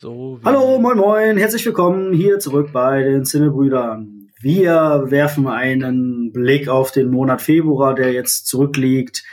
So 0.00 0.38
Hallo, 0.44 0.78
moin 0.78 0.96
moin, 0.96 1.36
herzlich 1.38 1.66
willkommen 1.66 2.12
hier 2.12 2.38
zurück 2.38 2.70
bei 2.72 3.02
den 3.02 3.24
Cinnebrüdern. 3.24 4.28
Wir 4.40 5.06
werfen 5.08 5.48
einen 5.48 6.30
Blick 6.30 6.68
auf 6.68 6.92
den 6.92 7.10
Monat 7.10 7.42
Februar, 7.42 7.96
der 7.96 8.12
jetzt 8.12 8.46
zurückliegt. 8.46 9.24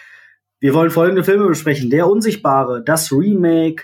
Wir 0.59 0.73
wollen 0.73 0.89
folgende 0.89 1.23
Filme 1.23 1.45
besprechen. 1.45 1.91
Der 1.91 2.09
Unsichtbare, 2.09 2.83
das 2.83 3.11
Remake 3.11 3.83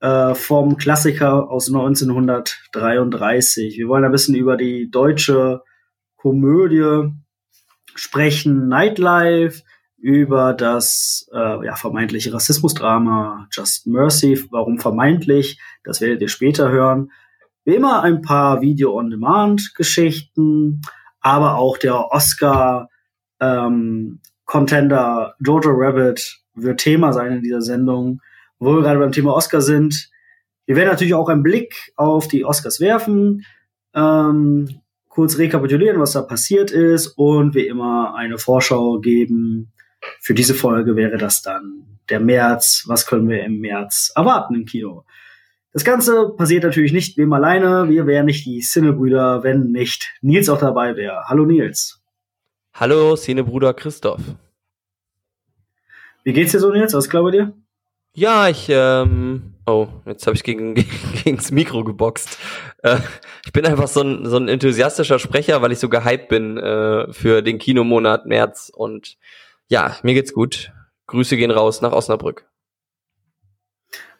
äh, 0.00 0.34
vom 0.34 0.76
Klassiker 0.76 1.52
aus 1.52 1.68
1933. 1.68 3.78
Wir 3.78 3.86
wollen 3.86 4.04
ein 4.04 4.10
bisschen 4.10 4.34
über 4.34 4.56
die 4.56 4.90
deutsche 4.90 5.62
Komödie 6.16 7.12
sprechen, 7.94 8.66
Nightlife, 8.66 9.62
über 9.98 10.54
das 10.54 11.28
äh, 11.32 11.66
ja, 11.66 11.74
vermeintliche 11.74 12.32
Rassismusdrama 12.32 13.48
Just 13.50 13.84
Mercy. 13.86 14.46
Warum 14.50 14.78
vermeintlich? 14.78 15.60
Das 15.84 16.00
werdet 16.00 16.22
ihr 16.22 16.28
später 16.28 16.70
hören. 16.70 17.10
Wie 17.64 17.74
immer 17.74 18.02
ein 18.02 18.22
paar 18.22 18.60
Video-on-Demand-Geschichten, 18.60 20.82
aber 21.20 21.56
auch 21.56 21.78
der 21.78 22.12
Oscar 22.12 22.88
ähm, 23.40 24.20
Jojo 24.50 25.72
Rabbit 25.72 26.38
wird 26.54 26.80
Thema 26.80 27.12
sein 27.12 27.32
in 27.32 27.42
dieser 27.42 27.60
Sendung, 27.60 28.22
wo 28.58 28.76
wir 28.76 28.82
gerade 28.82 29.00
beim 29.00 29.12
Thema 29.12 29.34
Oscar 29.34 29.60
sind. 29.60 30.10
Wir 30.64 30.76
werden 30.76 30.88
natürlich 30.88 31.12
auch 31.14 31.28
einen 31.28 31.42
Blick 31.42 31.92
auf 31.96 32.28
die 32.28 32.44
Oscars 32.44 32.80
werfen, 32.80 33.44
ähm, 33.94 34.80
kurz 35.08 35.38
rekapitulieren, 35.38 36.00
was 36.00 36.12
da 36.12 36.22
passiert 36.22 36.70
ist 36.70 37.08
und 37.18 37.54
wie 37.54 37.66
immer 37.66 38.14
eine 38.14 38.38
Vorschau 38.38 39.00
geben 39.00 39.72
für 40.20 40.34
diese 40.34 40.54
Folge 40.54 40.96
wäre 40.96 41.18
das 41.18 41.42
dann 41.42 41.98
der 42.08 42.20
März. 42.20 42.84
Was 42.86 43.06
können 43.06 43.28
wir 43.28 43.44
im 43.44 43.60
März 43.60 44.12
erwarten 44.14 44.54
im 44.54 44.64
Kino? 44.64 45.04
Das 45.72 45.84
Ganze 45.84 46.30
passiert 46.30 46.64
natürlich 46.64 46.92
nicht 46.92 47.18
wem 47.18 47.32
alleine. 47.32 47.88
Wir 47.88 48.06
wären 48.06 48.26
nicht 48.26 48.46
die 48.46 48.60
Cinebrüder, 48.60 49.42
wenn 49.42 49.70
nicht 49.70 50.10
Nils 50.22 50.48
auch 50.48 50.58
dabei 50.58 50.96
wäre. 50.96 51.24
Hallo 51.26 51.44
Nils. 51.44 52.00
Hallo 52.74 53.16
Cinebruder 53.16 53.74
Christoph. 53.74 54.20
Wie 56.24 56.32
geht's 56.32 56.52
dir 56.52 56.60
so, 56.60 56.70
Nils? 56.72 56.94
Was 56.94 57.10
glaube 57.10 57.32
dir? 57.32 57.52
Ja, 58.14 58.48
ich, 58.48 58.66
ähm, 58.68 59.54
oh, 59.66 59.88
jetzt 60.06 60.26
habe 60.26 60.34
ich 60.34 60.42
gegen, 60.42 60.74
gegen 61.24 61.36
das 61.36 61.50
Mikro 61.50 61.84
geboxt. 61.84 62.38
Äh, 62.82 62.98
ich 63.44 63.52
bin 63.52 63.66
einfach 63.66 63.88
so 63.88 64.02
ein, 64.02 64.26
so 64.26 64.36
ein 64.36 64.48
enthusiastischer 64.48 65.18
Sprecher, 65.18 65.62
weil 65.62 65.72
ich 65.72 65.78
so 65.78 65.88
gehypt 65.88 66.28
bin 66.28 66.56
äh, 66.56 67.12
für 67.12 67.42
den 67.42 67.58
Kinomonat 67.58 68.26
März 68.26 68.72
und 68.74 69.16
ja, 69.68 69.96
mir 70.02 70.14
geht's 70.14 70.32
gut. 70.32 70.72
Grüße 71.06 71.36
gehen 71.36 71.50
raus 71.50 71.80
nach 71.80 71.92
Osnabrück. 71.92 72.46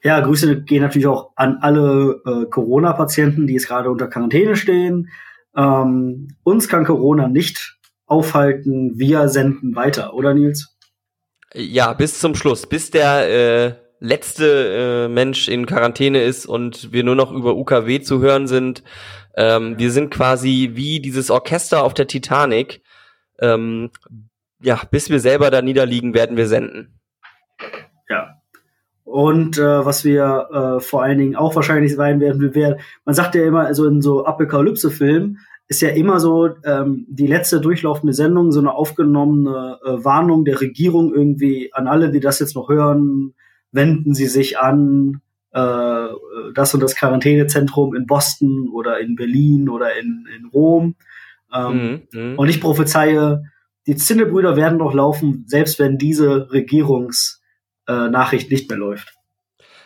Ja, 0.03 0.21
Grüße 0.21 0.63
gehen 0.63 0.83
natürlich 0.83 1.09
auch 1.09 1.33
an 1.35 1.59
alle 1.61 2.23
äh, 2.25 2.47
Corona-Patienten, 2.49 3.47
die 3.47 3.55
jetzt 3.55 3.67
gerade 3.67 3.91
unter 3.91 4.07
Quarantäne 4.07 4.57
stehen. 4.57 5.11
Ähm, 5.57 6.29
uns 6.45 6.69
kann 6.69 6.85
Corona 6.85 7.29
nicht 7.29 7.79
aufhalten. 8.07 8.93
Wir 8.97 9.29
senden 9.29 9.75
weiter, 9.75 10.15
oder 10.15 10.35
Nils? 10.35 10.77
Ja, 11.53 11.93
bis 11.95 12.21
zum 12.21 12.35
Schluss, 12.35 12.67
bis 12.67 12.91
der 12.91 13.29
äh, 13.29 13.75
letzte 14.01 15.07
äh, 15.07 15.09
Mensch 15.09 15.49
in 15.49 15.67
Quarantäne 15.67 16.23
ist 16.23 16.47
und 16.47 16.93
wir 16.93 17.03
nur 17.03 17.17
noch 17.17 17.33
über 17.33 17.57
UKW 17.57 18.01
zu 18.01 18.21
hören 18.21 18.47
sind. 18.47 18.85
Ähm, 19.37 19.79
wir 19.79 19.91
sind 19.91 20.11
quasi 20.11 20.71
wie 20.75 21.01
dieses 21.01 21.31
Orchester 21.31 21.83
auf 21.83 21.95
der 21.95 22.07
Titanic. 22.07 22.83
Ähm, 23.41 23.91
ja, 24.61 24.81
bis 24.91 25.11
wir 25.11 25.21
selber 25.21 25.51
da 25.51 25.63
niederliegen, 25.63 26.15
werden 26.15 26.37
wir 26.37 26.47
senden. 26.47 26.99
Ja. 28.09 28.35
Und 29.05 29.59
äh, 29.59 29.85
was 29.85 30.05
wir 30.05 30.49
äh, 30.53 30.81
vor 30.81 31.03
allen 31.03 31.19
Dingen 31.19 31.37
auch 31.37 31.57
wahrscheinlich 31.57 31.95
sein 31.95 32.21
werden, 32.21 32.41
wir 32.41 32.55
werden, 32.55 32.81
man 33.05 33.15
sagt 33.15 33.35
ja 33.35 33.45
immer, 33.45 33.73
so 33.75 33.87
in 33.87 34.03
so 34.03 34.27
Apokalypse-Filmen 34.27 35.39
ist 35.69 35.83
ja 35.83 35.91
immer 35.91 36.19
so 36.19 36.49
ähm, 36.65 37.07
die 37.09 37.27
letzte 37.27 37.61
durchlaufende 37.61 38.15
Sendung, 38.15 38.53
so 38.53 38.61
eine 38.61 38.75
aufgenommene 38.75 39.79
äh, 39.85 40.05
Warnung 40.05 40.45
der 40.45 40.61
Regierung 40.61 41.15
irgendwie 41.15 41.73
an 41.75 41.87
alle, 41.87 42.11
die 42.11 42.21
das 42.21 42.39
jetzt 42.39 42.57
noch 42.57 42.69
hören, 42.69 43.35
wenden 43.71 44.15
sie 44.15 44.27
sich 44.27 44.59
an 44.59 45.21
äh, 45.53 46.09
das 46.55 46.75
und 46.75 46.83
das 46.83 46.95
Quarantänezentrum 46.95 47.95
in 47.95 48.07
Boston 48.07 48.69
oder 48.73 48.99
in 48.99 49.15
Berlin 49.15 49.69
oder 49.69 49.99
in, 49.99 50.27
in 50.37 50.47
Rom. 50.47 50.95
Ähm, 51.55 52.03
mhm, 52.13 52.21
mh. 52.21 52.35
Und 52.37 52.49
ich 52.49 52.61
prophezeie, 52.61 53.45
die 53.89 53.97
Zinnebrüder 53.97 54.55
werden 54.55 54.79
noch 54.79 54.93
laufen, 54.93 55.45
selbst 55.49 55.79
wenn 55.79 55.97
diese 55.97 56.53
Regierungsnachricht 56.53 58.51
äh, 58.51 58.55
nicht 58.55 58.69
mehr 58.69 58.79
läuft. 58.79 59.15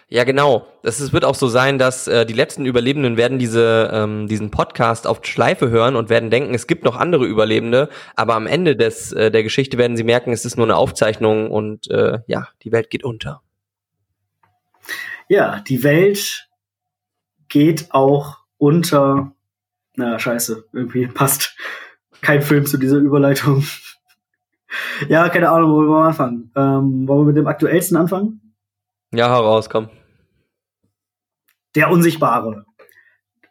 Ja, 0.09 0.25
genau. 0.25 0.67
Das 0.83 1.01
ist, 1.01 1.13
wird 1.13 1.25
auch 1.25 1.37
so 1.37 1.47
sein, 1.47 1.79
dass 1.79 2.09
äh, 2.09 2.27
die 2.27 2.35
letzten 2.35 2.67
Überlebenden 2.67 3.17
werden 3.17 3.39
diese, 3.39 3.91
ähm, 3.93 4.27
diesen 4.27 4.51
Podcast 4.51 5.07
auf 5.07 5.25
Schleife 5.25 5.71
hören 5.71 5.95
und 5.95 6.11
werden 6.11 6.31
denken, 6.31 6.53
es 6.53 6.67
gibt 6.67 6.85
noch 6.85 6.97
andere 6.97 7.25
Überlebende, 7.25 7.89
aber 8.17 8.35
am 8.35 8.49
Ende 8.49 8.75
des, 8.75 9.13
äh, 9.13 9.31
der 9.31 9.45
Geschichte 9.45 9.79
werden 9.79 9.97
sie 9.97 10.05
merken, 10.05 10.33
es 10.33 10.45
ist 10.45 10.57
nur 10.57 10.67
eine 10.67 10.77
Aufzeichnung 10.77 11.51
und 11.51 11.89
äh, 11.89 12.19
ja, 12.27 12.49
die 12.63 12.73
Welt 12.73 12.91
geht 12.91 13.05
unter. 13.05 13.41
Ja, 15.29 15.61
die 15.61 15.85
Welt 15.85 16.49
geht 17.49 17.87
auch 17.91 18.39
unter. 18.59 19.33
Na, 19.95 20.19
scheiße, 20.19 20.65
irgendwie 20.73 21.07
passt 21.07 21.57
kein 22.21 22.43
Film 22.43 22.67
zu 22.67 22.79
dieser 22.79 22.97
Überleitung. 22.97 23.65
Ja, 25.09 25.29
keine 25.29 25.51
Ahnung, 25.51 25.71
wo 25.71 25.81
wir 25.83 26.05
anfangen. 26.05 26.51
Ähm, 26.57 27.07
wollen 27.07 27.21
wir 27.21 27.27
mit 27.27 27.37
dem 27.37 27.47
aktuellsten 27.47 27.97
anfangen? 27.97 28.55
Ja, 29.13 29.29
heraus, 29.29 29.69
komm. 29.69 29.91
Der 31.75 31.91
Unsichtbare. 31.91 32.65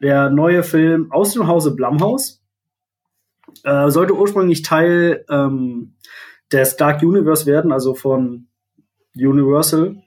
Der 0.01 0.29
neue 0.29 0.63
Film 0.63 1.11
aus 1.11 1.33
dem 1.33 1.47
Hause 1.47 1.75
Blumhouse. 1.75 2.41
Äh, 3.63 3.89
sollte 3.89 4.15
ursprünglich 4.15 4.61
Teil 4.61 5.25
ähm, 5.29 5.95
des 6.51 6.77
Dark 6.77 7.01
Universe 7.01 7.45
werden, 7.45 7.71
also 7.71 7.93
von 7.93 8.47
Universal 9.15 10.01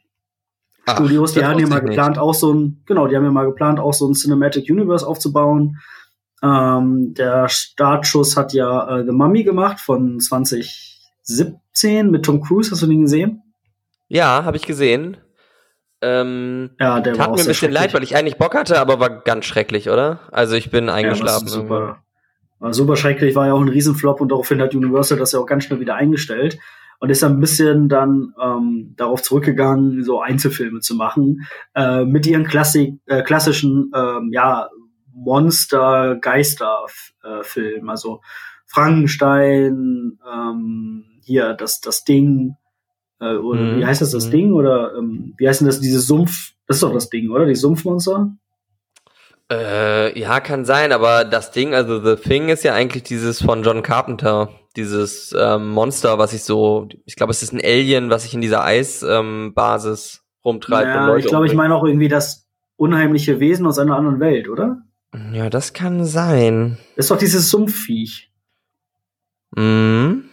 Ach, 0.86 0.96
Studios. 0.96 1.32
Die 1.32 1.44
haben 1.44 1.58
ja 1.58 1.66
mal 1.66 1.80
geplant, 1.80 2.16
nicht. 2.16 2.18
auch 2.18 2.34
so 2.34 2.52
ein, 2.52 2.82
genau, 2.86 3.06
die 3.06 3.16
haben 3.16 3.24
ja 3.24 3.30
mal 3.30 3.46
geplant, 3.46 3.80
auch 3.80 3.94
so 3.94 4.08
ein 4.08 4.14
Cinematic 4.14 4.68
Universe 4.70 5.06
aufzubauen. 5.06 5.78
Ähm, 6.42 7.14
der 7.14 7.48
Startschuss 7.48 8.36
hat 8.36 8.52
ja 8.52 8.98
äh, 8.98 9.04
The 9.04 9.12
Mummy 9.12 9.44
gemacht 9.44 9.80
von 9.80 10.20
2017 11.24 12.10
mit 12.10 12.24
Tom 12.24 12.40
Cruise. 12.40 12.70
Hast 12.70 12.82
du 12.82 12.86
den 12.86 13.02
gesehen? 13.02 13.42
Ja, 14.08 14.44
habe 14.44 14.56
ich 14.56 14.66
gesehen. 14.66 15.16
Ähm, 16.02 16.70
ja, 16.78 17.00
der 17.00 17.14
tat 17.14 17.34
mir 17.34 17.40
ein 17.40 17.46
bisschen 17.46 17.72
leid, 17.72 17.94
weil 17.94 18.02
ich 18.02 18.14
eigentlich 18.14 18.36
Bock 18.36 18.54
hatte, 18.54 18.78
aber 18.78 19.00
war 19.00 19.22
ganz 19.22 19.46
schrecklich, 19.46 19.88
oder? 19.88 20.20
Also 20.30 20.54
ich 20.54 20.70
bin 20.70 20.90
eingeschlafen. 20.90 21.46
Ja, 21.46 21.52
super, 21.52 22.02
war 22.58 22.74
super 22.74 22.96
schrecklich, 22.96 23.34
war 23.34 23.46
ja 23.46 23.54
auch 23.54 23.60
ein 23.60 23.68
Riesenflop 23.68 24.20
und 24.20 24.30
daraufhin 24.30 24.60
hat 24.60 24.74
Universal 24.74 25.18
das 25.18 25.32
ja 25.32 25.38
auch 25.38 25.46
ganz 25.46 25.64
schnell 25.64 25.80
wieder 25.80 25.94
eingestellt 25.94 26.58
und 27.00 27.10
ist 27.10 27.24
ein 27.24 27.40
bisschen 27.40 27.88
dann 27.88 28.34
ähm, 28.42 28.94
darauf 28.96 29.22
zurückgegangen, 29.22 30.02
so 30.04 30.20
Einzelfilme 30.20 30.80
zu 30.80 30.94
machen 30.94 31.46
äh, 31.74 32.04
mit 32.04 32.26
ihren 32.26 32.44
Klassik, 32.44 33.00
äh, 33.06 33.22
klassischen 33.22 33.90
ähm, 33.94 34.30
ja 34.32 34.68
Monster, 35.14 36.16
Geister-Film. 36.20 37.86
Äh, 37.86 37.90
also 37.90 38.20
Frankenstein, 38.66 40.18
ähm, 40.30 41.04
hier 41.24 41.54
das, 41.54 41.80
das 41.80 42.04
Ding, 42.04 42.56
äh, 43.20 43.36
oder 43.36 43.60
mhm. 43.60 43.78
wie 43.78 43.86
heißt 43.86 44.02
das, 44.02 44.10
das 44.10 44.26
mhm. 44.26 44.30
Ding? 44.30 44.52
Oder 44.52 44.94
ähm, 44.96 45.34
wie 45.38 45.48
heißt 45.48 45.60
denn 45.60 45.66
das, 45.66 45.80
dieses 45.80 46.06
Sumpf? 46.06 46.52
Das 46.66 46.76
ist 46.76 46.82
doch 46.82 46.92
das 46.92 47.10
Ding, 47.10 47.30
oder? 47.30 47.46
Die 47.46 47.54
Sumpfmonster? 47.54 48.32
Äh, 49.50 50.18
ja, 50.18 50.40
kann 50.40 50.64
sein, 50.64 50.92
aber 50.92 51.24
das 51.24 51.50
Ding, 51.50 51.74
also 51.74 52.02
The 52.02 52.16
Thing 52.20 52.48
ist 52.48 52.64
ja 52.64 52.72
eigentlich 52.72 53.02
dieses 53.02 53.42
von 53.42 53.62
John 53.62 53.82
Carpenter, 53.82 54.48
dieses 54.74 55.34
ähm, 55.38 55.68
Monster, 55.68 56.18
was 56.18 56.32
ich 56.32 56.42
so, 56.44 56.88
ich 57.04 57.16
glaube, 57.16 57.30
es 57.30 57.42
ist 57.42 57.52
ein 57.52 57.60
Alien, 57.62 58.08
was 58.08 58.22
sich 58.22 58.32
in 58.32 58.40
dieser 58.40 58.64
Eisbasis 58.64 60.22
ähm, 60.22 60.40
rumtreibt. 60.44 60.86
Ja, 60.86 61.02
und 61.02 61.08
Leute 61.08 61.20
ich 61.20 61.26
glaube, 61.26 61.46
ich 61.46 61.54
meine 61.54 61.74
auch 61.74 61.84
irgendwie 61.84 62.08
das 62.08 62.48
unheimliche 62.76 63.38
Wesen 63.38 63.66
aus 63.66 63.78
einer 63.78 63.96
anderen 63.96 64.18
Welt, 64.18 64.48
oder? 64.48 64.82
Ja, 65.32 65.50
das 65.50 65.74
kann 65.74 66.04
sein. 66.04 66.78
ist 66.96 67.10
doch 67.10 67.18
dieses 67.18 67.50
Sumpfviech. 67.50 68.32
Mhm. 69.54 70.23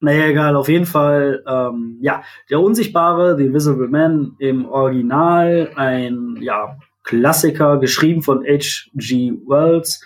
Naja, 0.00 0.26
egal, 0.26 0.56
auf 0.56 0.68
jeden 0.68 0.86
Fall, 0.86 1.44
ähm, 1.46 1.98
ja, 2.00 2.22
der 2.48 2.60
Unsichtbare, 2.60 3.36
The 3.36 3.46
Invisible 3.46 3.88
Man 3.88 4.34
im 4.38 4.66
Original, 4.66 5.70
ein, 5.76 6.38
ja, 6.40 6.78
Klassiker, 7.04 7.78
geschrieben 7.78 8.22
von 8.22 8.42
H.G. 8.44 9.32
Wells, 9.46 10.02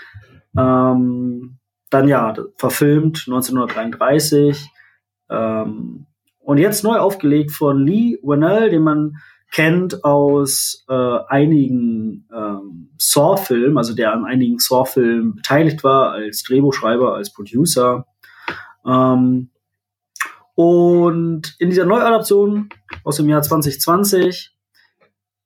ähm, 0.59 1.59
dann 1.91 2.09
ja, 2.09 2.35
verfilmt 2.57 3.25
1933, 3.27 4.69
ähm, 5.31 6.07
und 6.41 6.59
jetzt 6.59 6.85
neu 6.85 6.99
aufgelegt 6.99 7.53
von 7.53 7.87
Lee 7.87 8.19
Whannell, 8.23 8.71
den 8.71 8.83
man 8.83 9.17
kennt 9.51 10.05
aus 10.05 10.85
äh, 10.89 11.19
einigen 11.29 12.29
ähm, 12.35 12.91
Saw-Filmen, 12.99 13.79
also 13.79 13.95
der 13.95 14.13
an 14.13 14.25
einigen 14.25 14.59
Saw-Filmen 14.59 15.37
beteiligt 15.37 15.85
war, 15.85 16.11
als 16.11 16.43
Drehbuchschreiber, 16.43 17.15
als 17.15 17.33
Producer. 17.33 18.07
Ähm, 18.85 19.51
und 20.55 21.57
in 21.59 21.71
dieser 21.71 21.85
Neuadaption 21.85 22.69
aus 23.03 23.17
dem 23.17 23.29
Jahr 23.29 23.43
2020 23.43 24.55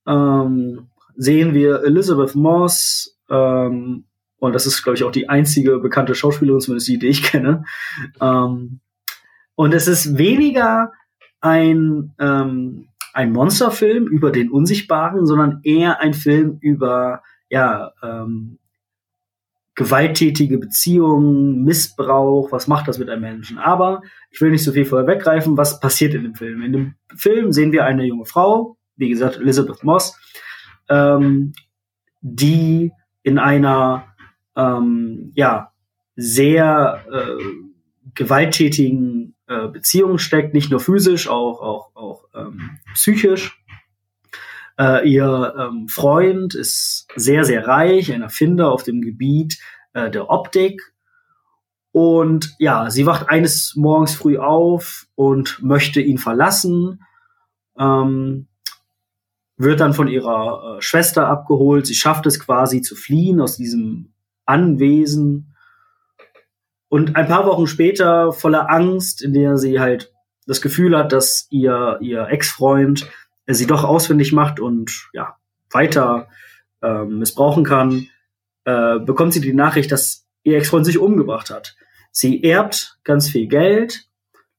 ähm, 0.07 0.89
sehen 1.17 1.55
wir 1.55 1.83
Elizabeth 1.85 2.35
Moss, 2.35 3.19
ähm, 3.31 4.05
und 4.41 4.55
das 4.55 4.67
ist, 4.67 4.83
glaube 4.83 4.97
ich, 4.97 5.05
auch 5.05 5.11
die 5.11 5.29
einzige 5.29 5.79
bekannte 5.79 6.15
Schauspielerin, 6.15 6.61
zumindest 6.61 6.89
die, 6.89 6.99
die 6.99 7.09
ich 7.09 7.23
kenne. 7.23 7.65
Ähm, 8.21 8.81
und 9.55 9.75
es 9.75 9.89
ist 9.89 10.17
weniger 10.17 10.93
ein, 11.41 12.15
ähm, 12.21 12.89
ein 13.13 13.33
Monsterfilm 13.33 14.07
über 14.07 14.31
den 14.31 14.51
Unsichtbaren, 14.51 15.27
sondern 15.27 15.61
eher 15.65 16.01
ein 16.01 16.15
Film 16.15 16.59
über 16.61 17.23
ja, 17.49 17.93
ähm, 18.03 18.59
gewalttätige 19.79 20.59
Beziehungen, 20.59 21.63
Missbrauch, 21.63 22.51
was 22.51 22.67
macht 22.67 22.89
das 22.89 22.99
mit 22.99 23.09
einem 23.09 23.23
Menschen. 23.23 23.59
Aber 23.59 24.03
ich 24.29 24.41
will 24.41 24.51
nicht 24.51 24.65
so 24.65 24.73
viel 24.73 24.85
vorher 24.85 25.07
weggreifen, 25.07 25.57
was 25.57 25.79
passiert 25.79 26.15
in 26.15 26.25
dem 26.25 26.35
Film. 26.35 26.63
In 26.63 26.73
dem 26.73 26.95
Film 27.15 27.53
sehen 27.53 27.71
wir 27.71 27.85
eine 27.85 28.05
junge 28.05 28.25
Frau, 28.25 28.77
wie 28.97 29.09
gesagt, 29.09 29.37
Elizabeth 29.37 29.85
Moss, 29.85 30.19
ähm, 30.89 31.53
die 32.23 32.91
in 33.23 33.39
einer 33.39 34.07
ähm, 34.57 35.31
ja, 35.37 35.71
sehr 36.17 37.05
äh, 37.13 37.41
gewalttätigen 38.17 39.37
äh, 39.47 39.69
Beziehung 39.69 40.19
steckt, 40.19 40.55
nicht 40.55 40.73
nur 40.73 40.81
physisch, 40.81 41.29
auch, 41.29 41.61
auch, 41.61 41.95
auch 41.95 42.25
ähm, 42.35 42.81
psychisch. 42.95 43.58
Äh, 44.79 45.09
ihr 45.09 45.55
ähm, 45.59 45.89
Freund 45.89 46.55
ist 46.55 47.09
sehr, 47.17 47.45
sehr 47.45 47.67
reich, 47.67 48.13
ein 48.13 48.23
Erfinder 48.23 48.71
auf 48.71 48.85
dem 48.85 49.03
Gebiet 49.03 49.59
äh, 49.93 50.11
der 50.11 50.31
Optik. 50.31 50.95
Und 51.91 52.55
ja, 52.59 52.91
sie 52.91 53.07
wacht 53.07 53.29
eines 53.29 53.75
Morgens 53.75 54.15
früh 54.15 54.39
auf 54.39 55.07
und 55.17 55.61
möchte 55.63 56.01
ihn 56.01 56.19
verlassen. 56.19 57.03
Ähm, 57.77 58.47
wird 59.57 59.81
dann 59.81 59.95
von 59.95 60.07
ihrer 60.07 60.77
äh, 60.77 60.83
Schwester 60.83 61.27
abgeholt. 61.27 61.87
Sie 61.87 61.97
schafft 61.97 62.27
es 62.27 62.39
quasi 62.39 62.81
zu 62.81 62.95
fliehen 62.95 63.41
aus 63.41 63.57
diesem 63.57 64.13
Anwesen. 64.47 65.57
Und 66.89 67.17
ein 67.17 67.27
paar 67.27 67.47
Wochen 67.47 67.67
später, 67.67 68.33
voller 68.33 68.71
Angst, 68.71 69.23
in 69.23 69.33
der 69.33 69.59
sie 69.59 69.81
halt 69.81 70.13
das 70.47 70.63
Gefühl 70.63 70.97
hat, 70.97 71.13
dass 71.13 71.49
ihr, 71.51 71.99
ihr 72.01 72.29
Ex-Freund 72.29 73.11
sie 73.55 73.67
doch 73.67 73.85
ausfindig 73.85 74.33
macht 74.33 74.61
und 74.61 75.09
ja, 75.13 75.37
weiter 75.71 76.29
äh, 76.83 77.05
missbrauchen 77.05 77.65
kann, 77.65 78.09
äh, 78.65 78.99
bekommt 78.99 79.33
sie 79.33 79.41
die 79.41 79.55
Nachricht, 79.55 79.91
dass 79.91 80.27
ihr 80.43 80.59
Ex-Freund 80.59 80.87
sich 80.87 80.99
umgebracht 80.99 81.51
hat. 81.51 81.77
Sie 82.11 82.43
erbt 82.43 82.99
ganz 83.05 83.29
viel 83.29 83.47
Geld 83.47 84.09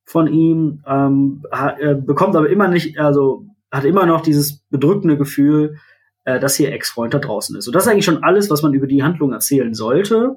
von 0.05 0.27
ihm, 0.27 0.83
ähm, 0.87 1.43
hat, 1.51 1.79
äh, 1.79 1.95
bekommt 1.95 2.35
aber 2.35 2.49
immer 2.49 2.67
nicht, 2.67 2.99
also 2.99 3.45
hat 3.71 3.85
immer 3.85 4.05
noch 4.05 4.21
dieses 4.21 4.59
bedrückende 4.69 5.17
Gefühl, 5.17 5.77
äh, 6.25 6.39
dass 6.39 6.59
ihr 6.59 6.71
Ex-Freund 6.71 7.13
da 7.13 7.19
draußen 7.19 7.55
ist. 7.55 7.67
Und 7.67 7.75
das 7.75 7.85
ist 7.85 7.91
eigentlich 7.91 8.05
schon 8.05 8.23
alles, 8.23 8.49
was 8.49 8.63
man 8.63 8.73
über 8.73 8.87
die 8.87 9.03
Handlung 9.03 9.33
erzählen 9.33 9.73
sollte. 9.73 10.35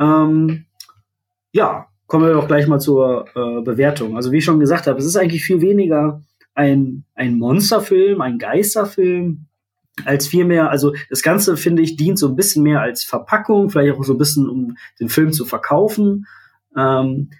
Ähm, 0.00 0.66
ja, 1.52 1.86
kommen 2.06 2.26
wir 2.26 2.34
doch 2.34 2.46
gleich 2.46 2.66
mal 2.66 2.80
zur 2.80 3.26
äh, 3.34 3.62
Bewertung. 3.62 4.16
Also 4.16 4.32
wie 4.32 4.38
ich 4.38 4.44
schon 4.44 4.60
gesagt 4.60 4.86
habe, 4.86 4.98
es 4.98 5.04
ist 5.04 5.16
eigentlich 5.16 5.44
viel 5.44 5.60
weniger 5.60 6.22
ein, 6.56 7.04
ein 7.14 7.38
Monsterfilm, 7.38 8.20
ein 8.20 8.38
Geisterfilm, 8.38 9.46
als 10.04 10.26
vielmehr, 10.26 10.70
also 10.70 10.94
das 11.08 11.22
Ganze, 11.22 11.56
finde 11.56 11.82
ich, 11.82 11.96
dient 11.96 12.18
so 12.18 12.28
ein 12.28 12.36
bisschen 12.36 12.62
mehr 12.62 12.80
als 12.80 13.04
Verpackung, 13.04 13.70
vielleicht 13.70 13.96
auch 13.96 14.04
so 14.04 14.14
ein 14.14 14.18
bisschen, 14.18 14.48
um 14.48 14.76
den 15.00 15.08
Film 15.08 15.32
zu 15.32 15.44
verkaufen. 15.44 16.26
Ähm, 16.76 17.30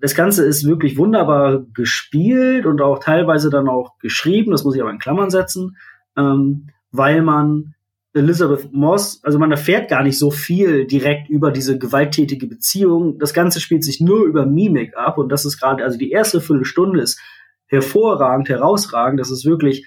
das 0.00 0.14
Ganze 0.14 0.44
ist 0.44 0.66
wirklich 0.66 0.96
wunderbar 0.98 1.64
gespielt 1.72 2.66
und 2.66 2.80
auch 2.80 2.98
teilweise 2.98 3.50
dann 3.50 3.68
auch 3.68 3.98
geschrieben, 3.98 4.52
das 4.52 4.64
muss 4.64 4.76
ich 4.76 4.82
aber 4.82 4.90
in 4.90 4.98
Klammern 4.98 5.30
setzen, 5.30 5.76
ähm, 6.16 6.68
weil 6.92 7.22
man 7.22 7.74
Elizabeth 8.12 8.72
Moss, 8.72 9.20
also 9.24 9.38
man 9.38 9.50
erfährt 9.50 9.88
gar 9.88 10.02
nicht 10.02 10.18
so 10.18 10.30
viel 10.30 10.86
direkt 10.86 11.28
über 11.28 11.50
diese 11.50 11.78
gewalttätige 11.78 12.46
Beziehung. 12.46 13.18
Das 13.18 13.34
Ganze 13.34 13.60
spielt 13.60 13.84
sich 13.84 14.00
nur 14.00 14.24
über 14.24 14.46
Mimik 14.46 14.96
ab 14.96 15.18
und 15.18 15.30
das 15.30 15.44
ist 15.44 15.58
gerade, 15.58 15.84
also 15.84 15.98
die 15.98 16.10
erste 16.10 16.40
Viertelstunde 16.40 17.00
ist 17.00 17.20
hervorragend, 17.66 18.48
herausragend. 18.48 19.20
Das 19.20 19.30
ist 19.30 19.44
wirklich 19.44 19.86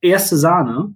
erste 0.00 0.36
Sahne, 0.36 0.94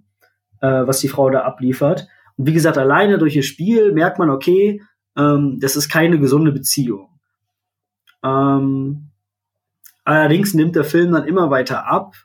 äh, 0.61 0.67
was 0.87 0.99
die 0.99 1.07
Frau 1.07 1.29
da 1.29 1.41
abliefert. 1.41 2.07
Und 2.37 2.47
wie 2.47 2.53
gesagt, 2.53 2.77
alleine 2.77 3.17
durch 3.17 3.35
ihr 3.35 3.43
Spiel 3.43 3.91
merkt 3.91 4.19
man, 4.19 4.29
okay, 4.29 4.81
ähm, 5.17 5.59
das 5.59 5.75
ist 5.75 5.89
keine 5.89 6.19
gesunde 6.19 6.51
Beziehung. 6.51 7.09
Ähm, 8.23 9.11
allerdings 10.03 10.53
nimmt 10.53 10.75
der 10.75 10.83
Film 10.83 11.11
dann 11.11 11.27
immer 11.27 11.49
weiter 11.49 11.87
ab, 11.87 12.15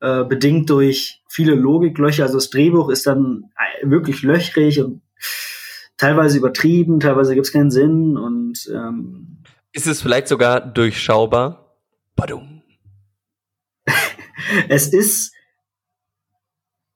äh, 0.00 0.24
bedingt 0.24 0.70
durch 0.70 1.22
viele 1.28 1.54
Logiklöcher. 1.54 2.24
Also 2.24 2.36
das 2.36 2.50
Drehbuch 2.50 2.88
ist 2.88 3.06
dann 3.06 3.50
äh, 3.56 3.88
wirklich 3.88 4.22
löchrig 4.22 4.80
und 4.80 5.02
teilweise 5.96 6.38
übertrieben, 6.38 7.00
teilweise 7.00 7.34
gibt 7.34 7.46
es 7.46 7.52
keinen 7.52 7.70
Sinn 7.70 8.16
und 8.16 8.68
ähm, 8.72 9.42
ist 9.72 9.86
es 9.86 10.02
vielleicht 10.02 10.26
sogar 10.26 10.60
durchschaubar? 10.60 11.76
Badum. 12.16 12.59
Es 14.68 14.88
ist 14.88 15.34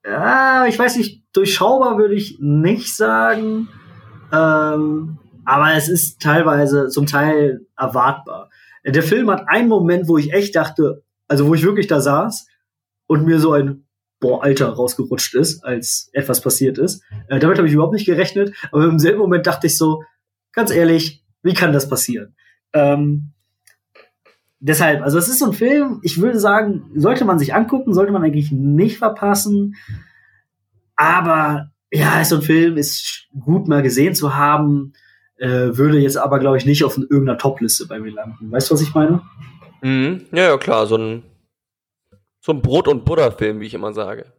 ja, 0.04 0.66
ich 0.66 0.78
weiß 0.78 0.96
nicht, 0.96 1.24
durchschaubar 1.32 1.98
würde 1.98 2.14
ich 2.14 2.38
nicht 2.40 2.94
sagen. 2.94 3.68
Ähm, 4.32 5.18
aber 5.44 5.74
es 5.74 5.88
ist 5.88 6.20
teilweise 6.20 6.88
zum 6.88 7.06
Teil 7.06 7.66
erwartbar. 7.76 8.50
Der 8.84 9.02
Film 9.02 9.30
hat 9.30 9.44
einen 9.48 9.68
Moment, 9.68 10.08
wo 10.08 10.18
ich 10.18 10.32
echt 10.32 10.56
dachte, 10.56 11.02
also 11.26 11.46
wo 11.46 11.54
ich 11.54 11.64
wirklich 11.64 11.86
da 11.86 12.00
saß 12.00 12.46
und 13.06 13.24
mir 13.24 13.38
so 13.38 13.52
ein 13.52 13.86
Boah, 14.20 14.42
Alter 14.42 14.70
rausgerutscht 14.70 15.34
ist, 15.34 15.62
als 15.64 16.08
etwas 16.14 16.40
passiert 16.40 16.78
ist. 16.78 17.02
Äh, 17.28 17.40
damit 17.40 17.58
habe 17.58 17.68
ich 17.68 17.74
überhaupt 17.74 17.92
nicht 17.92 18.06
gerechnet, 18.06 18.54
aber 18.72 18.84
im 18.84 18.98
selben 18.98 19.18
Moment 19.18 19.46
dachte 19.46 19.66
ich 19.66 19.76
so, 19.76 20.02
ganz 20.52 20.70
ehrlich, 20.70 21.22
wie 21.42 21.52
kann 21.52 21.74
das 21.74 21.90
passieren? 21.90 22.34
Ähm, 22.72 23.33
deshalb, 24.64 25.02
also 25.02 25.18
es 25.18 25.28
ist 25.28 25.38
so 25.38 25.46
ein 25.46 25.52
Film, 25.52 26.00
ich 26.02 26.20
würde 26.20 26.38
sagen, 26.40 26.90
sollte 26.94 27.24
man 27.24 27.38
sich 27.38 27.54
angucken, 27.54 27.92
sollte 27.92 28.12
man 28.12 28.22
eigentlich 28.22 28.50
nicht 28.50 28.98
verpassen. 28.98 29.76
Aber 30.96 31.70
ja, 31.92 32.20
ist 32.20 32.30
so 32.30 32.36
ein 32.36 32.42
Film, 32.42 32.76
ist 32.76 33.28
gut 33.38 33.68
mal 33.68 33.82
gesehen 33.82 34.14
zu 34.14 34.34
haben, 34.34 34.94
äh, 35.36 35.76
würde 35.76 35.98
jetzt 35.98 36.16
aber, 36.16 36.38
glaube 36.38 36.56
ich, 36.56 36.64
nicht 36.64 36.84
auf 36.84 36.96
irgendeiner 36.96 37.38
Top-Liste 37.38 37.86
bei 37.86 37.98
mir 37.98 38.12
landen. 38.12 38.50
Weißt 38.50 38.70
du, 38.70 38.74
was 38.74 38.80
ich 38.80 38.94
meine? 38.94 39.20
Mhm. 39.82 40.26
Ja, 40.32 40.44
ja, 40.44 40.56
klar, 40.56 40.86
so 40.86 40.96
ein, 40.96 41.22
so 42.40 42.52
ein 42.52 42.62
Brot- 42.62 42.88
und 42.88 43.04
Butter-Film, 43.04 43.60
wie 43.60 43.66
ich 43.66 43.74
immer 43.74 43.92
sage. 43.92 44.32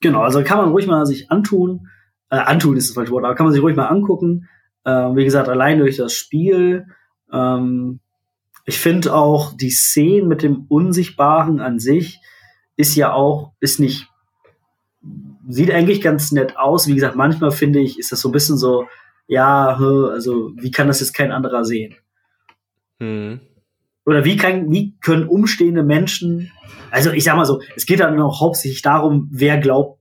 Genau, 0.00 0.22
also 0.22 0.42
kann 0.42 0.58
man 0.58 0.70
ruhig 0.70 0.86
mal 0.86 1.06
sich 1.06 1.30
antun. 1.30 1.88
Äh, 2.30 2.36
antun 2.36 2.76
ist 2.76 2.88
das 2.88 2.94
falsche 2.94 3.12
Wort, 3.12 3.24
aber 3.24 3.34
kann 3.34 3.46
man 3.46 3.52
sich 3.52 3.62
ruhig 3.62 3.76
mal 3.76 3.86
angucken. 3.86 4.48
Äh, 4.84 4.90
wie 4.90 5.24
gesagt, 5.24 5.48
allein 5.48 5.78
durch 5.78 5.98
das 5.98 6.14
Spiel. 6.14 6.86
Ähm, 7.32 8.00
ich 8.64 8.78
finde 8.78 9.14
auch 9.14 9.56
die 9.56 9.70
Szene 9.70 10.26
mit 10.26 10.42
dem 10.42 10.66
Unsichtbaren 10.68 11.60
an 11.60 11.78
sich 11.78 12.20
ist 12.76 12.94
ja 12.96 13.12
auch, 13.12 13.52
ist 13.60 13.80
nicht, 13.80 14.08
sieht 15.48 15.70
eigentlich 15.70 16.00
ganz 16.00 16.32
nett 16.32 16.56
aus. 16.56 16.86
Wie 16.86 16.94
gesagt, 16.94 17.16
manchmal 17.16 17.50
finde 17.50 17.80
ich, 17.80 17.98
ist 17.98 18.12
das 18.12 18.20
so 18.20 18.28
ein 18.28 18.32
bisschen 18.32 18.56
so, 18.56 18.86
ja, 19.26 19.76
also 19.76 20.52
wie 20.56 20.70
kann 20.70 20.88
das 20.88 21.00
jetzt 21.00 21.12
kein 21.12 21.32
anderer 21.32 21.64
sehen? 21.64 21.94
Hm. 22.98 23.40
Oder 24.06 24.24
wie 24.24 24.36
kann, 24.36 24.70
wie 24.70 24.96
können 25.00 25.28
umstehende 25.28 25.82
Menschen, 25.82 26.50
also 26.90 27.10
ich 27.10 27.24
sag 27.24 27.36
mal 27.36 27.44
so, 27.44 27.60
es 27.76 27.86
geht 27.86 28.00
dann 28.00 28.20
auch 28.20 28.40
hauptsächlich 28.40 28.82
darum, 28.82 29.28
wer 29.30 29.58
glaubt, 29.58 30.00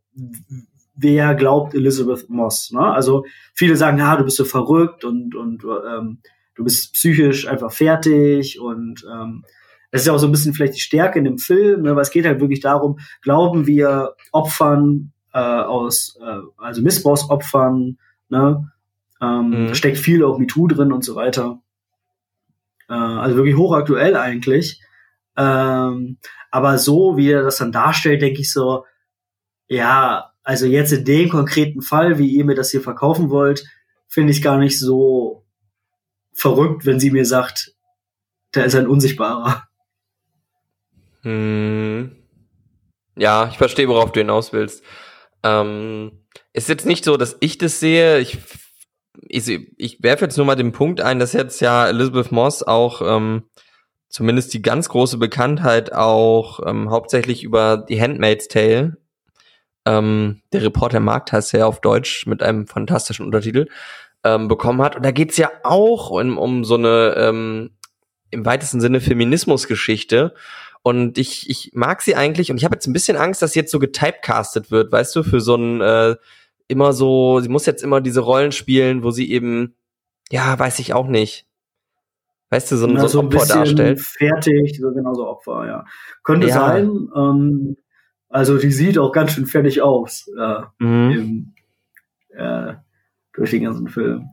wer 0.96 1.36
glaubt 1.36 1.76
Elizabeth 1.76 2.30
Moss. 2.30 2.72
Ne? 2.72 2.82
Also 2.82 3.26
viele 3.54 3.76
sagen, 3.76 4.00
ja, 4.00 4.16
du 4.16 4.24
bist 4.24 4.38
so 4.38 4.46
verrückt 4.46 5.06
und 5.06 5.36
und 5.36 5.64
ähm, 5.64 6.20
du 6.60 6.66
bist 6.66 6.94
psychisch 6.94 7.48
einfach 7.48 7.72
fertig 7.72 8.60
und 8.60 9.06
ähm, 9.10 9.46
das 9.92 10.02
ist 10.02 10.08
ja 10.08 10.14
auch 10.14 10.20
so 10.20 10.28
ein 10.28 10.32
bisschen 10.32 10.54
vielleicht 10.54 10.76
die 10.76 10.82
Stärke 10.82 11.18
in 11.18 11.24
dem 11.26 11.38
Film, 11.38 11.84
ne, 11.84 11.96
weil 11.96 12.02
es 12.02 12.12
geht 12.12 12.26
halt 12.26 12.42
wirklich 12.42 12.60
darum, 12.60 13.00
glauben 13.22 13.66
wir 13.66 14.16
Opfern 14.34 15.14
äh, 15.34 15.40
aus, 15.40 16.20
äh, 16.22 16.40
also 16.58 16.82
Missbrauchsopfern, 16.82 17.98
ne, 18.28 18.72
ähm, 19.22 19.68
mhm. 19.68 19.74
steckt 19.74 19.98
viel 19.98 20.24
auch 20.24 20.38
MeToo 20.38 20.68
drin 20.68 20.92
und 20.92 21.06
so 21.06 21.16
weiter. 21.16 21.62
Äh, 22.90 22.94
also 22.94 23.38
wirklich 23.38 23.56
hochaktuell 23.56 24.18
eigentlich. 24.18 24.82
Ähm, 25.38 26.18
aber 26.52 26.78
so, 26.78 27.16
wie 27.16 27.32
er 27.32 27.44
das 27.44 27.58
dann 27.58 27.72
darstellt, 27.72 28.22
denke 28.22 28.42
ich 28.42 28.52
so, 28.52 28.84
ja, 29.70 30.34
also 30.44 30.66
jetzt 30.66 30.92
in 30.92 31.06
dem 31.06 31.30
konkreten 31.30 31.82
Fall, 31.82 32.18
wie 32.18 32.28
ihr 32.28 32.44
mir 32.44 32.56
das 32.56 32.72
hier 32.72 32.82
verkaufen 32.82 33.30
wollt, 33.30 33.64
finde 34.10 34.32
ich 34.32 34.42
gar 34.42 34.58
nicht 34.58 34.78
so 34.78 35.46
verrückt, 36.40 36.86
wenn 36.86 37.00
sie 37.00 37.12
mir 37.12 37.26
sagt, 37.26 37.74
da 38.52 38.64
ist 38.64 38.76
ein 38.76 38.88
Unsichtbarer. 38.88 39.64
Hm. 41.22 42.16
Ja, 43.16 43.50
ich 43.50 43.58
verstehe, 43.58 43.88
worauf 43.88 44.12
du 44.12 44.22
hinaus 44.22 44.54
willst. 44.54 44.84
Ähm, 45.44 46.26
ist 46.54 46.70
jetzt 46.70 46.86
nicht 46.86 47.04
so, 47.04 47.18
dass 47.18 47.38
ich 47.42 47.58
das 47.58 47.80
sehe. 47.80 48.20
Ich, 48.20 48.38
ich, 49.28 49.50
ich 49.78 50.02
werfe 50.02 50.26
jetzt 50.26 50.38
nur 50.38 50.46
mal 50.46 50.56
den 50.56 50.72
Punkt 50.72 51.02
ein, 51.02 51.20
dass 51.20 51.34
jetzt 51.34 51.60
ja 51.60 51.88
Elizabeth 51.88 52.32
Moss 52.32 52.64
auch 52.64 53.02
ähm, 53.02 53.50
zumindest 54.10 54.54
die 54.54 54.62
ganz 54.62 54.90
große 54.90 55.18
Bekanntheit 55.18 55.94
auch 55.94 56.62
ähm, 56.66 56.90
hauptsächlich 56.90 57.44
über 57.44 57.78
die 57.78 58.02
Handmaid's 58.02 58.48
Tale 58.48 58.98
ähm, 59.90 60.42
der 60.52 60.64
Reporter 60.64 61.00
Markt 61.00 61.32
heißt 61.32 61.54
ja 61.54 61.66
auf 61.66 61.82
Deutsch 61.82 62.26
mit 62.28 62.44
einem 62.44 62.68
fantastischen 62.68 63.26
Untertitel, 63.26 63.68
ähm, 64.24 64.48
bekommen 64.48 64.82
hat. 64.82 64.96
Und 64.96 65.04
da 65.04 65.12
geht's 65.12 65.38
ja 65.38 65.52
auch 65.64 66.10
um, 66.10 66.38
um 66.38 66.64
so 66.64 66.76
eine 66.76 67.16
ähm, 67.18 67.72
im 68.32 68.46
weitesten 68.46 68.82
Sinne 68.82 69.02
Feminismusgeschichte. 69.02 70.34
Und 70.82 71.18
ich, 71.18 71.50
ich 71.50 71.72
mag 71.74 72.02
sie 72.02 72.16
eigentlich 72.16 72.52
und 72.52 72.58
ich 72.58 72.64
habe 72.64 72.76
jetzt 72.76 72.88
ein 72.88 72.94
bisschen 72.94 73.18
Angst, 73.18 73.42
dass 73.42 73.54
sie 73.54 73.60
jetzt 73.60 73.72
so 73.72 73.80
getypecastet 73.80 74.72
wird, 74.72 74.92
weißt 74.92 75.16
du, 75.16 75.24
für 75.24 75.42
so 75.42 75.56
ein 75.56 75.82
äh, 75.82 76.16
immer 76.68 76.94
so, 76.94 77.40
sie 77.42 77.50
muss 77.50 77.66
jetzt 77.66 77.84
immer 77.84 78.00
diese 78.00 78.22
Rollen 78.22 78.52
spielen, 78.52 79.04
wo 79.04 79.12
sie 79.12 79.30
eben, 79.32 79.76
ja, 80.32 80.58
weiß 80.58 80.80
ich 80.80 80.94
auch 80.94 81.08
nicht. 81.08 81.48
Weißt 82.52 82.72
du, 82.72 82.78
so, 82.78 82.88
ja, 82.88 83.08
so 83.08 83.20
ein 83.20 83.28
Opfer 83.28 83.46
darstellt. 83.46 84.00
Fertig, 84.00 84.80
so 84.80 84.92
genauso 84.92 85.28
Opfer, 85.28 85.68
ja. 85.68 85.86
Könnte 86.24 86.48
ja. 86.48 86.54
sein. 86.56 87.10
Ähm, 87.16 87.78
also 88.30 88.58
die 88.58 88.72
sieht 88.72 88.98
auch 88.98 89.12
ganz 89.12 89.32
schön 89.32 89.48
fertig 89.48 89.82
aus. 89.82 90.30
Äh, 90.40 90.62
mhm. 90.78 91.12
im, 91.12 91.54
äh, 92.38 92.74
durch 93.40 93.52
den 93.52 93.64
ganzen 93.64 93.88
Film. 93.88 94.30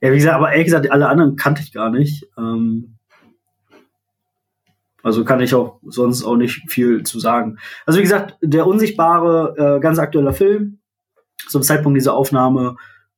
Ja, 0.00 0.10
wie 0.12 0.16
gesagt, 0.16 0.34
aber 0.34 0.50
ehrlich 0.50 0.66
gesagt, 0.66 0.90
alle 0.90 1.08
anderen 1.08 1.36
kannte 1.36 1.62
ich 1.62 1.72
gar 1.72 1.90
nicht. 1.90 2.26
Ähm, 2.36 2.96
also 5.02 5.24
kann 5.24 5.40
ich 5.40 5.54
auch 5.54 5.78
sonst 5.84 6.24
auch 6.24 6.36
nicht 6.36 6.70
viel 6.70 7.02
zu 7.04 7.20
sagen. 7.20 7.58
Also 7.84 7.98
wie 7.98 8.02
gesagt, 8.02 8.36
der 8.40 8.66
unsichtbare, 8.66 9.76
äh, 9.76 9.80
ganz 9.80 9.98
aktueller 9.98 10.32
Film. 10.32 10.78
Zum 11.48 11.62
Zeitpunkt 11.62 11.96
dieser 11.96 12.14
Aufnahme, 12.14 12.76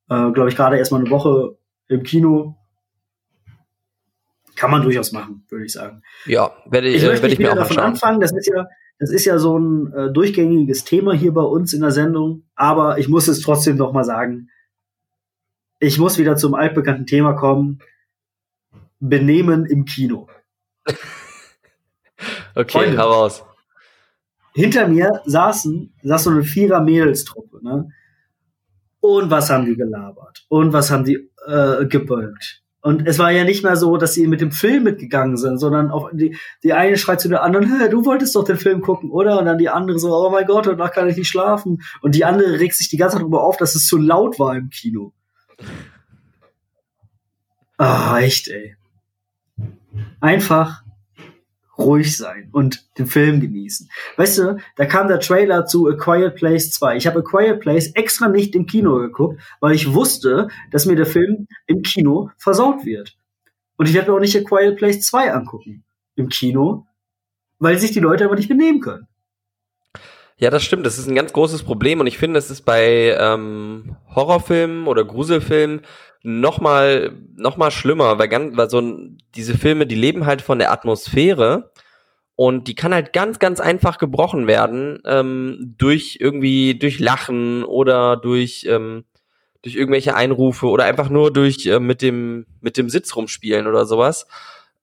äh, 0.09 0.31
glaube 0.31 0.49
ich, 0.49 0.55
gerade 0.55 0.77
erstmal 0.77 1.01
eine 1.01 1.09
Woche 1.09 1.57
im 1.87 2.03
Kino. 2.03 2.57
Kann 4.55 4.71
man 4.71 4.83
durchaus 4.83 5.13
machen, 5.13 5.45
würde 5.49 5.65
ich 5.65 5.71
sagen. 5.71 6.01
Ja, 6.25 6.51
werde 6.65 6.89
ich, 6.89 6.97
ich, 6.97 7.03
möchte 7.03 7.23
werde 7.23 7.33
ich 7.33 7.39
mir 7.39 7.51
auch 7.53 7.55
davon 7.55 7.77
anschauen. 7.77 7.93
anfangen. 7.93 8.19
Das 8.19 8.33
ist 8.33 8.47
ja, 8.47 8.67
das 8.99 9.09
ist 9.09 9.23
ja 9.23 9.39
so 9.39 9.57
ein 9.57 9.93
äh, 9.93 10.11
durchgängiges 10.11 10.83
Thema 10.83 11.13
hier 11.13 11.33
bei 11.33 11.41
uns 11.41 11.73
in 11.73 11.81
der 11.81 11.91
Sendung. 11.91 12.43
Aber 12.55 12.99
ich 12.99 13.07
muss 13.07 13.29
es 13.29 13.39
trotzdem 13.39 13.77
noch 13.77 13.93
mal 13.93 14.03
sagen 14.03 14.49
ich 15.79 15.97
muss 15.97 16.17
wieder 16.17 16.35
zum 16.35 16.55
altbekannten 16.55 17.05
Thema 17.05 17.33
kommen. 17.33 17.79
Benehmen 18.99 19.65
im 19.65 19.85
Kino. 19.85 20.27
okay, 22.55 22.69
Freunde, 22.69 22.97
heraus. 22.97 23.43
Hinter 24.53 24.87
mir 24.87 25.21
saßen, 25.25 25.93
saß 26.03 26.23
so 26.25 26.29
eine 26.31 26.43
vierer 26.43 26.81
Mädelstruppe, 26.81 27.63
ne? 27.63 27.89
Und 29.01 29.31
was 29.31 29.49
haben 29.49 29.65
die 29.65 29.77
gelabert? 29.77 30.45
Und 30.49 30.73
was 30.73 30.91
haben 30.91 31.05
die 31.05 31.29
äh, 31.47 31.85
gebölkt? 31.85 32.61
Und 32.81 33.07
es 33.07 33.19
war 33.19 33.31
ja 33.31 33.43
nicht 33.43 33.63
mehr 33.63 33.75
so, 33.75 33.97
dass 33.97 34.13
sie 34.13 34.27
mit 34.27 34.41
dem 34.41 34.51
Film 34.51 34.83
mitgegangen 34.83 35.35
sind, 35.37 35.57
sondern 35.57 35.91
auch 35.91 36.09
die, 36.13 36.37
die 36.63 36.73
eine 36.73 36.97
schreit 36.97 37.19
zu 37.19 37.27
der 37.27 37.43
anderen, 37.43 37.77
hey, 37.77 37.89
du 37.89 38.05
wolltest 38.05 38.35
doch 38.35 38.43
den 38.45 38.57
Film 38.57 38.81
gucken, 38.81 39.11
oder? 39.11 39.39
Und 39.39 39.45
dann 39.45 39.57
die 39.57 39.69
andere 39.69 39.99
so, 39.99 40.13
oh 40.13 40.29
mein 40.29 40.45
Gott, 40.45 40.67
danach 40.67 40.91
kann 40.91 41.09
ich 41.09 41.17
nicht 41.17 41.27
schlafen. 41.27 41.81
Und 42.01 42.15
die 42.15 42.23
andere 42.23 42.59
regt 42.59 42.75
sich 42.75 42.89
die 42.89 42.97
ganze 42.97 43.15
Zeit 43.15 43.21
darüber 43.21 43.43
auf, 43.43 43.57
dass 43.57 43.75
es 43.75 43.85
zu 43.85 43.97
laut 43.97 44.39
war 44.39 44.55
im 44.55 44.69
Kino. 44.69 45.13
Ah, 47.77 48.19
echt, 48.19 48.49
ey. 48.49 48.75
Einfach 50.19 50.83
ruhig 51.77 52.17
sein 52.17 52.49
und 52.51 52.85
den 52.97 53.07
Film 53.07 53.39
genießen. 53.39 53.89
Weißt 54.17 54.37
du, 54.37 54.57
da 54.75 54.85
kam 54.85 55.07
der 55.07 55.21
Trailer 55.21 55.65
zu 55.65 55.87
A 55.87 55.93
Quiet 55.93 56.35
Place 56.35 56.71
2. 56.71 56.97
Ich 56.97 57.07
habe 57.07 57.19
A 57.19 57.21
Quiet 57.21 57.61
Place 57.61 57.91
extra 57.95 58.27
nicht 58.27 58.53
im 58.53 58.65
Kino 58.65 58.97
geguckt, 58.97 59.41
weil 59.61 59.73
ich 59.73 59.93
wusste, 59.93 60.49
dass 60.71 60.85
mir 60.85 60.97
der 60.97 61.05
Film 61.05 61.47
im 61.67 61.81
Kino 61.81 62.31
versaut 62.37 62.85
wird. 62.85 63.17
Und 63.77 63.87
ich 63.87 63.95
werde 63.95 64.11
mir 64.11 64.17
auch 64.17 64.21
nicht 64.21 64.35
A 64.35 64.41
Quiet 64.41 64.75
Place 64.75 65.01
2 65.01 65.33
angucken 65.33 65.85
im 66.15 66.27
Kino, 66.27 66.85
weil 67.59 67.79
sich 67.79 67.91
die 67.91 68.01
Leute 68.01 68.25
aber 68.25 68.35
nicht 68.35 68.49
benehmen 68.49 68.81
können. 68.81 69.07
Ja, 70.39 70.49
das 70.49 70.63
stimmt. 70.63 70.85
Das 70.85 70.97
ist 70.97 71.07
ein 71.07 71.15
ganz 71.15 71.33
großes 71.33 71.63
Problem 71.63 71.99
und 71.99 72.07
ich 72.07 72.17
finde, 72.17 72.39
es 72.39 72.49
ist 72.49 72.61
bei 72.61 73.15
ähm, 73.19 73.97
Horrorfilmen 74.15 74.87
oder 74.87 75.03
Gruselfilmen 75.03 75.81
noch 76.23 76.61
mal 76.61 77.11
noch 77.35 77.57
mal 77.57 77.71
schlimmer, 77.71 78.17
weil 78.19 78.29
ganz 78.29 78.55
weil 78.55 78.69
so 78.69 78.81
diese 79.35 79.57
Filme, 79.57 79.85
die 79.85 79.95
leben 79.95 80.25
halt 80.25 80.41
von 80.41 80.57
der 80.59 80.71
Atmosphäre 80.71 81.71
und 82.35 82.69
die 82.69 82.75
kann 82.75 82.93
halt 82.93 83.11
ganz 83.11 83.39
ganz 83.39 83.59
einfach 83.59 83.97
gebrochen 83.97 84.47
werden 84.47 84.99
ähm, 85.05 85.75
durch 85.77 86.17
irgendwie 86.21 86.79
durch 86.79 86.99
Lachen 86.99 87.65
oder 87.65 88.15
durch 88.15 88.65
ähm, 88.69 89.03
durch 89.61 89.75
irgendwelche 89.75 90.15
Einrufe 90.15 90.67
oder 90.67 90.85
einfach 90.85 91.09
nur 91.09 91.33
durch 91.33 91.65
äh, 91.65 91.81
mit 91.81 92.01
dem 92.01 92.45
mit 92.61 92.77
dem 92.77 92.89
Sitz 92.89 93.13
rumspielen 93.13 93.67
oder 93.67 93.85
sowas. 93.85 94.25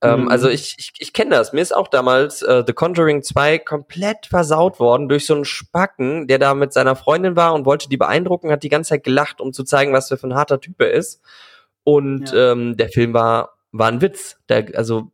Ähm, 0.02 0.22
mhm. 0.22 0.28
Also 0.28 0.48
ich, 0.48 0.76
ich, 0.78 0.92
ich 0.98 1.12
kenne 1.12 1.30
das. 1.30 1.52
Mir 1.52 1.62
ist 1.62 1.74
auch 1.74 1.88
damals 1.88 2.42
äh, 2.42 2.64
The 2.66 2.72
Conjuring 2.72 3.22
2 3.22 3.58
komplett 3.58 4.26
versaut 4.26 4.78
worden 4.78 5.08
durch 5.08 5.26
so 5.26 5.34
einen 5.34 5.44
Spacken, 5.44 6.26
der 6.26 6.38
da 6.38 6.54
mit 6.54 6.72
seiner 6.72 6.96
Freundin 6.96 7.34
war 7.36 7.54
und 7.54 7.64
wollte 7.64 7.88
die 7.88 7.96
beeindrucken, 7.96 8.50
hat 8.50 8.62
die 8.62 8.68
ganze 8.68 8.90
Zeit 8.90 9.04
gelacht, 9.04 9.40
um 9.40 9.52
zu 9.52 9.64
zeigen, 9.64 9.92
was 9.92 10.08
für 10.08 10.22
ein 10.22 10.34
harter 10.34 10.60
Typ 10.60 10.80
er 10.80 10.92
ist. 10.92 11.22
Und 11.82 12.32
ja. 12.32 12.52
ähm, 12.52 12.76
der 12.76 12.88
Film 12.90 13.14
war, 13.14 13.56
war 13.72 13.88
ein 13.88 14.02
Witz. 14.02 14.38
Der, 14.48 14.66
also 14.74 15.10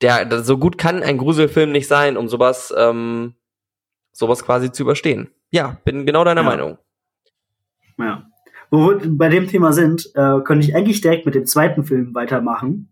der, 0.00 0.42
so 0.44 0.56
gut 0.56 0.78
kann 0.78 1.02
ein 1.02 1.18
Gruselfilm 1.18 1.72
nicht 1.72 1.88
sein, 1.88 2.16
um 2.16 2.28
sowas, 2.28 2.72
ähm, 2.76 3.34
sowas 4.12 4.44
quasi 4.44 4.70
zu 4.70 4.84
überstehen. 4.84 5.30
Ja, 5.50 5.78
bin 5.84 6.06
genau 6.06 6.22
deiner 6.22 6.42
ja. 6.42 6.46
Meinung. 6.46 6.78
Ja. 7.98 8.24
Wo 8.70 8.90
wir 8.90 9.00
bei 9.02 9.28
dem 9.28 9.48
Thema 9.48 9.72
sind, 9.72 10.10
äh, 10.14 10.38
könnte 10.44 10.60
ich 10.64 10.76
eigentlich 10.76 11.00
direkt 11.00 11.26
mit 11.26 11.34
dem 11.34 11.44
zweiten 11.44 11.82
Film 11.82 12.14
weitermachen 12.14 12.90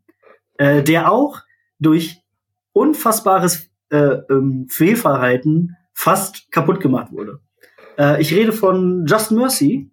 äh, 0.59 0.83
der 0.83 1.11
auch 1.11 1.41
durch 1.79 2.23
unfassbares 2.73 3.71
äh, 3.91 4.19
ähm, 4.31 4.67
Fehlverhalten 4.69 5.77
fast 5.95 6.51
kaputt 6.53 6.81
gemacht 6.81 7.13
wurde. 7.13 7.41
Äh, 7.99 8.21
ich 8.21 8.33
rede 8.33 8.53
von 8.53 9.07
Just 9.07 9.33
Mercy, 9.33 9.91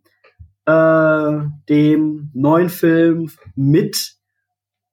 äh, 0.66 1.40
dem 1.70 2.30
neuen 2.34 2.70
Film 2.70 3.32
mit 3.56 4.16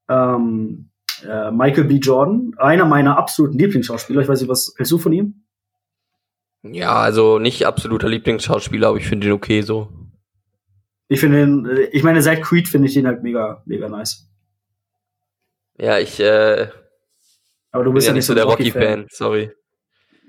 ähm, 0.09 0.91
äh, 1.27 1.51
Michael 1.51 1.85
B. 1.85 1.97
Jordan, 1.97 2.55
einer 2.57 2.85
meiner 2.85 3.19
absoluten 3.19 3.59
Lieblingsschauspieler. 3.59 4.23
Ich 4.23 4.29
weiß 4.29 4.41
nicht, 4.41 4.51
was 4.51 4.75
hältst 4.77 4.93
du 4.93 4.99
von 4.99 5.13
ihm? 5.13 5.45
Ja, 6.63 6.95
also 6.95 7.39
nicht 7.39 7.67
absoluter 7.67 8.09
Lieblingsschauspieler, 8.09 8.89
aber 8.89 8.99
ich 8.99 9.07
finde 9.07 9.27
ihn 9.27 9.33
okay 9.33 9.63
so. 9.63 9.89
Ich 11.09 11.21
finde 11.21 11.43
ihn, 11.43 11.67
äh, 11.67 11.83
ich 11.93 12.03
meine, 12.03 12.23
seit 12.23 12.43
Creed 12.43 12.69
finde 12.69 12.89
ich 12.89 12.97
ihn 12.97 13.07
halt 13.07 13.23
mega, 13.23 13.63
mega 13.67 13.89
nice. 13.89 14.32
Ja, 15.83 15.99
ich 15.99 16.21
äh, 16.21 16.69
aber 17.73 17.83
du 17.83 17.93
bist 17.93 18.07
ja, 18.07 18.13
nicht 18.13 18.25
so 18.25 18.35
der 18.35 18.45
Rocky-Fan, 18.45 19.01
Rocky 19.01 19.07
sorry. 19.11 19.51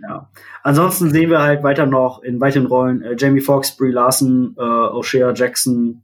Ja. 0.01 0.31
Ansonsten 0.63 1.11
sehen 1.11 1.29
wir 1.29 1.43
halt 1.43 1.61
weiter 1.61 1.85
noch 1.85 2.23
in 2.23 2.41
weiteren 2.41 2.65
Rollen 2.65 3.03
äh, 3.03 3.15
Jamie 3.15 3.39
Foxx, 3.39 3.77
Brie 3.77 3.91
Larson, 3.91 4.55
äh, 4.57 4.61
O'Shea 4.61 5.31
Jackson, 5.35 6.01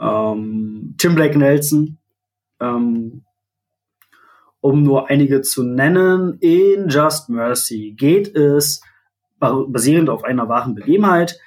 ähm, 0.00 0.94
Tim 0.96 1.14
Blake 1.14 1.38
Nelson, 1.38 1.98
ähm, 2.60 3.24
um 4.60 4.82
nur 4.84 5.10
einige 5.10 5.42
zu 5.42 5.64
nennen. 5.64 6.38
In 6.40 6.88
Just 6.88 7.28
Mercy 7.28 7.94
geht 7.94 8.34
es 8.34 8.80
basierend 9.38 10.08
auf 10.08 10.24
einer 10.24 10.48
wahren 10.48 10.74
Begebenheit 10.74 11.38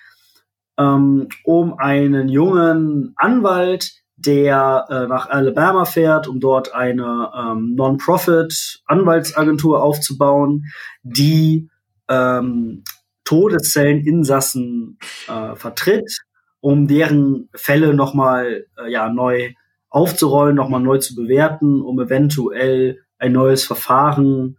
ähm, 0.78 1.28
um 1.44 1.78
einen 1.80 2.30
jungen 2.30 3.14
Anwalt, 3.18 4.01
der 4.26 4.88
äh, 4.90 5.06
nach 5.08 5.30
Alabama 5.30 5.86
fährt, 5.86 6.28
um 6.28 6.40
dort 6.40 6.74
eine 6.74 7.30
ähm, 7.36 7.76
Non-Profit-Anwaltsagentur 7.76 9.84
aufzubauen, 9.84 10.66
die 11.04 11.70
ähm, 12.10 12.84
Todeszelleninsassen 13.24 14.98
äh, 15.28 15.56
vertritt, 15.56 16.22
um 16.60 16.88
deren 16.88 17.50
Fälle 17.54 17.94
nochmal 17.94 18.66
äh, 18.78 18.92
ja, 18.92 19.10
neu 19.10 19.54
aufzurollen, 19.90 20.56
nochmal 20.56 20.82
neu 20.82 20.98
zu 20.98 21.16
bewerten, 21.16 21.82
um 21.82 22.00
eventuell 22.00 23.04
ein 23.20 23.34
neues 23.34 23.66
Verfahren 23.66 24.58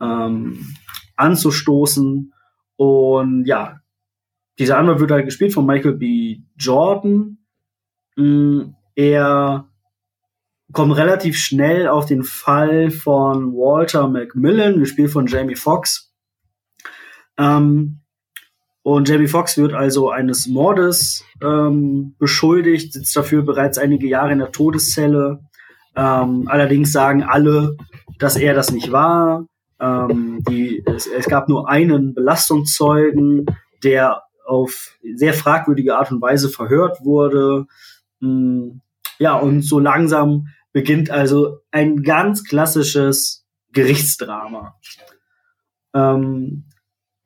ähm, 0.00 0.76
anzustoßen. 1.16 2.32
Und 2.76 3.44
ja, 3.46 3.80
dieser 4.58 4.78
Anwalt 4.78 5.00
wird 5.00 5.10
halt 5.10 5.24
gespielt 5.26 5.52
von 5.52 5.66
Michael 5.66 5.94
B. 5.94 6.38
Jordan. 6.56 7.38
Er 8.96 9.68
kommt 10.72 10.96
relativ 10.96 11.38
schnell 11.38 11.86
auf 11.86 12.06
den 12.06 12.24
Fall 12.24 12.90
von 12.90 13.52
Walter 13.52 14.08
Macmillan, 14.08 14.80
gespielt 14.80 15.12
von 15.12 15.26
Jamie 15.26 15.54
Foxx. 15.54 16.12
Ähm, 17.38 18.00
und 18.82 19.08
Jamie 19.08 19.28
Foxx 19.28 19.58
wird 19.58 19.74
also 19.74 20.10
eines 20.10 20.46
Mordes 20.46 21.24
ähm, 21.42 22.14
beschuldigt, 22.18 22.92
sitzt 22.92 23.16
dafür 23.16 23.42
bereits 23.42 23.78
einige 23.78 24.08
Jahre 24.08 24.32
in 24.32 24.38
der 24.38 24.52
Todeszelle. 24.52 25.40
Ähm, 25.94 26.44
allerdings 26.46 26.92
sagen 26.92 27.22
alle, 27.22 27.76
dass 28.18 28.36
er 28.36 28.54
das 28.54 28.70
nicht 28.72 28.92
war. 28.92 29.46
Ähm, 29.78 30.42
die, 30.48 30.82
es, 30.86 31.06
es, 31.06 31.26
gab 31.26 31.48
nur 31.48 31.68
einen 31.68 32.14
Belastungszeugen, 32.14 33.46
der 33.84 34.22
auf 34.46 34.96
sehr 35.14 35.34
fragwürdige 35.34 35.96
Art 35.96 36.12
und 36.12 36.22
Weise 36.22 36.48
verhört 36.48 37.04
wurde. 37.04 37.66
Hm, 38.20 38.80
ja, 39.18 39.36
und 39.36 39.62
so 39.62 39.78
langsam 39.78 40.48
beginnt 40.72 41.10
also 41.10 41.60
ein 41.70 42.02
ganz 42.02 42.44
klassisches 42.44 43.46
Gerichtsdrama. 43.72 44.76
Ähm, 45.94 46.64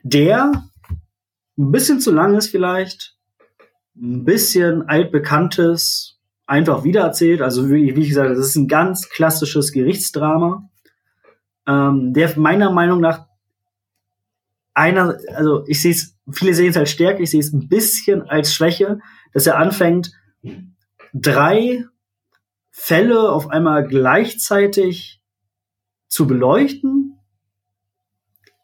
der 0.02 0.64
ein 1.58 1.70
bisschen 1.72 2.00
zu 2.00 2.12
lang 2.12 2.36
ist 2.36 2.48
vielleicht, 2.48 3.16
ein 3.96 4.24
bisschen 4.24 4.88
altbekanntes, 4.88 6.18
einfach 6.46 6.84
wiedererzählt. 6.84 7.42
Also 7.42 7.68
wie, 7.68 7.94
wie 7.94 8.08
gesagt, 8.08 8.30
das 8.30 8.38
ist 8.38 8.56
ein 8.56 8.68
ganz 8.68 9.08
klassisches 9.08 9.72
Gerichtsdrama, 9.72 10.68
ähm, 11.66 12.12
der 12.12 12.38
meiner 12.38 12.70
Meinung 12.70 13.00
nach 13.00 13.26
einer, 14.74 15.18
also 15.34 15.64
ich 15.66 15.82
sehe 15.82 15.92
es, 15.92 16.16
viele 16.32 16.54
sehen 16.54 16.70
es 16.70 16.76
als 16.76 16.90
Stärke, 16.90 17.22
ich 17.22 17.30
sehe 17.30 17.40
es 17.40 17.52
ein 17.52 17.68
bisschen 17.68 18.22
als 18.22 18.54
Schwäche, 18.54 19.00
dass 19.32 19.46
er 19.46 19.58
anfängt, 19.58 20.12
drei 21.14 21.84
Fälle 22.70 23.30
auf 23.30 23.50
einmal 23.50 23.86
gleichzeitig 23.86 25.20
zu 26.08 26.26
beleuchten. 26.26 27.18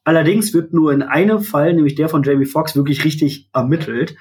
Allerdings 0.05 0.55
wird 0.55 0.73
nur 0.73 0.93
in 0.93 1.03
einem 1.03 1.41
Fall, 1.41 1.75
nämlich 1.75 1.97
der 1.97 2.09
von 2.09 2.23
Jamie 2.23 2.47
Foxx, 2.47 2.76
wirklich 2.76 3.05
richtig 3.05 3.50
ermittelt. 3.53 4.17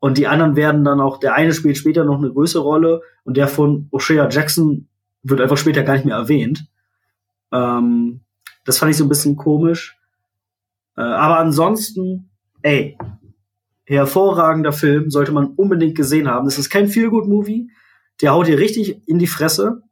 Und 0.00 0.16
die 0.16 0.26
anderen 0.26 0.56
werden 0.56 0.84
dann 0.84 1.00
auch, 1.00 1.18
der 1.18 1.34
eine 1.34 1.52
spielt 1.52 1.76
später 1.76 2.04
noch 2.04 2.18
eine 2.18 2.32
größere 2.32 2.62
Rolle 2.62 3.02
und 3.24 3.36
der 3.36 3.48
von 3.48 3.88
O'Shea 3.90 4.30
Jackson 4.30 4.88
wird 5.22 5.40
einfach 5.40 5.58
später 5.58 5.82
gar 5.82 5.94
nicht 5.94 6.04
mehr 6.04 6.16
erwähnt. 6.16 6.66
Ähm, 7.52 8.20
das 8.64 8.78
fand 8.78 8.90
ich 8.90 8.96
so 8.96 9.04
ein 9.04 9.08
bisschen 9.08 9.36
komisch. 9.36 9.98
Äh, 10.96 11.02
aber 11.02 11.38
ansonsten, 11.38 12.30
ey, 12.62 12.96
hervorragender 13.96 14.72
Film, 14.72 15.10
sollte 15.10 15.32
man 15.32 15.46
unbedingt 15.46 15.96
gesehen 15.96 16.28
haben. 16.28 16.44
Das 16.44 16.58
ist 16.58 16.70
kein 16.70 16.88
Feel-Good-Movie. 16.88 17.70
Der 18.20 18.32
haut 18.32 18.46
dir 18.46 18.58
richtig 18.58 19.06
in 19.06 19.18
die 19.18 19.26
Fresse. 19.26 19.82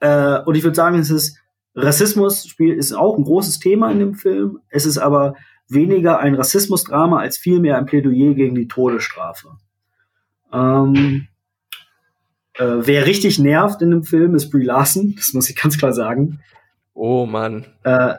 Äh, 0.00 0.40
und 0.40 0.54
ich 0.54 0.62
würde 0.62 0.76
sagen, 0.76 0.98
es 0.98 1.10
ist 1.10 1.38
Rassismus 1.74 2.54
ist 2.58 2.92
auch 2.92 3.16
ein 3.16 3.24
großes 3.24 3.58
Thema 3.58 3.90
in 3.90 3.98
dem 3.98 4.14
Film. 4.14 4.58
Es 4.68 4.84
ist 4.84 4.98
aber 4.98 5.36
weniger 5.68 6.18
ein 6.18 6.34
Rassismusdrama 6.34 7.18
als 7.18 7.38
vielmehr 7.38 7.78
ein 7.78 7.86
Plädoyer 7.86 8.34
gegen 8.34 8.54
die 8.54 8.68
Todesstrafe. 8.68 9.56
Ähm, 10.52 11.28
äh, 12.54 12.64
wer 12.64 13.06
richtig 13.06 13.38
nervt 13.38 13.80
in 13.80 13.90
dem 13.90 14.02
Film 14.02 14.34
ist 14.34 14.50
Brie 14.50 14.64
Larson, 14.64 15.14
das 15.16 15.32
muss 15.32 15.48
ich 15.48 15.56
ganz 15.56 15.78
klar 15.78 15.94
sagen. 15.94 16.40
Oh 16.92 17.24
Mann. 17.24 17.64
Äh, 17.84 18.16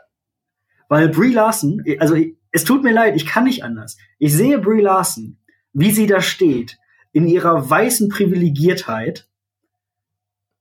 weil 0.90 1.10
Brie 1.10 1.34
Larson, 1.34 1.84
also 2.00 2.16
es 2.54 2.64
tut 2.64 2.84
mir 2.84 2.94
leid, 2.94 3.16
ich 3.16 3.26
kann 3.26 3.44
nicht 3.44 3.64
anders. 3.64 3.98
Ich 4.20 4.34
sehe 4.34 4.60
Brie 4.60 4.82
Larson, 4.82 5.38
wie 5.74 5.92
sie 5.92 6.06
da 6.06 6.22
steht, 6.22 6.78
in 7.12 7.28
ihrer 7.28 7.70
weißen 7.70 8.10
Privilegiertheit 8.10 9.28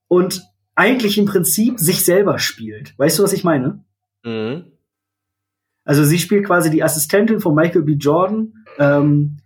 und 0.08 0.42
eigentlich 0.74 1.18
im 1.18 1.26
Prinzip 1.26 1.78
sich 1.78 2.02
selber 2.02 2.38
spielt. 2.38 2.98
Weißt 2.98 3.18
du, 3.18 3.22
was 3.22 3.34
ich 3.34 3.44
meine? 3.44 3.84
Mhm. 4.24 4.72
Also 5.84 6.02
sie 6.02 6.18
spielt 6.18 6.46
quasi 6.46 6.70
die 6.70 6.82
Assistentin 6.82 7.40
von 7.40 7.54
Michael 7.54 7.82
B. 7.82 7.92
Jordan, 7.92 8.64
ähm, 8.78 9.38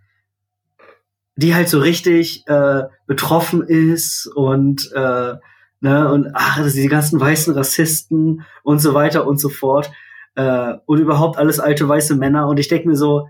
die 1.34 1.54
halt 1.54 1.68
so 1.68 1.80
richtig 1.80 2.46
äh, 2.46 2.84
betroffen 3.06 3.62
ist 3.62 4.28
und 4.28 4.90
äh, 4.94 5.34
ne 5.80 6.12
und 6.12 6.30
ach, 6.32 6.58
also 6.58 6.76
die 6.76 6.88
ganzen 6.88 7.18
weißen 7.18 7.54
Rassisten 7.54 8.44
und 8.62 8.78
so 8.78 8.94
weiter 8.94 9.26
und 9.26 9.40
so 9.40 9.48
fort 9.48 9.90
äh, 10.36 10.74
und 10.86 10.98
überhaupt 10.98 11.38
alles 11.38 11.58
alte 11.58 11.88
weiße 11.88 12.14
Männer. 12.14 12.46
Und 12.46 12.58
ich 12.58 12.68
denke 12.68 12.88
mir 12.88 12.96
so, 12.96 13.28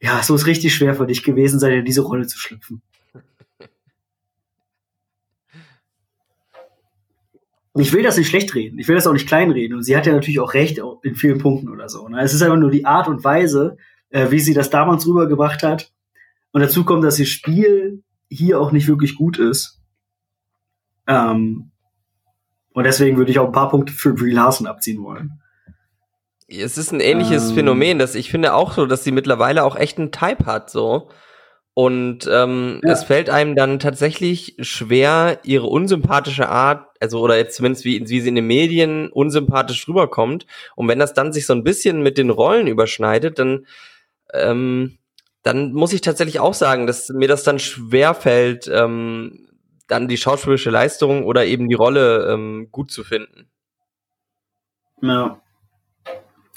ja, 0.00 0.18
es 0.18 0.28
muss 0.28 0.46
richtig 0.46 0.74
schwer 0.74 0.94
für 0.94 1.06
dich 1.06 1.22
gewesen 1.22 1.60
sein, 1.60 1.72
in 1.72 1.84
diese 1.84 2.02
Rolle 2.02 2.26
zu 2.26 2.38
schlüpfen. 2.38 2.82
Ich 7.74 7.92
will 7.92 8.02
das 8.02 8.18
nicht 8.18 8.28
schlecht 8.28 8.54
reden. 8.54 8.78
Ich 8.78 8.88
will 8.88 8.96
das 8.96 9.06
auch 9.06 9.12
nicht 9.14 9.28
kleinreden. 9.28 9.76
Und 9.76 9.82
sie 9.82 9.96
hat 9.96 10.06
ja 10.06 10.12
natürlich 10.12 10.40
auch 10.40 10.52
recht 10.52 10.80
in 11.02 11.14
vielen 11.14 11.38
Punkten 11.38 11.70
oder 11.70 11.88
so. 11.88 12.06
Ne? 12.08 12.20
Es 12.20 12.34
ist 12.34 12.42
einfach 12.42 12.58
nur 12.58 12.70
die 12.70 12.84
Art 12.84 13.08
und 13.08 13.24
Weise, 13.24 13.78
äh, 14.10 14.30
wie 14.30 14.40
sie 14.40 14.52
das 14.52 14.68
damals 14.68 15.06
rübergebracht 15.06 15.62
hat. 15.62 15.92
Und 16.52 16.60
dazu 16.60 16.84
kommt, 16.84 17.04
dass 17.04 17.18
ihr 17.18 17.26
Spiel 17.26 18.02
hier 18.28 18.60
auch 18.60 18.72
nicht 18.72 18.88
wirklich 18.88 19.14
gut 19.14 19.38
ist. 19.38 19.80
Ähm, 21.06 21.70
und 22.74 22.84
deswegen 22.84 23.16
würde 23.16 23.30
ich 23.30 23.38
auch 23.38 23.46
ein 23.46 23.52
paar 23.52 23.70
Punkte 23.70 23.92
für 23.92 24.12
Brie 24.12 24.32
Larson 24.32 24.66
abziehen 24.66 25.02
wollen. 25.02 25.42
Es 26.60 26.78
ist 26.78 26.92
ein 26.92 27.00
ähnliches 27.00 27.50
ähm, 27.50 27.54
Phänomen, 27.56 27.98
dass 27.98 28.14
ich 28.14 28.30
finde 28.30 28.54
auch 28.54 28.72
so, 28.72 28.86
dass 28.86 29.04
sie 29.04 29.12
mittlerweile 29.12 29.64
auch 29.64 29.76
echt 29.76 29.98
einen 29.98 30.12
Type 30.12 30.46
hat, 30.46 30.70
so. 30.70 31.08
Und 31.74 32.28
ähm, 32.30 32.80
ja. 32.84 32.92
es 32.92 33.04
fällt 33.04 33.30
einem 33.30 33.56
dann 33.56 33.78
tatsächlich 33.78 34.56
schwer, 34.60 35.38
ihre 35.42 35.66
unsympathische 35.66 36.48
Art, 36.48 36.86
also 37.00 37.20
oder 37.20 37.36
jetzt 37.38 37.56
zumindest 37.56 37.86
wie, 37.86 38.06
wie 38.06 38.20
sie 38.20 38.28
in 38.28 38.34
den 38.34 38.46
Medien 38.46 39.10
unsympathisch 39.10 39.88
rüberkommt. 39.88 40.46
Und 40.76 40.88
wenn 40.88 40.98
das 40.98 41.14
dann 41.14 41.32
sich 41.32 41.46
so 41.46 41.54
ein 41.54 41.64
bisschen 41.64 42.02
mit 42.02 42.18
den 42.18 42.28
Rollen 42.28 42.66
überschneidet, 42.66 43.38
dann 43.38 43.66
ähm, 44.34 44.98
dann 45.42 45.72
muss 45.72 45.92
ich 45.92 46.00
tatsächlich 46.00 46.40
auch 46.40 46.54
sagen, 46.54 46.86
dass 46.86 47.08
mir 47.08 47.28
das 47.28 47.42
dann 47.42 47.58
schwer 47.58 48.14
fällt, 48.14 48.68
ähm, 48.72 49.48
dann 49.88 50.08
die 50.08 50.16
schauspielerische 50.16 50.70
Leistung 50.70 51.24
oder 51.24 51.44
eben 51.44 51.68
die 51.68 51.74
Rolle 51.74 52.32
ähm, 52.32 52.68
gut 52.70 52.90
zu 52.90 53.02
finden. 53.02 53.50
Ja. 55.00 55.41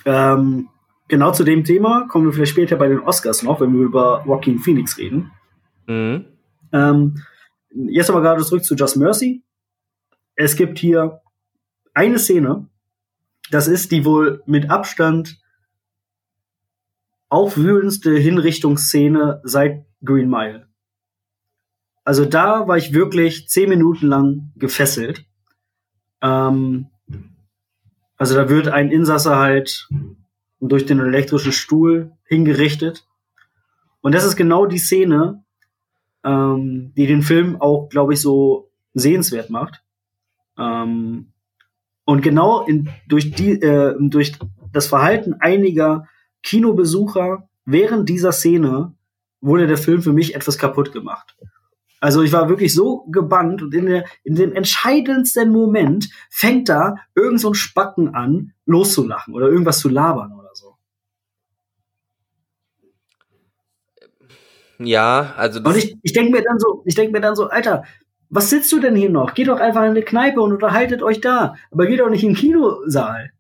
Ähm, 0.05 0.69
genau 1.07 1.31
zu 1.31 1.43
dem 1.43 1.63
Thema 1.63 2.07
kommen 2.07 2.25
wir 2.25 2.33
vielleicht 2.33 2.51
später 2.51 2.75
bei 2.77 2.87
den 2.87 2.99
Oscars 2.99 3.43
noch, 3.43 3.59
wenn 3.59 3.73
wir 3.73 3.81
über 3.81 4.23
Joaquin 4.25 4.59
Phoenix 4.59 4.97
reden. 4.97 5.31
Mhm. 5.87 6.25
Ähm, 6.71 7.23
jetzt 7.69 8.09
aber 8.09 8.21
gerade 8.21 8.43
zurück 8.43 8.63
zu 8.63 8.75
Just 8.75 8.97
Mercy. 8.97 9.43
Es 10.35 10.55
gibt 10.55 10.79
hier 10.79 11.21
eine 11.93 12.19
Szene, 12.19 12.67
das 13.51 13.67
ist 13.67 13.91
die 13.91 14.05
wohl 14.05 14.41
mit 14.45 14.69
Abstand 14.69 15.39
aufwühlendste 17.29 18.11
Hinrichtungsszene 18.15 19.41
seit 19.43 19.85
Green 20.03 20.29
Mile. 20.29 20.67
Also 22.03 22.25
da 22.25 22.67
war 22.67 22.77
ich 22.77 22.93
wirklich 22.93 23.47
zehn 23.47 23.69
Minuten 23.69 24.07
lang 24.07 24.51
gefesselt. 24.55 25.25
Ähm, 26.21 26.87
also 28.17 28.36
da 28.36 28.49
wird 28.49 28.67
ein 28.67 28.91
Insasse 28.91 29.36
halt 29.36 29.89
durch 30.60 30.86
den 30.86 30.99
elektrischen 30.99 31.51
Stuhl 31.51 32.12
hingerichtet. 32.25 33.06
Und 34.01 34.15
das 34.15 34.25
ist 34.25 34.36
genau 34.36 34.65
die 34.65 34.78
Szene, 34.78 35.43
ähm, 36.23 36.93
die 36.95 37.08
den 37.08 37.21
Film 37.21 37.60
auch, 37.62 37.89
glaube 37.89 38.13
ich, 38.13 38.21
so 38.21 38.69
sehenswert 38.93 39.49
macht. 39.49 39.84
Ähm, 40.58 41.32
und 42.06 42.21
genau 42.21 42.65
in, 42.65 42.89
durch, 43.08 43.32
die, 43.32 43.54
äh, 43.62 43.95
durch 43.99 44.34
das 44.71 44.88
Verhalten 44.88 45.36
einiger 45.39 46.08
Kinobesucher 46.43 47.49
während 47.65 48.08
dieser 48.08 48.32
Szene 48.32 48.93
wurde 49.41 49.67
der 49.67 49.78
Film 49.78 50.01
für 50.01 50.13
mich 50.13 50.36
etwas 50.36 50.58
kaputt 50.58 50.91
gemacht. 50.91 51.36
Also 52.05 52.21
ich 52.21 52.31
war 52.31 52.49
wirklich 52.49 52.71
so 52.71 53.07
gebannt 53.09 53.63
und 53.63 53.73
in, 53.73 53.87
der, 53.87 54.05
in 54.23 54.35
dem 54.35 54.53
entscheidendsten 54.53 55.51
Moment 55.51 56.07
fängt 56.29 56.69
da 56.69 56.97
irgend 57.15 57.41
so 57.41 57.49
ein 57.49 57.55
Spacken 57.55 58.13
an, 58.13 58.53
loszulachen 58.67 59.33
oder 59.33 59.47
irgendwas 59.47 59.79
zu 59.79 59.89
labern 59.89 60.31
oder 60.33 60.51
so. 60.53 60.77
Ja, 64.77 65.33
also. 65.35 65.59
Und 65.61 65.77
ich, 65.77 65.97
ich 66.03 66.13
denke 66.13 66.31
mir 66.31 66.43
dann 66.43 66.59
so, 66.59 66.83
ich 66.85 66.93
denke 66.93 67.11
mir 67.11 67.21
dann 67.21 67.35
so, 67.35 67.47
Alter, 67.47 67.85
was 68.29 68.51
sitzt 68.51 68.71
du 68.71 68.79
denn 68.79 68.95
hier 68.95 69.09
noch? 69.09 69.33
Geht 69.33 69.47
doch 69.47 69.59
einfach 69.59 69.81
in 69.81 69.89
eine 69.89 70.03
Kneipe 70.03 70.41
und 70.41 70.53
unterhaltet 70.53 71.01
euch 71.01 71.21
da. 71.21 71.55
Aber 71.71 71.87
geht 71.87 72.01
doch 72.01 72.09
nicht 72.11 72.21
in 72.23 72.33
den 72.33 72.37
Kinosaal. 72.37 73.31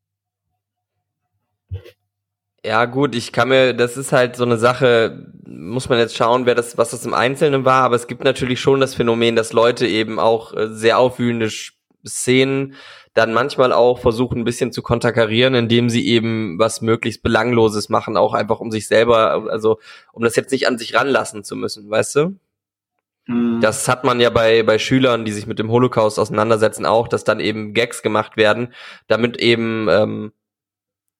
Ja, 2.65 2.85
gut, 2.85 3.13
ich 3.13 3.31
kann 3.31 3.49
mir, 3.49 3.75
das 3.75 3.95
ist 3.95 4.11
halt 4.11 4.35
so 4.35 4.43
eine 4.43 4.57
Sache, 4.57 5.31
muss 5.47 5.89
man 5.89 5.99
jetzt 5.99 6.15
schauen, 6.15 6.45
wer 6.45 6.55
das, 6.55 6.77
was 6.77 6.91
das 6.91 7.05
im 7.05 7.13
Einzelnen 7.13 7.65
war, 7.65 7.83
aber 7.83 7.95
es 7.95 8.07
gibt 8.07 8.23
natürlich 8.23 8.59
schon 8.59 8.79
das 8.79 8.95
Phänomen, 8.95 9.35
dass 9.35 9.53
Leute 9.53 9.87
eben 9.87 10.19
auch 10.19 10.53
äh, 10.53 10.67
sehr 10.69 10.97
aufwühlende 10.99 11.49
Szenen 12.05 12.75
dann 13.13 13.33
manchmal 13.33 13.71
auch 13.71 13.99
versuchen, 13.99 14.39
ein 14.39 14.45
bisschen 14.45 14.73
zu 14.73 14.81
konterkarieren, 14.81 15.55
indem 15.55 15.89
sie 15.89 16.05
eben 16.05 16.59
was 16.59 16.81
möglichst 16.81 17.23
Belangloses 17.23 17.87
machen, 17.87 18.17
auch 18.17 18.33
einfach 18.33 18.59
um 18.59 18.71
sich 18.71 18.87
selber, 18.87 19.47
also 19.49 19.79
um 20.11 20.23
das 20.23 20.35
jetzt 20.35 20.51
nicht 20.51 20.67
an 20.67 20.77
sich 20.77 20.93
ranlassen 20.95 21.43
zu 21.43 21.55
müssen, 21.55 21.89
weißt 21.89 22.15
du? 22.17 22.39
Mhm. 23.27 23.61
Das 23.61 23.87
hat 23.87 24.03
man 24.03 24.19
ja 24.19 24.29
bei, 24.29 24.63
bei 24.63 24.77
Schülern, 24.77 25.23
die 25.23 25.31
sich 25.31 25.47
mit 25.47 25.59
dem 25.59 25.71
Holocaust 25.71 26.19
auseinandersetzen, 26.19 26.85
auch, 26.85 27.07
dass 27.07 27.23
dann 27.23 27.39
eben 27.39 27.73
Gags 27.73 28.01
gemacht 28.01 28.35
werden, 28.35 28.73
damit 29.07 29.37
eben 29.37 29.87
ähm, 29.89 30.31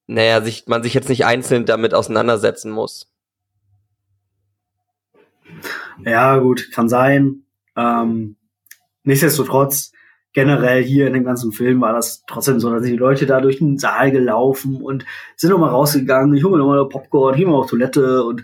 naja, 0.08 0.42
sich, 0.42 0.68
man 0.68 0.84
sich 0.84 0.94
jetzt 0.94 1.10
nicht 1.10 1.26
einzeln 1.26 1.66
damit 1.66 1.94
auseinandersetzen 1.94 2.72
muss. 2.72 3.12
Ja, 6.04 6.38
gut, 6.38 6.72
kann 6.72 6.90
sein. 6.90 7.44
Ähm, 7.76 8.36
nichtsdestotrotz, 9.04 9.92
generell 10.34 10.84
hier 10.84 11.08
in 11.08 11.14
dem 11.14 11.24
ganzen 11.24 11.52
Film 11.52 11.82
war 11.82 11.94
das 11.94 12.24
trotzdem 12.28 12.60
so, 12.60 12.72
dass 12.72 12.84
die 12.84 12.98
Leute 12.98 13.26
da 13.26 13.40
durch 13.40 13.60
den 13.60 13.78
Saal 13.78 14.12
gelaufen 14.12 14.82
und 14.82 15.06
sind 15.38 15.50
nochmal 15.50 15.70
rausgegangen. 15.70 16.36
Ich 16.36 16.44
hole 16.44 16.58
mir 16.58 16.60
nochmal 16.60 16.88
Popcorn, 16.90 17.36
hier 17.36 17.48
mal 17.48 17.56
auf 17.56 17.70
Toilette 17.70 18.24
und 18.24 18.44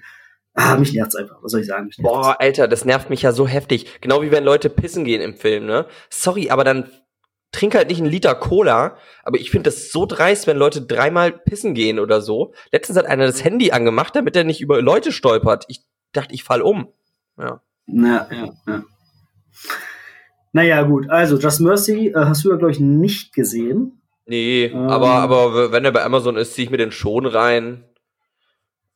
ah, 0.53 0.77
mich 0.77 0.93
nervt's 0.93 1.15
einfach. 1.15 1.37
Was 1.41 1.51
soll 1.51 1.61
ich 1.61 1.67
sagen? 1.67 1.89
Boah, 1.99 2.37
Alter, 2.39 2.67
das 2.67 2.85
nervt 2.85 3.09
mich 3.09 3.21
ja 3.21 3.33
so 3.33 3.47
heftig. 3.47 4.01
Genau 4.01 4.21
wie 4.21 4.31
wenn 4.31 4.43
Leute 4.43 4.69
pissen 4.69 5.03
gehen 5.03 5.21
im 5.21 5.35
Film, 5.35 5.65
ne? 5.65 5.85
Sorry, 6.09 6.49
aber 6.49 6.63
dann 6.63 6.89
trinke 7.51 7.77
halt 7.77 7.89
nicht 7.89 7.99
einen 7.99 8.09
Liter 8.09 8.35
Cola, 8.35 8.95
aber 9.23 9.37
ich 9.37 9.51
finde 9.51 9.69
das 9.69 9.91
so 9.91 10.05
dreist, 10.05 10.47
wenn 10.47 10.55
Leute 10.55 10.81
dreimal 10.81 11.33
pissen 11.33 11.73
gehen 11.73 11.99
oder 11.99 12.21
so. 12.21 12.53
Letztens 12.71 12.97
hat 12.97 13.05
einer 13.05 13.25
das 13.25 13.43
Handy 13.43 13.71
angemacht, 13.71 14.15
damit 14.15 14.35
er 14.37 14.45
nicht 14.45 14.61
über 14.61 14.81
Leute 14.81 15.11
stolpert. 15.11 15.65
Ich 15.67 15.81
dachte, 16.11 16.33
ich 16.33 16.43
fall 16.43 16.61
um. 16.61 16.87
Ja. 17.37 17.61
Na, 17.85 18.27
ja, 18.31 18.53
ja. 18.67 18.83
Naja, 20.53 20.81
gut. 20.83 21.09
Also, 21.09 21.37
Just 21.37 21.61
Mercy 21.61 22.07
äh, 22.07 22.13
hast 22.15 22.43
du 22.43 22.49
ja, 22.49 22.57
glaube 22.57 22.71
ich, 22.71 22.79
nicht 22.79 23.33
gesehen. 23.33 24.01
Nee, 24.25 24.65
ähm, 24.65 24.89
aber, 24.89 25.09
aber 25.09 25.71
wenn 25.71 25.85
er 25.85 25.91
bei 25.91 26.03
Amazon 26.03 26.37
ist, 26.37 26.53
ziehe 26.53 26.65
ich 26.65 26.71
mir 26.71 26.77
den 26.77 26.91
schon 26.91 27.25
rein. 27.25 27.83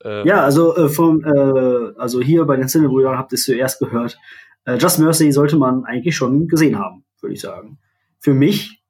Ähm. 0.04 0.26
Ja, 0.26 0.44
also 0.44 0.76
äh, 0.76 0.90
vom, 0.90 1.24
äh, 1.24 1.94
also 1.98 2.22
hier 2.22 2.46
bei 2.46 2.58
den 2.58 2.68
Cinebrüdern 2.68 3.18
habt 3.18 3.32
ihr 3.32 3.38
es 3.38 3.46
zuerst 3.46 3.80
gehört. 3.80 4.18
Äh, 4.66 4.76
Just 4.76 5.00
Mercy 5.00 5.32
sollte 5.32 5.58
man 5.58 5.86
eigentlich 5.86 6.16
schon 6.16 6.48
gesehen 6.48 6.78
haben, 6.78 7.06
würde 7.22 7.34
ich 7.34 7.42
sagen. 7.42 7.80
Für 8.20 8.34
mich 8.34 8.84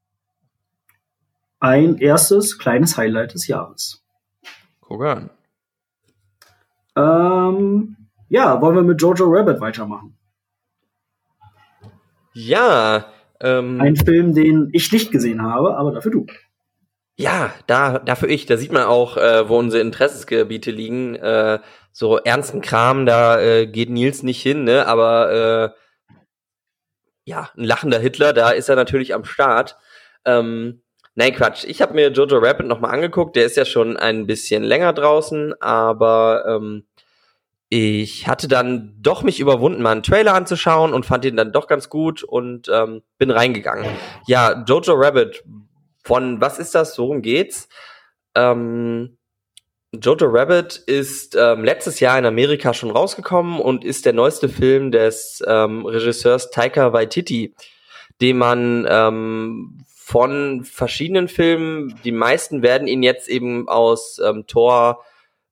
ein 1.60 1.98
erstes 1.98 2.58
kleines 2.58 2.98
Highlight 2.98 3.34
des 3.34 3.48
Jahres. 3.48 4.04
Guck 4.82 5.04
an. 5.04 5.30
Ähm, 6.96 7.98
ja, 8.30 8.62
wollen 8.62 8.76
wir 8.76 8.84
mit 8.84 9.02
Jojo 9.02 9.26
Rabbit 9.28 9.60
weitermachen? 9.60 10.18
Ja. 12.34 13.06
Ähm, 13.40 13.80
Ein 13.82 13.96
Film, 13.96 14.34
den 14.34 14.70
ich 14.74 14.92
nicht 14.92 15.12
gesehen 15.12 15.42
habe, 15.42 15.78
aber 15.78 15.92
dafür 15.92 16.12
du. 16.12 16.26
Ja, 17.18 17.54
da, 17.68 18.00
dafür 18.00 18.30
ich. 18.30 18.46
Da 18.46 18.58
sieht 18.58 18.74
man 18.74 18.84
auch, 18.84 19.16
äh, 19.18 19.48
wo 19.48 19.58
unsere 19.58 19.82
Interessensgebiete 19.82 20.72
liegen. 20.72 21.16
Äh, 21.16 21.60
so 21.92 22.18
ernsten 22.18 22.62
Kram, 22.62 23.06
da 23.06 23.40
äh, 23.40 23.68
geht 23.68 23.90
Nils 23.90 24.22
nicht 24.22 24.42
hin, 24.42 24.66
ne? 24.66 24.86
Aber 24.86 25.74
äh, 25.74 25.80
ja, 27.24 27.50
ein 27.58 27.64
lachender 27.64 28.00
Hitler, 28.00 28.34
da 28.34 28.50
ist 28.50 28.68
er 28.68 28.76
natürlich 28.76 29.14
am 29.14 29.24
Start. 29.24 29.78
Ähm, 30.26 30.82
nein, 31.16 31.34
Quatsch. 31.34 31.64
Ich 31.64 31.82
habe 31.82 31.94
mir 31.94 32.12
Jojo 32.12 32.38
Rabbit 32.38 32.68
nochmal 32.68 32.92
angeguckt. 32.92 33.38
Der 33.38 33.46
ist 33.46 33.56
ja 33.56 33.64
schon 33.64 33.96
ein 33.96 34.28
bisschen 34.28 34.64
länger 34.64 34.92
draußen, 34.92 35.54
aber 35.62 36.44
ähm, 36.48 36.86
ich 37.78 38.26
hatte 38.26 38.48
dann 38.48 38.96
doch 39.02 39.22
mich 39.22 39.42
überwunden, 39.42 39.82
mal 39.82 39.92
einen 39.92 40.02
Trailer 40.02 40.34
anzuschauen 40.34 40.94
und 40.94 41.06
fand 41.06 41.26
ihn 41.26 41.36
dann 41.36 41.52
doch 41.52 41.68
ganz 41.68 41.90
gut 41.90 42.24
und 42.24 42.70
ähm, 42.72 43.02
bin 43.18 43.32
reingegangen. 43.32 43.86
Ja, 44.28 44.64
Jojo 44.66 44.94
Rabbit, 44.94 45.44
von 46.02 46.40
was 46.40 46.58
ist 46.58 46.74
das, 46.74 46.98
worum 46.98 47.22
geht's? 47.22 47.68
Ähm, 48.34 49.18
Jojo 49.92 50.28
Rabbit 50.28 50.78
ist 50.88 51.36
ähm, 51.36 51.66
letztes 51.66 52.00
Jahr 52.00 52.18
in 52.18 52.26
Amerika 52.26 52.74
schon 52.74 52.92
rausgekommen 52.92 53.60
und 53.60 53.84
ist 53.84 54.06
der 54.06 54.14
neueste 54.14 54.48
Film 54.48 54.92
des 54.92 55.44
ähm, 55.46 55.86
Regisseurs 55.86 56.52
Taika 56.52 56.94
Waititi, 56.94 57.56
den 58.22 58.38
man 58.38 58.88
ähm, 58.90 59.80
von 59.86 60.64
verschiedenen 60.64 61.28
Filmen, 61.28 62.00
die 62.06 62.14
meisten 62.14 62.62
werden 62.62 62.88
ihn 62.88 63.04
jetzt 63.04 63.28
eben 63.28 63.68
aus 63.68 64.22
ähm, 64.24 64.48
Thor 64.48 65.04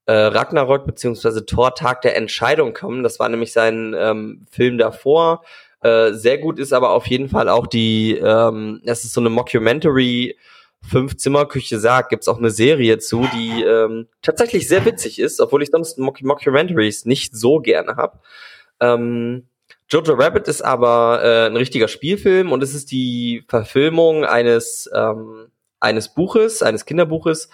äh, 0.06 0.12
Ragnarok 0.12 0.86
beziehungsweise 0.86 1.46
Thor 1.46 1.74
Tag 1.74 2.02
der 2.02 2.16
Entscheidung 2.16 2.74
kommen. 2.74 3.02
Das 3.02 3.18
war 3.18 3.28
nämlich 3.28 3.52
sein 3.52 3.94
ähm, 3.96 4.46
Film 4.50 4.78
davor. 4.78 5.42
Äh, 5.80 6.12
sehr 6.12 6.38
gut 6.38 6.58
ist 6.58 6.72
aber 6.72 6.90
auf 6.90 7.06
jeden 7.06 7.28
Fall 7.28 7.48
auch 7.48 7.66
die, 7.66 8.16
ähm, 8.16 8.80
das 8.84 9.04
ist 9.04 9.12
so 9.12 9.20
eine 9.20 9.30
Mockumentary, 9.30 10.36
fünf 10.88 11.16
Zimmerküche 11.16 11.78
sagt, 11.78 12.10
gibt's 12.10 12.28
auch 12.28 12.38
eine 12.38 12.50
Serie 12.50 12.98
zu, 12.98 13.26
die 13.34 13.62
ähm, 13.62 14.06
tatsächlich 14.22 14.68
sehr 14.68 14.84
witzig 14.84 15.18
ist, 15.18 15.40
obwohl 15.40 15.62
ich 15.62 15.70
sonst 15.70 15.98
Mock 15.98 16.22
Mockumentaries 16.22 17.06
nicht 17.06 17.36
so 17.36 17.60
gerne 17.60 17.96
hab. 17.96 18.22
Ähm, 18.80 19.46
Jojo 19.88 20.14
Rabbit 20.14 20.48
ist 20.48 20.62
aber 20.62 21.20
äh, 21.22 21.46
ein 21.46 21.56
richtiger 21.56 21.88
Spielfilm 21.88 22.52
und 22.52 22.62
es 22.62 22.74
ist 22.74 22.90
die 22.90 23.44
Verfilmung 23.48 24.24
eines 24.24 24.90
ähm, 24.94 25.48
eines 25.80 26.14
Buches, 26.14 26.62
eines 26.62 26.86
Kinderbuches 26.86 27.50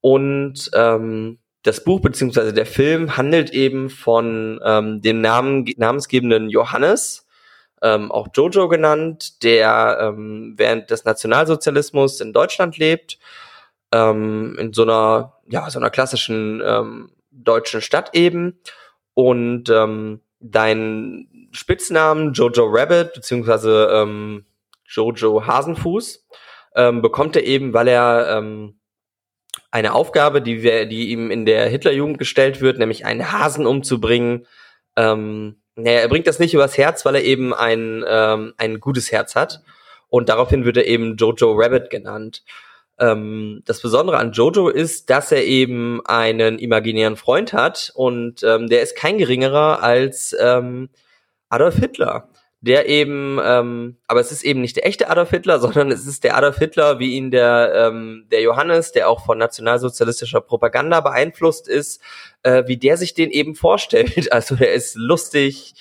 und 0.00 0.70
ähm, 0.74 1.38
das 1.62 1.84
Buch 1.84 2.00
beziehungsweise 2.00 2.52
der 2.52 2.66
Film 2.66 3.16
handelt 3.16 3.50
eben 3.50 3.90
von 3.90 4.60
ähm, 4.64 5.02
dem 5.02 5.20
Namen, 5.20 5.66
namensgebenden 5.76 6.48
Johannes, 6.48 7.26
ähm, 7.82 8.10
auch 8.10 8.28
Jojo 8.34 8.68
genannt, 8.68 9.42
der 9.42 9.98
ähm, 10.00 10.54
während 10.56 10.90
des 10.90 11.04
Nationalsozialismus 11.04 12.20
in 12.20 12.32
Deutschland 12.32 12.78
lebt, 12.78 13.18
ähm, 13.92 14.56
in 14.58 14.72
so 14.72 14.82
einer, 14.82 15.34
ja, 15.48 15.68
so 15.70 15.78
einer 15.78 15.90
klassischen 15.90 16.62
ähm, 16.64 17.10
deutschen 17.30 17.80
Stadt 17.80 18.14
eben. 18.14 18.60
Und 19.14 19.68
ähm, 19.70 20.20
dein 20.40 21.48
Spitznamen 21.52 22.32
Jojo 22.32 22.66
Rabbit 22.66 23.14
beziehungsweise 23.14 23.88
ähm, 23.92 24.44
Jojo 24.86 25.46
Hasenfuß 25.46 26.26
ähm, 26.76 27.02
bekommt 27.02 27.36
er 27.36 27.44
eben, 27.44 27.74
weil 27.74 27.88
er 27.88 28.38
ähm, 28.38 28.79
eine 29.70 29.94
Aufgabe, 29.94 30.42
die, 30.42 30.62
wir, 30.62 30.86
die 30.86 31.10
ihm 31.10 31.30
in 31.30 31.46
der 31.46 31.68
Hitlerjugend 31.68 32.18
gestellt 32.18 32.60
wird, 32.60 32.78
nämlich 32.78 33.04
einen 33.04 33.32
Hasen 33.32 33.66
umzubringen. 33.66 34.46
Ähm, 34.96 35.60
naja, 35.76 36.00
er 36.00 36.08
bringt 36.08 36.26
das 36.26 36.38
nicht 36.38 36.54
übers 36.54 36.76
Herz, 36.76 37.04
weil 37.04 37.14
er 37.14 37.24
eben 37.24 37.54
ein, 37.54 38.04
ähm, 38.06 38.54
ein 38.56 38.80
gutes 38.80 39.12
Herz 39.12 39.36
hat. 39.36 39.62
Und 40.08 40.28
daraufhin 40.28 40.64
wird 40.64 40.76
er 40.76 40.86
eben 40.86 41.16
Jojo 41.16 41.52
Rabbit 41.52 41.88
genannt. 41.90 42.42
Ähm, 42.98 43.62
das 43.64 43.80
Besondere 43.80 44.18
an 44.18 44.32
Jojo 44.32 44.68
ist, 44.68 45.08
dass 45.08 45.32
er 45.32 45.44
eben 45.44 46.04
einen 46.04 46.58
imaginären 46.58 47.16
Freund 47.16 47.52
hat 47.52 47.92
und 47.94 48.42
ähm, 48.42 48.68
der 48.68 48.82
ist 48.82 48.94
kein 48.94 49.16
geringerer 49.16 49.82
als 49.82 50.36
ähm, 50.38 50.90
Adolf 51.48 51.76
Hitler 51.76 52.28
der 52.62 52.88
eben, 52.88 53.40
ähm, 53.42 53.96
aber 54.06 54.20
es 54.20 54.32
ist 54.32 54.42
eben 54.42 54.60
nicht 54.60 54.76
der 54.76 54.86
echte 54.86 55.08
Adolf 55.08 55.30
Hitler, 55.30 55.60
sondern 55.60 55.90
es 55.90 56.06
ist 56.06 56.24
der 56.24 56.36
Adolf 56.36 56.58
Hitler, 56.58 56.98
wie 56.98 57.14
ihn 57.14 57.30
der, 57.30 57.72
ähm, 57.74 58.26
der 58.30 58.42
Johannes, 58.42 58.92
der 58.92 59.08
auch 59.08 59.24
von 59.24 59.38
nationalsozialistischer 59.38 60.42
Propaganda 60.42 61.00
beeinflusst 61.00 61.68
ist, 61.68 62.02
äh, 62.42 62.64
wie 62.66 62.76
der 62.76 62.98
sich 62.98 63.14
den 63.14 63.30
eben 63.30 63.54
vorstellt. 63.54 64.10
Also 64.32 64.54
er 64.56 64.74
ist 64.74 64.94
lustig, 64.96 65.74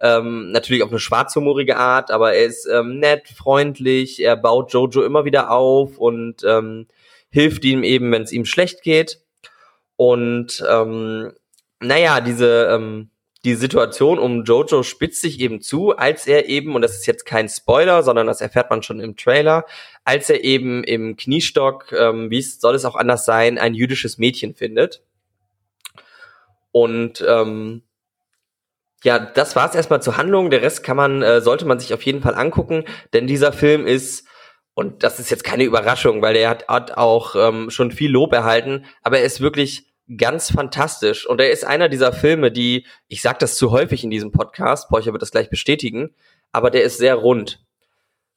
ähm, 0.00 0.50
natürlich 0.50 0.82
auf 0.82 0.90
eine 0.90 0.98
schwarzhumorige 0.98 1.76
Art, 1.76 2.10
aber 2.10 2.34
er 2.34 2.44
ist 2.44 2.66
ähm, 2.66 2.98
nett, 2.98 3.28
freundlich, 3.28 4.22
er 4.22 4.36
baut 4.36 4.72
Jojo 4.72 5.02
immer 5.02 5.24
wieder 5.24 5.50
auf 5.50 5.98
und 5.98 6.42
ähm, 6.44 6.88
hilft 7.30 7.64
ihm 7.64 7.82
eben, 7.84 8.10
wenn 8.12 8.22
es 8.22 8.32
ihm 8.32 8.44
schlecht 8.44 8.82
geht. 8.82 9.20
Und 9.96 10.62
ähm, 10.68 11.32
naja, 11.80 12.20
diese 12.20 12.68
ähm, 12.72 13.10
die 13.44 13.54
Situation 13.54 14.18
um 14.18 14.44
Jojo 14.44 14.82
spitzt 14.82 15.20
sich 15.20 15.38
eben 15.38 15.60
zu, 15.60 15.94
als 15.96 16.26
er 16.26 16.48
eben, 16.48 16.74
und 16.74 16.82
das 16.82 16.96
ist 16.96 17.06
jetzt 17.06 17.26
kein 17.26 17.48
Spoiler, 17.48 18.02
sondern 18.02 18.26
das 18.26 18.40
erfährt 18.40 18.70
man 18.70 18.82
schon 18.82 19.00
im 19.00 19.16
Trailer, 19.16 19.66
als 20.02 20.30
er 20.30 20.42
eben 20.44 20.82
im 20.82 21.16
Kniestock, 21.16 21.92
ähm, 21.92 22.30
wie 22.30 22.40
soll 22.40 22.74
es 22.74 22.86
auch 22.86 22.96
anders 22.96 23.26
sein, 23.26 23.58
ein 23.58 23.74
jüdisches 23.74 24.16
Mädchen 24.16 24.54
findet. 24.54 25.02
Und 26.72 27.22
ähm, 27.26 27.82
ja, 29.04 29.18
das 29.18 29.54
war's 29.54 29.74
erstmal 29.74 30.02
zur 30.02 30.16
Handlung. 30.16 30.48
Der 30.48 30.62
Rest 30.62 30.82
kann 30.82 30.96
man, 30.96 31.20
äh, 31.22 31.42
sollte 31.42 31.66
man 31.66 31.78
sich 31.78 31.92
auf 31.92 32.02
jeden 32.02 32.22
Fall 32.22 32.34
angucken, 32.34 32.84
denn 33.12 33.26
dieser 33.26 33.52
Film 33.52 33.86
ist, 33.86 34.26
und 34.72 35.04
das 35.04 35.20
ist 35.20 35.30
jetzt 35.30 35.44
keine 35.44 35.64
Überraschung, 35.64 36.22
weil 36.22 36.34
er 36.34 36.48
hat, 36.48 36.66
hat 36.68 36.96
auch 36.96 37.36
ähm, 37.36 37.70
schon 37.70 37.92
viel 37.92 38.10
Lob 38.10 38.32
erhalten, 38.32 38.86
aber 39.02 39.18
er 39.18 39.24
ist 39.24 39.42
wirklich 39.42 39.93
ganz 40.16 40.50
fantastisch. 40.50 41.26
Und 41.26 41.40
er 41.40 41.50
ist 41.50 41.64
einer 41.64 41.88
dieser 41.88 42.12
Filme, 42.12 42.50
die, 42.50 42.86
ich 43.08 43.22
sag 43.22 43.38
das 43.38 43.56
zu 43.56 43.70
häufig 43.70 44.04
in 44.04 44.10
diesem 44.10 44.32
Podcast, 44.32 44.88
Porcher 44.88 45.12
wird 45.12 45.22
das 45.22 45.30
gleich 45.30 45.50
bestätigen, 45.50 46.14
aber 46.52 46.70
der 46.70 46.82
ist 46.82 46.98
sehr 46.98 47.14
rund. 47.14 47.64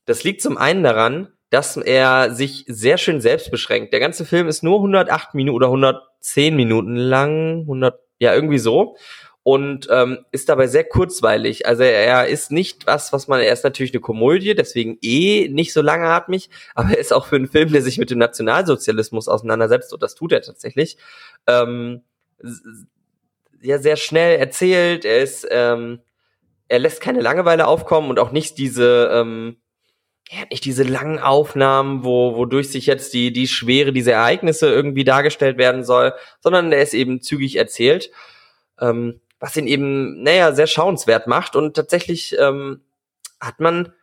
Das 0.05 0.23
liegt 0.23 0.41
zum 0.41 0.57
einen 0.57 0.83
daran, 0.83 1.33
dass 1.49 1.77
er 1.77 2.33
sich 2.33 2.65
sehr 2.67 2.97
schön 2.97 3.21
selbst 3.21 3.51
beschränkt. 3.51 3.93
Der 3.93 3.99
ganze 3.99 4.25
Film 4.25 4.47
ist 4.47 4.63
nur 4.63 4.77
108 4.77 5.33
Minuten 5.33 5.55
oder 5.55 5.67
110 5.67 6.55
Minuten 6.55 6.95
lang, 6.95 7.61
100, 7.61 7.99
ja, 8.19 8.33
irgendwie 8.33 8.59
so 8.59 8.95
und 9.47 9.87
ähm, 9.89 10.25
ist 10.33 10.49
dabei 10.49 10.67
sehr 10.67 10.83
kurzweilig. 10.83 11.65
Also 11.67 11.83
er 11.83 12.27
ist 12.27 12.51
nicht 12.51 12.85
was, 12.85 13.13
was 13.13 13.29
man, 13.29 13.39
er 13.39 13.53
ist 13.53 13.63
natürlich 13.63 13.93
eine 13.93 14.01
Komödie, 14.01 14.55
deswegen 14.55 14.97
eh 15.01 15.47
nicht 15.47 15.71
so 15.71 15.81
lange 15.81 16.09
hat 16.09 16.27
mich, 16.27 16.49
aber 16.75 16.89
er 16.89 16.97
ist 16.97 17.13
auch 17.13 17.27
für 17.27 17.37
einen 17.37 17.47
Film, 17.47 17.71
der 17.71 17.81
sich 17.81 17.97
mit 17.97 18.09
dem 18.09 18.17
Nationalsozialismus 18.17 19.29
auseinandersetzt, 19.29 19.93
und 19.93 20.03
das 20.03 20.15
tut 20.15 20.33
er 20.33 20.41
tatsächlich, 20.41 20.97
ähm, 21.47 22.01
ja, 23.61 23.79
sehr 23.79 23.95
schnell 23.95 24.37
erzählt, 24.37 25.05
er 25.05 25.19
ist, 25.19 25.47
ähm, 25.49 26.01
er 26.67 26.79
lässt 26.79 26.99
keine 26.99 27.21
Langeweile 27.21 27.67
aufkommen 27.67 28.09
und 28.09 28.19
auch 28.19 28.33
nicht 28.33 28.57
diese, 28.57 29.09
ähm, 29.13 29.55
ja, 30.29 30.39
nicht 30.51 30.65
diese 30.65 30.83
langen 30.83 31.19
Aufnahmen, 31.19 32.03
wo, 32.03 32.35
wodurch 32.35 32.67
sich 32.67 32.85
jetzt 32.85 33.13
die, 33.13 33.31
die 33.31 33.47
Schwere 33.47 33.93
dieser 33.93 34.11
Ereignisse 34.11 34.67
irgendwie 34.67 35.05
dargestellt 35.05 35.57
werden 35.57 35.85
soll, 35.85 36.13
sondern 36.41 36.73
er 36.73 36.81
ist 36.81 36.93
eben 36.93 37.21
zügig 37.21 37.55
erzählt. 37.55 38.11
Ähm, 38.81 39.21
was 39.39 39.55
ihn 39.57 39.67
eben, 39.67 40.23
naja, 40.23 40.53
sehr 40.53 40.67
schauenswert 40.67 41.27
macht. 41.27 41.55
Und 41.55 41.75
tatsächlich 41.75 42.35
ähm, 42.39 42.81
hat 43.39 43.59
man, 43.59 43.93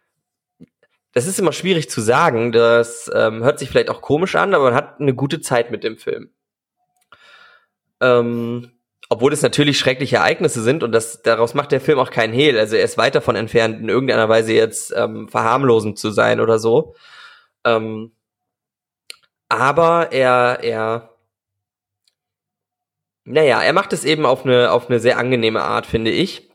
das 1.12 1.26
ist 1.26 1.38
immer 1.38 1.52
schwierig 1.52 1.90
zu 1.90 2.00
sagen, 2.00 2.52
das 2.52 3.10
ähm, 3.14 3.42
hört 3.42 3.58
sich 3.58 3.68
vielleicht 3.68 3.90
auch 3.90 4.00
komisch 4.00 4.34
an, 4.36 4.54
aber 4.54 4.64
man 4.64 4.74
hat 4.74 5.00
eine 5.00 5.14
gute 5.14 5.40
Zeit 5.40 5.70
mit 5.70 5.84
dem 5.84 5.96
Film. 5.96 6.30
Ähm, 8.00 8.70
obwohl 9.08 9.32
es 9.32 9.42
natürlich 9.42 9.78
schreckliche 9.78 10.16
Ereignisse 10.16 10.62
sind 10.62 10.82
und 10.82 10.92
das, 10.92 11.22
daraus 11.22 11.54
macht 11.54 11.72
der 11.72 11.80
Film 11.80 11.98
auch 11.98 12.10
keinen 12.10 12.32
Hehl. 12.32 12.58
Also 12.58 12.76
er 12.76 12.84
ist 12.84 12.98
weit 12.98 13.14
davon 13.14 13.36
entfernt, 13.36 13.80
in 13.80 13.88
irgendeiner 13.88 14.28
Weise 14.28 14.52
jetzt 14.52 14.92
ähm, 14.96 15.28
verharmlosend 15.28 15.98
zu 15.98 16.10
sein 16.10 16.40
oder 16.40 16.58
so. 16.58 16.94
Ähm, 17.64 18.12
aber 19.48 20.12
er, 20.12 20.60
er, 20.62 21.13
naja, 23.24 23.62
er 23.62 23.72
macht 23.72 23.92
es 23.92 24.04
eben 24.04 24.26
auf 24.26 24.44
eine, 24.44 24.70
auf 24.70 24.88
eine 24.88 25.00
sehr 25.00 25.18
angenehme 25.18 25.62
Art, 25.62 25.86
finde 25.86 26.10
ich. 26.10 26.50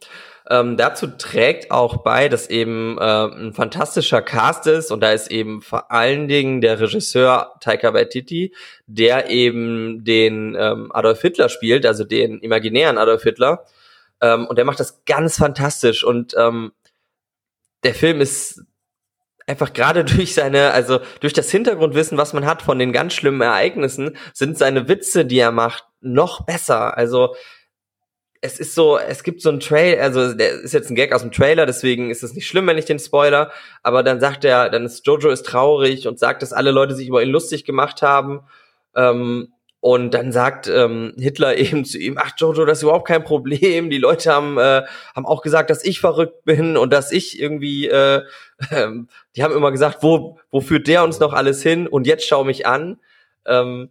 Ähm, 0.50 0.78
dazu 0.78 1.06
trägt 1.06 1.70
auch 1.70 1.98
bei, 1.98 2.28
dass 2.28 2.50
eben 2.50 2.98
äh, 2.98 3.02
ein 3.02 3.54
fantastischer 3.54 4.24
Cast 4.24 4.66
ist 4.66 4.92
und 4.92 5.02
da 5.02 5.12
ist 5.12 5.30
eben 5.30 5.62
vor 5.62 5.92
allen 5.92 6.28
Dingen 6.28 6.60
der 6.62 6.80
Regisseur 6.80 7.56
Taika 7.62 7.94
Waititi, 7.94 8.56
der 8.88 9.30
eben 9.30 10.04
den 10.04 10.56
ähm, 10.60 10.92
Adolf 10.92 11.22
Hitler 11.22 11.50
spielt, 11.50 11.86
also 11.86 12.04
den 12.04 12.40
imaginären 12.40 12.98
Adolf 12.98 13.24
Hitler. 13.24 13.66
Ähm, 14.22 14.48
und 14.48 14.58
der 14.58 14.66
macht 14.66 14.80
das 14.80 15.06
ganz 15.06 15.38
fantastisch 15.38 16.04
und 16.04 16.34
ähm, 16.36 16.72
der 17.84 17.94
Film 17.94 18.20
ist 18.20 18.64
einfach 19.46 19.74
gerade 19.74 20.04
durch 20.06 20.34
seine, 20.34 20.72
also 20.72 21.00
durch 21.20 21.34
das 21.34 21.52
Hintergrundwissen, 21.52 22.18
was 22.18 22.34
man 22.34 22.46
hat 22.46 22.64
von 22.64 22.80
den 22.80 22.92
ganz 22.92 23.14
schlimmen 23.14 23.42
Ereignissen, 23.42 24.18
sind 24.34 24.58
seine 24.58 24.88
Witze, 24.88 25.26
die 25.26 25.40
er 25.40 25.52
macht, 25.52 25.86
noch 26.02 26.46
besser. 26.46 26.98
Also 26.98 27.36
es 28.42 28.60
ist 28.60 28.74
so, 28.74 28.98
es 28.98 29.24
gibt 29.24 29.42
so 29.42 29.50
einen 29.50 29.60
Trail, 29.60 30.00
also 30.00 30.34
der 30.34 30.52
ist 30.62 30.74
jetzt 30.74 30.90
ein 30.90 30.96
Gag 30.96 31.14
aus 31.14 31.22
dem 31.22 31.32
Trailer, 31.32 31.66
deswegen 31.66 32.10
ist 32.10 32.24
es 32.24 32.34
nicht 32.34 32.48
schlimm, 32.48 32.68
wenn 32.68 32.78
ich 32.78 32.86
den 32.86 33.00
spoiler, 33.00 33.52
aber 33.84 34.02
dann 34.02 34.20
sagt 34.20 34.46
er, 34.46 34.70
dann 34.70 34.86
ist 34.86 35.06
Jojo 35.06 35.30
ist 35.30 35.46
traurig 35.46 36.08
und 36.08 36.20
sagt, 36.20 36.42
dass 36.42 36.54
alle 36.54 36.72
Leute 36.72 36.96
sich 36.96 37.08
über 37.08 37.22
ihn 37.22 37.30
lustig 37.30 37.66
gemacht 37.66 38.02
haben. 38.02 38.42
Ähm, 38.96 39.54
und 39.82 40.14
dann 40.14 40.34
sagt 40.34 40.68
ähm, 40.68 41.14
Hitler 41.18 41.58
eben 41.58 41.86
zu 41.86 41.98
ihm, 41.98 42.18
ach 42.18 42.32
Jojo, 42.38 42.66
das 42.66 42.80
ist 42.80 42.84
überhaupt 42.84 43.08
kein 43.08 43.24
Problem. 43.24 43.90
Die 43.90 43.98
Leute 43.98 44.32
haben, 44.32 44.58
äh, 44.58 44.84
haben 45.16 45.26
auch 45.26 45.42
gesagt, 45.42 45.70
dass 45.70 45.84
ich 45.84 46.00
verrückt 46.00 46.46
bin 46.46 46.78
und 46.78 46.94
dass 46.94 47.12
ich 47.12 47.40
irgendwie, 47.40 47.88
äh, 47.88 48.24
äh, 48.70 48.88
die 49.36 49.44
haben 49.44 49.56
immer 49.56 49.72
gesagt, 49.72 50.00
wo, 50.02 50.38
wo 50.50 50.62
führt 50.62 50.88
der 50.88 51.04
uns 51.04 51.20
noch 51.20 51.34
alles 51.34 51.62
hin? 51.62 51.88
Und 51.88 52.08
jetzt 52.08 52.26
schau 52.26 52.44
mich 52.44 52.66
an. 52.66 53.00
Ähm, 53.46 53.90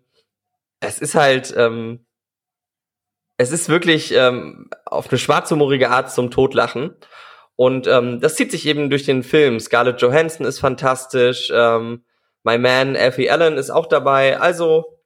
es 0.80 0.98
ist 0.98 1.14
halt, 1.14 1.54
ähm, 1.56 2.06
es 3.36 3.52
ist 3.52 3.68
wirklich 3.68 4.12
ähm, 4.14 4.68
auf 4.84 5.08
eine 5.08 5.18
schwarzhumorige 5.18 5.90
Art 5.90 6.10
zum 6.10 6.30
Totlachen. 6.30 6.96
Und 7.56 7.86
ähm, 7.86 8.20
das 8.20 8.36
zieht 8.36 8.50
sich 8.50 8.66
eben 8.66 8.90
durch 8.90 9.04
den 9.04 9.22
Film. 9.22 9.58
Scarlett 9.58 10.00
Johansson 10.00 10.46
ist 10.46 10.60
fantastisch. 10.60 11.50
Ähm, 11.52 12.04
My 12.44 12.58
Man, 12.58 12.96
Alfie 12.96 13.30
Allen 13.30 13.56
ist 13.56 13.70
auch 13.70 13.86
dabei. 13.86 14.38
Also, 14.38 15.00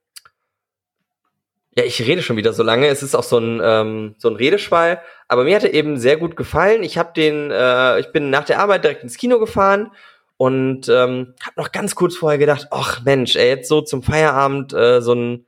ja, 1.75 1.83
ich 1.83 1.99
rede 2.01 2.21
schon 2.21 2.37
wieder 2.37 2.53
so 2.53 2.61
lange. 2.61 2.87
Es 2.87 3.01
ist 3.01 3.15
auch 3.15 3.23
so 3.23 3.39
ein, 3.39 3.59
ähm, 3.63 4.15
so 4.17 4.29
ein 4.29 4.35
Redeschwall. 4.35 5.01
Aber 5.27 5.43
mir 5.43 5.55
hat 5.55 5.63
er 5.63 5.73
eben 5.73 5.97
sehr 5.97 6.17
gut 6.17 6.35
gefallen. 6.35 6.83
Ich 6.83 6.97
habe 6.97 7.13
den, 7.15 7.49
äh, 7.49 7.99
ich 7.99 8.11
bin 8.11 8.29
nach 8.29 8.45
der 8.45 8.59
Arbeit 8.59 8.83
direkt 8.83 9.03
ins 9.03 9.17
Kino 9.17 9.39
gefahren 9.39 9.91
und 10.37 10.89
ähm, 10.89 11.33
habe 11.41 11.57
noch 11.57 11.71
ganz 11.71 11.95
kurz 11.95 12.15
vorher 12.15 12.37
gedacht, 12.37 12.67
ach 12.71 13.03
Mensch, 13.03 13.35
ey, 13.35 13.47
jetzt 13.47 13.69
so 13.69 13.81
zum 13.81 14.03
Feierabend 14.03 14.73
äh, 14.73 15.01
so 15.01 15.13
ein 15.13 15.45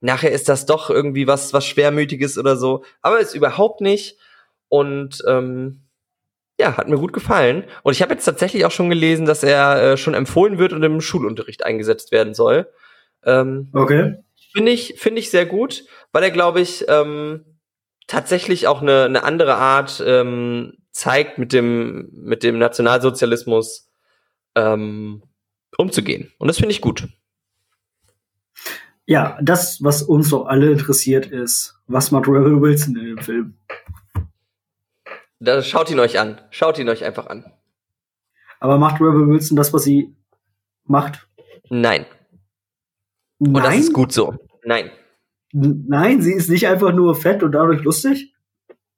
nachher 0.00 0.32
ist 0.32 0.48
das 0.48 0.66
doch 0.66 0.90
irgendwie 0.90 1.26
was, 1.26 1.52
was 1.52 1.66
Schwermütiges 1.66 2.38
oder 2.38 2.56
so. 2.56 2.84
Aber 3.02 3.20
ist 3.20 3.34
überhaupt 3.34 3.80
nicht. 3.80 4.18
Und 4.68 5.22
ähm, 5.26 5.82
ja, 6.58 6.76
hat 6.76 6.88
mir 6.88 6.98
gut 6.98 7.12
gefallen. 7.12 7.64
Und 7.82 7.92
ich 7.92 8.02
habe 8.02 8.12
jetzt 8.12 8.24
tatsächlich 8.24 8.64
auch 8.64 8.70
schon 8.70 8.90
gelesen, 8.90 9.26
dass 9.26 9.42
er 9.42 9.82
äh, 9.82 9.96
schon 9.96 10.14
empfohlen 10.14 10.58
wird 10.58 10.72
und 10.72 10.82
im 10.82 11.00
Schulunterricht 11.00 11.64
eingesetzt 11.64 12.12
werden 12.12 12.34
soll. 12.34 12.68
Ähm, 13.24 13.70
okay. 13.72 14.16
Finde 14.52 14.72
ich, 14.72 14.94
finde 14.98 15.20
ich 15.20 15.30
sehr 15.30 15.46
gut, 15.46 15.84
weil 16.12 16.22
er, 16.22 16.30
glaube 16.30 16.60
ich, 16.60 16.84
ähm, 16.88 17.44
tatsächlich 18.06 18.66
auch 18.66 18.82
eine, 18.82 19.04
eine 19.04 19.22
andere 19.22 19.54
Art 19.54 20.02
ähm, 20.04 20.74
zeigt, 20.90 21.38
mit 21.38 21.52
dem, 21.52 22.10
mit 22.12 22.42
dem 22.42 22.58
Nationalsozialismus 22.58 23.88
ähm, 24.56 25.22
umzugehen. 25.76 26.32
Und 26.38 26.48
das 26.48 26.58
finde 26.58 26.72
ich 26.72 26.80
gut. 26.80 27.08
Ja, 29.10 29.36
das, 29.42 29.82
was 29.82 30.04
uns 30.04 30.30
doch 30.30 30.46
alle 30.46 30.70
interessiert, 30.70 31.26
ist, 31.26 31.74
was 31.88 32.12
macht 32.12 32.28
Rebel 32.28 32.62
Wilson 32.62 32.94
in 32.94 33.06
dem 33.06 33.18
Film? 33.18 33.54
Da 35.40 35.64
schaut 35.64 35.90
ihn 35.90 35.98
euch 35.98 36.20
an. 36.20 36.40
Schaut 36.50 36.78
ihn 36.78 36.88
euch 36.88 37.02
einfach 37.02 37.26
an. 37.26 37.44
Aber 38.60 38.78
macht 38.78 39.00
Rebel 39.00 39.26
Wilson 39.26 39.56
das, 39.56 39.72
was 39.72 39.82
sie 39.82 40.14
macht? 40.84 41.26
Nein. 41.70 42.06
Nein? 43.40 43.56
Und 43.56 43.64
das 43.64 43.76
ist 43.78 43.92
gut 43.92 44.12
so. 44.12 44.32
Nein. 44.64 44.92
Nein, 45.50 46.22
sie 46.22 46.34
ist 46.34 46.48
nicht 46.48 46.68
einfach 46.68 46.92
nur 46.92 47.16
fett 47.16 47.42
und 47.42 47.50
dadurch 47.50 47.82
lustig? 47.82 48.32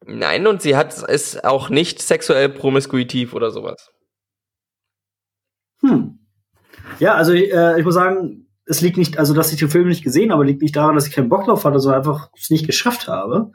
Nein, 0.04 0.46
und 0.46 0.60
sie 0.60 0.76
hat 0.76 0.92
ist 1.08 1.42
auch 1.42 1.70
nicht 1.70 2.02
sexuell 2.02 2.50
promiskuitiv 2.50 3.32
oder 3.32 3.50
sowas. 3.50 3.90
Hm. 5.80 6.18
Ja, 6.98 7.14
also 7.14 7.32
äh, 7.32 7.78
ich 7.78 7.84
muss 7.86 7.94
sagen, 7.94 8.41
es 8.64 8.80
liegt 8.80 8.96
nicht, 8.96 9.18
also 9.18 9.34
dass 9.34 9.52
ich 9.52 9.58
den 9.58 9.70
Film 9.70 9.88
nicht 9.88 10.04
gesehen 10.04 10.32
habe, 10.32 10.44
liegt 10.44 10.62
nicht 10.62 10.76
daran, 10.76 10.94
dass 10.94 11.06
ich 11.06 11.14
keinen 11.14 11.28
Bock 11.28 11.44
drauf 11.44 11.64
hatte, 11.64 11.80
sondern 11.80 12.00
einfach 12.00 12.30
es 12.36 12.50
nicht 12.50 12.66
geschafft 12.66 13.08
habe. 13.08 13.50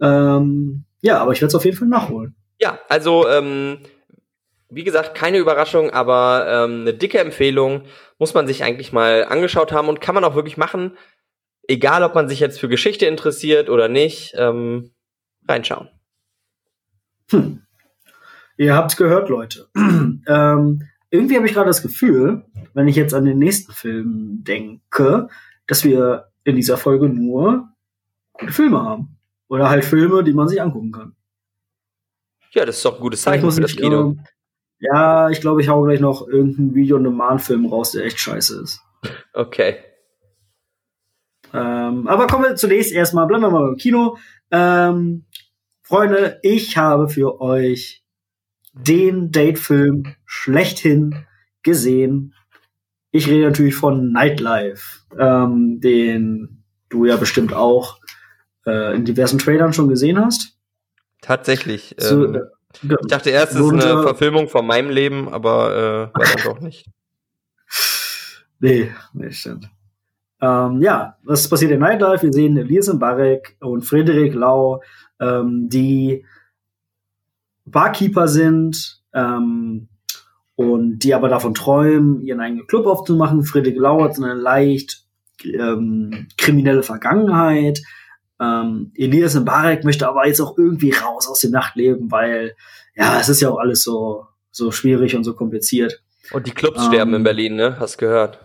Ähm, 0.00 0.84
ja, 1.00 1.18
aber 1.18 1.32
ich 1.32 1.40
werde 1.40 1.48
es 1.48 1.54
auf 1.54 1.64
jeden 1.64 1.76
Fall 1.76 1.88
nachholen. 1.88 2.36
Ja, 2.60 2.78
also 2.88 3.28
ähm, 3.28 3.78
wie 4.70 4.84
gesagt, 4.84 5.14
keine 5.14 5.38
Überraschung, 5.38 5.90
aber 5.90 6.46
ähm, 6.48 6.82
eine 6.82 6.94
dicke 6.94 7.18
Empfehlung 7.18 7.82
muss 8.18 8.34
man 8.34 8.46
sich 8.46 8.64
eigentlich 8.64 8.92
mal 8.92 9.24
angeschaut 9.24 9.72
haben 9.72 9.88
und 9.88 10.00
kann 10.00 10.14
man 10.14 10.24
auch 10.24 10.34
wirklich 10.34 10.56
machen, 10.56 10.96
egal 11.68 12.02
ob 12.02 12.14
man 12.14 12.28
sich 12.28 12.40
jetzt 12.40 12.60
für 12.60 12.68
Geschichte 12.68 13.06
interessiert 13.06 13.68
oder 13.68 13.88
nicht, 13.88 14.34
ähm, 14.36 14.92
reinschauen. 15.48 15.88
Hm. 17.30 17.62
Ihr 18.56 18.74
habt's 18.74 18.96
gehört, 18.96 19.28
Leute. 19.28 19.68
ähm, 19.76 20.88
irgendwie 21.10 21.36
habe 21.36 21.46
ich 21.46 21.54
gerade 21.54 21.68
das 21.68 21.82
Gefühl, 21.82 22.44
wenn 22.74 22.88
ich 22.88 22.96
jetzt 22.96 23.14
an 23.14 23.24
den 23.24 23.38
nächsten 23.38 23.72
Film 23.72 24.44
denke, 24.44 25.28
dass 25.66 25.84
wir 25.84 26.30
in 26.44 26.56
dieser 26.56 26.76
Folge 26.76 27.08
nur 27.08 27.68
gute 28.32 28.52
Filme 28.52 28.82
haben. 28.82 29.16
Oder 29.48 29.70
halt 29.70 29.84
Filme, 29.84 30.24
die 30.24 30.32
man 30.32 30.48
sich 30.48 30.60
angucken 30.60 30.92
kann. 30.92 31.16
Ja, 32.50 32.64
das 32.64 32.76
ist 32.76 32.84
doch 32.84 32.96
ein 32.96 33.00
gutes 33.00 33.22
Zeichen 33.22 33.50
für 33.50 33.60
das 33.60 33.76
Kino. 33.76 34.12
Äh, 34.12 34.24
ja, 34.80 35.30
ich 35.30 35.40
glaube, 35.40 35.60
ich 35.60 35.68
hau 35.68 35.82
gleich 35.82 36.00
noch 36.00 36.26
irgendeinen 36.26 36.74
Video-on-Demand-Film 36.74 37.66
raus, 37.66 37.92
der 37.92 38.04
echt 38.04 38.18
scheiße 38.18 38.60
ist. 38.60 38.80
Okay. 39.32 39.76
Ähm, 41.52 42.08
aber 42.08 42.26
kommen 42.26 42.44
wir 42.44 42.56
zunächst 42.56 42.92
erstmal, 42.92 43.26
bleiben 43.26 43.42
wir 43.42 43.50
mal 43.50 43.66
beim 43.66 43.76
Kino. 43.76 44.16
Ähm, 44.50 45.26
Freunde, 45.82 46.40
ich 46.42 46.76
habe 46.76 47.08
für 47.08 47.40
euch 47.40 48.04
den 48.72 49.30
Datefilm 49.30 50.14
schlechthin 50.24 51.26
gesehen. 51.62 52.34
Ich 53.14 53.28
rede 53.28 53.46
natürlich 53.46 53.76
von 53.76 54.10
Nightlife, 54.10 54.82
ähm, 55.16 55.80
den 55.80 56.64
du 56.88 57.04
ja 57.04 57.16
bestimmt 57.16 57.54
auch 57.54 58.00
äh, 58.66 58.96
in 58.96 59.04
diversen 59.04 59.38
Trailern 59.38 59.72
schon 59.72 59.86
gesehen 59.86 60.18
hast. 60.18 60.58
Tatsächlich. 61.22 61.94
So, 61.96 62.24
ähm, 62.24 62.34
äh, 62.34 62.40
ich 62.82 63.06
dachte 63.06 63.30
erst, 63.30 63.52
es 63.52 63.60
ist 63.60 63.70
eine 63.70 64.02
Verfilmung 64.02 64.48
von 64.48 64.66
meinem 64.66 64.90
Leben, 64.90 65.28
aber 65.28 66.10
äh, 66.12 66.18
war 66.18 66.24
dann 66.24 66.44
doch 66.44 66.60
nicht. 66.60 66.86
Nee, 68.60 68.90
nee, 69.12 69.30
stimmt. 69.30 69.68
Ähm, 70.40 70.80
ja, 70.80 71.18
was 71.22 71.48
passiert 71.48 71.72
in 71.72 71.80
Nightlife? 71.80 72.22
Wir 72.22 72.32
sehen 72.32 72.56
Elise 72.56 72.96
Barek 72.96 73.56
und 73.60 73.82
Frederik 73.82 74.32
Lau, 74.32 74.80
ähm, 75.20 75.68
die 75.68 76.24
Barkeeper 77.66 78.26
sind 78.26 79.02
ähm, 79.12 79.88
und 80.56 81.00
die 81.00 81.14
aber 81.14 81.28
davon 81.28 81.54
träumen, 81.54 82.20
ihren 82.22 82.40
eigenen 82.40 82.66
Club 82.66 82.86
aufzumachen. 82.86 83.44
Friedrich 83.44 83.76
Lau 83.76 84.02
hat 84.02 84.16
eine 84.16 84.34
leicht 84.34 85.04
ähm, 85.44 86.28
kriminelle 86.36 86.82
Vergangenheit. 86.82 87.82
Ähm, 88.40 88.92
Elias 88.94 89.34
Mbarek 89.34 89.84
möchte 89.84 90.08
aber 90.08 90.26
jetzt 90.26 90.40
auch 90.40 90.56
irgendwie 90.56 90.92
raus 90.92 91.28
aus 91.28 91.40
dem 91.40 91.50
Nachtleben, 91.50 92.10
weil 92.10 92.54
ja, 92.94 93.18
es 93.20 93.28
ist 93.28 93.40
ja 93.40 93.50
auch 93.50 93.58
alles 93.58 93.82
so 93.82 94.26
so 94.54 94.70
schwierig 94.70 95.16
und 95.16 95.24
so 95.24 95.34
kompliziert. 95.34 96.02
Und 96.32 96.46
die 96.46 96.52
Clubs 96.52 96.80
ähm, 96.80 96.88
sterben 96.88 97.14
in 97.14 97.24
Berlin, 97.24 97.56
ne? 97.56 97.76
Hast 97.78 97.98
gehört? 97.98 98.38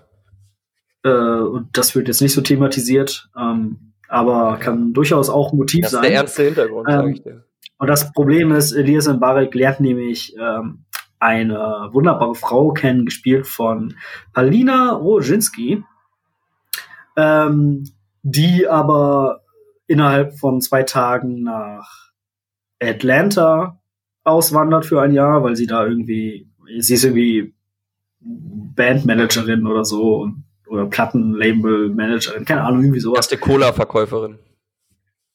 Äh, 1.03 1.09
und 1.09 1.69
das 1.73 1.95
wird 1.95 2.07
jetzt 2.07 2.21
nicht 2.21 2.33
so 2.33 2.41
thematisiert, 2.41 3.29
ähm, 3.39 3.93
aber 4.07 4.57
kann 4.57 4.93
durchaus 4.93 5.29
auch 5.29 5.53
ein 5.53 5.57
Motiv 5.57 5.87
sein. 5.87 6.01
Das 6.01 6.01
ist 6.01 6.09
der 6.09 6.17
ernste 6.17 6.43
Hintergrund, 6.43 6.89
ähm, 6.89 6.95
sag 6.95 7.09
ich 7.09 7.23
dir. 7.23 7.45
Und 7.77 7.87
das 7.87 8.11
Problem 8.11 8.51
ist, 8.51 8.73
Elias 8.73 9.07
Mbarek 9.07 9.53
lernt 9.55 9.79
nämlich 9.79 10.35
ähm, 10.37 10.85
eine 11.19 11.89
wunderbare 11.91 12.35
Frau 12.35 12.71
kennen, 12.71 13.05
gespielt 13.05 13.47
von 13.47 13.95
Palina 14.33 14.93
Roginski, 14.93 15.83
ähm, 17.17 17.83
die 18.23 18.67
aber 18.67 19.41
innerhalb 19.87 20.37
von 20.37 20.61
zwei 20.61 20.83
Tagen 20.83 21.43
nach 21.43 22.11
Atlanta 22.81 23.79
auswandert 24.23 24.85
für 24.85 25.01
ein 25.01 25.13
Jahr, 25.13 25.43
weil 25.43 25.55
sie 25.55 25.67
da 25.67 25.85
irgendwie, 25.85 26.47
sie 26.79 26.93
ist 26.93 27.03
irgendwie 27.03 27.53
Bandmanagerin 28.21 29.65
oder 29.65 29.83
so 29.83 30.31
oder 30.67 30.85
Plattenlabel-Managerin, 30.85 32.45
keine 32.45 32.61
Ahnung, 32.61 32.83
irgendwie 32.83 32.99
sowas. 32.99 33.17
Erste 33.17 33.37
Cola-Verkäuferin. 33.37 34.37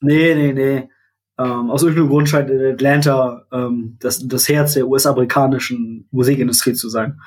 Nee, 0.00 0.34
nee, 0.34 0.52
nee. 0.52 0.88
Ähm, 1.36 1.70
aus 1.70 1.82
irgendeinem 1.82 2.08
Grund 2.08 2.28
scheint 2.28 2.50
Atlanta 2.50 3.46
ähm, 3.52 3.96
das, 4.00 4.26
das 4.26 4.48
Herz 4.48 4.74
der 4.74 4.86
US-amerikanischen 4.86 6.08
Musikindustrie 6.10 6.74
zu 6.74 6.88
sein. 6.88 7.20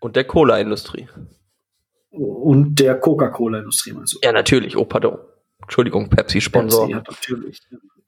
Und 0.00 0.14
der 0.14 0.24
Cola-Industrie. 0.24 1.08
Und 2.10 2.76
der 2.76 2.94
Coca-Cola-Industrie, 2.98 3.92
meinst 3.92 4.14
du? 4.14 4.18
Ja, 4.22 4.32
natürlich. 4.32 4.76
Oh, 4.76 4.84
pardon. 4.84 5.18
Entschuldigung, 5.62 6.08
Pepsi-Sponsor. 6.08 6.86
Pepsi, 6.86 6.92
ja, 6.92 7.02
natürlich. 7.06 7.62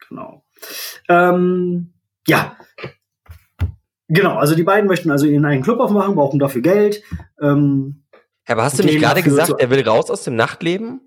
Genau. 0.08 0.44
Ähm, 1.08 1.92
ja. 2.26 2.56
Genau, 4.08 4.36
also 4.36 4.54
die 4.54 4.62
beiden 4.62 4.88
möchten 4.88 5.10
also 5.10 5.26
ihren 5.26 5.44
eigenen 5.44 5.62
Club 5.62 5.80
aufmachen, 5.80 6.14
brauchen 6.14 6.38
dafür 6.38 6.62
Geld. 6.62 7.02
Ähm, 7.40 8.04
aber 8.46 8.64
hast 8.64 8.78
du 8.78 8.82
nicht 8.82 8.98
gerade 8.98 9.22
gesagt, 9.22 9.54
er 9.58 9.70
will 9.70 9.86
raus 9.86 10.10
aus 10.10 10.24
dem 10.24 10.34
Nachtleben? 10.34 11.00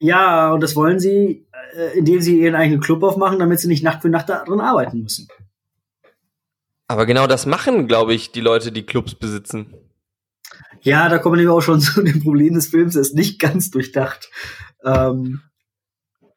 Ja, 0.00 0.52
und 0.52 0.62
das 0.62 0.74
wollen 0.76 0.98
sie, 0.98 1.46
äh, 1.76 1.98
indem 1.98 2.20
sie 2.20 2.40
ihren 2.40 2.54
eigenen 2.54 2.80
Club 2.80 3.02
aufmachen, 3.02 3.38
damit 3.38 3.60
sie 3.60 3.68
nicht 3.68 3.84
Nacht 3.84 4.02
für 4.02 4.08
Nacht 4.08 4.28
da 4.30 4.44
drin 4.44 4.60
arbeiten 4.60 5.02
müssen. 5.02 5.28
Aber 6.88 7.06
genau 7.06 7.26
das 7.26 7.46
machen, 7.46 7.86
glaube 7.86 8.14
ich, 8.14 8.32
die 8.32 8.40
Leute, 8.40 8.72
die 8.72 8.82
Clubs 8.82 9.14
besitzen. 9.14 9.74
Ja, 10.80 11.08
da 11.10 11.18
kommen 11.18 11.38
wir 11.38 11.52
auch 11.52 11.60
schon 11.60 11.80
zu 11.80 12.02
dem 12.02 12.22
Problem 12.22 12.54
des 12.54 12.68
Films, 12.68 12.96
er 12.96 13.02
ist 13.02 13.14
nicht 13.14 13.38
ganz 13.38 13.70
durchdacht. 13.70 14.30
Ähm, 14.84 15.42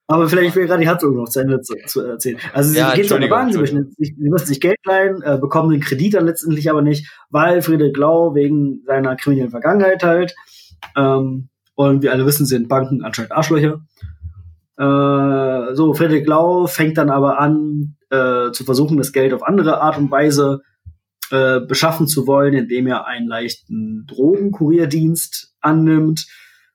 aber 0.08 0.28
vielleicht 0.28 0.56
will 0.58 0.67
gerade 0.67 0.82
die 0.82 0.89
Handlung 0.89 1.15
noch 1.15 1.30
zu 1.30 1.39
Ende 1.39 1.62
zu, 1.62 1.76
zu 1.86 2.02
erzählen. 2.02 2.38
Also 2.54 2.71
sie 2.71 2.78
ja, 2.78 2.93
geht 2.93 3.08
zu 3.08 3.15
einer 3.15 3.30
Bank, 3.30 3.54
sie 3.54 3.60
müssen, 3.60 3.95
sich, 3.97 4.13
sie 4.17 4.30
müssen 4.30 4.45
sich 4.45 4.60
Geld 4.60 4.78
leihen, 4.84 5.21
äh, 5.21 5.38
bekommen 5.39 5.71
den 5.71 5.80
Kredit 5.80 6.15
dann 6.15 6.26
letztendlich 6.26 6.69
aber 6.69 6.82
nicht, 6.82 7.10
weil 7.30 7.62
Friedrich 7.62 7.95
Lau 7.95 8.36
wegen 8.36 8.84
seiner 8.86 9.15
kriminellen 9.15 9.52
Vergangenheit 9.52 10.04
halt, 10.04 10.36
ähm, 10.97 11.47
und 11.76 12.04
wir 12.04 12.12
alle 12.12 12.26
wissen, 12.26 12.46
sind 12.46 12.70
Banken 12.70 13.04
anscheinend 13.04 13.32
Arschlöcher. 13.32 13.82
Äh, 14.78 15.76
so, 15.76 15.94
Friedrich 15.94 16.26
Lau 16.26 16.68
fängt 16.68 16.98
dann 16.98 17.10
aber 17.10 17.40
an, 17.40 17.96
äh, 18.10 18.52
zu 18.52 18.64
versuchen, 18.64 18.98
das 18.98 19.12
Geld 19.12 19.34
auf 19.34 19.44
andere 19.44 19.82
Art 19.82 19.98
und 19.98 20.12
Weise 20.12 20.62
äh, 21.32 21.60
beschaffen 21.60 22.08
zu 22.08 22.28
wollen, 22.28 22.54
indem 22.54 22.88
er 22.88 23.06
einen 23.08 23.28
leichten 23.28 24.06
Drogenkurierdienst 24.08 25.54
annimmt, 25.62 26.28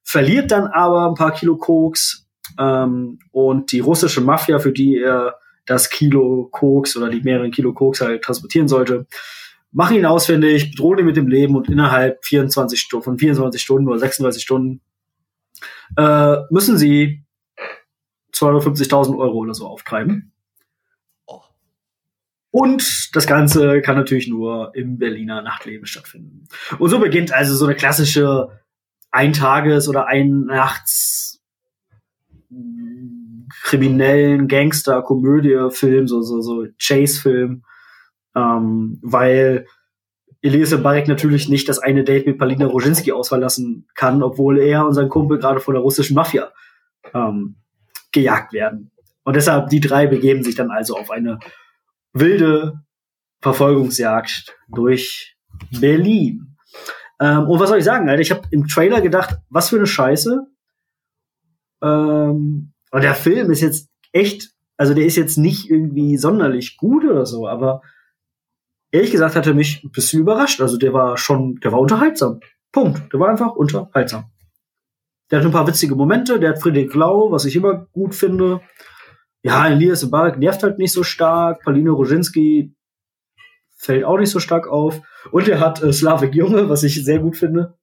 verliert 0.03 0.51
dann 0.51 0.67
aber 0.67 1.07
ein 1.07 1.15
paar 1.15 1.33
Kilo 1.33 1.57
Koks 1.57 2.27
ähm, 2.59 3.19
und 3.31 3.73
die 3.73 3.81
russische 3.81 4.21
Mafia, 4.21 4.59
für 4.59 4.73
die 4.73 4.99
er 4.99 5.37
das 5.67 5.91
Kilo 5.91 6.49
Koks 6.51 6.97
oder 6.97 7.11
die 7.11 7.21
mehreren 7.21 7.51
Kilo 7.51 7.75
Koks 7.75 8.01
halt 8.01 8.23
transportieren 8.23 8.69
sollte, 8.69 9.07
machen 9.71 9.97
ihn 9.97 10.07
ausfindig, 10.07 10.71
bedrohen 10.71 11.01
ihn 11.01 11.07
mit 11.07 11.17
dem 11.17 11.29
Leben 11.29 11.55
und 11.55 11.69
innerhalb 11.69 12.25
24 12.25 12.81
Stunden, 12.81 13.05
von 13.05 13.19
24 13.19 13.61
Stunden 13.61 13.89
oder 13.89 13.99
36 13.99 14.43
Stunden 14.43 14.81
äh, 15.97 16.37
müssen 16.51 16.79
sie 16.79 17.25
250.000 18.33 19.19
Euro 19.19 19.39
oder 19.39 19.55
so 19.55 19.67
auftreiben. 19.67 20.33
Oh. 21.27 21.43
Und 22.51 23.15
das 23.15 23.27
Ganze 23.27 23.81
kann 23.81 23.97
natürlich 23.97 24.29
nur 24.29 24.73
im 24.75 24.99
Berliner 24.99 25.43
Nachtleben 25.43 25.87
stattfinden. 25.87 26.49
Und 26.79 26.91
so 26.91 26.99
beginnt 26.99 27.33
also 27.33 27.55
so 27.55 27.67
eine 27.67 27.75
klassische 27.75 28.61
Eintages- 29.11 29.89
oder 29.89 30.07
Einnachts- 30.07 31.39
kriminellen 33.63 34.49
Gangster-Komödie-Film, 34.49 36.07
so, 36.09 36.23
so, 36.23 36.41
so 36.41 36.67
Chase-Film, 36.79 37.63
ähm, 38.35 38.99
weil 39.03 39.67
Elise 40.41 40.79
Barek 40.79 41.09
natürlich 41.09 41.49
nicht 41.49 41.69
das 41.69 41.79
eine 41.79 42.05
Date 42.05 42.27
mit 42.27 42.39
Palina 42.39 42.67
Roginski 42.67 43.13
ausfallen 43.13 43.43
lassen 43.43 43.87
kann, 43.95 44.23
obwohl 44.23 44.59
er 44.59 44.87
und 44.87 44.95
sein 44.95 45.09
Kumpel 45.09 45.39
gerade 45.39 45.61
von 45.61 45.75
der 45.75 45.83
russischen 45.83 46.15
Mafia 46.15 46.53
ähm, 47.13 47.57
gejagt 48.13 48.53
werden. 48.53 48.91
Und 49.25 49.37
deshalb, 49.37 49.69
die 49.69 49.81
drei 49.81 50.07
begeben 50.07 50.43
sich 50.43 50.55
dann 50.55 50.71
also 50.71 50.97
auf 50.97 51.11
eine 51.11 51.39
wilde 52.13 52.81
Verfolgungsjagd 53.41 54.57
durch 54.69 55.37
Berlin. 55.81 56.57
Ähm, 57.21 57.49
und 57.49 57.61
was 57.61 57.69
soll 57.69 57.79
ich 57.79 57.85
sagen, 57.85 58.09
Alter? 58.09 58.23
Ich 58.23 58.31
habe 58.31 58.43
im 58.51 58.67
Trailer 58.67 59.01
gedacht, 59.01 59.39
was 59.51 59.71
für 59.71 59.77
eine 59.77 59.87
Scheiße. 59.87 60.47
Ähm, 61.83 62.73
und 62.91 63.03
der 63.05 63.15
Film 63.15 63.51
ist 63.51 63.61
jetzt 63.61 63.91
echt, 64.13 64.51
also 64.77 64.95
der 64.95 65.05
ist 65.05 65.17
jetzt 65.17 65.37
nicht 65.37 65.69
irgendwie 65.69 66.17
sonderlich 66.17 66.77
gut 66.77 67.05
oder 67.05 67.27
so, 67.27 67.49
aber 67.49 67.83
ehrlich 68.91 69.11
gesagt 69.11 69.37
hat 69.37 69.47
er 69.47 69.55
mich 69.55 69.83
ein 69.85 69.91
bisschen 69.91 70.21
überrascht. 70.21 70.61
Also 70.61 70.77
der 70.77 70.93
war 70.93 71.17
schon, 71.17 71.57
der 71.57 71.73
war 71.73 71.81
unterhaltsam. 71.81 72.41
Punkt. 72.73 73.13
Der 73.13 73.21
war 73.21 73.29
einfach 73.29 73.55
unterhaltsam. 73.55 74.31
Der 75.31 75.41
hat 75.41 75.47
ein 75.47 75.53
paar 75.53 75.67
witzige 75.67 75.95
Momente, 75.95 76.41
der 76.41 76.51
hat 76.51 76.63
Friedrich 76.63 76.95
Lau, 76.95 77.31
was 77.31 77.45
ich 77.45 77.55
immer 77.55 77.87
gut 77.93 78.15
finde. 78.15 78.61
Ja, 79.43 79.69
Elias 79.69 80.11
Barek 80.11 80.39
nervt 80.39 80.63
halt 80.63 80.79
nicht 80.79 80.93
so 80.93 81.03
stark. 81.03 81.63
Pauline 81.63 81.91
Roginski 81.91 82.75
fällt 83.77 84.05
auch 84.05 84.19
nicht 84.19 84.31
so 84.31 84.41
stark 84.41 84.67
auf. 84.67 85.01
Und 85.31 85.49
er 85.49 85.61
hat 85.61 85.83
äh, 85.83 85.93
Slavik 85.93 86.35
Junge, 86.35 86.69
was 86.69 86.83
ich 86.83 87.05
sehr 87.05 87.19
gut 87.19 87.37
finde. 87.37 87.79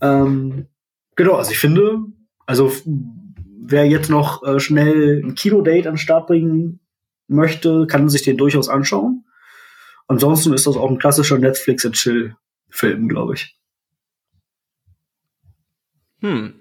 ähm, 0.00 0.66
genau, 1.14 1.34
also 1.34 1.52
ich 1.52 1.58
finde, 1.58 2.04
also 2.46 2.72
wer 3.62 3.86
jetzt 3.86 4.10
noch 4.10 4.42
äh, 4.42 4.58
schnell 4.60 5.22
ein 5.24 5.34
Kino-Date 5.34 5.86
an 5.86 5.94
den 5.94 5.98
Start 5.98 6.26
bringen 6.26 6.80
möchte, 7.28 7.86
kann 7.86 8.08
sich 8.08 8.22
den 8.22 8.36
durchaus 8.36 8.68
anschauen. 8.68 9.24
Ansonsten 10.08 10.52
ist 10.52 10.66
das 10.66 10.76
auch 10.76 10.90
ein 10.90 10.98
klassischer 10.98 11.38
Netflix 11.38 11.84
and 11.84 11.94
Chill 11.94 12.36
Film, 12.68 13.08
glaube 13.08 13.34
ich. 13.34 13.58
Hm. 16.20 16.60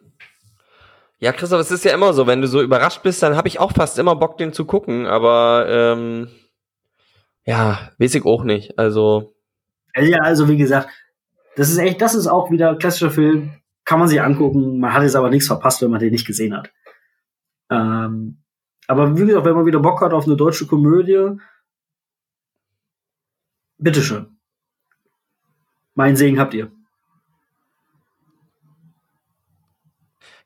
Ja, 1.19 1.31
Christoph, 1.31 1.61
es 1.61 1.71
ist 1.71 1.85
ja 1.85 1.93
immer 1.93 2.13
so, 2.13 2.27
wenn 2.27 2.41
du 2.41 2.47
so 2.47 2.61
überrascht 2.61 3.01
bist, 3.03 3.23
dann 3.23 3.35
habe 3.35 3.47
ich 3.47 3.59
auch 3.59 3.71
fast 3.71 3.97
immer 3.97 4.15
Bock, 4.15 4.37
den 4.37 4.53
zu 4.53 4.65
gucken, 4.65 5.07
aber 5.07 5.65
ähm, 5.69 6.29
ja, 7.45 7.91
weiß 7.97 8.15
ich 8.15 8.25
auch 8.25 8.43
nicht. 8.43 8.77
Also. 8.77 9.35
Ja, 9.95 10.19
also 10.19 10.49
wie 10.49 10.57
gesagt, 10.57 10.89
das 11.55 11.69
ist 11.69 11.77
echt, 11.77 12.01
das 12.01 12.15
ist 12.15 12.27
auch 12.27 12.51
wieder 12.51 12.71
ein 12.71 12.77
klassischer 12.77 13.11
Film, 13.11 13.53
kann 13.85 13.99
man 13.99 14.07
sich 14.07 14.21
angucken, 14.21 14.79
man 14.79 14.93
hat 14.93 15.03
jetzt 15.03 15.15
aber 15.15 15.29
nichts 15.29 15.47
verpasst, 15.47 15.81
wenn 15.81 15.91
man 15.91 15.99
den 15.99 16.11
nicht 16.11 16.27
gesehen 16.27 16.55
hat. 16.55 16.71
Ähm, 17.69 18.43
aber 18.87 19.17
wie 19.17 19.25
gesagt, 19.25 19.45
wenn 19.45 19.55
man 19.55 19.65
wieder 19.65 19.79
Bock 19.79 20.01
hat 20.01 20.13
auf 20.13 20.25
eine 20.25 20.35
deutsche 20.35 20.67
Komödie, 20.67 21.37
bitteschön. 23.77 24.37
Mein 25.93 26.15
Segen 26.15 26.39
habt 26.39 26.53
ihr. 26.53 26.71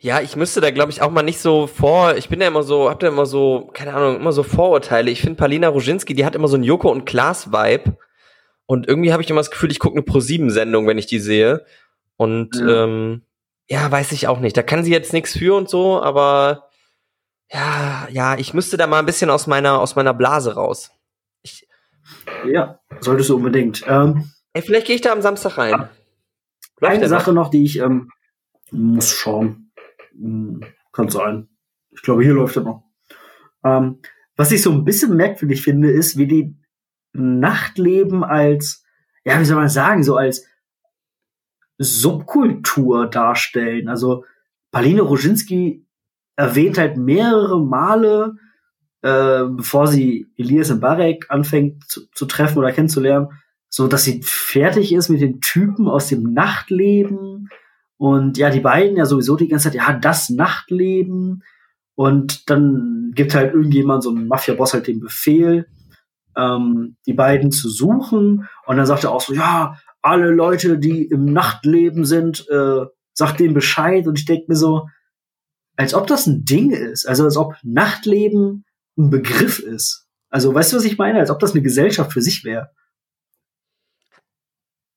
Ja, 0.02 0.22
ich 0.22 0.38
müsste 0.38 0.62
da, 0.62 0.72
glaube 0.72 0.92
ich, 0.92 1.02
auch 1.02 1.12
mal 1.12 1.24
nicht 1.24 1.40
so 1.40 1.68
vor. 1.68 2.16
Ich 2.16 2.30
bin 2.30 2.40
ja 2.40 2.48
immer 2.48 2.64
so, 2.64 2.90
hab 2.90 3.02
da 3.02 3.10
immer 3.10 3.26
so, 3.26 3.70
keine 3.74 3.94
Ahnung, 3.94 4.16
immer 4.16 4.32
so 4.32 4.44
Vorurteile. 4.44 5.12
Ich 5.12 5.20
finde 5.20 5.36
Palina 5.36 5.68
Roginski, 5.68 6.14
die 6.14 6.26
hat 6.26 6.36
immer 6.36 6.48
so 6.48 6.56
ein 6.56 6.64
Joko 6.64 6.90
und 6.90 7.06
Klaas 7.06 7.52
Vibe. 7.52 7.98
Und 8.66 8.88
irgendwie 8.88 9.12
habe 9.12 9.22
ich 9.22 9.30
immer 9.30 9.42
das 9.42 9.52
Gefühl, 9.52 9.72
ich 9.72 9.80
gucke 9.80 9.96
eine 9.96 10.04
Pro 10.04 10.22
7 10.22 10.52
Sendung, 10.52 10.88
wenn 10.88 10.98
ich 10.98 11.08
die 11.08 11.20
sehe. 11.20 11.66
Und 12.16 12.56
ja. 12.56 12.86
ähm, 12.86 13.24
ja, 13.68 13.92
weiß 13.92 14.14
ich 14.14 14.28
auch 14.28 14.40
nicht. 14.40 14.56
Da 14.56 14.64
kann 14.64 14.86
sie 14.86 14.92
jetzt 14.92 15.12
nichts 15.12 15.38
für 15.38 15.56
und 15.56 15.70
so, 15.70 16.02
aber 16.02 16.69
ja, 17.52 18.08
ja, 18.12 18.38
ich 18.38 18.54
müsste 18.54 18.78
da 18.78 18.88
mal 18.88 19.00
ein 19.00 19.06
bisschen 19.06 19.30
aus 19.30 19.48
meiner 19.48 19.80
aus 19.80 19.96
meiner 19.96 20.14
Blase 20.14 20.56
raus. 20.56 20.92
Ich, 21.42 21.68
ja, 22.46 22.80
solltest 23.00 23.30
du 23.30 23.38
unbedingt. 23.38 23.84
Ähm, 23.88 24.32
Ey, 24.54 24.62
vielleicht 24.62 24.88
gehe 24.88 24.96
ich 24.96 25.02
da 25.02 25.12
am 25.12 25.22
Samstag 25.22 25.58
rein. 25.58 25.90
Läuft 26.80 26.96
eine 26.96 27.10
Sache 27.10 27.34
noch, 27.34 27.50
die 27.50 27.64
ich 27.64 27.80
ähm, 27.80 28.10
muss 28.72 29.12
schauen. 29.12 29.72
Hm, 30.14 30.62
kann 30.92 31.10
sein. 31.10 31.50
Ich 31.92 32.02
glaube, 32.02 32.24
hier 32.24 32.34
läuft 32.34 32.56
er 32.56 32.64
noch. 32.64 32.84
Ähm, 33.64 34.02
was 34.36 34.52
ich 34.52 34.62
so 34.62 34.72
ein 34.72 34.86
bisschen 34.86 35.16
merkwürdig 35.16 35.62
finde, 35.62 35.92
ist, 35.92 36.18
wie 36.18 36.28
die 36.28 36.56
Nachtleben 37.14 38.24
als, 38.24 38.86
ja, 39.26 39.40
wie 39.40 39.46
soll 39.46 39.58
man 39.58 39.70
sagen, 39.70 40.04
so 40.04 40.16
als 40.16 40.46
Subkultur 41.78 43.08
darstellen. 43.08 43.90
Also 43.90 44.26
Pauline 44.72 45.02
Roginski 45.02 45.86
erwähnt 46.40 46.78
halt 46.78 46.96
mehrere 46.96 47.62
Male, 47.62 48.36
äh, 49.02 49.44
bevor 49.44 49.88
sie 49.88 50.28
Elias 50.38 50.80
Barek 50.80 51.26
anfängt 51.28 51.84
zu, 51.90 52.10
zu 52.14 52.26
treffen 52.28 52.60
oder 52.60 52.72
kennenzulernen, 52.72 53.28
so 53.68 53.88
dass 53.88 54.06
sie 54.06 54.22
fertig 54.24 54.94
ist 54.94 55.10
mit 55.10 55.20
den 55.20 55.42
Typen 55.42 55.90
aus 55.90 56.08
dem 56.08 56.32
Nachtleben. 56.32 57.50
Und 57.98 58.38
ja, 58.38 58.50
die 58.52 58.62
beiden 58.62 58.96
ja 58.96 59.06
sowieso 59.06 59.36
die 59.36 59.50
ganze 59.50 59.70
Zeit, 59.70 59.76
ja, 59.76 59.92
das 59.92 60.30
Nachtleben. 60.30 61.44
Und 61.96 62.50
dann 62.50 63.12
gibt 63.14 63.36
halt 63.36 63.54
irgendjemand, 63.54 64.04
so 64.04 64.12
ein 64.12 64.28
Mafia-Boss 64.28 64.74
halt 64.74 64.88
den 64.88 65.02
Befehl, 65.02 65.68
ähm, 66.38 66.96
die 67.06 67.14
beiden 67.14 67.52
zu 67.52 67.68
suchen. 67.68 68.48
Und 68.66 68.78
dann 68.78 68.86
sagt 68.86 69.04
er 69.04 69.12
auch 69.12 69.20
so, 69.20 69.34
ja, 69.34 69.76
alle 70.02 70.32
Leute, 70.32 70.80
die 70.80 71.04
im 71.04 71.26
Nachtleben 71.26 72.06
sind, 72.06 72.48
äh, 72.50 72.86
sagt 73.14 73.42
denen 73.42 73.54
Bescheid. 73.54 74.08
Und 74.08 74.18
ich 74.18 74.26
denke 74.26 74.46
mir 74.48 74.56
so, 74.56 74.88
als 75.80 75.94
ob 75.94 76.08
das 76.08 76.28
ein 76.28 76.44
Ding 76.44 76.72
ist, 76.72 77.08
also 77.08 77.24
als 77.24 77.38
ob 77.38 77.56
Nachtleben 77.64 78.66
ein 78.98 79.10
Begriff 79.10 79.60
ist. 79.60 80.08
Also 80.30 80.54
weißt 80.54 80.74
du, 80.74 80.78
was 80.78 80.84
ich 80.84 80.98
meine? 80.98 81.20
Als 81.20 81.32
ob 81.32 81.40
das 81.40 81.54
eine 81.54 81.62
Gesellschaft 81.62 82.12
für 82.12 82.22
sich 82.22 82.44
wäre. 82.44 82.72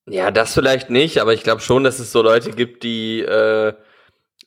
Ja, 0.08 0.32
das 0.32 0.54
vielleicht 0.54 0.90
nicht, 0.90 1.18
aber 1.18 1.34
ich 1.34 1.44
glaube 1.44 1.60
schon, 1.60 1.84
dass 1.84 2.00
es 2.00 2.10
so 2.10 2.20
Leute 2.20 2.50
gibt, 2.50 2.82
die 2.82 3.20
äh, 3.20 3.74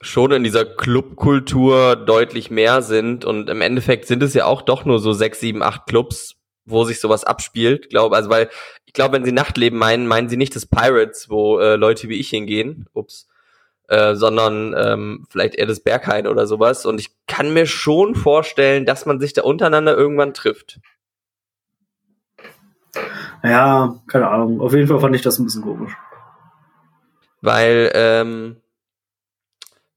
schon 0.01 0.33
in 0.33 0.43
dieser 0.43 0.65
Clubkultur 0.65 1.95
deutlich 1.95 2.51
mehr 2.51 2.81
sind 2.81 3.23
und 3.23 3.49
im 3.49 3.61
Endeffekt 3.61 4.05
sind 4.05 4.21
es 4.21 4.33
ja 4.33 4.43
auch 4.43 4.61
doch 4.61 4.83
nur 4.83 4.99
so 4.99 5.13
sechs, 5.13 5.39
sieben, 5.39 5.63
acht 5.63 5.85
Clubs 5.85 6.35
wo 6.65 6.83
sich 6.83 6.99
sowas 6.99 7.23
abspielt. 7.23 7.89
Glaube, 7.89 8.15
also 8.15 8.29
weil 8.29 8.49
ich 8.85 8.93
glaube, 8.93 9.13
wenn 9.13 9.23
sie 9.23 9.31
Nachtleben 9.31 9.77
meinen, 9.77 10.07
meinen 10.07 10.29
sie 10.29 10.37
nicht 10.37 10.55
das 10.55 10.65
Pirates, 10.65 11.29
wo 11.29 11.59
äh, 11.59 11.75
Leute 11.75 12.09
wie 12.09 12.19
ich 12.19 12.29
hingehen. 12.29 12.87
Ups. 12.93 13.27
Äh, 13.87 14.15
sondern 14.15 14.73
ähm, 14.75 15.27
vielleicht 15.29 15.55
eher 15.55 15.67
das 15.67 15.79
Berghain 15.79 16.25
oder 16.25 16.47
sowas. 16.47 16.87
Und 16.87 16.99
ich 16.99 17.11
kann 17.27 17.53
mir 17.53 17.67
schon 17.67 18.15
vorstellen, 18.15 18.85
dass 18.85 19.05
man 19.05 19.19
sich 19.19 19.33
da 19.33 19.43
untereinander 19.43 19.95
irgendwann 19.95 20.33
trifft. 20.33 20.79
Ja, 23.43 23.95
keine 24.07 24.29
Ahnung. 24.29 24.59
Auf 24.59 24.73
jeden 24.73 24.87
Fall 24.87 24.99
fand 24.99 25.15
ich 25.15 25.21
das 25.21 25.37
ein 25.37 25.45
bisschen 25.45 25.61
komisch. 25.61 25.95
Weil 27.41 27.91
ähm, 27.93 28.57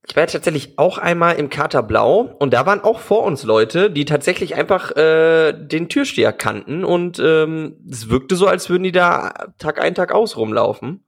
ich 0.06 0.16
war 0.16 0.24
ja 0.24 0.26
tatsächlich 0.26 0.78
auch 0.78 0.98
einmal 0.98 1.36
im 1.36 1.48
Kater 1.48 1.82
Blau 1.82 2.34
und 2.38 2.52
da 2.52 2.66
waren 2.66 2.82
auch 2.82 2.98
vor 2.98 3.24
uns 3.24 3.42
Leute, 3.44 3.90
die 3.90 4.04
tatsächlich 4.04 4.54
einfach 4.54 4.94
äh, 4.96 5.52
den 5.52 5.88
Türsteher 5.88 6.32
kannten 6.32 6.84
und 6.84 7.18
ähm, 7.18 7.76
es 7.90 8.10
wirkte 8.10 8.36
so, 8.36 8.46
als 8.46 8.68
würden 8.68 8.84
die 8.84 8.92
da 8.92 9.52
Tag 9.58 9.80
ein, 9.80 9.94
Tag 9.94 10.12
aus 10.12 10.36
rumlaufen. 10.36 11.04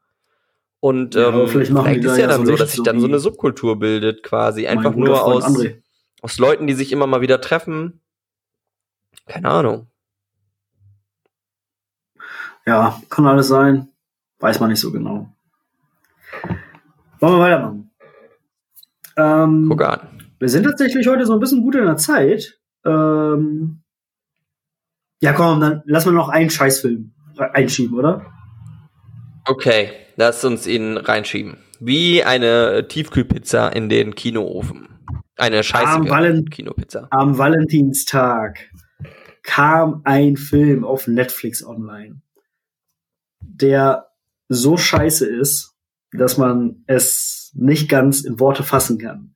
Und 0.81 1.15
ähm, 1.15 1.23
Ja, 1.23 1.47
vielleicht 1.47 1.73
machen 1.73 1.85
vielleicht 1.85 2.05
die 2.05 2.09
ist 2.09 2.17
ja 2.19 2.27
dann 2.27 2.47
so 2.47 2.57
dass 2.57 2.73
sich 2.73 2.83
dann 2.83 3.01
so 3.01 3.07
eine 3.07 3.19
Subkultur 3.19 3.79
bildet, 3.79 4.23
quasi. 4.23 4.67
Einfach 4.67 4.95
nur 4.95 5.17
Freund 5.17 5.45
aus, 5.45 5.57
André. 5.57 5.83
aus 6.23 6.39
Leuten, 6.39 6.67
die 6.67 6.73
sich 6.73 6.91
immer 6.91 7.07
mal 7.07 7.21
wieder 7.21 7.41
treffen. 7.41 8.01
Keine 9.27 9.49
Ahnung. 9.51 9.87
Ja, 12.67 13.01
kann 13.11 13.27
alles 13.27 13.49
sein. 13.49 13.89
Weiß 14.39 14.59
man 14.61 14.71
nicht 14.71 14.81
so 14.81 14.91
genau. 14.91 15.31
Wollen 17.21 17.35
wir 17.35 17.41
weitermachen? 17.41 17.91
Ähm, 19.17 19.67
Guck 19.69 19.83
an. 19.83 20.01
wir 20.39 20.49
sind 20.49 20.65
tatsächlich 20.65 21.07
heute 21.07 21.27
so 21.27 21.35
ein 21.35 21.41
bisschen 21.41 21.63
gut 21.63 21.75
in 21.75 21.85
der 21.85 21.97
Zeit. 21.99 22.59
Ähm, 22.87 23.83
ja, 25.21 25.35
komm, 25.35 25.61
dann 25.61 25.83
lass 25.85 26.07
mal 26.07 26.13
noch 26.13 26.31
einen 26.31 26.49
Scheißfilm 26.49 27.13
einschieben, 27.37 27.99
oder? 27.99 28.25
Okay, 29.47 29.91
lass 30.17 30.45
uns 30.45 30.67
ihn 30.67 30.97
reinschieben. 30.97 31.59
Wie 31.81 32.23
eine 32.25 32.87
Tiefkühlpizza 32.89 33.69
in 33.69 33.89
den 33.89 34.15
Kinoofen. 34.15 34.89
Eine 35.37 35.59
Am, 35.59 35.63
scheißige 35.63 36.11
Valen 36.11 36.51
Kinopizza. 36.51 37.09
am 37.11 37.39
Valentinstag 37.39 38.69
kam 39.43 40.03
ein 40.05 40.37
Film 40.37 40.85
auf 40.85 41.07
Netflix 41.07 41.65
online, 41.65 42.21
der 43.41 44.09
so 44.49 44.77
scheiße 44.77 45.27
ist, 45.27 45.75
dass 46.13 46.37
man 46.37 46.85
es 46.87 47.53
nicht 47.55 47.89
ganz 47.89 48.21
in 48.23 48.39
Worte 48.39 48.63
fassen 48.63 48.99
kann. 48.99 49.35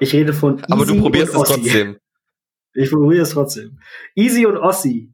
Ich 0.00 0.12
rede 0.14 0.32
von 0.32 0.62
Aber 0.64 0.84
du 0.84 0.92
Easy 0.94 1.02
probierst 1.02 1.34
und 1.36 1.42
es 1.42 1.50
Ossi. 1.50 1.60
trotzdem. 1.62 1.96
Ich 2.72 2.90
probiere 2.90 3.22
es 3.22 3.30
trotzdem. 3.30 3.80
Easy 4.14 4.46
und 4.46 4.56
Ossi. 4.56 5.12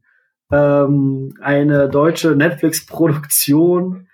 Ähm, 0.51 1.33
eine 1.41 1.89
deutsche 1.89 2.35
Netflix-Produktion 2.35 4.07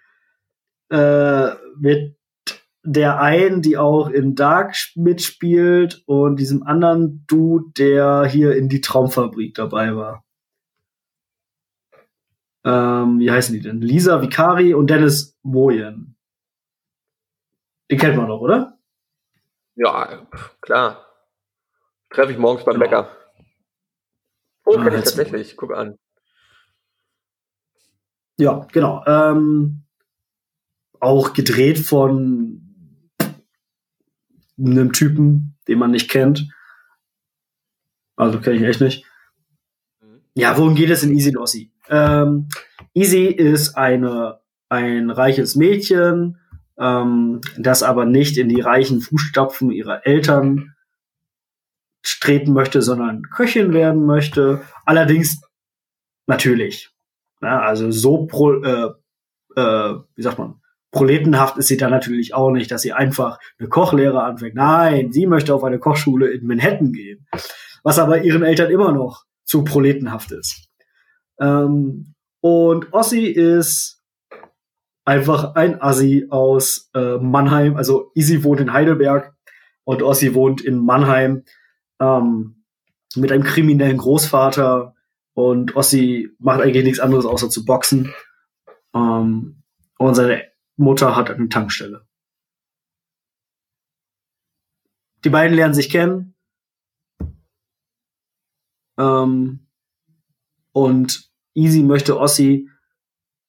äh, 0.89 1.49
mit 1.77 2.17
der 2.85 3.21
einen, 3.21 3.61
die 3.61 3.77
auch 3.77 4.09
in 4.09 4.35
Dark 4.35 4.75
mitspielt 4.95 6.03
und 6.05 6.37
diesem 6.37 6.63
anderen 6.63 7.25
Dude, 7.27 7.71
der 7.77 8.25
hier 8.25 8.55
in 8.55 8.67
die 8.67 8.81
Traumfabrik 8.81 9.53
dabei 9.55 9.95
war. 9.95 10.25
Ähm, 12.65 13.19
wie 13.19 13.29
heißen 13.31 13.53
die 13.53 13.61
denn? 13.61 13.81
Lisa 13.81 14.21
Vicari 14.21 14.73
und 14.73 14.89
Dennis 14.89 15.37
Moyen. 15.43 16.15
Den 17.91 17.99
kennt 17.99 18.15
man 18.17 18.27
doch, 18.27 18.39
oder? 18.39 18.77
Ja, 19.75 20.27
klar. 20.61 21.05
Treffe 22.09 22.31
ich 22.31 22.37
morgens 22.37 22.63
beim 22.63 22.75
Genau. 22.75 22.85
Bäcker. 22.85 23.17
Oh, 24.65 24.75
Ah, 24.77 24.83
kenn 24.83 24.93
ich 24.93 25.03
tatsächlich. 25.03 25.57
Guck 25.57 25.73
an. 25.73 25.97
Ja, 28.37 28.67
genau. 28.71 29.03
Ähm, 29.05 29.83
auch 30.99 31.33
gedreht 31.33 31.79
von 31.79 32.61
einem 34.57 34.93
Typen, 34.93 35.57
den 35.67 35.79
man 35.79 35.91
nicht 35.91 36.09
kennt. 36.09 36.47
Also 38.15 38.39
kenne 38.39 38.57
ich 38.57 38.63
echt 38.63 38.81
nicht. 38.81 39.05
Ja, 40.35 40.57
worum 40.57 40.75
geht 40.75 40.89
es 40.89 41.03
in 41.03 41.13
Easy 41.13 41.35
Ossi? 41.35 41.71
Ähm, 41.89 42.47
Easy 42.93 43.25
ist 43.25 43.75
eine, 43.75 44.39
ein 44.69 45.09
reiches 45.09 45.55
Mädchen, 45.55 46.39
ähm, 46.77 47.41
das 47.57 47.83
aber 47.83 48.05
nicht 48.05 48.37
in 48.37 48.49
die 48.49 48.61
reichen 48.61 49.01
Fußstapfen 49.01 49.71
ihrer 49.71 50.05
Eltern 50.05 50.75
treten 52.01 52.53
möchte, 52.53 52.81
sondern 52.81 53.23
Köchin 53.23 53.73
werden 53.73 54.05
möchte. 54.05 54.61
Allerdings 54.85 55.41
natürlich. 56.25 56.92
Ja, 57.43 57.61
also 57.61 57.91
so 57.91 58.25
pro, 58.25 58.53
äh, 58.63 58.91
äh, 59.55 59.95
wie 60.15 60.21
sagt 60.21 60.39
man, 60.39 60.55
proletenhaft 60.91 61.57
ist 61.57 61.67
sie 61.67 61.77
dann 61.77 61.91
natürlich 61.91 62.33
auch 62.33 62.51
nicht, 62.51 62.71
dass 62.71 62.83
sie 62.83 62.93
einfach 62.93 63.39
eine 63.59 63.67
Kochlehre 63.67 64.23
anfängt. 64.23 64.55
Nein, 64.55 65.11
sie 65.11 65.25
möchte 65.25 65.53
auf 65.53 65.63
eine 65.63 65.79
Kochschule 65.79 66.29
in 66.31 66.45
Manhattan 66.45 66.93
gehen. 66.93 67.27
Was 67.83 67.99
aber 67.99 68.23
ihren 68.23 68.43
Eltern 68.43 68.71
immer 68.71 68.91
noch 68.91 69.25
zu 69.43 69.63
proletenhaft 69.63 70.31
ist. 70.31 70.69
Ähm, 71.39 72.13
und 72.41 72.93
Ossi 72.93 73.25
ist 73.25 74.01
einfach 75.05 75.55
ein 75.55 75.81
Assi 75.81 76.27
aus 76.29 76.89
äh, 76.93 77.17
Mannheim. 77.17 77.75
Also 77.75 78.11
Easy 78.15 78.43
wohnt 78.43 78.61
in 78.61 78.73
Heidelberg 78.73 79.33
und 79.83 80.01
Ossi 80.01 80.33
wohnt 80.33 80.61
in 80.61 80.77
Mannheim 80.77 81.43
ähm, 81.99 82.63
mit 83.15 83.31
einem 83.31 83.43
kriminellen 83.43 83.97
Großvater. 83.97 84.92
Und 85.33 85.75
Ossi 85.75 86.29
macht 86.39 86.61
eigentlich 86.61 86.83
nichts 86.83 86.99
anderes 86.99 87.25
außer 87.25 87.49
zu 87.49 87.65
boxen. 87.65 88.13
Ähm, 88.93 89.63
und 89.97 90.15
seine 90.15 90.51
Mutter 90.75 91.15
hat 91.15 91.29
eine 91.29 91.49
Tankstelle. 91.49 92.07
Die 95.23 95.29
beiden 95.29 95.55
lernen 95.55 95.73
sich 95.73 95.89
kennen. 95.89 96.35
Ähm, 98.97 99.67
und 100.71 101.31
Easy 101.55 101.83
möchte 101.83 102.19
Ossi 102.19 102.69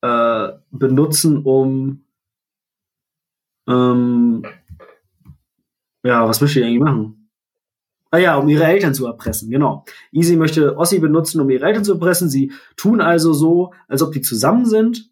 äh, 0.02 0.52
benutzen, 0.70 1.42
um 1.44 2.04
ähm, 3.66 4.44
ja, 6.04 6.28
was 6.28 6.40
möchte 6.40 6.60
ich 6.60 6.66
eigentlich 6.66 6.80
machen? 6.80 7.23
Ah 8.14 8.18
ja, 8.18 8.36
um 8.36 8.48
ihre 8.48 8.62
Eltern 8.62 8.94
zu 8.94 9.06
erpressen, 9.06 9.50
genau. 9.50 9.84
Easy 10.12 10.36
möchte 10.36 10.76
Ossi 10.76 11.00
benutzen, 11.00 11.40
um 11.40 11.50
ihre 11.50 11.66
Eltern 11.66 11.82
zu 11.82 11.94
erpressen. 11.94 12.30
Sie 12.30 12.52
tun 12.76 13.00
also 13.00 13.32
so, 13.32 13.72
als 13.88 14.02
ob 14.02 14.12
die 14.12 14.20
zusammen 14.20 14.66
sind. 14.66 15.10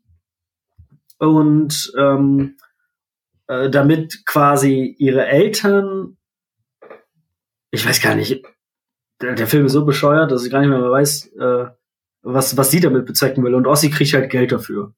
Und 1.19 1.93
ähm, 1.99 2.57
äh, 3.49 3.69
damit 3.71 4.25
quasi 4.25 4.95
ihre 5.01 5.27
Eltern, 5.27 6.17
ich 7.73 7.85
weiß 7.85 8.01
gar 8.01 8.15
nicht, 8.15 8.45
der, 9.21 9.35
der 9.35 9.49
Film 9.49 9.67
ist 9.67 9.73
so 9.73 9.85
bescheuert, 9.85 10.31
dass 10.31 10.45
ich 10.45 10.53
gar 10.53 10.61
nicht 10.61 10.71
mehr 10.71 10.89
weiß, 10.89 11.27
äh, 11.33 11.71
was, 12.23 12.57
was 12.57 12.71
sie 12.71 12.79
damit 12.79 13.05
bezwecken 13.05 13.43
will. 13.43 13.57
Und 13.57 13.67
Ossi 13.67 13.91
kriegt 13.91 14.15
halt 14.15 14.31
Geld 14.31 14.53
dafür. 14.53 14.95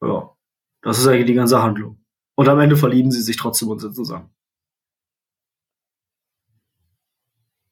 Ja, 0.00 0.36
das 0.82 1.00
ist 1.00 1.08
eigentlich 1.08 1.26
die 1.26 1.34
ganze 1.34 1.60
Handlung. 1.60 1.98
Und 2.36 2.48
am 2.48 2.60
Ende 2.60 2.76
verlieben 2.76 3.10
sie 3.10 3.22
sich 3.22 3.36
trotzdem 3.36 3.70
und 3.70 3.80
sind 3.80 3.96
zusammen. 3.96 4.30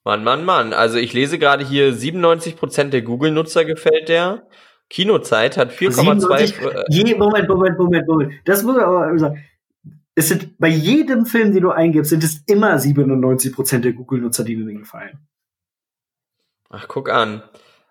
Mann, 0.09 0.25
Mann, 0.25 0.47
Mann. 0.47 0.73
Also 0.73 0.97
ich 0.97 1.13
lese 1.13 1.39
gerade 1.39 1.63
hier, 1.63 1.93
97% 1.93 2.85
der 2.85 3.03
Google-Nutzer 3.03 3.67
gefällt 3.67 4.09
der. 4.09 4.47
Kinozeit 4.89 5.59
hat 5.59 5.71
4,2. 5.71 6.67
äh, 6.67 6.85
Je, 6.89 7.15
Moment, 7.15 7.47
Moment, 7.47 7.79
Moment, 7.79 8.09
Moment. 8.09 8.33
Das 8.47 8.63
muss 8.63 8.79
ich 8.79 8.83
aber 8.83 9.19
sagen. 9.19 9.45
Es 10.15 10.29
sind 10.29 10.59
bei 10.59 10.69
jedem 10.69 11.27
Film, 11.27 11.53
den 11.53 11.63
du 11.63 11.73
eingibst, 11.73 12.09
sind 12.09 12.25
es 12.25 12.43
immer 12.47 12.75
97% 12.77 13.81
der 13.81 13.93
Google-Nutzer, 13.93 14.45
die 14.45 14.57
dir 14.57 14.79
gefallen. 14.79 15.19
Ach, 16.71 16.89
guck 16.89 17.11
an. 17.11 17.43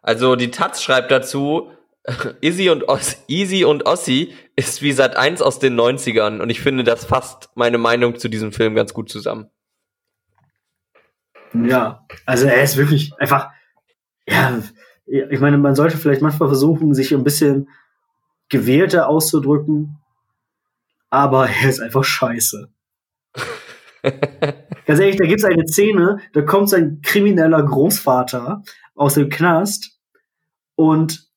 Also 0.02 0.36
die 0.36 0.50
Taz 0.50 0.82
schreibt 0.82 1.12
dazu, 1.12 1.70
Izzy 2.42 2.72
und 2.72 2.90
Os 2.90 3.26
Easy 3.28 3.64
und 3.64 3.86
Ossi 3.86 4.34
ist 4.56 4.82
wie 4.82 4.92
Sat 4.92 5.18
1 5.18 5.44
aus 5.44 5.60
den 5.60 5.80
90ern 5.80 6.42
und 6.42 6.50
ich 6.50 6.62
finde, 6.62 6.84
das 6.84 7.06
fasst 7.06 7.50
meine 7.54 7.78
Meinung 7.78 8.18
zu 8.18 8.28
diesem 8.28 8.52
Film 8.52 8.74
ganz 8.74 8.96
gut 8.96 9.08
zusammen. 9.08 9.52
Ja, 11.66 12.06
also 12.26 12.48
er 12.48 12.64
ist 12.64 12.78
wirklich 12.78 13.14
einfach, 13.20 13.50
ja, 14.28 14.60
ich 15.06 15.40
meine, 15.40 15.58
man 15.58 15.76
sollte 15.76 15.98
vielleicht 15.98 16.22
manchmal 16.22 16.50
versuchen, 16.50 16.94
sich 16.94 17.14
ein 17.14 17.24
bisschen 17.24 17.70
gewählter 18.50 19.08
auszudrücken, 19.10 19.98
aber 21.10 21.50
er 21.50 21.70
ist 21.70 21.80
einfach 21.80 22.04
scheiße. 22.04 22.70
Ganz 24.86 25.00
ehrlich, 25.00 25.18
da 25.18 25.26
gibt 25.26 25.40
es 25.40 25.46
eine 25.46 25.68
Szene, 25.68 26.20
da 26.34 26.42
kommt 26.42 26.70
sein 26.70 27.02
krimineller 27.02 27.64
Großvater 27.64 28.64
aus 28.96 29.16
dem 29.16 29.30
Knast 29.30 29.98
und 30.76 31.28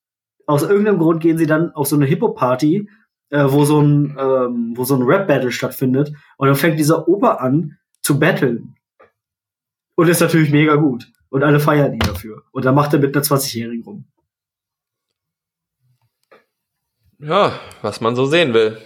aus 0.47 0.63
irgendeinem 0.63 0.99
Grund 0.99 1.21
gehen 1.21 1.39
sie 1.39 1.47
dann 1.47 1.73
auf 1.73 1.87
so 1.87 1.97
eine 1.97 2.07
Hippo-Party, 2.07 2.89
äh, 3.31 3.45
wo 3.49 3.65
so 3.65 3.81
ein, 3.81 4.17
ähm, 4.19 4.73
wo 4.77 4.85
so 4.85 4.97
ein 4.97 5.03
Rap-Battle 5.03 5.53
stattfindet 5.53 6.13
und 6.37 6.49
dann 6.49 6.57
fängt 6.57 6.79
dieser 6.79 7.09
Opa 7.09 7.35
an 7.35 7.77
zu 8.03 8.19
battlen. 8.19 8.77
Und 9.95 10.09
ist 10.09 10.21
natürlich 10.21 10.51
mega 10.51 10.77
gut. 10.77 11.07
Und 11.29 11.43
alle 11.43 11.61
feiern 11.61 11.93
ihn 11.93 12.01
dafür. 12.01 12.43
Und 12.53 12.65
dann 12.65 12.75
macht 12.75 12.93
er 12.93 12.99
mit 12.99 13.15
einer 13.15 13.25
20-Jährigen 13.25 13.85
rum. 13.85 14.05
Ja, 17.19 17.61
was 17.83 18.01
man 18.01 18.17
so 18.17 18.25
sehen 18.27 18.55
will. 18.55 18.79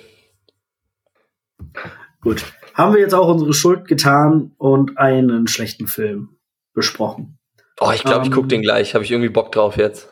Gut. 2.20 2.44
Haben 2.74 2.94
wir 2.94 3.00
jetzt 3.00 3.14
auch 3.14 3.28
unsere 3.28 3.54
Schuld 3.54 3.86
getan 3.86 4.52
und 4.58 4.98
einen 4.98 5.46
schlechten 5.46 5.86
Film 5.86 6.36
besprochen. 6.72 7.38
Oh, 7.80 7.92
ich 7.94 8.02
glaube, 8.02 8.24
ähm, 8.24 8.24
ich 8.24 8.32
gucke 8.32 8.48
den 8.48 8.62
gleich. 8.62 8.94
Habe 8.94 9.04
ich 9.04 9.12
irgendwie 9.12 9.28
Bock 9.28 9.52
drauf 9.52 9.76
jetzt. 9.76 10.08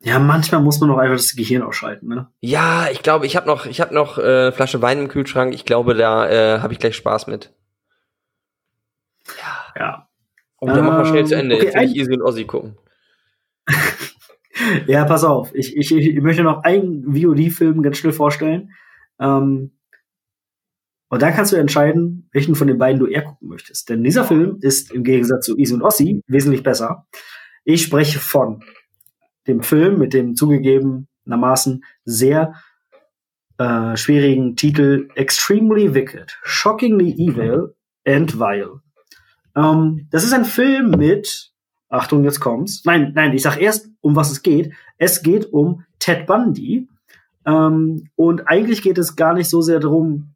Ja, 0.00 0.20
manchmal 0.20 0.60
muss 0.60 0.78
man 0.78 0.90
auch 0.90 0.98
einfach 0.98 1.16
das 1.16 1.34
Gehirn 1.34 1.62
ausschalten, 1.62 2.06
ne? 2.06 2.28
Ja, 2.40 2.88
ich 2.90 3.02
glaube, 3.02 3.26
ich 3.26 3.34
habe 3.34 3.48
noch, 3.48 3.66
ich 3.66 3.80
hab 3.80 3.90
noch 3.90 4.18
äh, 4.18 4.52
Flasche 4.52 4.80
Wein 4.80 4.98
im 4.98 5.08
Kühlschrank. 5.08 5.54
Ich 5.54 5.64
glaube, 5.64 5.94
da 5.94 6.28
äh, 6.28 6.60
habe 6.60 6.72
ich 6.72 6.78
gleich 6.78 6.94
Spaß 6.94 7.26
mit. 7.26 7.52
Ja. 9.40 9.80
Ja. 9.80 10.08
Und 10.58 10.70
dann 10.70 10.78
ähm, 10.78 10.84
machen 10.86 10.98
wir 10.98 11.06
schnell 11.06 11.26
zu 11.26 11.36
Ende. 11.36 11.56
Okay, 11.56 11.66
Jetzt 11.66 11.76
will 11.76 11.84
ich 11.84 11.96
Easy 11.96 12.12
und 12.14 12.22
Ossi 12.22 12.44
gucken. 12.44 12.76
ja, 14.86 15.04
pass 15.04 15.24
auf. 15.24 15.54
Ich, 15.54 15.76
ich, 15.76 15.92
ich 15.92 16.20
möchte 16.20 16.42
noch 16.42 16.64
einen 16.64 17.14
VOD-Film 17.14 17.82
ganz 17.82 17.98
schnell 17.98 18.12
vorstellen. 18.12 18.72
Ähm, 19.20 19.72
und 21.10 21.22
dann 21.22 21.32
kannst 21.32 21.52
du 21.52 21.56
entscheiden, 21.56 22.28
welchen 22.32 22.54
von 22.54 22.68
den 22.68 22.78
beiden 22.78 23.00
du 23.00 23.06
eher 23.06 23.22
gucken 23.22 23.48
möchtest. 23.48 23.88
Denn 23.88 24.04
dieser 24.04 24.24
Film 24.24 24.58
ist 24.60 24.92
im 24.92 25.04
Gegensatz 25.04 25.46
zu 25.46 25.56
Easy 25.56 25.74
und 25.74 25.82
Ossi 25.82 26.22
wesentlich 26.26 26.62
besser. 26.62 27.06
Ich 27.64 27.82
spreche 27.82 28.18
von 28.18 28.62
dem 29.46 29.62
Film 29.62 29.98
mit 29.98 30.12
dem 30.12 30.34
zugegebenermaßen 30.34 31.84
sehr 32.04 32.54
äh, 33.58 33.96
schwierigen 33.96 34.56
Titel 34.56 35.08
Extremely 35.14 35.94
Wicked, 35.94 36.38
Shockingly 36.42 37.12
Evil 37.12 37.74
and 38.06 38.38
Vile. 38.38 38.82
Ähm, 39.56 40.08
das 40.10 40.24
ist 40.24 40.32
ein 40.32 40.44
Film 40.44 40.90
mit, 40.90 41.52
Achtung, 41.88 42.24
jetzt 42.24 42.40
kommt's. 42.40 42.82
Nein, 42.84 43.12
nein, 43.14 43.32
ich 43.32 43.42
sag 43.42 43.60
erst, 43.60 43.88
um 44.00 44.16
was 44.16 44.30
es 44.30 44.42
geht. 44.42 44.72
Es 44.98 45.22
geht 45.22 45.52
um 45.52 45.84
Ted 45.98 46.26
Bundy. 46.26 46.88
Ähm, 47.46 48.08
und 48.16 48.48
eigentlich 48.48 48.82
geht 48.82 48.98
es 48.98 49.16
gar 49.16 49.34
nicht 49.34 49.48
so 49.48 49.60
sehr 49.62 49.80
darum, 49.80 50.34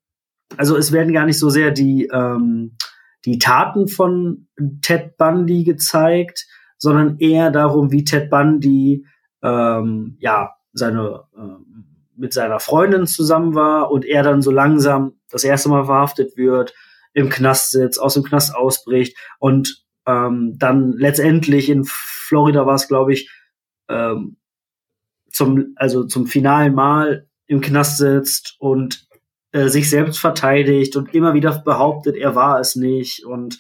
also 0.57 0.77
es 0.77 0.93
werden 0.93 1.13
gar 1.13 1.27
nicht 1.27 1.39
so 1.39 1.51
sehr 1.51 1.71
die, 1.71 2.09
ähm, 2.13 2.77
die 3.25 3.39
Taten 3.39 3.89
von 3.89 4.49
Ted 4.81 5.17
Bundy 5.17 5.65
gezeigt, 5.65 6.47
sondern 6.79 7.19
eher 7.19 7.51
darum, 7.51 7.93
wie 7.93 8.05
Ted 8.05 8.31
Bundy 8.31 9.07
ähm, 9.43 10.17
ja 10.19 10.51
seine 10.73 11.25
äh, 11.37 11.83
mit 12.17 12.33
seiner 12.33 12.61
Freundin 12.61 13.07
zusammen 13.07 13.55
war 13.55 13.91
und 13.91 14.05
er 14.05 14.23
dann 14.23 14.43
so 14.43 14.51
langsam 14.51 15.15
das 15.31 15.45
erste 15.45 15.69
Mal 15.69 15.85
verhaftet 15.85 16.37
wird, 16.37 16.75
im 17.13 17.29
Knast 17.29 17.71
sitzt, 17.71 18.01
aus 18.01 18.15
dem 18.15 18.25
Knast 18.25 18.55
ausbricht 18.55 19.17
und 19.39 19.85
ähm, 20.07 20.57
dann 20.59 20.93
letztendlich 20.93 21.69
in 21.69 21.85
Florida 21.85 22.67
war 22.67 22.75
es, 22.75 22.89
glaube 22.89 23.13
ich, 23.13 23.31
ähm, 23.89 24.37
zum 25.31 25.75
also 25.77 26.05
zum 26.05 26.27
finalen 26.27 26.75
Mal 26.75 27.29
im 27.47 27.61
Knast 27.61 27.99
sitzt 27.99 28.57
und 28.59 29.07
äh, 29.53 29.69
sich 29.69 29.89
selbst 29.89 30.19
verteidigt 30.19 30.97
und 30.97 31.15
immer 31.15 31.35
wieder 31.35 31.63
behauptet, 31.65 32.17
er 32.17 32.35
war 32.35 32.61
es 32.61 32.77
nicht 32.77 33.25
und 33.25 33.59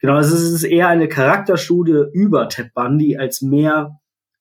Genau, 0.00 0.14
also 0.16 0.36
es 0.36 0.42
ist 0.42 0.64
eher 0.64 0.88
eine 0.88 1.08
Charakterstudie 1.08 2.04
über 2.12 2.48
Ted 2.48 2.74
Bundy 2.74 3.16
als 3.16 3.40
mehr 3.40 3.98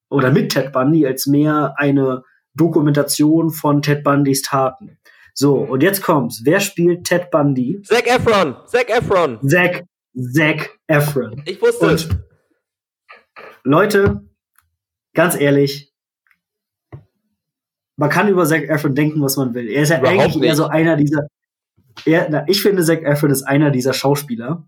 oder 0.09 0.31
mit 0.31 0.51
Ted 0.51 0.71
Bundy 0.71 1.07
als 1.07 1.27
mehr 1.27 1.75
eine 1.77 2.23
Dokumentation 2.53 3.51
von 3.51 3.81
Ted 3.81 4.03
Bundys 4.03 4.41
Taten. 4.41 4.99
So, 5.37 5.55
und 5.57 5.83
jetzt 5.83 6.01
kommt's. 6.01 6.41
Wer 6.45 6.61
spielt 6.61 7.03
Ted 7.05 7.29
Bundy? 7.29 7.81
Zac 7.83 8.07
Efron. 8.07 8.55
Zac 8.67 8.89
Efron. 8.89 9.37
Zac, 9.47 9.83
Zac 10.17 10.79
Efron. 10.87 11.41
Ich 11.45 11.61
wusste 11.61 11.87
es. 11.87 12.07
Leute, 13.65 14.21
ganz 15.13 15.35
ehrlich, 15.35 15.93
man 17.97 18.09
kann 18.09 18.29
über 18.29 18.45
Zac 18.45 18.63
Efron 18.69 18.95
denken, 18.95 19.21
was 19.21 19.35
man 19.35 19.53
will. 19.53 19.67
Er 19.67 19.83
ist 19.83 19.89
ja 19.89 19.99
Überhaupt 19.99 20.19
eigentlich 20.21 20.35
nicht. 20.35 20.45
eher 20.45 20.55
so 20.55 20.67
einer 20.67 20.95
dieser. 20.95 21.27
Er, 22.05 22.29
na, 22.29 22.45
ich 22.47 22.61
finde, 22.61 22.83
Zac 22.83 23.03
Efron 23.03 23.31
ist 23.31 23.43
einer 23.43 23.71
dieser 23.71 23.93
Schauspieler, 23.93 24.67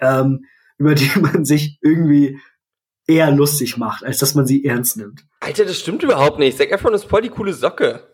ähm, 0.00 0.44
über 0.78 0.94
die 0.94 1.10
man 1.20 1.44
sich 1.44 1.78
irgendwie 1.82 2.38
eher 3.08 3.32
lustig 3.32 3.76
macht, 3.76 4.04
als 4.04 4.18
dass 4.18 4.36
man 4.36 4.46
sie 4.46 4.64
ernst 4.64 4.96
nimmt. 4.96 5.24
Alter, 5.40 5.64
das 5.64 5.80
stimmt 5.80 6.04
überhaupt 6.04 6.38
nicht. 6.38 6.56
Zac 6.58 6.70
Efron 6.70 6.94
ist 6.94 7.04
voll 7.04 7.22
die 7.22 7.28
coole 7.28 7.54
Socke. 7.54 8.09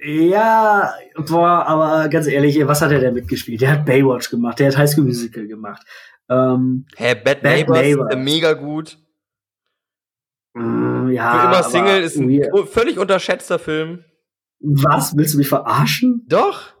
Ja, 0.00 0.94
boah, 1.16 1.66
aber 1.66 2.08
ganz 2.08 2.26
ehrlich, 2.28 2.64
was 2.66 2.82
hat 2.82 2.92
er 2.92 3.00
denn 3.00 3.14
mitgespielt? 3.14 3.60
Der 3.60 3.72
hat 3.72 3.84
Baywatch 3.86 4.30
gemacht, 4.30 4.58
der 4.60 4.68
hat 4.68 4.76
High 4.76 4.88
School 4.90 5.04
Musical 5.04 5.46
gemacht. 5.46 5.84
Ähm, 6.30 6.86
Hä, 6.96 7.14
Bad, 7.14 7.24
Bad 7.24 7.42
Neighbors, 7.42 7.78
Neighbors. 7.80 8.16
mega 8.16 8.52
gut. 8.52 8.98
Mm, 10.54 11.08
ja, 11.10 11.32
Für 11.40 11.46
immer 11.46 11.62
Single 11.62 12.02
ist 12.02 12.16
ein 12.16 12.28
weird. 12.28 12.68
völlig 12.68 12.98
unterschätzter 12.98 13.58
Film. 13.58 14.04
Was? 14.60 15.16
Willst 15.16 15.34
du 15.34 15.38
mich 15.38 15.48
verarschen? 15.48 16.24
Doch. 16.28 16.72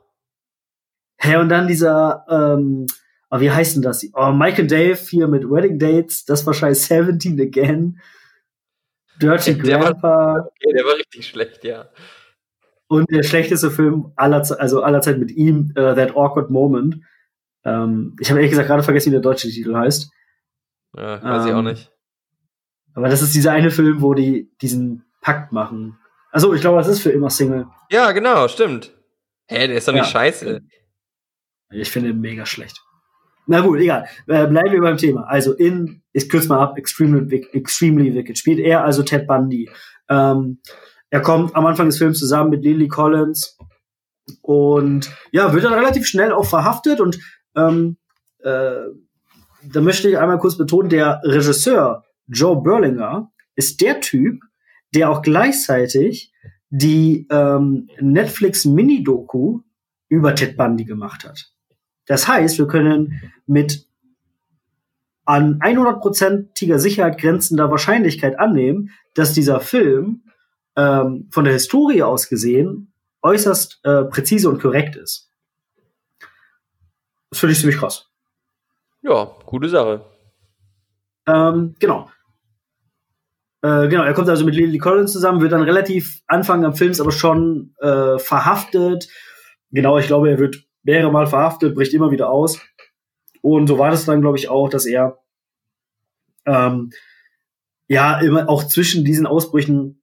Hä, 1.20 1.36
und 1.36 1.48
dann 1.48 1.66
dieser, 1.66 2.24
ähm, 2.28 2.86
aber 3.30 3.40
wie 3.40 3.50
heißt 3.50 3.74
denn 3.76 3.82
das? 3.82 4.04
Oh, 4.14 4.30
Mike 4.32 4.62
and 4.62 4.70
Dave 4.70 4.94
hier 4.96 5.26
mit 5.28 5.44
Wedding 5.44 5.78
Dates, 5.78 6.24
das 6.24 6.46
war 6.46 6.54
scheiß 6.54 6.86
17 6.86 7.40
Again. 7.40 8.00
Dirty 9.20 9.54
der 9.58 9.78
Grandpa. 9.80 10.08
War, 10.08 10.46
okay, 10.46 10.72
der 10.76 10.84
war 10.84 10.94
richtig 10.96 11.26
schlecht, 11.26 11.64
ja. 11.64 11.88
Und 12.88 13.10
der 13.10 13.22
schlechteste 13.22 13.70
Film 13.70 14.12
aller, 14.16 14.44
also 14.58 14.82
aller 14.82 15.00
Zeit 15.00 15.18
mit 15.18 15.30
ihm, 15.30 15.72
uh, 15.72 15.94
That 15.94 16.16
Awkward 16.16 16.50
Moment. 16.50 17.02
Ähm, 17.64 18.16
ich 18.20 18.30
habe 18.30 18.40
ehrlich 18.40 18.50
gesagt 18.50 18.68
gerade 18.68 18.82
vergessen, 18.82 19.08
wie 19.08 19.12
der 19.12 19.20
deutsche 19.20 19.48
Titel 19.48 19.74
heißt. 19.74 20.10
Ja, 20.96 21.22
weiß 21.22 21.42
ähm, 21.42 21.48
ich 21.48 21.54
auch 21.54 21.58
ähm, 21.58 21.64
nicht. 21.66 21.92
Aber 22.94 23.08
das 23.08 23.22
ist 23.22 23.34
dieser 23.34 23.52
eine 23.52 23.70
Film, 23.70 24.00
wo 24.00 24.14
die 24.14 24.50
diesen 24.60 25.04
Pakt 25.20 25.52
machen. 25.52 25.98
Also 26.30 26.54
ich 26.54 26.60
glaube, 26.60 26.78
das 26.78 26.88
ist 26.88 27.00
für 27.00 27.10
immer 27.10 27.30
Single. 27.30 27.66
Ja, 27.90 28.12
genau, 28.12 28.48
stimmt. 28.48 28.94
Hä, 29.46 29.66
der 29.66 29.76
ist 29.76 29.88
doch 29.88 29.92
nicht 29.92 30.04
ja. 30.04 30.10
scheiße. 30.10 30.60
Ich 31.70 31.90
finde 31.90 32.10
ihn 32.10 32.20
mega 32.20 32.46
schlecht. 32.46 32.82
Na 33.46 33.60
gut, 33.60 33.80
egal. 33.80 34.06
Äh, 34.26 34.46
bleiben 34.46 34.72
wir 34.72 34.80
beim 34.80 34.98
Thema. 34.98 35.22
Also 35.22 35.54
in, 35.54 36.02
ich 36.12 36.28
kürze 36.28 36.48
mal 36.48 36.60
ab, 36.60 36.76
Extremely, 36.76 37.46
Extremely 37.52 38.14
Wicked 38.14 38.36
spielt 38.36 38.58
er 38.58 38.84
also 38.84 39.02
Ted 39.02 39.26
Bundy. 39.26 39.70
Ähm, 40.08 40.60
er 41.10 41.20
kommt 41.20 41.54
am 41.54 41.66
Anfang 41.66 41.86
des 41.86 41.98
Films 41.98 42.18
zusammen 42.18 42.50
mit 42.50 42.62
Lily 42.62 42.88
Collins 42.88 43.56
und 44.42 45.10
ja, 45.32 45.52
wird 45.52 45.64
dann 45.64 45.72
relativ 45.72 46.06
schnell 46.06 46.32
auch 46.32 46.44
verhaftet 46.44 47.00
und 47.00 47.18
ähm, 47.56 47.96
äh, 48.40 48.86
da 49.62 49.80
möchte 49.80 50.08
ich 50.08 50.18
einmal 50.18 50.38
kurz 50.38 50.56
betonen, 50.56 50.88
der 50.88 51.20
Regisseur 51.24 52.04
Joe 52.26 52.62
Berlinger 52.62 53.32
ist 53.56 53.80
der 53.80 54.00
Typ, 54.00 54.42
der 54.94 55.10
auch 55.10 55.22
gleichzeitig 55.22 56.32
die 56.70 57.26
ähm, 57.30 57.88
Netflix 58.00 58.64
Mini-Doku 58.64 59.60
über 60.08 60.34
Ted 60.34 60.56
Bundy 60.56 60.84
gemacht 60.84 61.24
hat. 61.24 61.52
Das 62.06 62.28
heißt, 62.28 62.58
wir 62.58 62.66
können 62.66 63.20
mit 63.46 63.86
an 65.24 65.58
100%iger 65.60 66.78
Sicherheit 66.78 67.18
grenzender 67.18 67.70
Wahrscheinlichkeit 67.70 68.38
annehmen, 68.38 68.90
dass 69.14 69.34
dieser 69.34 69.60
Film 69.60 70.22
ähm, 70.78 71.28
von 71.30 71.44
der 71.44 71.52
Historie 71.52 72.02
aus 72.02 72.28
gesehen 72.28 72.92
äußerst 73.22 73.80
äh, 73.82 74.04
präzise 74.04 74.48
und 74.48 74.62
korrekt 74.62 74.94
ist. 74.96 75.28
Das 77.30 77.40
finde 77.40 77.52
ich 77.52 77.58
ziemlich 77.58 77.78
krass. 77.78 78.08
Ja, 79.02 79.24
gute 79.44 79.68
Sache. 79.68 80.04
Ähm, 81.26 81.74
genau. 81.80 82.08
Äh, 83.60 83.88
genau, 83.88 84.04
er 84.04 84.14
kommt 84.14 84.28
also 84.28 84.44
mit 84.44 84.54
Lily 84.54 84.78
Collins 84.78 85.12
zusammen, 85.12 85.40
wird 85.40 85.50
dann 85.50 85.62
relativ 85.62 86.22
Anfang 86.28 86.64
am 86.64 86.74
Films 86.74 87.00
aber 87.00 87.10
schon 87.10 87.74
äh, 87.80 88.18
verhaftet. 88.18 89.08
Genau, 89.72 89.98
ich 89.98 90.06
glaube, 90.06 90.30
er 90.30 90.38
wird 90.38 90.64
mehrere 90.84 91.10
Mal 91.10 91.26
verhaftet, 91.26 91.74
bricht 91.74 91.92
immer 91.92 92.12
wieder 92.12 92.30
aus. 92.30 92.60
Und 93.42 93.66
so 93.66 93.78
war 93.78 93.90
das 93.90 94.04
dann, 94.04 94.20
glaube 94.20 94.38
ich, 94.38 94.48
auch, 94.48 94.68
dass 94.68 94.86
er 94.86 95.18
ähm, 96.46 96.92
ja 97.88 98.20
immer 98.20 98.48
auch 98.48 98.64
zwischen 98.64 99.04
diesen 99.04 99.26
Ausbrüchen 99.26 100.02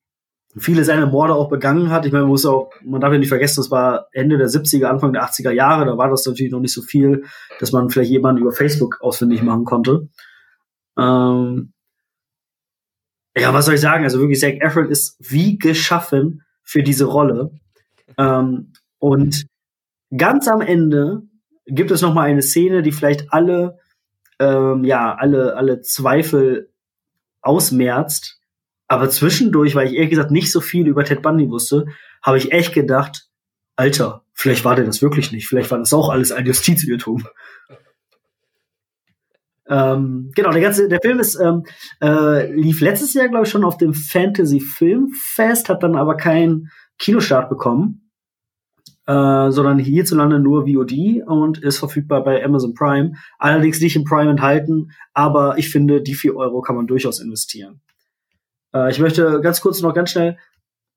viele 0.58 0.84
seiner 0.84 1.06
Morde 1.06 1.34
auch 1.34 1.50
begangen 1.50 1.90
hat. 1.90 2.06
Ich 2.06 2.12
meine, 2.12 2.24
man 2.24 2.32
muss 2.32 2.46
auch, 2.46 2.72
man 2.84 3.02
darf 3.02 3.12
ja 3.12 3.20
nicht 3.20 3.30
vergessen, 3.30 3.62
das 3.62 3.72
war 3.72 4.08
Ende 4.12 4.38
der 4.38 4.48
70er, 4.48 4.86
Anfang 4.86 5.14
der 5.14 5.24
80er 5.24 5.52
Jahre, 5.52 5.86
da 5.86 5.98
war 5.98 6.10
das 6.10 6.26
natürlich 6.26 6.52
noch 6.52 6.62
nicht 6.62 6.74
so 6.74 6.82
viel, 6.82 7.26
dass 7.60 7.72
man 7.72 7.90
vielleicht 7.90 8.12
jemanden 8.12 8.42
über 8.42 8.52
Facebook 8.52 9.02
ausfindig 9.02 9.44
machen 9.44 9.66
konnte. 9.66 10.08
Ähm, 10.98 11.74
ja, 13.38 13.54
was 13.54 13.66
soll 13.66 13.76
ich 13.76 13.82
sagen? 13.82 14.06
Also 14.06 14.20
wirklich, 14.20 14.40
Zac 14.40 14.62
Efron 14.62 14.90
ist 14.90 15.18
wie 15.20 15.58
geschaffen 15.58 16.44
für 16.64 16.84
diese 16.84 17.06
Rolle. 17.06 17.52
Ähm, 18.18 18.72
und 19.00 19.46
Ganz 20.16 20.48
am 20.48 20.62
Ende 20.62 21.24
gibt 21.66 21.92
es 21.92 22.02
noch 22.02 22.14
mal 22.14 22.24
eine 22.24 22.42
Szene, 22.42 22.84
die 22.84 22.92
vielleicht 22.92 23.34
alle, 23.34 23.80
ähm, 24.40 24.84
ja, 24.84 25.16
alle, 25.16 25.56
alle 25.56 25.82
Zweifel 25.82 26.72
ausmerzt. 27.42 28.40
Aber 28.88 29.10
zwischendurch, 29.10 29.76
weil 29.76 29.88
ich 29.88 29.94
ehrlich 29.94 30.12
gesagt 30.12 30.32
nicht 30.32 30.52
so 30.52 30.62
viel 30.62 30.88
über 30.88 31.04
Ted 31.04 31.22
Bundy 31.22 31.50
wusste, 31.50 31.86
habe 32.22 32.38
ich 32.38 32.52
echt 32.52 32.74
gedacht, 32.74 33.28
Alter, 33.76 34.24
vielleicht 34.34 34.64
war 34.64 34.76
der 34.76 34.86
das 34.86 35.02
wirklich 35.02 35.32
nicht. 35.32 35.48
Vielleicht 35.48 35.72
war 35.72 35.80
das 35.80 35.94
auch 35.94 36.10
alles 36.10 36.32
ein 36.32 36.46
Justizirrtum. 36.46 37.28
Ähm, 39.68 40.32
genau, 40.36 40.52
der 40.52 40.62
ganze, 40.62 40.88
der 40.88 41.00
Film 41.02 41.20
ist, 41.20 41.36
ähm, 41.36 41.64
äh, 42.02 42.52
lief 42.54 42.82
letztes 42.82 43.14
Jahr, 43.14 43.28
glaube 43.30 43.46
ich, 43.46 43.52
schon 43.52 43.64
auf 43.64 43.78
dem 43.78 43.94
Fantasy 43.94 44.60
Filmfest, 44.60 45.70
hat 45.70 45.82
dann 45.82 45.96
aber 45.96 46.18
keinen 46.18 46.70
Kinostart 47.00 47.50
bekommen, 47.50 48.12
äh, 49.08 49.50
sondern 49.50 49.80
hierzulande 49.80 50.40
nur 50.40 50.68
VOD 50.68 51.24
und 51.26 51.58
ist 51.58 51.80
verfügbar 51.80 52.24
bei 52.24 52.44
Amazon 52.44 52.76
Prime. 52.76 53.14
Allerdings 53.40 53.82
nicht 53.82 53.96
im 53.96 54.04
Prime 54.04 54.30
enthalten, 54.30 54.92
aber 55.14 55.58
ich 55.58 55.72
finde, 55.72 56.02
die 56.02 56.14
vier 56.14 56.36
Euro 56.36 56.62
kann 56.62 56.76
man 56.76 56.86
durchaus 56.86 57.20
investieren. 57.20 57.82
Äh, 58.76 58.92
ich 58.92 59.00
möchte 59.00 59.42
ganz 59.42 59.62
kurz 59.62 59.82
noch 59.82 59.94
ganz 59.94 60.12
schnell 60.12 60.38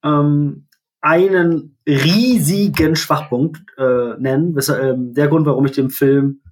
ähm, 0.03 0.67
einen 1.01 1.79
riesigen 1.87 2.97
Schwachpunkt 2.97 3.61
äh, 3.79 4.15
nennen. 4.19 4.55
Weshalb, 4.57 4.83
ähm, 4.83 5.15
der 5.15 5.29
Grund, 5.29 5.47
warum 5.47 5.65
ich 5.65 5.73
dem 5.73 5.91
Film 5.91 6.43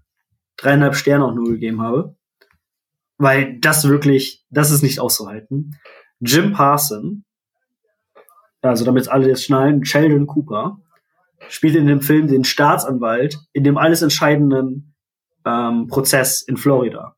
dreieinhalb 0.56 0.94
Sterne 0.94 1.24
auch 1.24 1.34
nur 1.34 1.50
gegeben 1.50 1.82
habe. 1.82 2.16
Weil 3.18 3.58
das 3.60 3.88
wirklich, 3.88 4.44
das 4.50 4.70
ist 4.70 4.82
nicht 4.82 5.00
auszuhalten. 5.00 5.78
Jim 6.20 6.52
Parson, 6.52 7.24
also 8.62 8.84
damit 8.84 9.08
alle 9.08 9.28
jetzt 9.28 9.44
schnallen, 9.44 9.84
Sheldon 9.84 10.26
Cooper, 10.26 10.80
spielt 11.48 11.76
in 11.76 11.86
dem 11.86 12.00
Film 12.00 12.26
den 12.28 12.44
Staatsanwalt 12.44 13.38
in 13.52 13.64
dem 13.64 13.78
alles 13.78 14.02
entscheidenden 14.02 14.94
ähm, 15.44 15.86
Prozess 15.88 16.42
in 16.42 16.56
Florida. 16.56 17.16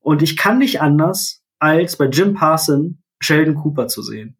Und 0.00 0.22
ich 0.22 0.36
kann 0.36 0.58
nicht 0.58 0.80
anders, 0.80 1.42
als 1.58 1.96
bei 1.96 2.06
Jim 2.06 2.34
Parson 2.34 3.01
Sheldon 3.22 3.54
Cooper 3.54 3.88
zu 3.88 4.02
sehen. 4.02 4.36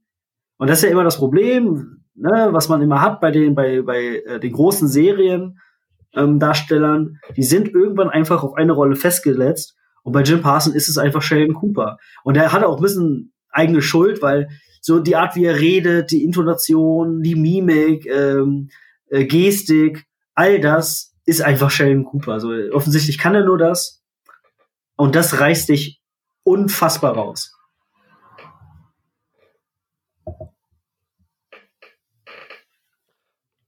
Und 0.59 0.69
das 0.69 0.79
ist 0.79 0.85
ja 0.85 0.91
immer 0.91 1.05
das 1.05 1.17
Problem, 1.17 2.03
ne, 2.15 2.49
was 2.53 2.69
man 2.69 2.83
immer 2.83 3.01
hat 3.01 3.21
bei 3.21 3.31
den, 3.31 3.55
bei, 3.55 3.83
bei 3.83 4.23
äh, 4.27 4.41
den 4.41 4.53
großen 4.53 4.89
Serien, 4.89 5.59
ähm, 6.15 6.39
die 7.37 7.43
sind 7.43 7.69
irgendwann 7.69 8.11
einfach 8.11 8.43
auf 8.43 8.55
eine 8.55 8.73
Rolle 8.73 8.97
festgesetzt. 8.97 9.77
Und 10.03 10.13
bei 10.13 10.23
Jim 10.23 10.43
Parson 10.43 10.75
ist 10.75 10.89
es 10.89 10.99
einfach 10.99 11.23
Sheldon 11.23 11.55
Cooper. 11.55 11.99
Und 12.25 12.37
er 12.37 12.53
hat 12.53 12.65
auch 12.65 12.77
ein 12.77 12.83
bisschen 12.83 13.33
eigene 13.51 13.83
Schuld, 13.83 14.21
weil 14.21 14.49
so 14.81 14.99
die 14.99 15.17
Art, 15.17 15.37
wie 15.37 15.45
er 15.45 15.61
redet, 15.61 16.11
die 16.11 16.25
Intonation, 16.25 17.23
die 17.23 17.37
Mimik, 17.37 18.07
ähm, 18.07 18.69
äh, 19.09 19.25
Gestik, 19.25 20.07
all 20.35 20.61
das 20.61 21.15
ist 21.25 21.41
einfach 21.41 21.71
Sheldon 21.71 22.05
Cooper. 22.05 22.33
Also 22.33 22.51
offensichtlich 22.73 23.19
kann 23.19 23.35
er 23.35 23.45
nur 23.45 23.59
das. 23.59 24.03
Und 24.97 25.15
das 25.15 25.39
reißt 25.41 25.69
dich 25.69 26.03
unfassbar 26.43 27.15
raus. 27.15 27.53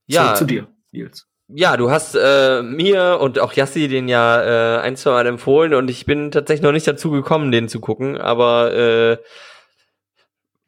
Ja. 0.07 0.35
So, 0.35 0.39
zu 0.39 0.45
dir, 0.45 0.67
Nils. 0.91 1.27
Ja, 1.47 1.77
du 1.77 1.91
hast 1.91 2.15
äh, 2.15 2.63
mir 2.63 3.19
und 3.21 3.37
auch 3.39 3.53
Yassi 3.53 3.87
den 3.87 4.07
ja 4.07 4.77
äh, 4.77 4.81
ein, 4.81 4.95
zwei 4.95 5.11
Mal 5.11 5.27
empfohlen 5.27 5.75
und 5.75 5.89
ich 5.91 6.05
bin 6.05 6.31
tatsächlich 6.31 6.63
noch 6.63 6.71
nicht 6.71 6.87
dazu 6.87 7.11
gekommen, 7.11 7.51
den 7.51 7.69
zu 7.69 7.79
gucken, 7.79 8.17
aber 8.17 8.73
äh, 8.73 9.17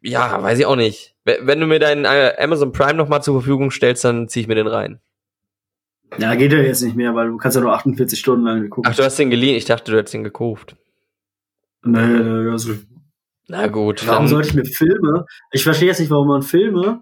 ja, 0.01 0.41
weiß 0.41 0.59
ich 0.59 0.67
auch 0.67 0.75
nicht. 0.75 1.15
Wenn 1.25 1.59
du 1.59 1.65
mir 1.65 1.79
deinen 1.79 2.05
äh, 2.05 2.35
Amazon 2.37 2.71
Prime 2.71 2.93
noch 2.93 3.09
mal 3.09 3.21
zur 3.21 3.41
Verfügung 3.41 3.71
stellst, 3.71 4.05
dann 4.05 4.29
zieh 4.29 4.41
ich 4.41 4.47
mir 4.47 4.55
den 4.55 4.67
rein. 4.67 5.01
Ja, 6.19 6.35
geht 6.35 6.53
ja 6.53 6.59
jetzt 6.59 6.81
nicht 6.83 6.95
mehr, 6.95 7.15
weil 7.15 7.27
du 7.27 7.37
kannst 7.37 7.55
ja 7.55 7.61
nur 7.61 7.73
48 7.73 8.17
Stunden 8.17 8.45
lang 8.45 8.69
gucken. 8.69 8.89
Ach, 8.89 8.95
du 8.95 9.03
hast 9.03 9.17
den 9.17 9.29
geliehen? 9.29 9.55
Ich 9.55 9.65
dachte, 9.65 9.91
du 9.91 9.97
hättest 9.97 10.13
den 10.13 10.23
gekauft. 10.23 10.75
Nee, 11.83 12.49
also 12.49 12.73
Na 13.47 13.67
gut. 13.67 14.07
warum 14.07 14.27
sollte 14.27 14.49
ich 14.49 14.53
mir 14.53 14.65
Filme? 14.65 15.25
Ich 15.51 15.63
verstehe 15.63 15.87
jetzt 15.89 15.99
nicht, 15.99 16.09
warum 16.11 16.27
man 16.27 16.43
Filme 16.43 17.01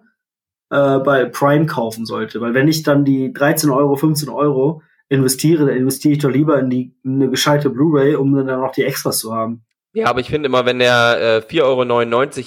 äh, 0.69 0.99
bei 0.99 1.25
Prime 1.25 1.65
kaufen 1.65 2.05
sollte, 2.05 2.41
weil 2.41 2.53
wenn 2.53 2.67
ich 2.67 2.83
dann 2.83 3.05
die 3.05 3.33
13 3.33 3.69
Euro, 3.69 3.95
15 3.95 4.29
Euro 4.29 4.81
investiere, 5.09 5.65
dann 5.65 5.75
investiere 5.75 6.13
ich 6.13 6.19
doch 6.19 6.29
lieber 6.29 6.59
in 6.59 6.69
die 6.69 6.95
in 7.03 7.15
eine 7.15 7.29
gescheite 7.29 7.69
Blu-ray, 7.69 8.15
um 8.15 8.35
dann 8.35 8.49
auch 8.49 8.71
die 8.71 8.83
Extras 8.83 9.19
zu 9.19 9.33
haben. 9.33 9.63
Ja, 9.93 10.07
aber 10.07 10.19
ich 10.19 10.29
finde 10.29 10.47
immer, 10.47 10.65
wenn 10.65 10.79
der 10.79 11.43
äh, 11.49 11.53
4,99 11.53 11.61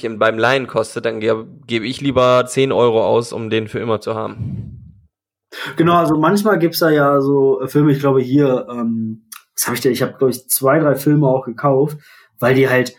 Euro 0.04 0.12
im, 0.12 0.18
beim 0.18 0.38
Leihen 0.38 0.66
kostet, 0.66 1.06
dann 1.06 1.20
ge 1.20 1.34
gebe 1.66 1.86
ich 1.86 2.00
lieber 2.00 2.44
10 2.46 2.72
Euro 2.72 3.06
aus, 3.06 3.32
um 3.32 3.48
den 3.48 3.68
für 3.68 3.78
immer 3.78 4.00
zu 4.00 4.14
haben. 4.14 5.04
Genau, 5.76 5.94
also 5.94 6.18
manchmal 6.18 6.58
gibt's 6.58 6.80
da 6.80 6.90
ja 6.90 7.20
so 7.20 7.62
äh, 7.62 7.68
Filme, 7.68 7.92
ich 7.92 8.00
glaube 8.00 8.20
hier, 8.20 8.66
ähm, 8.70 9.28
was 9.56 9.66
habe 9.66 9.76
ich 9.76 9.80
denn? 9.80 9.92
Ich 9.92 10.02
habe, 10.02 10.12
glaube 10.18 10.30
ich, 10.30 10.46
zwei, 10.48 10.78
drei 10.78 10.94
Filme 10.94 11.26
auch 11.26 11.46
gekauft, 11.46 11.98
weil 12.38 12.54
die 12.54 12.68
halt 12.68 12.94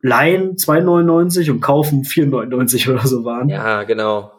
leihen 0.00 0.56
2,99 0.56 1.50
und 1.50 1.60
kaufen 1.60 2.02
4,99 2.02 2.90
oder 2.90 3.06
so 3.06 3.24
waren. 3.24 3.48
Ja, 3.48 3.84
genau. 3.84 4.32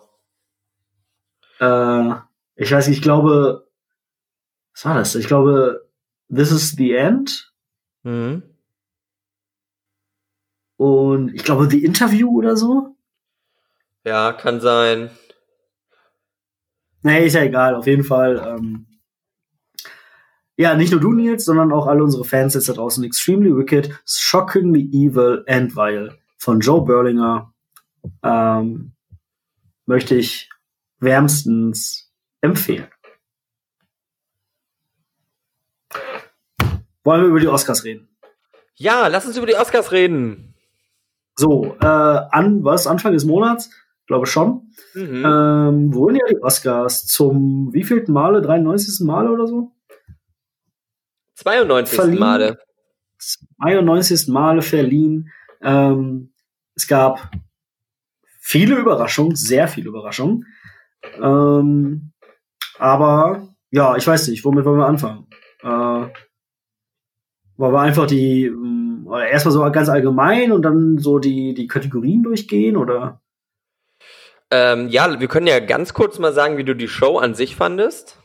Äh, 1.60 2.16
ich 2.55 2.72
weiß 2.72 2.88
nicht, 2.88 2.97
ich 2.97 3.03
glaube, 3.03 3.68
was 4.74 4.86
war 4.86 4.95
das? 4.95 5.16
Ich 5.16 5.28
glaube, 5.28 5.88
This 6.34 6.51
is 6.51 6.72
the 6.72 6.93
End 6.93 7.53
Mhm. 8.03 8.43
und 10.78 11.34
ich 11.34 11.43
glaube, 11.43 11.70
The 11.70 11.84
Interview 11.84 12.38
oder 12.38 12.55
so. 12.55 12.95
Ja, 14.05 14.32
kann 14.34 14.62
sein. 14.62 15.10
Nee, 17.01 17.26
ist 17.26 17.34
ja 17.34 17.43
egal, 17.43 17.76
auf 17.76 17.86
jeden 17.88 18.03
Fall. 18.03 18.38
Ähm, 18.45 18.88
ja, 20.55 20.76
nicht 20.76 20.91
nur 20.91 21.01
du, 21.01 21.12
Nils, 21.14 21.45
sondern 21.45 21.72
auch 21.72 21.88
alle 21.88 22.03
unsere 22.03 22.24
Fans 22.26 22.53
jetzt 22.53 22.70
da 22.70 22.74
draußen. 22.74 23.03
Extremely 23.03 23.55
Wicked, 23.55 23.99
Shockingly 24.05 24.89
Evil 24.91 25.43
and 25.47 25.76
Vile 25.76 26.18
von 26.38 26.60
Joe 26.60 26.84
Berlinger 26.84 27.53
ähm, 28.24 28.93
möchte 29.86 30.16
ich 30.16 30.49
wärmstens 31.00 32.12
empfehlen. 32.41 32.88
Wollen 37.04 37.22
wir 37.22 37.30
über 37.30 37.39
die 37.39 37.48
Oscars 37.48 37.84
reden? 37.84 38.10
Ja, 38.76 39.08
lass 39.08 39.26
uns 39.26 39.38
über 39.38 39.48
die 39.48 39.56
Oscars 39.56 39.91
reden. 39.91 40.54
So, 41.36 41.76
äh, 41.80 41.86
an 41.86 42.64
was? 42.64 42.88
Anfang 42.88 43.14
des 43.14 43.26
Monats? 43.26 43.70
Glaube 44.08 44.26
schon. 44.26 44.74
Mhm. 44.93 45.24
Ähm, 45.26 45.93
wurden 45.93 46.16
ja 46.16 46.26
die 46.30 46.41
Oscars 46.41 47.06
zum 47.06 47.74
wievielten 47.74 48.14
Male? 48.14 48.41
93. 48.41 49.06
Male 49.06 49.32
oder 49.32 49.48
so? 49.48 49.72
92. 51.36 51.95
verliehen. 51.95 52.20
Male. 52.20 52.60
92. 53.20 54.28
Male 54.28 54.62
verliehen. 54.62 55.32
Ähm, 55.62 56.34
es 56.76 56.88
gab 56.88 57.32
viele 58.39 58.76
Überraschungen, 58.76 59.36
sehr 59.36 59.68
viele 59.68 59.89
Überraschungen. 59.89 60.45
Ähm, 61.22 62.12
aber 62.80 63.56
ja, 63.72 63.95
ich 63.95 64.06
weiß 64.06 64.28
nicht, 64.30 64.45
womit 64.45 64.66
wollen 64.66 64.80
wir 64.80 64.88
anfangen? 64.88 65.28
Äh, 65.62 66.12
wollen 67.58 67.74
wir 67.74 67.80
einfach 67.82 68.08
die 68.08 68.45
ähm, 68.45 69.06
oder 69.08 69.28
erstmal 69.28 69.54
so 69.54 69.72
ganz 69.72 69.89
allgemein 69.89 70.52
und 70.52 70.62
dann 70.64 70.98
so 70.98 71.20
die, 71.20 71.54
die 71.54 71.68
Kategorien 71.68 72.24
durchgehen 72.24 72.78
oder? 72.78 73.22
Ähm, 74.50 74.88
ja, 74.89 75.20
wir 75.20 75.28
können 75.28 75.48
ja 75.48 75.60
ganz 75.60 75.93
kurz 75.93 76.20
mal 76.20 76.34
sagen, 76.34 76.58
wie 76.58 76.64
du 76.64 76.76
die 76.76 76.88
Show 76.88 77.18
an 77.18 77.34
sich 77.34 77.56
fandest. 77.56 78.18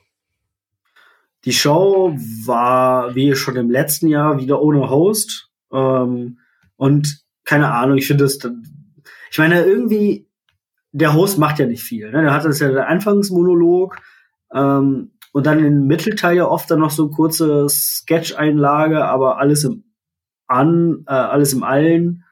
Die 1.45 1.53
Show 1.53 2.15
war, 2.45 3.15
wie 3.17 3.35
schon 3.35 3.57
im 3.57 3.71
letzten 3.71 4.07
Jahr, 4.07 4.39
wieder 4.39 4.63
ohne 4.63 4.89
Host. 4.89 5.51
Ähm, 5.73 6.39
und 6.77 7.25
keine 7.45 7.73
Ahnung, 7.73 7.99
ich 7.99 8.07
finde 8.07 8.25
es, 8.25 8.39
ich 9.31 9.39
meine, 9.39 9.65
irgendwie, 9.65 10.29
der 10.93 11.15
Host 11.15 11.39
macht 11.39 11.59
ja 11.59 11.67
nicht 11.67 11.83
viel. 11.83 12.11
Ne? 12.11 12.23
Der 12.23 12.33
hat 12.33 12.45
das 12.45 12.61
ja 12.61 12.71
der 12.71 12.89
Anfangsmonolog 12.89 13.97
ähm, 14.53 15.13
und 15.33 15.47
dann 15.47 15.65
im 15.65 15.87
Mittelteil 15.87 16.37
ja 16.37 16.47
oft 16.47 16.71
dann 16.71 16.81
noch 16.81 16.91
so 16.91 17.09
kurze 17.09 17.69
Sketch-Einlage, 17.69 19.05
aber 19.05 19.39
alles 19.39 19.65
im 19.65 19.85
An, 20.47 21.05
äh, 21.07 21.13
alles 21.13 21.55
im 21.55 21.63
Allen, 21.63 22.25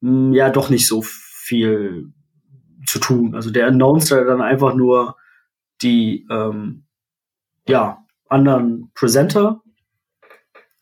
mh, 0.00 0.36
ja, 0.36 0.50
doch 0.50 0.70
nicht 0.70 0.88
so 0.88 1.02
viel 1.02 2.12
zu 2.86 2.98
tun. 2.98 3.34
Also 3.34 3.50
der 3.50 3.68
announced 3.68 4.10
ja 4.10 4.24
dann 4.24 4.42
einfach 4.42 4.74
nur 4.74 5.16
die, 5.80 6.26
ähm, 6.30 6.84
ja, 7.68 8.04
anderen 8.28 8.90
Presenter. 8.94 9.62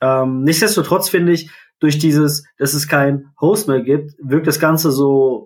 Ähm, 0.00 0.42
nichtsdestotrotz 0.42 1.08
finde 1.08 1.32
ich, 1.32 1.50
durch 1.78 1.98
dieses, 1.98 2.44
dass 2.58 2.72
es 2.72 2.88
kein 2.88 3.32
Host 3.40 3.68
mehr 3.68 3.82
gibt, 3.82 4.14
wirkt 4.18 4.46
das 4.46 4.60
Ganze 4.60 4.90
so, 4.90 5.45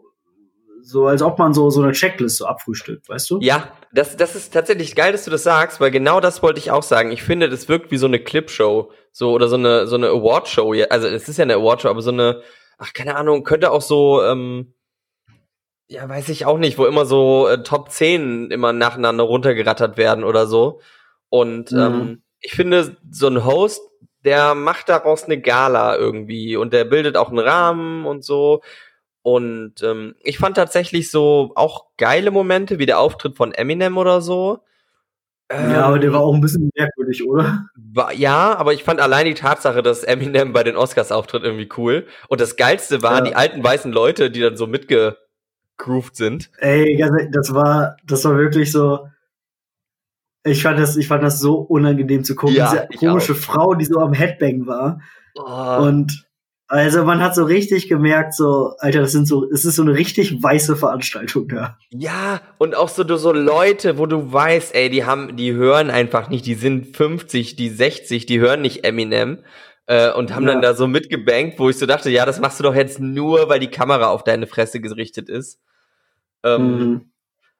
so 0.90 1.06
als 1.06 1.22
ob 1.22 1.38
man 1.38 1.54
so, 1.54 1.70
so 1.70 1.82
eine 1.82 1.92
Checklist 1.92 2.36
so 2.38 2.46
abfrühstückt, 2.46 3.08
weißt 3.08 3.30
du? 3.30 3.38
Ja, 3.40 3.68
das, 3.92 4.16
das 4.16 4.34
ist 4.34 4.52
tatsächlich 4.52 4.94
geil, 4.96 5.12
dass 5.12 5.24
du 5.24 5.30
das 5.30 5.42
sagst, 5.44 5.80
weil 5.80 5.90
genau 5.90 6.20
das 6.20 6.42
wollte 6.42 6.58
ich 6.58 6.70
auch 6.70 6.82
sagen. 6.82 7.12
Ich 7.12 7.22
finde, 7.22 7.48
das 7.48 7.68
wirkt 7.68 7.90
wie 7.90 7.96
so 7.96 8.06
eine 8.06 8.18
Clipshow, 8.18 8.90
so 9.12 9.32
oder 9.32 9.48
so 9.48 9.56
eine 9.56 9.86
so 9.86 9.96
eine 9.96 10.08
Awardshow. 10.08 10.74
Also 10.90 11.08
es 11.08 11.28
ist 11.28 11.36
ja 11.38 11.44
eine 11.44 11.54
Awardshow, 11.54 11.88
aber 11.88 12.02
so 12.02 12.10
eine, 12.10 12.42
ach 12.78 12.92
keine 12.92 13.16
Ahnung, 13.16 13.44
könnte 13.44 13.70
auch 13.70 13.82
so, 13.82 14.22
ähm, 14.22 14.74
ja, 15.88 16.08
weiß 16.08 16.28
ich 16.28 16.46
auch 16.46 16.58
nicht, 16.58 16.78
wo 16.78 16.86
immer 16.86 17.04
so 17.04 17.48
äh, 17.48 17.62
Top 17.62 17.90
10 17.90 18.50
immer 18.50 18.72
nacheinander 18.72 19.24
runtergerattert 19.24 19.96
werden 19.96 20.24
oder 20.24 20.46
so. 20.46 20.80
Und 21.28 21.72
Mhm. 21.72 21.78
ähm, 21.78 22.22
ich 22.40 22.52
finde, 22.52 22.96
so 23.10 23.26
ein 23.26 23.44
Host, 23.44 23.82
der 24.24 24.54
macht 24.54 24.88
daraus 24.88 25.24
eine 25.24 25.40
Gala 25.40 25.96
irgendwie 25.96 26.56
und 26.56 26.72
der 26.72 26.84
bildet 26.84 27.16
auch 27.16 27.28
einen 27.30 27.38
Rahmen 27.38 28.06
und 28.06 28.24
so. 28.24 28.62
Und 29.22 29.82
ähm, 29.82 30.14
ich 30.22 30.38
fand 30.38 30.56
tatsächlich 30.56 31.10
so 31.10 31.52
auch 31.54 31.86
geile 31.98 32.30
Momente, 32.30 32.78
wie 32.78 32.86
der 32.86 32.98
Auftritt 32.98 33.36
von 33.36 33.52
Eminem 33.52 33.98
oder 33.98 34.20
so. 34.20 34.60
Ähm, 35.50 35.72
ja, 35.72 35.84
aber 35.84 35.98
der 35.98 36.12
war 36.12 36.20
auch 36.20 36.32
ein 36.32 36.40
bisschen 36.40 36.70
merkwürdig, 36.76 37.26
oder? 37.28 37.66
War, 37.74 38.12
ja, 38.12 38.56
aber 38.56 38.72
ich 38.72 38.84
fand 38.84 39.00
allein 39.00 39.26
die 39.26 39.34
Tatsache, 39.34 39.82
dass 39.82 40.04
Eminem 40.04 40.52
bei 40.52 40.62
den 40.62 40.76
Oscars 40.76 41.10
auftritt, 41.10 41.42
irgendwie 41.42 41.68
cool. 41.76 42.06
Und 42.28 42.40
das 42.40 42.56
Geilste 42.56 43.02
waren 43.02 43.24
ja. 43.24 43.30
die 43.30 43.36
alten 43.36 43.62
weißen 43.62 43.92
Leute, 43.92 44.30
die 44.30 44.40
dann 44.40 44.56
so 44.56 44.68
mitgegroovt 44.68 46.14
sind. 46.14 46.50
Ey, 46.58 46.96
das 47.32 47.52
war, 47.52 47.96
das 48.06 48.24
war 48.24 48.38
wirklich 48.38 48.70
so. 48.70 49.08
Ich 50.44 50.62
fand 50.62 50.78
das, 50.78 50.96
ich 50.96 51.08
fand 51.08 51.22
das 51.22 51.40
so 51.40 51.56
unangenehm 51.56 52.24
zu 52.24 52.34
gucken. 52.36 52.56
Ja, 52.56 52.86
Diese 52.86 52.98
komische. 52.98 53.34
Frau, 53.34 53.74
die 53.74 53.84
so 53.84 53.98
am 53.98 54.14
Headbang 54.14 54.66
war. 54.66 55.00
Oh. 55.34 55.82
Und 55.82 56.29
also 56.70 57.04
man 57.04 57.20
hat 57.20 57.34
so 57.34 57.42
richtig 57.42 57.88
gemerkt, 57.88 58.32
so, 58.32 58.74
Alter, 58.78 59.00
das 59.00 59.10
sind 59.10 59.26
so, 59.26 59.44
es 59.50 59.64
ist 59.64 59.74
so 59.74 59.82
eine 59.82 59.94
richtig 59.94 60.40
weiße 60.40 60.76
Veranstaltung 60.76 61.48
da. 61.48 61.76
Ja, 61.90 62.40
und 62.58 62.76
auch 62.76 62.88
so, 62.88 63.04
so 63.16 63.32
Leute, 63.32 63.98
wo 63.98 64.06
du 64.06 64.32
weißt, 64.32 64.72
ey, 64.76 64.88
die 64.88 65.04
haben, 65.04 65.36
die 65.36 65.52
hören 65.52 65.90
einfach 65.90 66.28
nicht, 66.28 66.46
die 66.46 66.54
sind 66.54 66.96
50, 66.96 67.56
die 67.56 67.70
60, 67.70 68.24
die 68.24 68.38
hören 68.38 68.62
nicht 68.62 68.84
Eminem. 68.84 69.40
Äh, 69.86 70.12
und 70.12 70.32
haben 70.32 70.46
ja. 70.46 70.52
dann 70.52 70.62
da 70.62 70.74
so 70.74 70.86
mitgebankt, 70.86 71.58
wo 71.58 71.68
ich 71.68 71.76
so 71.76 71.86
dachte, 71.86 72.08
ja, 72.08 72.24
das 72.24 72.38
machst 72.38 72.60
du 72.60 72.62
doch 72.62 72.76
jetzt 72.76 73.00
nur, 73.00 73.48
weil 73.48 73.58
die 73.58 73.70
Kamera 73.70 74.06
auf 74.06 74.22
deine 74.22 74.46
Fresse 74.46 74.80
gerichtet 74.80 75.28
ist. 75.28 75.58
Ähm, 76.44 76.78
mhm. 76.78 77.10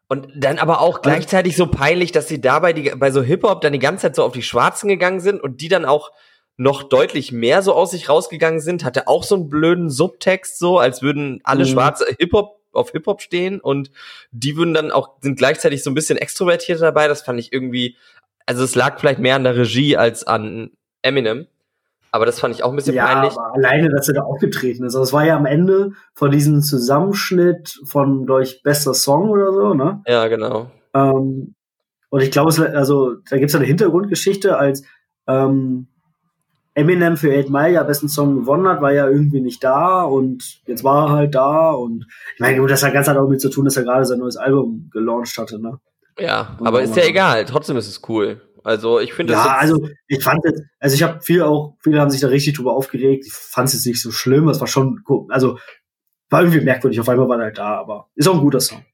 Und 0.07 0.29
dann 0.37 0.59
aber 0.59 0.81
auch 0.81 1.03
gleichzeitig 1.03 1.57
so 1.57 1.67
peinlich, 1.67 2.13
dass 2.13 2.29
sie 2.29 2.41
dabei 2.41 2.73
die, 2.73 2.91
bei 2.97 3.11
so 3.11 3.23
Hip-Hop 3.23 3.61
dann 3.61 3.73
die 3.73 3.81
ganze 3.81 4.03
Zeit 4.03 4.15
so 4.15 4.23
auf 4.23 4.33
die 4.33 4.43
Schwarzen 4.43 4.87
gegangen 4.87 5.19
sind 5.19 5.43
und 5.43 5.61
die 5.61 5.69
dann 5.69 5.85
auch 5.85 6.13
noch 6.57 6.83
deutlich 6.83 7.33
mehr 7.33 7.63
so 7.63 7.73
aus 7.73 7.93
sich 7.93 8.09
rausgegangen 8.09 8.61
sind, 8.61 8.85
hatte 8.85 9.09
auch 9.09 9.23
so 9.23 9.35
einen 9.35 9.49
blöden 9.49 9.91
Subtext 9.91 10.59
so, 10.59 10.79
als 10.79 11.03
würden 11.03 11.41
alle 11.45 11.65
mhm. 11.65 11.69
Schwarze 11.69 12.05
Hip-Hop 12.19 12.61
auf 12.73 12.93
Hip-Hop 12.93 13.21
stehen 13.21 13.61
und 13.61 13.91
die 14.31 14.57
würden 14.57 14.75
dann 14.75 14.91
auch, 14.91 15.17
sind 15.21 15.37
gleichzeitig 15.37 15.83
so 15.83 15.91
ein 15.91 15.95
bisschen 15.95 16.19
extrovertiert 16.19 16.81
dabei. 16.81 17.09
Das 17.09 17.23
fand 17.23 17.41
ich 17.41 17.53
irgendwie, 17.53 17.97
also 18.47 18.63
es 18.63 18.75
lag 18.75 19.01
vielleicht 19.01 19.19
mehr 19.19 19.37
an 19.37 19.45
der 19.45 19.57
Regie 19.57 19.97
als 19.97 20.27
an 20.27 20.71
Eminem. 21.03 21.47
Aber 22.13 22.27
das 22.27 22.41
fand 22.41 22.55
ich 22.55 22.65
auch 22.65 22.71
ein 22.71 22.77
bisschen 22.77 22.95
ja, 22.95 23.07
peinlich. 23.07 23.39
Aber 23.39 23.55
alleine, 23.55 23.89
dass 23.89 24.09
er 24.09 24.15
da 24.15 24.23
aufgetreten 24.23 24.85
ist. 24.85 24.95
Also 24.95 25.05
es 25.05 25.13
war 25.13 25.25
ja 25.25 25.37
am 25.37 25.47
Ende 25.47 25.93
von 26.15 26.31
diesem 26.31 26.61
Zusammenschnitt 26.61 27.79
von, 27.85 28.27
glaube 28.27 28.43
ich, 28.43 28.63
bester 28.63 28.95
Song 28.95 29.31
oder 29.31 29.53
so, 29.53 29.75
ne? 29.75 30.03
Ja, 30.07 30.27
genau. 30.27 30.71
Ähm, 30.93 31.55
und 32.09 32.21
ich 32.21 32.33
glaube, 32.33 32.51
also 32.75 33.15
da 33.31 33.37
gibt 33.39 33.51
es 33.51 33.55
eine 33.55 33.65
Hintergrundgeschichte, 33.65 34.59
als 34.59 34.83
ähm, 35.29 35.87
Eminem 36.81 37.17
für 37.17 37.39
8 37.39 37.51
Mile 37.51 37.73
ja 37.73 37.83
besten 37.83 38.09
Song 38.09 38.35
gewonnen 38.35 38.67
hat, 38.67 38.81
war 38.81 38.93
ja 38.93 39.09
irgendwie 39.09 39.41
nicht 39.41 39.63
da 39.63 40.03
und 40.03 40.61
jetzt 40.67 40.85
war 40.85 41.09
er 41.09 41.13
halt 41.13 41.35
da 41.35 41.71
und 41.73 42.07
ich 42.35 42.41
meine, 42.41 42.67
das 42.67 42.83
hat 42.83 42.93
ganz 42.93 43.09
halt 43.09 43.19
auch 43.19 43.25
damit 43.25 43.41
zu 43.41 43.51
tun, 43.51 43.65
dass 43.65 43.77
er 43.77 43.85
gerade 43.85 44.05
sein 44.05 44.19
neues 44.19 44.37
Album 44.37 44.91
gelauncht 44.93 45.37
hatte, 45.39 45.61
ne? 45.61 45.79
Ja, 46.19 46.57
und 46.59 46.67
aber 46.67 46.83
ist 46.83 46.97
ja 46.97 47.05
egal, 47.05 47.45
trotzdem 47.45 47.77
ist 47.77 47.89
es 47.89 48.03
cool. 48.09 48.41
Also 48.63 49.01
ich 49.01 49.15
finde 49.15 49.33
Ja, 49.33 49.57
also 49.59 49.89
ich 50.07 50.23
fand 50.23 50.41
jetzt, 50.45 50.63
also 50.79 50.95
ich 50.95 51.03
habe 51.03 51.23
viel 51.23 51.43
auch, 51.43 51.77
viele 51.81 52.01
haben 52.01 52.11
sich 52.11 52.21
da 52.21 52.29
richtig 52.29 52.57
drüber 52.57 52.75
aufgeregt. 52.75 53.25
Ich 53.27 53.33
fand 53.33 53.69
es 53.69 53.75
jetzt 53.75 53.87
nicht 53.87 54.03
so 54.03 54.11
schlimm, 54.11 54.49
es 54.49 54.61
war 54.61 54.67
schon, 54.67 55.03
also 55.29 55.59
war 56.29 56.43
irgendwie 56.43 56.61
merkwürdig, 56.61 57.01
auf 57.01 57.09
einmal 57.09 57.29
war 57.29 57.39
er 57.39 57.45
halt 57.45 57.59
da, 57.59 57.79
aber 57.79 58.09
ist 58.15 58.29
auch 58.29 58.35
ein 58.35 58.43
guter 58.43 58.61
Song. 58.61 58.85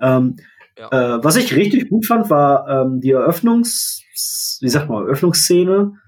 Ähm, 0.00 0.36
ja. 0.78 1.16
äh, 1.16 1.24
was 1.24 1.36
ich 1.36 1.54
richtig 1.54 1.90
gut 1.90 2.06
fand, 2.06 2.30
war 2.30 2.68
ähm, 2.68 3.00
die 3.00 3.10
Eröffnungs, 3.10 4.02
wie 4.60 4.68
sagt 4.68 4.88
man, 4.88 5.04
Eröffnungsszene 5.04 5.98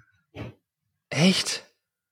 Echt? 1.14 1.64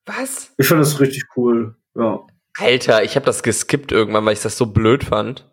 Was? 0.07 0.53
Ich 0.59 0.69
fand 0.69 0.81
das 0.81 1.01
richtig 1.01 1.25
cool, 1.37 1.77
ja. 1.97 2.25
Alter, 2.57 3.03
ich 3.03 3.17
habe 3.17 3.27
das 3.27 3.43
geskippt 3.43 3.91
irgendwann, 3.91 4.25
weil 4.25 4.35
ich 4.35 4.43
das 4.43 4.57
so 4.57 4.67
blöd 4.67 5.03
fand. 5.03 5.51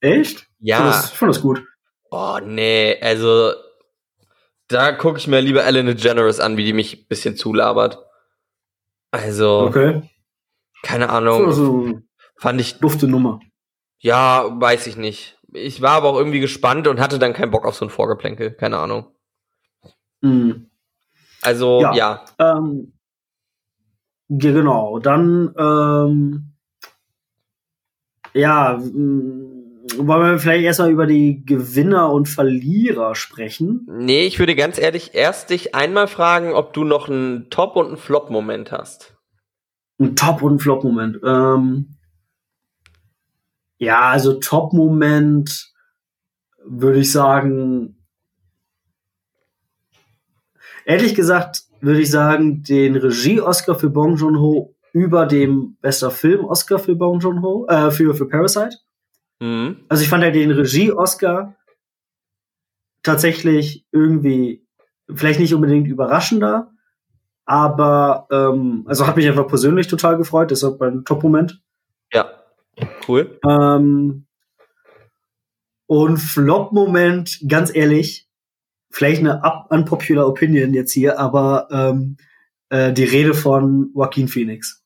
Echt? 0.00 0.46
Ja. 0.60 0.76
Ich 0.76 0.82
fand 0.82 0.94
das, 0.94 1.12
ich 1.12 1.18
fand 1.18 1.30
das 1.30 1.42
gut. 1.42 1.66
Oh, 2.10 2.38
nee, 2.42 2.98
also 3.02 3.52
da 4.68 4.92
gucke 4.92 5.18
ich 5.18 5.26
mir 5.26 5.40
lieber 5.40 5.64
Ellen 5.64 5.86
DeGeneres 5.86 6.40
an, 6.40 6.56
wie 6.56 6.64
die 6.64 6.72
mich 6.72 7.02
ein 7.02 7.06
bisschen 7.06 7.36
zulabert. 7.36 7.98
Also, 9.10 9.60
okay. 9.60 10.08
keine 10.82 11.10
Ahnung. 11.10 11.46
Also, 11.46 12.00
fand 12.36 12.60
ich. 12.60 12.78
Dufte 12.78 13.06
Nummer. 13.06 13.40
Ja, 13.98 14.48
weiß 14.58 14.86
ich 14.86 14.96
nicht. 14.96 15.38
Ich 15.52 15.82
war 15.82 15.92
aber 15.92 16.08
auch 16.10 16.16
irgendwie 16.16 16.40
gespannt 16.40 16.88
und 16.88 16.98
hatte 16.98 17.18
dann 17.18 17.34
keinen 17.34 17.50
Bock 17.50 17.66
auf 17.66 17.76
so 17.76 17.84
ein 17.84 17.90
Vorgeplänkel. 17.90 18.52
Keine 18.52 18.78
Ahnung. 18.78 19.14
Mhm. 20.22 20.70
Also, 21.44 21.80
ja. 21.80 21.94
Ja, 21.94 22.24
ähm, 22.38 22.92
genau. 24.28 24.98
Dann, 24.98 25.54
ähm, 25.58 26.54
ja, 28.32 28.78
wollen 28.80 30.32
wir 30.32 30.38
vielleicht 30.38 30.64
erstmal 30.64 30.90
über 30.90 31.06
die 31.06 31.44
Gewinner 31.44 32.10
und 32.10 32.28
Verlierer 32.28 33.14
sprechen? 33.14 33.86
Nee, 33.90 34.26
ich 34.26 34.38
würde 34.38 34.56
ganz 34.56 34.78
ehrlich 34.78 35.14
erst 35.14 35.50
dich 35.50 35.74
einmal 35.74 36.08
fragen, 36.08 36.54
ob 36.54 36.72
du 36.72 36.84
noch 36.84 37.08
einen 37.08 37.50
Top- 37.50 37.76
und 37.76 37.88
einen 37.88 37.96
Flop-Moment 37.96 38.72
hast. 38.72 39.16
Ein 40.00 40.16
Top- 40.16 40.42
und 40.42 40.54
ein 40.54 40.58
Flop-Moment. 40.58 41.20
Ähm, 41.24 41.96
ja, 43.78 44.00
also 44.00 44.40
Top-Moment 44.40 45.72
würde 46.64 47.00
ich 47.00 47.12
sagen, 47.12 48.03
Ehrlich 50.84 51.14
gesagt 51.14 51.62
würde 51.80 52.00
ich 52.00 52.10
sagen, 52.10 52.62
den 52.62 52.96
Regie-Oscar 52.96 53.74
für 53.74 53.90
Bong 53.90 54.16
Joon-ho 54.16 54.74
über 54.92 55.26
dem 55.26 55.76
bester 55.82 56.10
Film-Oscar 56.10 56.78
für 56.78 56.94
Bong 56.94 57.20
Joon-ho, 57.20 57.66
äh, 57.68 57.90
für, 57.90 58.14
für 58.14 58.28
Parasite. 58.28 58.78
Mhm. 59.40 59.84
Also 59.88 60.02
ich 60.02 60.08
fand 60.08 60.24
ja 60.24 60.30
den 60.30 60.50
Regie-Oscar 60.50 61.54
tatsächlich 63.02 63.84
irgendwie 63.92 64.66
vielleicht 65.14 65.40
nicht 65.40 65.54
unbedingt 65.54 65.88
überraschender, 65.88 66.70
aber 67.44 68.26
ähm, 68.30 68.84
also 68.86 69.06
hat 69.06 69.16
mich 69.16 69.28
einfach 69.28 69.46
persönlich 69.46 69.88
total 69.88 70.16
gefreut. 70.16 70.50
Das 70.50 70.62
war 70.62 70.76
mein 70.80 71.04
Top-Moment. 71.04 71.60
Ja, 72.12 72.30
cool. 73.06 73.38
Ähm, 73.46 74.26
und 75.86 76.16
Flop-Moment, 76.16 77.40
ganz 77.46 77.74
ehrlich, 77.74 78.26
vielleicht 78.94 79.20
eine 79.20 79.42
unpopular 79.70 80.28
Opinion 80.28 80.72
jetzt 80.72 80.92
hier, 80.92 81.18
aber 81.18 81.66
ähm, 81.72 82.16
äh, 82.68 82.92
die 82.92 83.02
Rede 83.02 83.34
von 83.34 83.90
Joaquin 83.92 84.28
Phoenix. 84.28 84.84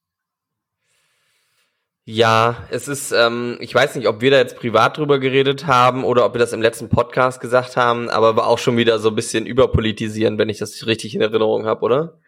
Ja, 2.07 2.57
es 2.71 2.89
ist, 2.89 3.13
ähm, 3.13 3.59
ich 3.61 3.75
weiß 3.75 3.97
nicht, 3.97 4.09
ob 4.09 4.23
wir 4.23 4.31
da 4.31 4.39
jetzt 4.39 4.57
privat 4.57 4.97
drüber 4.97 5.19
geredet 5.19 5.67
haben 5.67 6.05
oder 6.05 6.25
ob 6.25 6.33
wir 6.33 6.39
das 6.39 6.55
im 6.55 6.63
letzten 6.63 6.89
Podcast 6.89 7.39
gesagt 7.39 7.77
haben, 7.77 8.09
aber 8.09 8.35
war 8.35 8.47
auch 8.47 8.59
schon 8.59 8.79
wieder 8.79 8.99
so 8.99 9.11
ein 9.11 9.15
bisschen 9.15 9.45
überpolitisieren, 9.45 10.39
wenn 10.39 10.49
ich 10.49 10.57
das 10.57 10.87
richtig 10.87 11.15
in 11.15 11.21
Erinnerung 11.21 11.67
habe, 11.67 11.83
oder? 11.83 12.19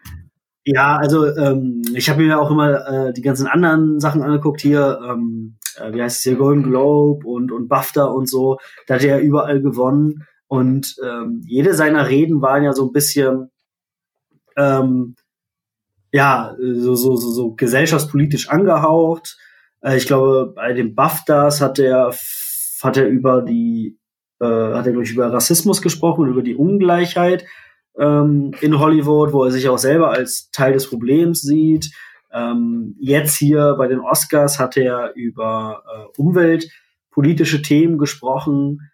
Ja, 0.67 0.99
also 0.99 1.35
ähm, 1.35 1.81
ich 1.95 2.11
habe 2.11 2.21
mir 2.21 2.39
auch 2.39 2.51
immer 2.51 3.09
äh, 3.09 3.13
die 3.15 3.23
ganzen 3.23 3.47
anderen 3.47 4.01
Sachen 4.01 4.21
angeguckt 4.21 4.61
hier, 4.61 5.01
ähm, 5.03 5.57
äh, 5.77 5.95
wie 5.95 6.03
heißt 6.03 6.19
es 6.19 6.23
hier, 6.25 6.37
Golden 6.37 6.63
Globe 6.63 7.27
und, 7.27 7.51
und 7.51 7.69
BAFTA 7.69 8.05
und 8.05 8.29
so, 8.29 8.59
da 8.87 8.97
hat 8.97 9.03
er 9.03 9.17
ja 9.17 9.25
überall 9.25 9.63
gewonnen. 9.63 10.27
Und 10.51 10.97
ähm, 11.07 11.43
jede 11.47 11.75
seiner 11.75 12.09
Reden 12.09 12.43
waren 12.43 12.65
ja 12.65 12.73
so 12.73 12.85
ein 12.85 12.93
bisschen, 12.93 13.53
ähm, 14.57 15.15
ja, 16.11 16.57
so, 16.59 16.97
so, 16.97 17.15
so, 17.15 17.31
so 17.31 17.55
gesellschaftspolitisch 17.55 18.49
angehaucht. 18.49 19.39
Äh, 19.81 19.97
ich 19.97 20.09
glaube, 20.09 20.53
bei 20.57 20.73
den 20.73 20.97
BAFTAs 20.97 21.61
hat 21.61 21.79
er, 21.79 22.13
hat 22.83 22.97
er 22.97 23.07
über 23.07 23.43
die, 23.43 23.97
äh, 24.41 24.45
hat 24.45 24.87
er, 24.87 24.91
glaube 24.91 25.05
ich, 25.05 25.13
über 25.13 25.33
Rassismus 25.33 25.83
gesprochen 25.83 26.27
über 26.27 26.43
die 26.43 26.57
Ungleichheit 26.57 27.45
ähm, 27.97 28.51
in 28.61 28.81
Hollywood, 28.81 29.33
wo 29.33 29.45
er 29.45 29.53
sich 29.53 29.69
auch 29.69 29.79
selber 29.79 30.11
als 30.11 30.51
Teil 30.51 30.73
des 30.73 30.89
Problems 30.89 31.43
sieht. 31.43 31.93
Ähm, 32.33 32.97
jetzt 32.99 33.37
hier 33.37 33.77
bei 33.79 33.87
den 33.87 34.01
Oscars 34.01 34.59
hat 34.59 34.77
er 34.77 35.13
über 35.15 35.85
äh, 35.87 36.21
umweltpolitische 36.21 37.63
Themen 37.63 37.99
gesprochen. 37.99 38.91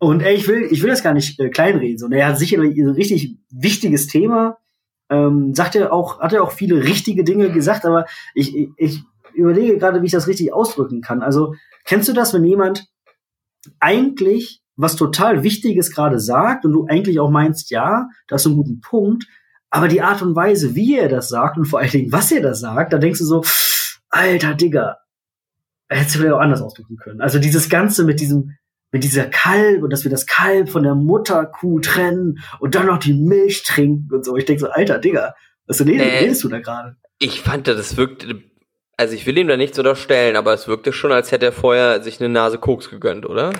Und 0.00 0.22
ey, 0.22 0.34
ich 0.34 0.48
will, 0.48 0.66
ich 0.70 0.82
will 0.82 0.88
das 0.88 1.02
gar 1.02 1.12
nicht 1.12 1.38
äh, 1.38 1.50
kleinreden. 1.50 1.98
So, 1.98 2.08
er 2.08 2.28
hat 2.28 2.38
sicherlich 2.38 2.76
ein 2.76 2.88
richtig 2.88 3.36
wichtiges 3.50 4.06
Thema. 4.06 4.56
Ähm, 5.10 5.54
sagt 5.54 5.76
er 5.76 5.92
auch, 5.92 6.20
hat 6.20 6.32
er 6.32 6.42
auch 6.42 6.52
viele 6.52 6.82
richtige 6.82 7.22
Dinge 7.22 7.52
gesagt, 7.52 7.84
aber 7.84 8.06
ich, 8.34 8.56
ich, 8.56 8.70
ich 8.78 9.04
überlege 9.34 9.76
gerade, 9.76 10.00
wie 10.00 10.06
ich 10.06 10.12
das 10.12 10.26
richtig 10.26 10.52
ausdrücken 10.52 11.02
kann. 11.02 11.22
Also, 11.22 11.54
kennst 11.84 12.08
du 12.08 12.14
das, 12.14 12.32
wenn 12.32 12.44
jemand 12.44 12.88
eigentlich 13.78 14.62
was 14.76 14.96
total 14.96 15.42
Wichtiges 15.42 15.90
gerade 15.90 16.18
sagt 16.18 16.64
und 16.64 16.72
du 16.72 16.86
eigentlich 16.86 17.20
auch 17.20 17.30
meinst, 17.30 17.70
ja, 17.70 18.08
das 18.26 18.46
ist 18.46 18.52
ein 18.52 18.56
guter 18.56 18.80
Punkt, 18.80 19.26
aber 19.68 19.88
die 19.88 20.00
Art 20.00 20.22
und 20.22 20.34
Weise, 20.34 20.74
wie 20.74 20.98
er 20.98 21.10
das 21.10 21.28
sagt 21.28 21.58
und 21.58 21.66
vor 21.66 21.80
allen 21.80 21.90
Dingen, 21.90 22.12
was 22.12 22.32
er 22.32 22.40
da 22.40 22.54
sagt, 22.54 22.94
da 22.94 22.98
denkst 22.98 23.18
du 23.18 23.26
so, 23.26 23.44
alter 24.08 24.54
Digga, 24.54 24.96
hättest 25.88 26.14
du 26.14 26.18
vielleicht 26.20 26.34
auch 26.34 26.40
anders 26.40 26.62
ausdrücken 26.62 26.96
können. 26.96 27.20
Also 27.20 27.38
dieses 27.38 27.68
Ganze 27.68 28.04
mit 28.04 28.20
diesem, 28.20 28.56
mit 28.92 29.04
dieser 29.04 29.26
Kalb 29.26 29.82
und 29.82 29.90
dass 29.90 30.04
wir 30.04 30.10
das 30.10 30.26
Kalb 30.26 30.68
von 30.68 30.82
der 30.82 30.94
Mutterkuh 30.94 31.80
trennen 31.80 32.40
und 32.58 32.74
dann 32.74 32.86
noch 32.86 32.98
die 32.98 33.14
Milch 33.14 33.62
trinken 33.62 34.12
und 34.12 34.24
so. 34.24 34.36
Ich 34.36 34.44
denke 34.44 34.60
so, 34.60 34.68
alter 34.68 34.98
Digga, 34.98 35.34
was 35.66 35.80
redest, 35.80 36.10
äh, 36.10 36.18
redest 36.18 36.44
du 36.44 36.48
da 36.48 36.58
gerade? 36.58 36.96
Ich 37.18 37.40
fand, 37.40 37.68
das 37.68 37.96
wirkte, 37.96 38.42
also 38.96 39.14
ich 39.14 39.26
will 39.26 39.38
ihm 39.38 39.48
da 39.48 39.56
nichts 39.56 39.78
unterstellen, 39.78 40.36
aber 40.36 40.52
es 40.52 40.66
wirkte 40.66 40.92
schon, 40.92 41.12
als 41.12 41.30
hätte 41.30 41.46
er 41.46 41.52
vorher 41.52 42.02
sich 42.02 42.20
eine 42.20 42.28
Nase 42.28 42.58
Koks 42.58 42.90
gegönnt, 42.90 43.26
oder? 43.26 43.52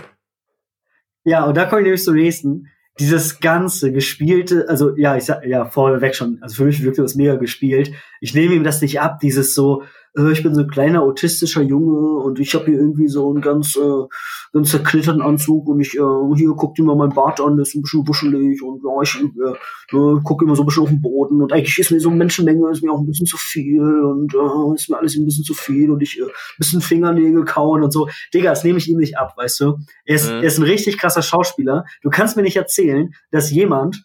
Ja, 1.25 1.45
und 1.45 1.57
da 1.57 1.67
komme 1.67 1.83
ich 1.83 1.85
nämlich 1.85 2.03
zum 2.03 2.15
nächsten. 2.15 2.69
dieses 2.99 3.41
ganze 3.41 3.93
gespielte, 3.93 4.67
also 4.69 4.97
ja, 4.97 5.17
ich 5.17 5.25
sag 5.25 5.47
ja 5.47 5.65
vorweg 5.65 6.15
schon, 6.15 6.39
also 6.43 6.57
für 6.57 6.65
mich 6.65 6.83
wirkte 6.83 7.03
das 7.03 7.15
mega 7.15 7.37
gespielt. 7.37 7.93
Ich 8.21 8.35
nehme 8.35 8.55
ihm 8.55 8.65
das 8.65 8.83
nicht 8.83 9.01
ab, 9.01 9.21
dieses 9.21 9.55
so, 9.55 9.85
äh, 10.17 10.33
ich 10.33 10.43
bin 10.43 10.55
so 10.55 10.63
ein 10.63 10.71
kleiner 10.71 11.03
autistischer 11.03 11.63
Junge 11.63 12.19
und 12.23 12.41
ich 12.41 12.55
habe 12.55 12.67
hier 12.67 12.75
irgendwie 12.75 13.09
so 13.09 13.31
einen 13.31 13.41
ganz, 13.41 13.77
äh, 13.77 14.07
ganz 14.53 14.71
zerklitterten 14.71 15.23
Anzug 15.23 15.69
und 15.69 15.81
ich, 15.81 15.95
äh, 15.97 16.35
hier 16.37 16.51
guckt 16.51 16.79
immer 16.79 16.95
mein 16.95 17.11
Bart 17.11 17.41
an, 17.41 17.57
der 17.57 17.63
ist 17.63 17.75
ein 17.75 17.83
bisschen 17.83 18.07
wuschelig 18.07 18.63
und 18.63 18.83
ja, 18.85 19.03
ich 19.03 19.17
äh, 19.17 19.97
äh, 19.97 20.21
gucke 20.23 20.45
immer 20.45 20.57
so 20.57 20.63
ein 20.63 20.67
bisschen 20.67 20.83
auf 20.83 20.89
den 20.89 21.03
Boden 21.03 21.43
und 21.43 21.53
eigentlich 21.53 21.79
ist 21.79 21.91
mir 21.91 22.01
so 22.01 22.09
eine 22.09 22.19
Menschenmenge, 22.19 22.71
ist 22.71 22.83
mir 22.83 22.93
auch 22.93 23.01
ein 23.01 23.07
bisschen 23.07 23.27
zu 23.27 23.37
viel 23.37 23.83
und 23.83 24.35
äh, 24.35 24.75
ist 24.75 24.91
mir 24.91 24.99
alles 24.99 25.17
ein 25.17 25.25
bisschen 25.25 25.45
zu 25.45 25.55
viel 25.55 25.91
und 25.91 26.03
ich 26.03 26.19
äh, 26.19 26.25
bisschen 26.59 26.81
Fingernägel 26.81 27.45
kauen 27.45 27.83
und 27.83 27.93
so. 27.93 28.09
Digga, 28.35 28.51
das 28.51 28.65
nehme 28.65 28.79
ich 28.79 28.89
ihm 28.89 28.99
nicht 28.99 29.19
ab, 29.19 29.35
weißt 29.37 29.61
du? 29.61 29.79
Er 30.05 30.17
ist, 30.17 30.31
mhm. 30.31 30.39
er 30.39 30.45
ist 30.45 30.59
ein 30.59 30.65
richtig 30.65 30.99
krasser 30.99 31.23
Schauspieler. 31.23 31.85
Du 32.03 32.11
kannst 32.11 32.37
mir 32.37 32.43
nicht 32.43 32.57
erzählen, 32.57 33.15
dass 33.31 33.51
jemand, 33.51 34.05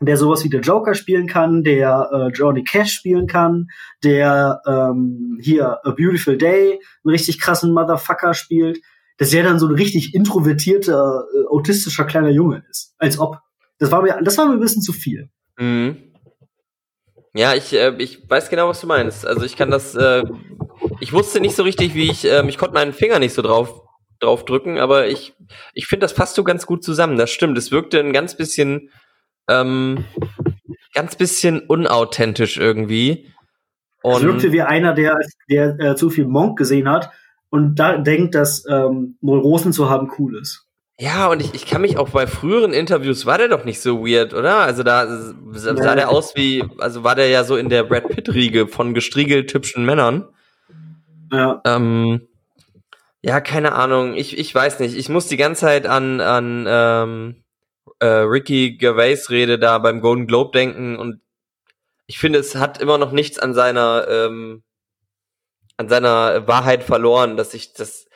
der 0.00 0.16
sowas 0.16 0.44
wie 0.44 0.48
der 0.48 0.60
Joker 0.60 0.94
spielen 0.94 1.26
kann, 1.26 1.62
der 1.62 2.08
äh, 2.12 2.36
Johnny 2.36 2.64
Cash 2.64 2.92
spielen 2.92 3.26
kann, 3.26 3.68
der 4.02 4.60
ähm, 4.66 5.38
hier 5.40 5.78
A 5.84 5.90
Beautiful 5.90 6.38
Day, 6.38 6.80
einen 7.04 7.10
richtig 7.12 7.38
krassen 7.38 7.72
Motherfucker 7.72 8.34
spielt, 8.34 8.80
dass 9.18 9.34
er 9.34 9.42
dann 9.42 9.58
so 9.58 9.66
ein 9.66 9.74
richtig 9.74 10.14
introvertierter, 10.14 11.24
äh, 11.34 11.46
autistischer 11.48 12.04
kleiner 12.04 12.30
Junge 12.30 12.64
ist. 12.70 12.94
Als 12.98 13.18
ob. 13.18 13.38
Das 13.78 13.90
war 13.90 14.02
mir, 14.02 14.18
das 14.22 14.38
war 14.38 14.46
mir 14.46 14.54
ein 14.54 14.60
bisschen 14.60 14.82
zu 14.82 14.92
viel. 14.92 15.28
Mhm. 15.58 15.98
Ja, 17.34 17.54
ich, 17.54 17.72
äh, 17.74 17.94
ich 17.98 18.28
weiß 18.28 18.48
genau, 18.48 18.68
was 18.68 18.80
du 18.80 18.86
meinst. 18.86 19.26
Also 19.26 19.44
ich 19.44 19.56
kann 19.56 19.70
das, 19.70 19.94
äh, 19.94 20.24
ich 21.00 21.12
wusste 21.12 21.40
nicht 21.40 21.54
so 21.54 21.62
richtig, 21.62 21.94
wie 21.94 22.10
ich, 22.10 22.24
äh, 22.24 22.46
ich 22.48 22.58
konnte 22.58 22.74
meinen 22.74 22.92
Finger 22.92 23.18
nicht 23.18 23.34
so 23.34 23.42
drauf 23.42 23.82
drauf 24.20 24.44
drücken, 24.44 24.78
aber 24.78 25.08
ich, 25.08 25.34
ich 25.72 25.86
finde, 25.86 26.04
das 26.04 26.14
passt 26.14 26.34
so 26.34 26.44
ganz 26.44 26.66
gut 26.66 26.84
zusammen. 26.84 27.16
Das 27.16 27.30
stimmt. 27.30 27.56
Es 27.56 27.70
wirkte 27.70 28.00
ein 28.00 28.12
ganz 28.12 28.36
bisschen 28.36 28.90
ähm, 29.48 30.04
ganz 30.94 31.16
bisschen 31.16 31.60
unauthentisch 31.60 32.56
irgendwie. 32.56 33.32
Und 34.02 34.16
es 34.16 34.22
wirkte 34.22 34.52
wie 34.52 34.62
einer, 34.62 34.94
der, 34.94 35.18
der 35.48 35.78
äh, 35.78 35.96
zu 35.96 36.10
viel 36.10 36.26
Monk 36.26 36.56
gesehen 36.56 36.88
hat 36.88 37.10
und 37.50 37.76
da 37.76 37.98
denkt, 37.98 38.34
dass 38.34 38.64
ähm, 38.68 39.16
Neurosen 39.20 39.72
zu 39.72 39.90
haben 39.90 40.10
cool 40.18 40.38
ist. 40.38 40.66
Ja, 40.98 41.28
und 41.28 41.40
ich, 41.40 41.54
ich 41.54 41.66
kann 41.66 41.80
mich 41.80 41.96
auch 41.96 42.10
bei 42.10 42.26
früheren 42.26 42.74
Interviews 42.74 43.24
war 43.24 43.38
der 43.38 43.48
doch 43.48 43.64
nicht 43.64 43.80
so 43.80 44.06
weird, 44.06 44.34
oder? 44.34 44.58
Also 44.58 44.82
da 44.82 45.06
sah 45.52 45.74
ja. 45.74 45.94
der 45.94 46.10
aus 46.10 46.36
wie, 46.36 46.62
also 46.78 47.04
war 47.04 47.14
der 47.14 47.28
ja 47.28 47.42
so 47.42 47.56
in 47.56 47.70
der 47.70 47.84
Brad 47.84 48.08
Pitt-Riege 48.08 48.68
von 48.68 48.92
gestriegelt 48.92 49.52
hübschen 49.54 49.86
Männern. 49.86 50.28
Ja. 51.32 51.62
Ähm, 51.64 52.28
ja, 53.22 53.40
keine 53.40 53.72
Ahnung. 53.72 54.14
Ich, 54.14 54.36
ich 54.36 54.54
weiß 54.54 54.78
nicht. 54.80 54.94
Ich 54.94 55.08
muss 55.08 55.26
die 55.26 55.38
ganze 55.38 55.62
Zeit 55.62 55.86
an, 55.86 56.20
an 56.20 56.66
ähm, 56.68 57.39
äh, 58.00 58.06
Ricky 58.06 58.76
Gervais 58.76 59.30
Rede 59.30 59.58
da 59.58 59.78
beim 59.78 60.00
Golden 60.00 60.26
Globe 60.26 60.50
denken 60.52 60.96
und 60.96 61.20
ich 62.06 62.18
finde, 62.18 62.40
es 62.40 62.56
hat 62.56 62.80
immer 62.80 62.98
noch 62.98 63.12
nichts 63.12 63.38
an 63.38 63.54
seiner 63.54 64.06
ähm, 64.08 64.64
an 65.76 65.88
seiner 65.88 66.46
Wahrheit 66.48 66.82
verloren, 66.82 67.36
dass 67.36 67.54
ich 67.54 67.72
das 67.72 68.08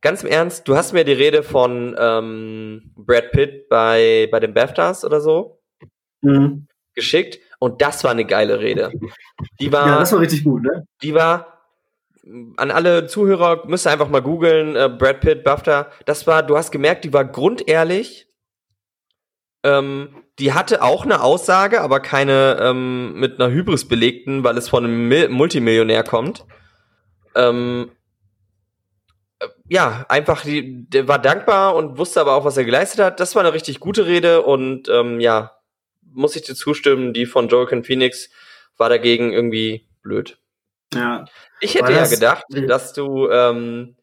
ganz 0.00 0.22
im 0.22 0.28
Ernst, 0.28 0.68
du 0.68 0.76
hast 0.76 0.92
mir 0.92 1.04
die 1.04 1.12
Rede 1.12 1.42
von 1.42 1.96
ähm, 1.98 2.92
Brad 2.96 3.32
Pitt 3.32 3.68
bei 3.68 4.28
bei 4.30 4.40
den 4.40 4.52
BAFTAs 4.52 5.04
oder 5.04 5.20
so 5.20 5.60
mhm. 6.20 6.66
geschickt 6.94 7.38
und 7.58 7.80
das 7.80 8.04
war 8.04 8.10
eine 8.10 8.24
geile 8.24 8.60
Rede. 8.60 8.92
Die 9.60 9.72
war 9.72 9.86
Ja, 9.86 9.98
das 9.98 10.12
war 10.12 10.20
richtig 10.20 10.44
gut, 10.44 10.62
ne? 10.62 10.86
Die 11.02 11.14
war 11.14 11.58
an 12.56 12.70
alle 12.70 13.06
Zuhörer 13.06 13.66
müsst 13.66 13.86
ihr 13.86 13.90
einfach 13.90 14.10
mal 14.10 14.20
googeln, 14.20 14.76
äh, 14.76 14.88
Brad 14.90 15.20
Pitt, 15.20 15.44
BAFTA. 15.44 15.90
Das 16.04 16.26
war, 16.26 16.42
du 16.42 16.58
hast 16.58 16.70
gemerkt, 16.70 17.04
die 17.04 17.12
war 17.12 17.24
grundehrlich 17.24 18.27
ähm, 19.62 20.24
die 20.38 20.52
hatte 20.52 20.82
auch 20.82 21.04
eine 21.04 21.20
Aussage, 21.20 21.80
aber 21.80 22.00
keine 22.00 22.58
ähm, 22.60 23.14
mit 23.14 23.40
einer 23.40 23.52
Hybris 23.52 23.88
belegten, 23.88 24.44
weil 24.44 24.56
es 24.56 24.68
von 24.68 24.84
einem 24.84 25.08
Mil 25.08 25.28
Multimillionär 25.28 26.04
kommt. 26.04 26.44
Ähm, 27.34 27.90
äh, 29.40 29.48
ja, 29.68 30.06
einfach, 30.08 30.42
die, 30.42 30.88
der 30.88 31.08
war 31.08 31.18
dankbar 31.18 31.74
und 31.74 31.98
wusste 31.98 32.20
aber 32.20 32.34
auch, 32.34 32.44
was 32.44 32.56
er 32.56 32.64
geleistet 32.64 33.00
hat. 33.00 33.20
Das 33.20 33.34
war 33.34 33.42
eine 33.42 33.52
richtig 33.52 33.80
gute 33.80 34.06
Rede 34.06 34.42
und 34.42 34.88
ähm, 34.88 35.20
ja, 35.20 35.58
muss 36.02 36.36
ich 36.36 36.42
dir 36.42 36.54
zustimmen, 36.54 37.12
die 37.12 37.26
von 37.26 37.48
Joaquin 37.48 37.84
Phoenix 37.84 38.30
war 38.76 38.88
dagegen 38.88 39.32
irgendwie 39.32 39.88
blöd. 40.02 40.38
Ja. 40.94 41.24
Ich 41.60 41.74
hätte 41.74 41.92
ja 41.92 42.06
gedacht, 42.06 42.44
dass 42.48 42.92
du, 42.92 43.28
ähm, 43.28 43.96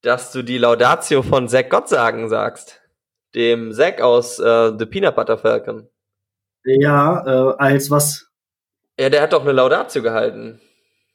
dass 0.00 0.32
du 0.32 0.42
die 0.42 0.58
Laudatio 0.58 1.22
von 1.22 1.48
Zack 1.48 1.68
Gottsagen 1.68 2.30
sagst 2.30 2.80
dem 3.36 3.72
Zack 3.72 4.00
aus 4.00 4.38
äh, 4.38 4.72
The 4.76 4.86
Peanut 4.86 5.14
Butter 5.14 5.38
Falcon. 5.38 5.88
Ja, 6.64 7.24
äh, 7.24 7.54
als 7.58 7.90
was? 7.90 8.28
Ja, 8.98 9.08
der 9.08 9.22
hat 9.22 9.32
doch 9.32 9.42
eine 9.42 9.52
Laudatio 9.52 10.02
gehalten. 10.02 10.60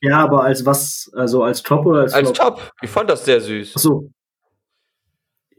Ja, 0.01 0.19
aber 0.19 0.43
als 0.43 0.65
was? 0.65 1.11
Also 1.13 1.43
als 1.43 1.61
Top 1.63 1.86
oder 1.86 2.01
als 2.01 2.13
Als 2.13 2.32
Flop? 2.32 2.38
Top. 2.38 2.74
Ich 2.82 2.89
fand 2.89 3.09
das 3.09 3.26
sehr 3.26 3.41
süß. 3.41 3.74
Ach 3.76 3.80
so. 3.80 4.11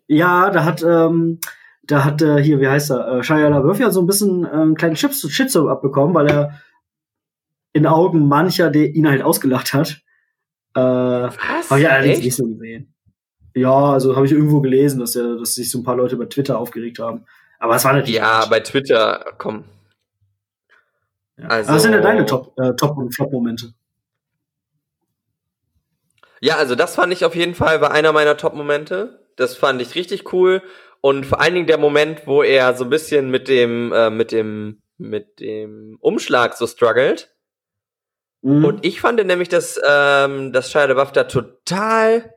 Ja, 0.07 0.51
da 0.51 0.65
hat, 0.65 0.83
ähm, 0.83 1.41
da 1.85 2.05
hat 2.05 2.23
äh, 2.23 2.43
hier, 2.43 2.61
wie 2.61 2.69
heißt 2.69 2.91
er, 2.91 3.19
äh, 3.19 3.23
Shia 3.23 3.49
LaBeouf 3.49 3.79
ja 3.79 3.91
so 3.91 4.01
ein 4.01 4.07
bisschen 4.07 4.45
äh, 4.45 4.49
einen 4.49 4.75
kleinen 4.75 4.97
Shitstorm 4.97 5.69
abbekommen, 5.69 6.15
weil 6.15 6.29
er 6.29 6.61
in 7.73 7.87
Augen 7.87 8.29
mancher, 8.29 8.71
der 8.71 8.95
ihn 8.95 9.09
halt 9.09 9.23
ausgelacht 9.23 9.75
hat. 9.75 10.03
Äh, 10.75 10.81
Was? 10.81 11.71
Habe 11.71 11.81
ich 11.81 11.91
allerdings 11.91 12.19
nicht 12.19 12.37
so 12.37 12.47
gesehen. 12.47 12.92
Ja, 13.55 13.93
also 13.93 14.17
habe 14.17 14.27
ich 14.27 14.33
irgendwo 14.33 14.61
gelesen, 14.61 15.01
dass, 15.01 15.17
er, 15.17 15.37
dass 15.37 15.55
sich 15.55 15.71
so 15.71 15.79
ein 15.79 15.85
paar 15.85 15.97
Leute 15.97 16.17
bei 16.17 16.27
Twitter 16.27 16.59
aufgeregt 16.59 16.99
haben. 16.99 17.25
Aber 17.59 17.77
es 17.77 17.85
war 17.85 17.93
natürlich. 17.93 18.17
Ja, 18.17 18.41
nicht. 18.41 18.51
bei 18.51 18.61
Twitter, 18.61 19.35
komm. 19.39 19.65
Ja. 21.37 21.49
Also, 21.49 21.73
was 21.73 21.83
sind 21.83 21.93
denn 21.93 22.03
deine 22.03 22.27
Top, 22.27 22.59
äh, 22.59 22.75
Top 22.75 22.97
und 22.97 23.15
Flop-Momente? 23.15 23.75
Ja, 26.41 26.57
also 26.57 26.75
das 26.75 26.97
fand 26.97 27.13
ich 27.13 27.25
auf 27.25 27.37
jeden 27.37 27.55
Fall 27.55 27.81
war 27.81 27.93
einer 27.93 28.13
meiner 28.13 28.37
Top-Momente. 28.37 29.21
Das 29.37 29.57
fand 29.57 29.81
ich 29.81 29.95
richtig 29.95 30.33
cool. 30.33 30.63
Und 31.01 31.25
vor 31.25 31.41
allen 31.41 31.55
Dingen 31.55 31.67
der 31.67 31.79
Moment, 31.79 32.27
wo 32.27 32.43
er 32.43 32.75
so 32.75 32.85
ein 32.85 32.91
bisschen 32.91 33.31
mit 33.31 33.49
dem, 33.49 33.93
äh, 33.93 34.11
mit 34.11 34.33
dem, 34.33 34.83
mit 34.99 35.41
dem 35.41 35.99
Umschlag 36.01 36.55
so 36.55 36.67
struggelt. 36.67 37.33
Mhm. 38.43 38.65
Und 38.65 38.85
ich 38.85 39.01
fand 39.01 39.25
nämlich, 39.25 39.49
dass, 39.49 39.81
ähm, 39.87 40.53
dass 40.53 40.71
Shia 40.71 40.85
LaBeouf 40.85 41.13
da 41.13 41.25
total 41.25 42.32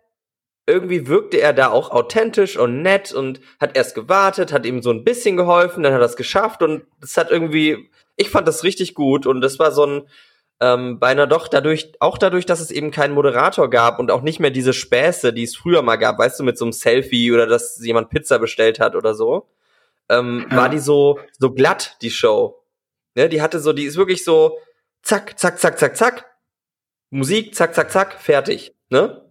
irgendwie 0.68 1.08
wirkte 1.08 1.40
er 1.40 1.54
da 1.54 1.70
auch 1.70 1.92
authentisch 1.92 2.58
und 2.58 2.82
nett 2.82 3.14
und 3.14 3.40
hat 3.60 3.78
erst 3.78 3.96
gewartet, 3.96 4.52
hat 4.52 4.66
ihm 4.66 4.82
so 4.82 4.92
ein 4.92 5.04
bisschen 5.04 5.38
geholfen, 5.38 5.84
dann 5.84 5.94
hat 5.94 6.02
er 6.02 6.08
es 6.08 6.16
geschafft 6.16 6.64
und 6.64 6.86
es 7.02 7.18
hat 7.18 7.30
irgendwie, 7.30 7.90
ich 8.16 8.30
fand 8.30 8.48
das 8.48 8.64
richtig 8.64 8.96
gut 8.96 9.28
und 9.28 9.42
das 9.42 9.60
war 9.60 9.72
so 9.72 9.86
ein, 9.86 10.08
ähm, 10.60 11.00
beinahe 11.00 11.28
doch 11.28 11.48
dadurch, 11.48 11.92
auch 12.00 12.18
dadurch, 12.18 12.46
dass 12.46 12.62
es 12.62 12.72
eben 12.72 12.90
keinen 12.90 13.14
Moderator 13.14 13.70
gab 13.70 14.00
und 14.00 14.10
auch 14.10 14.22
nicht 14.22 14.40
mehr 14.40 14.52
diese 14.52 14.74
Späße, 14.74 15.34
die 15.34 15.44
es 15.44 15.56
früher 15.56 15.82
mal 15.82 15.98
gab, 15.98 16.18
weißt 16.18 16.40
du, 16.40 16.44
mit 16.44 16.58
so 16.58 16.66
einem 16.66 16.72
Selfie 16.72 17.32
oder 17.32 17.46
dass 17.46 17.80
jemand 17.84 18.10
Pizza 18.10 18.40
bestellt 18.40 18.80
hat 18.80 18.96
oder 18.96 19.14
so, 19.14 19.48
ähm, 20.10 20.48
ja. 20.50 20.58
war 20.58 20.70
die 20.70 20.80
so, 20.80 21.20
so 21.38 21.52
glatt, 21.52 21.98
die 22.02 22.12
Show. 22.12 22.62
Ne, 23.16 23.30
die 23.30 23.42
hatte 23.42 23.60
so, 23.60 23.72
die 23.72 23.86
ist 23.86 23.98
wirklich 23.98 24.24
so, 24.24 24.58
zack, 25.04 25.38
zack, 25.40 25.60
zack, 25.60 25.78
zack, 25.78 25.96
zack, 25.96 26.26
Musik, 27.12 27.54
zack, 27.56 27.76
zack, 27.76 27.92
zack, 27.92 28.20
fertig, 28.20 28.76
ne? 28.90 29.25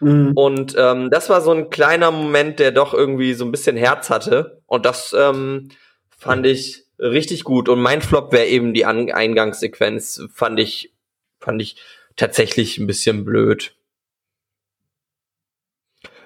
Mhm. 0.00 0.32
Und 0.34 0.74
ähm, 0.78 1.10
das 1.10 1.28
war 1.28 1.40
so 1.40 1.52
ein 1.52 1.70
kleiner 1.70 2.10
Moment, 2.10 2.58
der 2.58 2.72
doch 2.72 2.94
irgendwie 2.94 3.34
so 3.34 3.44
ein 3.44 3.52
bisschen 3.52 3.76
Herz 3.76 4.10
hatte. 4.10 4.62
Und 4.66 4.86
das 4.86 5.14
ähm, 5.16 5.68
fand 6.16 6.46
ich 6.46 6.86
richtig 6.98 7.44
gut. 7.44 7.68
Und 7.68 7.80
mein 7.80 8.02
Flop 8.02 8.32
wäre 8.32 8.46
eben 8.46 8.74
die 8.74 8.86
An 8.86 9.10
Eingangssequenz. 9.10 10.22
Fand 10.32 10.58
ich, 10.58 10.94
fand 11.38 11.60
ich 11.62 11.76
tatsächlich 12.16 12.78
ein 12.78 12.86
bisschen 12.86 13.24
blöd. 13.24 13.74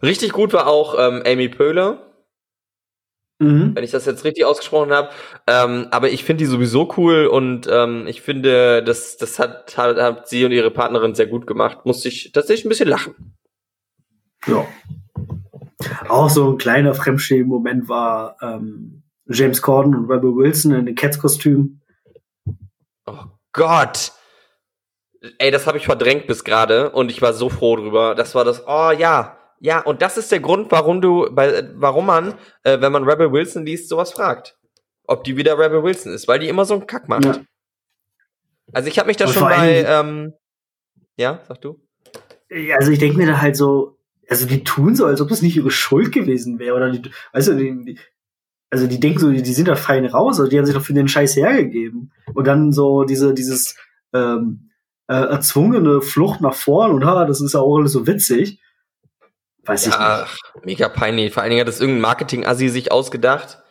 Richtig 0.02 0.32
gut 0.32 0.52
war 0.52 0.66
auch 0.66 0.96
ähm, 0.98 1.22
Amy 1.26 1.48
Pöhler. 1.48 2.10
Mhm. 3.40 3.74
Wenn 3.74 3.82
ich 3.82 3.90
das 3.90 4.06
jetzt 4.06 4.24
richtig 4.24 4.44
ausgesprochen 4.44 4.92
habe. 4.92 5.10
Ähm, 5.48 5.88
aber 5.90 6.10
ich 6.10 6.22
finde 6.24 6.44
die 6.44 6.50
sowieso 6.50 6.92
cool 6.96 7.26
und 7.26 7.66
ähm, 7.68 8.06
ich 8.06 8.22
finde, 8.22 8.84
das, 8.84 9.16
das 9.16 9.40
hat, 9.40 9.76
hat, 9.76 9.96
hat 9.96 10.28
sie 10.28 10.44
und 10.44 10.52
ihre 10.52 10.70
Partnerin 10.70 11.16
sehr 11.16 11.26
gut 11.26 11.46
gemacht. 11.46 11.84
Musste 11.84 12.08
ich 12.08 12.30
tatsächlich 12.32 12.66
ein 12.66 12.68
bisschen 12.68 12.88
lachen. 12.88 13.34
Ja. 14.46 14.66
Auch 16.08 16.30
so 16.30 16.52
ein 16.52 16.58
kleiner 16.58 16.94
Fremdschämen-Moment 16.94 17.88
war 17.88 18.36
ähm, 18.42 19.02
James 19.26 19.62
Corden 19.62 19.94
und 19.94 20.10
Rebel 20.10 20.34
Wilson 20.34 20.72
in 20.72 20.86
den 20.86 20.94
Cats-Kostüm. 20.94 21.80
Oh 23.06 23.24
Gott! 23.52 24.12
Ey, 25.38 25.50
das 25.50 25.66
habe 25.66 25.78
ich 25.78 25.86
verdrängt 25.86 26.26
bis 26.26 26.44
gerade 26.44 26.90
und 26.90 27.10
ich 27.10 27.22
war 27.22 27.32
so 27.32 27.48
froh 27.48 27.76
drüber. 27.76 28.14
Das 28.14 28.34
war 28.34 28.44
das, 28.44 28.62
oh 28.66 28.90
ja, 28.90 29.38
ja, 29.60 29.80
und 29.80 30.02
das 30.02 30.18
ist 30.18 30.30
der 30.30 30.40
Grund, 30.40 30.70
warum 30.70 31.00
du, 31.00 31.28
bei, 31.30 31.70
warum 31.74 32.06
man, 32.06 32.34
äh, 32.64 32.80
wenn 32.80 32.92
man 32.92 33.08
Rebel 33.08 33.32
Wilson 33.32 33.64
liest, 33.64 33.88
sowas 33.88 34.12
fragt. 34.12 34.58
Ob 35.06 35.24
die 35.24 35.36
wieder 35.38 35.58
Rebel 35.58 35.82
Wilson 35.82 36.12
ist, 36.12 36.28
weil 36.28 36.38
die 36.38 36.48
immer 36.48 36.66
so 36.66 36.74
einen 36.74 36.86
Kack 36.86 37.08
macht. 37.08 37.24
Ja. 37.24 37.40
Also 38.72 38.88
ich 38.88 38.98
habe 38.98 39.06
mich 39.06 39.16
da 39.16 39.26
und 39.26 39.32
schon 39.32 39.44
bei, 39.44 39.84
ähm, 39.84 40.34
ja, 41.16 41.40
sag 41.48 41.60
du? 41.62 41.80
Also 42.76 42.92
ich 42.92 42.98
denke 42.98 43.16
mir 43.16 43.26
da 43.26 43.40
halt 43.40 43.56
so, 43.56 43.98
also 44.28 44.46
die 44.46 44.64
tun 44.64 44.94
so, 44.94 45.06
als 45.06 45.20
ob 45.20 45.28
das 45.28 45.42
nicht 45.42 45.56
ihre 45.56 45.70
Schuld 45.70 46.12
gewesen 46.12 46.58
wäre. 46.58 46.76
Oder 46.76 46.90
die, 46.90 47.10
weißt 47.32 47.48
du, 47.48 47.56
die, 47.56 47.84
die, 47.84 47.98
also 48.70 48.86
die 48.86 49.00
denken 49.00 49.18
so, 49.18 49.30
die, 49.30 49.42
die 49.42 49.52
sind 49.52 49.68
da 49.68 49.76
fein 49.76 50.06
raus, 50.06 50.38
also 50.38 50.50
die 50.50 50.58
haben 50.58 50.66
sich 50.66 50.74
doch 50.74 50.84
für 50.84 50.94
den 50.94 51.08
Scheiß 51.08 51.36
hergegeben. 51.36 52.12
Und 52.34 52.46
dann 52.46 52.72
so 52.72 53.04
diese, 53.04 53.34
dieses 53.34 53.76
ähm, 54.12 54.70
äh, 55.08 55.14
erzwungene 55.14 56.00
Flucht 56.00 56.40
nach 56.40 56.54
vorn 56.54 56.92
und 56.92 57.04
ha, 57.04 57.24
das 57.24 57.40
ist 57.40 57.54
ja 57.54 57.60
auch 57.60 57.76
alles 57.76 57.92
so 57.92 58.06
witzig. 58.06 58.60
Weiß 59.64 59.86
ja, 59.86 60.24
ich 60.24 60.54
nicht. 60.54 60.66
Mega 60.66 60.88
peinlich. 60.88 61.32
Vor 61.32 61.42
allen 61.42 61.50
Dingen 61.50 61.60
hat 61.60 61.68
das 61.68 61.80
irgendein 61.80 62.02
Marketing-Assi 62.02 62.68
sich 62.68 62.92
ausgedacht, 62.92 63.62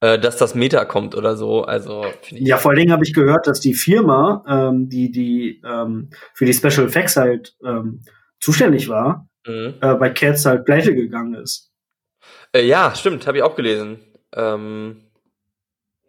äh, 0.00 0.18
dass 0.18 0.36
das 0.36 0.54
Meta 0.54 0.84
kommt 0.84 1.14
oder 1.14 1.36
so. 1.36 1.62
Also 1.64 2.04
Ja, 2.30 2.58
vor 2.58 2.70
allen 2.70 2.80
Dingen 2.80 2.92
habe 2.92 3.04
ich 3.04 3.14
gehört, 3.14 3.46
dass 3.46 3.60
die 3.60 3.74
Firma, 3.74 4.44
ähm, 4.48 4.88
die, 4.88 5.10
die 5.10 5.62
ähm, 5.64 6.10
für 6.34 6.44
die 6.44 6.54
Special 6.54 6.86
Effects 6.86 7.16
halt 7.16 7.56
ähm, 7.64 8.00
zuständig 8.40 8.88
war, 8.88 9.28
mhm. 9.46 9.74
äh, 9.80 9.94
bei 9.94 10.10
Cats 10.10 10.44
halt 10.46 10.64
pleite 10.64 10.94
gegangen 10.94 11.34
ist. 11.34 11.70
Äh, 12.52 12.66
ja, 12.66 12.94
stimmt, 12.94 13.26
habe 13.26 13.38
ich 13.38 13.42
auch 13.42 13.56
gelesen. 13.56 14.00
Ähm, 14.34 15.02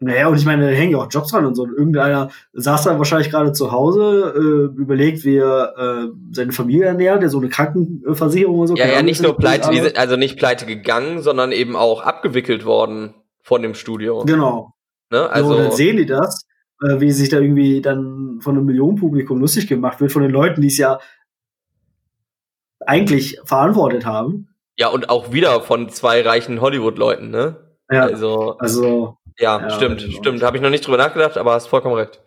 naja, 0.04 0.28
und 0.28 0.38
ich 0.38 0.46
meine, 0.46 0.70
da 0.70 0.76
hängen 0.76 0.92
ja 0.92 0.98
auch 0.98 1.08
Jobs 1.10 1.32
dran 1.32 1.46
und 1.46 1.56
so. 1.56 1.64
Und 1.64 1.74
irgendeiner 1.74 2.30
saß 2.54 2.84
dann 2.84 2.98
wahrscheinlich 2.98 3.30
gerade 3.30 3.54
zu 3.54 3.72
Hause, 3.72 4.34
äh, 4.36 4.80
überlegt, 4.80 5.24
wie 5.24 5.38
er 5.38 5.74
äh, 5.78 6.08
seine 6.32 6.52
Familie 6.52 6.86
ernährt, 6.86 7.22
der 7.22 7.30
so 7.30 7.40
eine 7.40 7.50
Krankenversicherung 7.50 8.60
und 8.60 8.68
so. 8.68 8.76
Ja, 8.76 8.88
ja, 8.88 9.02
nicht 9.02 9.22
nur 9.22 9.38
pleite, 9.38 9.70
die 9.72 9.80
sind 9.80 9.98
also 9.98 10.18
nicht 10.18 10.38
pleite 10.38 10.66
gegangen, 10.66 11.22
sondern 11.22 11.52
eben 11.52 11.76
auch 11.76 12.02
abgewickelt 12.02 12.66
worden 12.66 13.14
von 13.42 13.62
dem 13.62 13.76
Studio. 13.76 14.24
Genau. 14.26 14.74
Ne? 15.10 15.30
Also 15.30 15.54
so, 15.54 15.58
dann 15.58 15.72
sehen 15.72 15.98
die 15.98 16.06
das, 16.06 16.46
äh, 16.82 17.00
wie 17.00 17.12
sich 17.12 17.30
da 17.30 17.40
irgendwie 17.40 17.82
dann 17.82 18.40
von 18.42 18.58
einem 18.58 18.66
Millionenpublikum 18.66 19.40
lustig 19.40 19.68
gemacht 19.68 20.02
wird, 20.02 20.12
von 20.12 20.22
den 20.22 20.32
Leuten, 20.32 20.62
die 20.62 20.68
es 20.68 20.78
ja 20.78 21.00
eigentlich 22.88 23.40
verantwortet 23.46 24.06
haben. 24.06 24.50
Ja, 24.78 24.88
und 24.88 25.10
auch 25.10 25.32
wieder 25.32 25.62
von 25.62 25.90
zwei 25.90 26.22
reichen 26.22 26.62
Hollywood-Leuten, 26.62 27.30
ne? 27.30 27.76
Ja, 27.92 28.04
also, 28.04 28.58
also 28.58 29.18
ja, 29.38 29.60
ja 29.60 29.70
stimmt, 29.70 30.02
genau. 30.02 30.18
stimmt. 30.18 30.44
Habe 30.44 30.58
ich 30.58 30.64
noch 30.64 30.70
nicht 30.70 30.86
drüber 30.86 30.98
nachgedacht, 30.98 31.38
aber 31.38 31.54
hast 31.54 31.68
vollkommen 31.68 31.96
recht. 31.96 32.22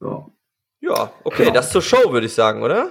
So. 0.00 0.32
Ja, 0.80 1.12
okay, 1.24 1.44
genau. 1.44 1.54
das 1.54 1.70
zur 1.70 1.82
Show, 1.82 2.12
würde 2.12 2.26
ich 2.26 2.34
sagen, 2.34 2.62
oder? 2.62 2.90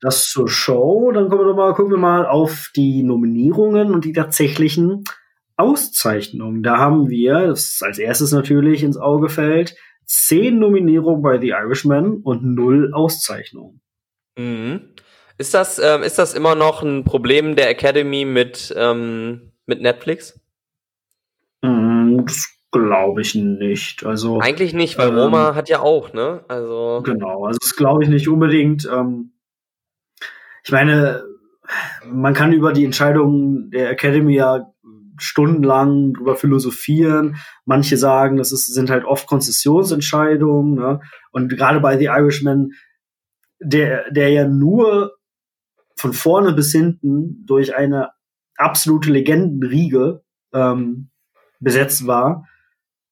Das 0.00 0.22
zur 0.28 0.48
Show. 0.48 1.10
Dann 1.12 1.28
kommen 1.28 1.42
wir 1.42 1.46
doch 1.48 1.56
mal, 1.56 1.74
gucken 1.74 1.92
wir 1.92 1.98
mal 1.98 2.26
auf 2.26 2.70
die 2.76 3.02
Nominierungen 3.02 3.94
und 3.94 4.04
die 4.04 4.12
tatsächlichen 4.12 5.04
Auszeichnungen. 5.56 6.62
Da 6.62 6.78
haben 6.78 7.08
wir, 7.08 7.46
das 7.46 7.80
als 7.82 7.98
erstes 7.98 8.32
natürlich 8.32 8.82
ins 8.82 8.96
Auge 8.96 9.28
fällt, 9.28 9.76
zehn 10.04 10.58
Nominierungen 10.58 11.22
bei 11.22 11.38
The 11.40 11.50
Irishman 11.50 12.20
und 12.22 12.44
null 12.44 12.92
Auszeichnungen. 12.92 13.80
Mhm. 14.36 14.94
Ist 15.36 15.54
das, 15.54 15.78
ähm, 15.78 16.02
ist 16.02 16.18
das 16.18 16.34
immer 16.34 16.54
noch 16.54 16.82
ein 16.82 17.04
Problem 17.04 17.56
der 17.56 17.68
Academy 17.68 18.24
mit, 18.24 18.72
ähm, 18.76 19.52
mit 19.66 19.80
Netflix? 19.80 20.40
Mm, 21.62 22.24
das 22.24 22.54
glaube 22.70 23.22
ich 23.22 23.34
nicht. 23.34 24.04
Also 24.04 24.40
eigentlich 24.40 24.74
nicht, 24.74 24.98
weil 24.98 25.08
ähm, 25.08 25.18
Roma 25.18 25.54
hat 25.54 25.68
ja 25.68 25.80
auch, 25.80 26.12
ne? 26.12 26.44
Also 26.48 27.02
genau, 27.04 27.46
also 27.46 27.58
das 27.60 27.74
glaube 27.76 28.04
ich 28.04 28.10
nicht 28.10 28.28
unbedingt. 28.28 28.88
Ähm, 28.92 29.32
ich 30.64 30.72
meine, 30.72 31.24
man 32.06 32.34
kann 32.34 32.52
über 32.52 32.72
die 32.72 32.84
Entscheidungen 32.84 33.70
der 33.70 33.90
Academy 33.90 34.34
ja 34.34 34.72
stundenlang 35.18 36.14
drüber 36.14 36.36
philosophieren. 36.36 37.36
Manche 37.64 37.96
sagen, 37.96 38.36
das 38.36 38.52
ist, 38.52 38.72
sind 38.72 38.90
halt 38.90 39.04
oft 39.04 39.26
Konzessionsentscheidungen. 39.26 40.74
Ne? 40.74 41.00
Und 41.30 41.48
gerade 41.56 41.80
bei 41.80 41.96
The 41.96 42.06
Irishman, 42.06 42.72
der, 43.64 44.10
der 44.10 44.30
ja 44.30 44.46
nur 44.46 45.16
von 45.96 46.12
vorne 46.12 46.52
bis 46.52 46.72
hinten 46.72 47.44
durch 47.46 47.74
eine 47.74 48.10
absolute 48.56 49.10
Legendenriege 49.10 50.22
ähm, 50.52 51.10
besetzt 51.60 52.06
war, 52.06 52.46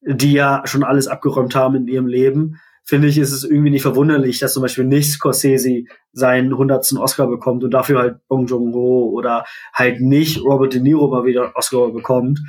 die 0.03 0.33
ja 0.33 0.63
schon 0.65 0.85
alles 0.85 1.09
abgeräumt 1.09 1.55
haben 1.55 1.77
in 1.77 1.89
ihrem 1.89 2.07
Leben, 2.07 2.61
finde 2.85 3.09
ich, 3.09 3.19
ist 3.19 3.33
es 3.33 3.45
irgendwie 3.45 3.71
nicht 3.71 3.83
verwunderlich, 3.83 4.39
dass 4.41 4.55
zum 4.55 4.63
Beispiel 4.63 4.85
nicht 4.85 5.11
Scorsese 5.11 5.85
seinen 6.13 6.57
hundertsten 6.57 6.99
Oscar 6.99 7.29
bekommt 7.29 7.63
und 7.65 7.71
dafür 7.71 8.01
halt 8.01 8.29
Bong 8.29 8.47
Joon-ho 8.47 9.11
oder 9.15 9.45
halt 9.73 10.01
nicht 10.01 10.43
Robert 10.43 10.75
De 10.75 10.81
Niro 10.81 11.09
mal 11.09 11.25
wieder 11.25 11.45
einen 11.45 11.55
Oscar 11.55 11.91
bekommt, 11.93 12.41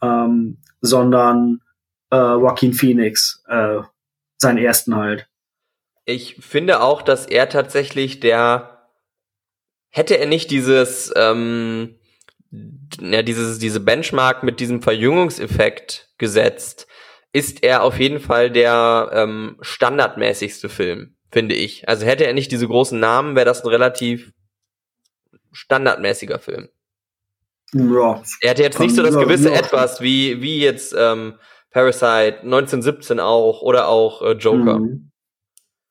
ähm, 0.00 0.58
sondern 0.80 1.60
äh, 2.10 2.16
Joaquin 2.16 2.72
Phoenix 2.72 3.42
äh, 3.48 3.80
seinen 4.38 4.58
ersten 4.58 4.94
halt. 4.94 5.28
Ich 6.04 6.36
finde 6.40 6.80
auch, 6.80 7.02
dass 7.02 7.26
er 7.26 7.48
tatsächlich 7.48 8.20
der 8.20 8.72
hätte 9.92 10.18
er 10.18 10.26
nicht 10.26 10.50
dieses, 10.50 11.12
ähm, 11.14 11.98
ja, 13.00 13.22
dieses, 13.22 13.58
diese 13.58 13.80
Benchmark 13.80 14.42
mit 14.42 14.58
diesem 14.58 14.82
Verjüngungseffekt 14.82 16.08
gesetzt, 16.18 16.88
ist 17.32 17.62
er 17.62 17.82
auf 17.82 17.98
jeden 17.98 18.20
Fall 18.20 18.50
der 18.50 19.10
ähm, 19.12 19.56
standardmäßigste 19.60 20.68
Film, 20.68 21.14
finde 21.30 21.54
ich. 21.54 21.88
Also 21.88 22.04
hätte 22.04 22.26
er 22.26 22.32
nicht 22.32 22.50
diese 22.50 22.66
großen 22.66 22.98
Namen, 22.98 23.36
wäre 23.36 23.46
das 23.46 23.62
ein 23.62 23.68
relativ 23.68 24.32
standardmäßiger 25.52 26.38
Film. 26.38 26.68
Ja. 27.74 28.22
Er 28.40 28.50
hätte 28.50 28.62
jetzt 28.62 28.80
nicht 28.80 28.94
so 28.94 29.02
das 29.02 29.16
gewisse 29.16 29.50
ja. 29.50 29.58
Etwas 29.58 30.00
wie, 30.00 30.42
wie 30.42 30.60
jetzt 30.60 30.94
ähm, 30.96 31.34
Parasite 31.70 32.40
1917 32.42 33.20
auch 33.20 33.62
oder 33.62 33.88
auch 33.88 34.20
äh, 34.22 34.32
Joker. 34.32 34.78
Mhm. 34.78 35.11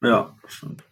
Ja, 0.01 0.35
stimmt. 0.47 0.83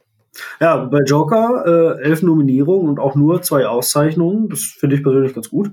Ja, 0.59 0.77
bei 0.85 0.99
Joker 0.99 1.97
äh, 1.99 2.03
elf 2.03 2.21
Nominierungen 2.21 2.89
und 2.89 2.99
auch 2.99 3.15
nur 3.15 3.41
zwei 3.41 3.67
Auszeichnungen. 3.67 4.49
Das 4.49 4.61
finde 4.61 4.95
ich 4.95 5.03
persönlich 5.03 5.33
ganz 5.33 5.49
gut. 5.49 5.71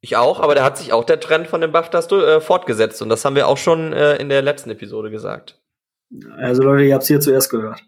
Ich 0.00 0.16
auch, 0.16 0.40
aber 0.40 0.54
da 0.54 0.64
hat 0.64 0.78
sich 0.78 0.92
auch 0.92 1.04
der 1.04 1.20
Trend 1.20 1.48
von 1.48 1.60
den 1.60 1.72
BAFTAs 1.72 2.10
äh, 2.12 2.40
fortgesetzt 2.40 3.02
und 3.02 3.08
das 3.08 3.24
haben 3.24 3.34
wir 3.34 3.48
auch 3.48 3.56
schon 3.56 3.92
äh, 3.92 4.16
in 4.16 4.28
der 4.28 4.42
letzten 4.42 4.70
Episode 4.70 5.10
gesagt. 5.10 5.60
Also 6.36 6.62
Leute, 6.62 6.84
ihr 6.84 6.94
habt 6.94 7.02
es 7.02 7.08
hier 7.08 7.20
zuerst 7.20 7.50
gehört. 7.50 7.82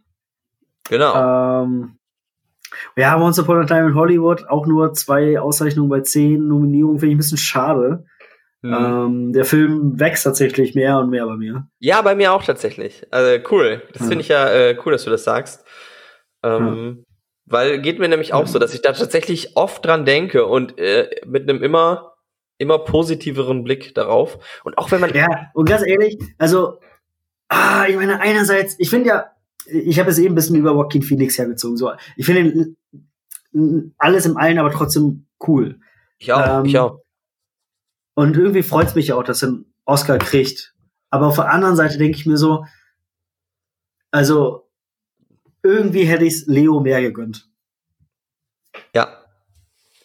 Genau. 0.88 1.62
Ähm, 1.62 1.99
wir 2.95 3.11
haben 3.11 3.22
Once 3.22 3.38
Upon 3.38 3.62
a 3.62 3.64
Time 3.64 3.88
in 3.88 3.95
Hollywood 3.95 4.49
auch 4.49 4.66
nur 4.66 4.93
zwei 4.93 5.38
Auszeichnungen 5.38 5.88
bei 5.88 6.01
zehn 6.01 6.49
Nominierungen, 6.49 6.99
finde 6.99 7.12
ich 7.12 7.14
ein 7.16 7.18
bisschen 7.18 7.38
schade. 7.38 8.05
Mhm. 8.62 8.74
Ähm, 8.74 9.32
der 9.32 9.44
Film 9.44 9.98
wächst 9.98 10.24
tatsächlich 10.24 10.74
mehr 10.74 10.98
und 10.98 11.11
mehr 11.11 11.26
bei 11.26 11.36
mir. 11.36 11.68
Ja, 11.78 12.02
bei 12.02 12.14
mir 12.14 12.32
auch 12.32 12.44
tatsächlich. 12.44 13.06
Also 13.11 13.42
cool. 13.50 13.82
Das 13.92 14.02
ja. 14.02 14.08
finde 14.08 14.22
ich 14.22 14.28
ja 14.28 14.48
äh, 14.50 14.76
cool, 14.84 14.92
dass 14.92 15.04
du 15.04 15.11
das 15.11 15.24
sagst. 15.24 15.64
Ähm, 16.42 16.98
ja. 16.98 17.04
Weil 17.46 17.80
geht 17.80 17.98
mir 17.98 18.08
nämlich 18.08 18.32
auch 18.32 18.46
so, 18.46 18.58
dass 18.58 18.74
ich 18.74 18.82
da 18.82 18.92
tatsächlich 18.92 19.56
oft 19.56 19.84
dran 19.84 20.04
denke 20.04 20.46
und 20.46 20.78
äh, 20.78 21.08
mit 21.26 21.48
einem 21.48 21.62
immer 21.62 22.11
immer 22.58 22.78
positiveren 22.78 23.64
Blick 23.64 23.94
darauf. 23.94 24.38
Und 24.64 24.76
auch 24.76 24.90
wenn 24.90 25.00
man 25.00 25.14
ja 25.14 25.50
und 25.54 25.68
ganz 25.68 25.84
ehrlich, 25.84 26.18
also 26.38 26.78
ah, 27.48 27.86
ich 27.88 27.96
meine 27.96 28.20
einerseits, 28.20 28.76
ich 28.78 28.90
finde 28.90 29.08
ja, 29.08 29.30
ich 29.66 29.98
habe 29.98 30.11
es 30.11 30.18
eben 30.18 30.32
ein 30.32 30.34
bisschen 30.34 30.56
über 30.56 30.72
Joaquin 30.72 31.02
Phoenix 31.02 31.38
hergezogen. 31.38 31.76
So, 31.76 31.90
ich 32.16 32.26
finde 32.26 32.74
alles 33.98 34.26
im 34.26 34.36
Allen, 34.36 34.58
aber 34.58 34.70
trotzdem 34.70 35.26
cool. 35.46 35.80
Ich 36.18 36.32
auch, 36.32 36.61
ähm, 36.61 36.64
ich 36.66 36.78
auch. 36.78 37.00
Und 38.14 38.36
irgendwie 38.36 38.62
freut 38.62 38.88
es 38.88 38.94
mich 38.94 39.12
auch, 39.12 39.22
dass 39.22 39.42
er 39.42 39.48
einen 39.48 39.74
Oscar 39.84 40.18
kriegt. 40.18 40.74
Aber 41.11 41.26
auf 41.26 41.36
der 41.36 41.50
anderen 41.50 41.76
Seite 41.76 41.98
denke 41.98 42.16
ich 42.16 42.26
mir 42.26 42.36
so, 42.36 42.64
also 44.11 44.68
irgendwie 45.62 46.04
hätte 46.04 46.24
ich 46.24 46.34
es 46.34 46.46
Leo 46.46 46.80
mehr 46.80 47.00
gegönnt. 47.00 47.48
Ja. 48.94 49.08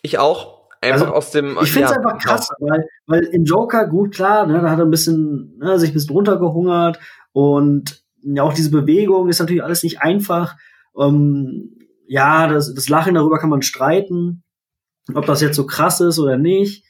Ich 0.02 0.18
auch. 0.20 0.56
Einfach 0.82 1.08
also, 1.08 1.14
aus 1.16 1.32
dem. 1.32 1.58
Ich 1.62 1.72
finde 1.72 1.88
es 1.88 1.92
ja, 1.92 1.98
einfach 1.98 2.20
krass, 2.20 2.50
weil, 2.60 2.88
weil 3.08 3.24
im 3.24 3.44
Joker, 3.44 3.88
gut, 3.88 4.14
klar, 4.14 4.46
ne, 4.46 4.62
da 4.62 4.70
hat 4.70 4.78
er 4.78 4.86
ein 4.86 4.92
bisschen, 4.92 5.58
ne, 5.58 5.80
sich 5.80 5.90
ein 5.90 5.94
bisschen 5.94 6.16
runtergehungert 6.16 7.00
und 7.32 8.04
ja, 8.22 8.44
auch 8.44 8.54
diese 8.54 8.72
Bewegung 8.72 9.30
ist 9.30 9.40
natürlich 9.40 9.64
alles 9.64 9.84
nicht 9.84 10.02
einfach. 10.02 10.56
Ähm, 10.98 11.76
ja, 12.08 12.48
das, 12.48 12.74
das 12.74 12.88
Lachen 12.88 13.16
darüber 13.16 13.40
kann 13.40 13.50
man 13.50 13.64
streiten, 13.64 14.44
ob 15.14 15.26
das 15.26 15.42
jetzt 15.42 15.56
so 15.56 15.66
krass 15.66 16.02
ist 16.02 16.20
oder 16.20 16.38
nicht. 16.38 16.85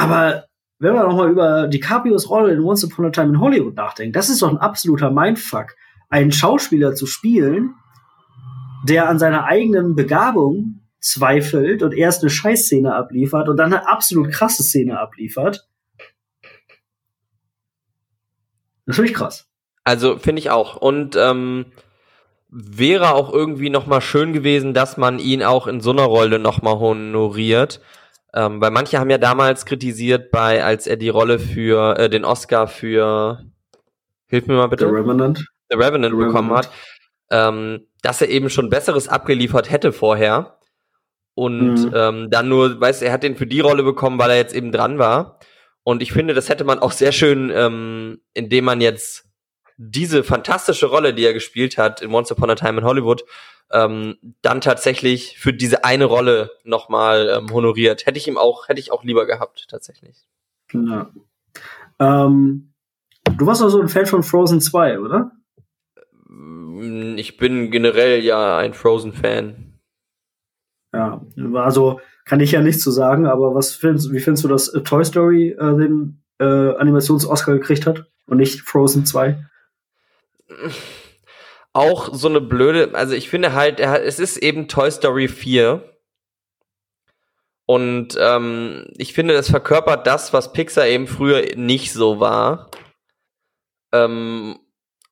Aber 0.00 0.44
wenn 0.78 0.94
man 0.94 1.06
nochmal 1.06 1.30
über 1.30 1.68
DiCaprios 1.68 2.30
Rolle 2.30 2.52
in 2.52 2.60
Once 2.60 2.84
Upon 2.84 3.06
a 3.06 3.10
Time 3.10 3.28
in 3.28 3.40
Hollywood 3.40 3.76
nachdenkt, 3.76 4.16
das 4.16 4.30
ist 4.30 4.40
doch 4.40 4.50
ein 4.50 4.58
absoluter 4.58 5.10
Mindfuck 5.10 5.76
einen 6.08 6.32
Schauspieler 6.32 6.94
zu 6.94 7.06
spielen, 7.06 7.74
der 8.88 9.08
an 9.08 9.18
seiner 9.18 9.44
eigenen 9.44 9.94
Begabung 9.94 10.80
zweifelt 11.00 11.82
und 11.82 11.94
erst 11.94 12.22
eine 12.22 12.30
Scheißszene 12.30 12.94
abliefert 12.94 13.48
und 13.48 13.56
dann 13.56 13.72
eine 13.72 13.88
absolut 13.88 14.30
krasse 14.32 14.62
Szene 14.62 14.98
abliefert. 14.98 15.68
Natürlich 18.86 19.14
krass. 19.14 19.46
Also 19.84 20.18
finde 20.18 20.40
ich 20.40 20.50
auch. 20.50 20.76
Und 20.76 21.14
ähm, 21.16 21.66
wäre 22.48 23.14
auch 23.14 23.32
irgendwie 23.32 23.70
noch 23.70 23.86
mal 23.86 24.00
schön 24.00 24.32
gewesen, 24.32 24.74
dass 24.74 24.96
man 24.96 25.18
ihn 25.18 25.42
auch 25.42 25.66
in 25.66 25.80
so 25.80 25.90
einer 25.90 26.04
Rolle 26.04 26.38
noch 26.38 26.62
mal 26.62 26.78
honoriert. 26.78 27.80
Ähm, 28.32 28.60
weil 28.60 28.70
manche 28.70 28.98
haben 28.98 29.10
ja 29.10 29.18
damals 29.18 29.66
kritisiert, 29.66 30.30
bei 30.30 30.64
als 30.64 30.86
er 30.86 30.96
die 30.96 31.08
Rolle 31.08 31.38
für 31.38 31.98
äh, 31.98 32.08
den 32.08 32.24
Oscar 32.24 32.68
für 32.68 33.44
Hilf 34.30 34.46
mir 34.46 34.54
mal 34.54 34.68
bitte. 34.68 34.86
The 34.86 34.92
Revenant. 34.92 35.44
The 35.70 35.76
Revenant, 35.76 36.14
The 36.14 36.24
bekommen 36.24 36.52
hat, 36.52 36.70
ähm, 37.30 37.86
dass 38.02 38.20
er 38.20 38.28
eben 38.28 38.48
schon 38.48 38.70
Besseres 38.70 39.08
abgeliefert 39.08 39.70
hätte 39.70 39.92
vorher. 39.92 40.58
Und 41.34 41.86
mhm. 41.86 41.92
ähm, 41.94 42.30
dann 42.30 42.48
nur, 42.48 42.80
weißt 42.80 43.02
du, 43.02 43.06
er 43.06 43.12
hat 43.12 43.22
den 43.22 43.36
für 43.36 43.46
die 43.46 43.60
Rolle 43.60 43.82
bekommen, 43.82 44.18
weil 44.18 44.30
er 44.30 44.36
jetzt 44.36 44.54
eben 44.54 44.72
dran 44.72 44.98
war. 44.98 45.40
Und 45.82 46.02
ich 46.02 46.12
finde, 46.12 46.34
das 46.34 46.48
hätte 46.48 46.64
man 46.64 46.78
auch 46.78 46.92
sehr 46.92 47.12
schön, 47.12 47.50
ähm, 47.52 48.20
indem 48.34 48.64
man 48.64 48.80
jetzt 48.80 49.24
diese 49.76 50.22
fantastische 50.22 50.86
Rolle, 50.86 51.14
die 51.14 51.24
er 51.24 51.32
gespielt 51.32 51.78
hat 51.78 52.02
in 52.02 52.12
Once 52.12 52.30
Upon 52.30 52.50
a 52.50 52.54
Time 52.54 52.78
in 52.78 52.84
Hollywood, 52.84 53.24
ähm, 53.72 54.16
dann 54.42 54.60
tatsächlich 54.60 55.38
für 55.38 55.52
diese 55.52 55.84
eine 55.84 56.04
Rolle 56.04 56.50
nochmal 56.64 57.28
ähm, 57.36 57.52
honoriert. 57.52 58.06
Hätte 58.06 58.18
ich 58.18 58.28
ihm 58.28 58.38
auch, 58.38 58.68
hätte 58.68 58.80
ich 58.80 58.92
auch 58.92 59.04
lieber 59.04 59.26
gehabt, 59.26 59.66
tatsächlich. 59.68 60.26
Ja. 60.72 61.10
Ähm, 61.98 62.72
du 63.36 63.46
warst 63.46 63.62
also 63.62 63.80
ein 63.80 63.88
Fan 63.88 64.06
von 64.06 64.22
Frozen 64.22 64.60
2, 64.60 65.00
oder? 65.00 65.32
Ich 67.16 67.36
bin 67.36 67.70
generell 67.70 68.24
ja 68.24 68.56
ein 68.56 68.72
Frozen-Fan. 68.72 69.78
Ja, 70.92 71.20
also 71.54 72.00
kann 72.24 72.40
ich 72.40 72.52
ja 72.52 72.62
nichts 72.62 72.82
zu 72.82 72.90
sagen, 72.90 73.26
aber 73.26 73.54
was 73.54 73.74
findest, 73.74 74.12
wie 74.12 74.20
findest 74.20 74.44
du, 74.44 74.48
dass 74.48 74.72
Toy 74.84 75.04
Story 75.04 75.50
äh, 75.50 75.76
den 75.76 76.22
äh, 76.38 76.44
Animations-Oscar 76.44 77.54
gekriegt 77.54 77.86
hat 77.86 78.06
und 78.26 78.38
nicht 78.38 78.62
Frozen 78.62 79.04
2? 79.04 79.44
Auch 81.72 82.12
so 82.12 82.28
eine 82.28 82.40
blöde, 82.40 82.94
also 82.94 83.14
ich 83.14 83.28
finde 83.28 83.52
halt, 83.52 83.78
es 83.80 84.18
ist 84.18 84.36
eben 84.38 84.68
Toy 84.68 84.90
Story 84.90 85.28
4. 85.28 85.84
Und 87.66 88.18
ähm, 88.18 88.86
ich 88.96 89.12
finde, 89.12 89.34
das 89.34 89.48
verkörpert 89.48 90.06
das, 90.06 90.32
was 90.32 90.52
Pixar 90.52 90.88
eben 90.88 91.06
früher 91.06 91.54
nicht 91.54 91.92
so 91.92 92.18
war. 92.18 92.68
Ähm, 93.92 94.58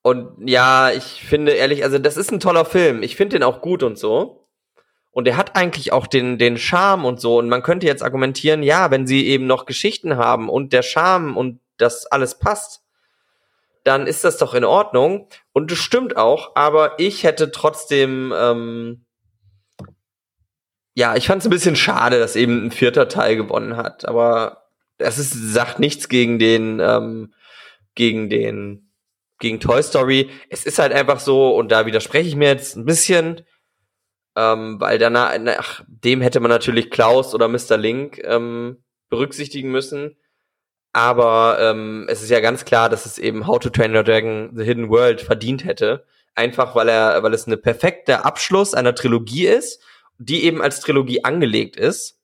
und 0.01 0.49
ja, 0.49 0.91
ich 0.91 1.23
finde 1.23 1.53
ehrlich, 1.53 1.83
also 1.83 1.99
das 1.99 2.17
ist 2.17 2.31
ein 2.31 2.39
toller 2.39 2.65
Film. 2.65 3.03
Ich 3.03 3.15
finde 3.15 3.37
den 3.37 3.43
auch 3.43 3.61
gut 3.61 3.83
und 3.83 3.97
so. 3.97 4.49
Und 5.11 5.27
er 5.27 5.37
hat 5.37 5.55
eigentlich 5.55 5.91
auch 5.91 6.07
den, 6.07 6.37
den 6.37 6.57
Charme 6.57 7.05
und 7.05 7.19
so. 7.19 7.37
Und 7.37 7.49
man 7.49 7.63
könnte 7.63 7.87
jetzt 7.87 8.03
argumentieren, 8.03 8.63
ja, 8.63 8.91
wenn 8.91 9.07
sie 9.07 9.27
eben 9.27 9.47
noch 9.47 9.65
Geschichten 9.65 10.17
haben 10.17 10.49
und 10.49 10.73
der 10.73 10.83
Charme 10.83 11.35
und 11.35 11.59
das 11.77 12.05
alles 12.05 12.39
passt, 12.39 12.83
dann 13.89 14.05
ist 14.05 14.23
das 14.23 14.37
doch 14.37 14.53
in 14.53 14.63
Ordnung. 14.63 15.27
Und 15.51 15.71
das 15.71 15.79
stimmt 15.79 16.15
auch, 16.15 16.55
aber 16.55 16.99
ich 16.99 17.23
hätte 17.23 17.49
trotzdem, 17.49 18.31
ähm, 18.37 19.03
ja, 20.93 21.15
ich 21.15 21.25
fand 21.25 21.41
es 21.41 21.47
ein 21.47 21.51
bisschen 21.51 21.75
schade, 21.75 22.19
dass 22.19 22.35
eben 22.35 22.67
ein 22.67 22.71
vierter 22.71 23.07
Teil 23.07 23.35
gewonnen 23.35 23.77
hat. 23.77 24.07
Aber 24.07 24.67
das 24.99 25.17
ist, 25.17 25.33
sagt 25.33 25.79
nichts 25.79 26.07
gegen 26.07 26.37
den, 26.37 26.79
ähm, 26.79 27.33
gegen 27.95 28.29
den, 28.29 28.91
gegen 29.39 29.59
Toy 29.59 29.81
Story. 29.81 30.29
Es 30.49 30.67
ist 30.67 30.77
halt 30.77 30.93
einfach 30.93 31.19
so, 31.19 31.55
und 31.55 31.71
da 31.71 31.87
widerspreche 31.87 32.29
ich 32.29 32.35
mir 32.35 32.49
jetzt 32.49 32.75
ein 32.75 32.85
bisschen, 32.85 33.41
ähm, 34.35 34.79
weil 34.79 34.99
danach, 34.99 35.35
nach 35.39 35.83
dem 35.87 36.21
hätte 36.21 36.41
man 36.41 36.51
natürlich 36.51 36.91
Klaus 36.91 37.33
oder 37.33 37.47
Mr. 37.47 37.75
Link 37.77 38.21
ähm, 38.23 38.83
berücksichtigen 39.09 39.71
müssen. 39.71 40.15
Aber 40.93 41.57
ähm, 41.59 42.07
es 42.09 42.23
ist 42.23 42.29
ja 42.29 42.39
ganz 42.39 42.65
klar, 42.65 42.89
dass 42.89 43.05
es 43.05 43.17
eben 43.19 43.45
How 43.45 43.59
to 43.59 43.69
Train 43.69 43.95
Your 43.95 44.03
Dragon 44.03 44.51
The 44.55 44.63
Hidden 44.63 44.89
World 44.89 45.21
verdient 45.21 45.63
hätte. 45.63 46.05
Einfach 46.35 46.75
weil 46.75 46.89
er, 46.89 47.21
weil 47.21 47.33
es 47.33 47.47
eine 47.47 47.57
perfekte 47.57 48.25
Abschluss 48.25 48.73
einer 48.73 48.95
Trilogie 48.95 49.47
ist, 49.47 49.81
die 50.17 50.43
eben 50.43 50.61
als 50.61 50.79
Trilogie 50.79 51.23
angelegt 51.23 51.75
ist. 51.75 52.19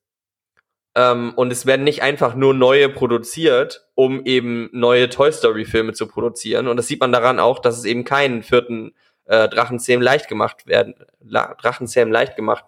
Ähm, 0.96 1.34
und 1.36 1.52
es 1.52 1.66
werden 1.66 1.84
nicht 1.84 2.02
einfach 2.02 2.36
nur 2.36 2.54
neue 2.54 2.90
produziert, 2.90 3.88
um 3.94 4.26
eben 4.26 4.70
neue 4.72 5.10
Toy 5.10 5.32
Story 5.32 5.66
Filme 5.66 5.94
zu 5.94 6.08
produzieren. 6.08 6.68
Und 6.68 6.78
das 6.78 6.88
sieht 6.88 7.02
man 7.02 7.12
daran 7.12 7.40
auch, 7.40 7.60
dass 7.60 7.78
es 7.78 7.86
eben 7.86 8.06
keinen 8.06 8.42
vierten 8.42 8.94
äh, 9.26 9.50
Drachenzähmen 9.50 10.04
leicht 10.04 10.28
gemacht 10.28 10.66
werden, 10.66 10.96
Drachenzähmen 11.22 12.14
leicht 12.14 12.36
gemacht 12.36 12.66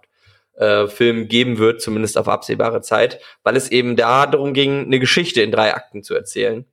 äh, 0.57 0.87
Film 0.87 1.27
geben 1.27 1.57
wird, 1.57 1.81
zumindest 1.81 2.17
auf 2.17 2.27
absehbare 2.27 2.81
Zeit, 2.81 3.19
weil 3.43 3.55
es 3.55 3.69
eben 3.69 3.95
da 3.95 4.25
darum 4.25 4.53
ging, 4.53 4.85
eine 4.85 4.99
Geschichte 4.99 5.41
in 5.41 5.51
drei 5.51 5.73
Akten 5.73 6.03
zu 6.03 6.15
erzählen. 6.15 6.65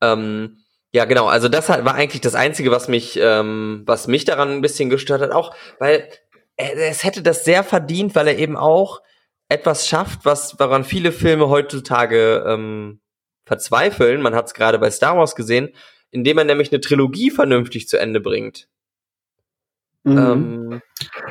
Ähm, 0.00 0.58
ja, 0.92 1.06
genau. 1.06 1.26
Also 1.26 1.48
das 1.48 1.68
war 1.68 1.94
eigentlich 1.94 2.20
das 2.20 2.34
Einzige, 2.34 2.70
was 2.70 2.88
mich, 2.88 3.18
ähm, 3.20 3.82
was 3.86 4.06
mich 4.06 4.24
daran 4.24 4.50
ein 4.50 4.60
bisschen 4.60 4.90
gestört 4.90 5.22
hat, 5.22 5.32
auch 5.32 5.54
weil 5.78 6.08
es 6.56 7.02
hätte 7.02 7.22
das 7.22 7.44
sehr 7.44 7.64
verdient, 7.64 8.14
weil 8.14 8.28
er 8.28 8.38
eben 8.38 8.56
auch 8.56 9.02
etwas 9.48 9.88
schafft, 9.88 10.24
was 10.24 10.58
woran 10.58 10.84
viele 10.84 11.12
Filme 11.12 11.48
heutzutage 11.48 12.44
ähm, 12.46 13.00
verzweifeln. 13.44 14.22
Man 14.22 14.34
hat 14.34 14.46
es 14.46 14.54
gerade 14.54 14.78
bei 14.78 14.90
Star 14.90 15.16
Wars 15.16 15.34
gesehen, 15.34 15.70
indem 16.10 16.38
er 16.38 16.44
nämlich 16.44 16.70
eine 16.72 16.80
Trilogie 16.80 17.30
vernünftig 17.30 17.88
zu 17.88 17.98
Ende 17.98 18.20
bringt. 18.20 18.68
Mhm. 20.04 20.18
Ähm, 20.18 20.82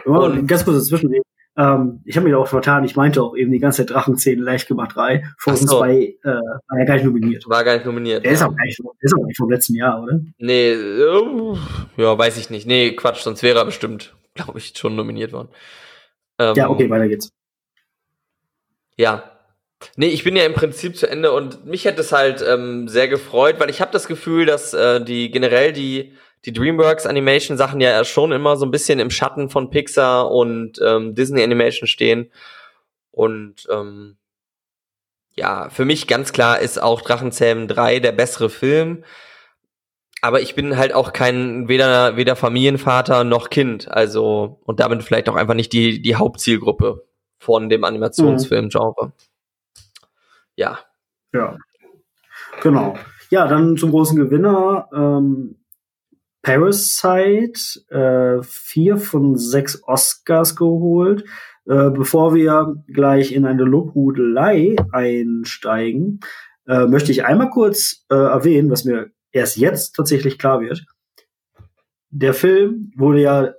oh, 0.05 0.29
ganz 0.45 0.65
kurz 0.65 0.77
dazwischen. 0.77 1.13
Ähm, 1.55 2.01
ich 2.05 2.17
habe 2.17 2.25
mich 2.25 2.35
auch 2.35 2.47
vertan. 2.47 2.83
Ich 2.83 2.95
meinte 2.95 3.21
auch 3.21 3.35
eben 3.35 3.51
die 3.51 3.59
ganze 3.59 3.85
Zeit 3.85 3.95
Drachenzähne 3.95 4.41
leicht 4.41 4.67
gemacht 4.67 4.95
3. 4.95 5.23
Frozen 5.37 5.67
so. 5.67 5.77
2 5.79 5.93
äh, 5.93 6.17
war 6.23 6.79
ja 6.79 6.85
gar 6.85 6.95
nicht 6.95 7.05
nominiert. 7.05 7.47
War 7.47 7.63
gar 7.63 7.75
nicht 7.75 7.85
nominiert. 7.85 8.23
Der 8.23 8.31
ja. 8.31 8.37
ist, 8.37 8.43
auch 8.43 8.55
gar 8.55 8.65
nicht, 8.65 8.79
der 8.79 8.91
ist 9.01 9.13
auch 9.13 9.25
nicht 9.25 9.37
vom 9.37 9.51
letzten 9.51 9.75
Jahr, 9.75 10.01
oder? 10.01 10.19
Nee, 10.39 10.75
uh, 10.75 11.55
ja, 11.97 12.17
weiß 12.17 12.37
ich 12.37 12.49
nicht. 12.49 12.65
Nee, 12.65 12.95
Quatsch, 12.95 13.21
sonst 13.21 13.43
wäre 13.43 13.59
er 13.59 13.65
bestimmt, 13.65 14.15
glaube 14.33 14.57
ich, 14.57 14.73
schon 14.75 14.95
nominiert 14.95 15.31
worden. 15.31 15.49
Ähm, 16.39 16.55
ja, 16.55 16.69
okay, 16.69 16.89
weiter 16.89 17.07
geht's. 17.07 17.31
Ja. 18.97 19.23
Nee, 19.95 20.07
ich 20.07 20.23
bin 20.23 20.35
ja 20.35 20.45
im 20.45 20.53
Prinzip 20.53 20.97
zu 20.97 21.07
Ende 21.07 21.33
und 21.33 21.65
mich 21.65 21.85
hätte 21.85 22.01
es 22.01 22.11
halt 22.11 22.43
ähm, 22.47 22.87
sehr 22.87 23.07
gefreut, 23.07 23.59
weil 23.59 23.69
ich 23.69 23.81
habe 23.81 23.91
das 23.91 24.07
Gefühl, 24.07 24.45
dass 24.45 24.73
äh, 24.73 25.03
die 25.03 25.29
generell 25.29 25.73
die 25.73 26.13
die 26.45 26.53
DreamWorks 26.53 27.05
Animation 27.05 27.57
Sachen 27.57 27.79
ja 27.79 28.03
schon 28.03 28.31
immer 28.31 28.57
so 28.57 28.65
ein 28.65 28.71
bisschen 28.71 28.99
im 28.99 29.09
Schatten 29.09 29.49
von 29.49 29.69
Pixar 29.69 30.29
und 30.29 30.79
ähm, 30.83 31.15
Disney 31.15 31.43
Animation 31.43 31.87
stehen. 31.87 32.31
Und 33.11 33.67
ähm, 33.71 34.17
ja, 35.35 35.69
für 35.69 35.85
mich 35.85 36.07
ganz 36.07 36.33
klar 36.33 36.59
ist 36.59 36.81
auch 36.81 37.01
Drachenzähmen 37.01 37.67
3 37.67 37.99
der 37.99 38.11
bessere 38.11 38.49
Film. 38.49 39.03
Aber 40.21 40.41
ich 40.41 40.55
bin 40.55 40.77
halt 40.77 40.93
auch 40.93 41.11
kein 41.11 41.67
weder 41.67 42.15
weder 42.15 42.35
Familienvater 42.35 43.23
noch 43.25 43.49
Kind, 43.49 43.89
also 43.89 44.61
und 44.63 44.79
damit 44.79 45.03
vielleicht 45.03 45.27
auch 45.27 45.35
einfach 45.35 45.53
nicht 45.53 45.73
die 45.73 46.01
die 46.01 46.15
Hauptzielgruppe 46.15 47.05
von 47.39 47.67
dem 47.67 47.83
Animationsfilm-Genre. 47.83 49.11
Ja. 50.55 50.79
Ja. 51.33 51.57
Genau. 52.61 52.97
Ja, 53.31 53.47
dann 53.47 53.75
zum 53.75 53.91
großen 53.91 54.17
Gewinner. 54.17 54.87
Ähm, 54.93 55.57
Parasite 56.43 57.59
äh, 57.89 58.43
vier 58.43 58.97
von 58.97 59.37
sechs 59.37 59.81
Oscars 59.87 60.55
geholt. 60.55 61.23
Äh, 61.65 61.89
bevor 61.89 62.35
wir 62.35 62.75
gleich 62.87 63.31
in 63.31 63.45
eine 63.45 63.63
Lobhudelei 63.63 64.75
einsteigen, 64.91 66.19
äh, 66.67 66.85
möchte 66.85 67.11
ich 67.11 67.25
einmal 67.25 67.49
kurz 67.49 68.05
äh, 68.09 68.15
erwähnen, 68.15 68.69
was 68.69 68.83
mir 68.83 69.11
erst 69.31 69.57
jetzt 69.57 69.95
tatsächlich 69.95 70.37
klar 70.37 70.59
wird. 70.59 70.85
Der 72.09 72.33
Film 72.33 72.91
wurde 72.95 73.21
ja 73.21 73.53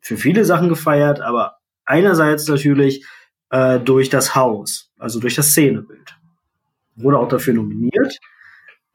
für 0.00 0.16
viele 0.16 0.44
Sachen 0.44 0.68
gefeiert, 0.68 1.20
aber 1.20 1.58
einerseits 1.84 2.48
natürlich 2.48 3.06
äh, 3.50 3.78
durch 3.78 4.10
das 4.10 4.34
Haus, 4.34 4.92
also 4.98 5.20
durch 5.20 5.36
das 5.36 5.50
Szenebild. 5.50 6.16
Wurde 6.96 7.18
auch 7.18 7.28
dafür 7.28 7.54
nominiert. 7.54 8.18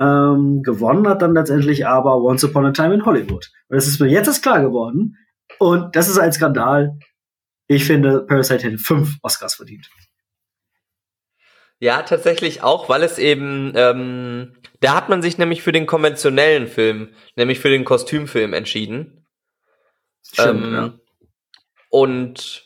Ähm, 0.03 0.63
gewonnen 0.63 1.07
hat 1.07 1.21
dann 1.21 1.33
letztendlich 1.33 1.87
aber 1.87 2.17
Once 2.17 2.43
Upon 2.43 2.65
a 2.65 2.71
Time 2.71 2.93
in 2.93 3.05
Hollywood. 3.05 3.49
Und 3.69 3.75
das 3.75 3.87
ist 3.87 4.01
mir 4.01 4.09
jetzt 4.09 4.27
erst 4.27 4.43
klar 4.43 4.61
geworden. 4.61 5.17
Und 5.59 5.95
das 5.95 6.09
ist 6.09 6.17
ein 6.17 6.33
Skandal. 6.33 6.99
Ich 7.67 7.85
finde, 7.85 8.25
Parasite 8.25 8.63
hätte 8.63 8.77
fünf 8.77 9.17
Oscars 9.21 9.55
verdient. 9.55 9.89
Ja, 11.79 12.01
tatsächlich 12.01 12.63
auch, 12.63 12.89
weil 12.89 13.03
es 13.03 13.17
eben, 13.17 13.71
ähm, 13.75 14.55
da 14.81 14.95
hat 14.95 15.09
man 15.09 15.21
sich 15.21 15.37
nämlich 15.37 15.61
für 15.61 15.71
den 15.71 15.85
konventionellen 15.85 16.67
Film, 16.67 17.13
nämlich 17.35 17.59
für 17.59 17.69
den 17.69 17.85
Kostümfilm 17.85 18.53
entschieden. 18.53 19.25
Stimmt, 20.25 20.65
ähm, 20.65 20.73
ja. 20.73 20.93
Und 21.89 22.62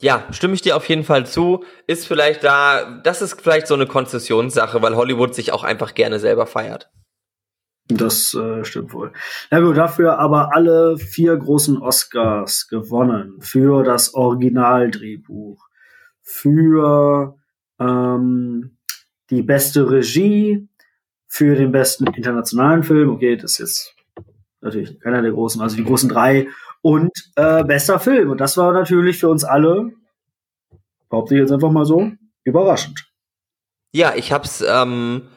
ja, 0.00 0.26
stimme 0.30 0.54
ich 0.54 0.62
dir 0.62 0.76
auf 0.76 0.88
jeden 0.88 1.04
Fall 1.04 1.26
zu. 1.26 1.64
Ist 1.86 2.06
vielleicht 2.06 2.44
da, 2.44 3.00
das 3.02 3.20
ist 3.20 3.40
vielleicht 3.40 3.66
so 3.66 3.74
eine 3.74 3.86
Konzessionssache, 3.86 4.80
weil 4.80 4.96
Hollywood 4.96 5.34
sich 5.34 5.52
auch 5.52 5.64
einfach 5.64 5.94
gerne 5.94 6.18
selber 6.20 6.46
feiert. 6.46 6.90
Das 7.88 8.34
äh, 8.34 8.64
stimmt 8.64 8.92
wohl. 8.92 9.12
Na 9.50 9.60
gut, 9.60 9.76
dafür 9.76 10.18
aber 10.18 10.54
alle 10.54 10.98
vier 10.98 11.36
großen 11.36 11.78
Oscars 11.78 12.68
gewonnen. 12.68 13.40
Für 13.40 13.82
das 13.82 14.14
Originaldrehbuch, 14.14 15.66
für 16.22 17.36
ähm, 17.80 18.76
die 19.30 19.42
beste 19.42 19.90
Regie, 19.90 20.68
für 21.26 21.56
den 21.56 21.72
besten 21.72 22.06
internationalen 22.06 22.82
Film. 22.82 23.10
Okay, 23.10 23.36
das 23.36 23.52
ist 23.52 23.58
jetzt 23.58 23.94
natürlich 24.60 25.00
keiner 25.00 25.22
der 25.22 25.32
großen, 25.32 25.60
also 25.62 25.76
die 25.76 25.84
großen 25.84 26.10
drei 26.10 26.48
und 26.82 27.10
äh, 27.36 27.64
bester 27.64 27.98
Film. 28.00 28.30
Und 28.30 28.40
das 28.40 28.56
war 28.56 28.72
natürlich 28.72 29.18
für 29.18 29.28
uns 29.28 29.44
alle, 29.44 29.90
behaupte 31.08 31.34
ich 31.34 31.40
jetzt 31.40 31.52
einfach 31.52 31.70
mal 31.70 31.84
so, 31.84 32.10
überraschend. 32.44 33.06
Ja, 33.92 34.14
ich 34.14 34.32
hab's, 34.32 34.64
ähm, 34.66 35.28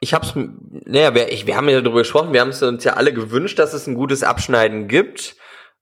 ich 0.00 0.14
hab's, 0.14 0.34
naja, 0.34 1.14
wir, 1.14 1.32
ich, 1.32 1.46
wir 1.46 1.56
haben 1.56 1.68
ja 1.68 1.80
darüber 1.80 2.00
gesprochen, 2.00 2.32
wir 2.32 2.40
haben 2.40 2.50
es 2.50 2.62
uns 2.62 2.84
ja 2.84 2.94
alle 2.94 3.12
gewünscht, 3.12 3.58
dass 3.58 3.74
es 3.74 3.86
ein 3.86 3.94
gutes 3.94 4.22
Abschneiden 4.22 4.88
gibt. 4.88 5.36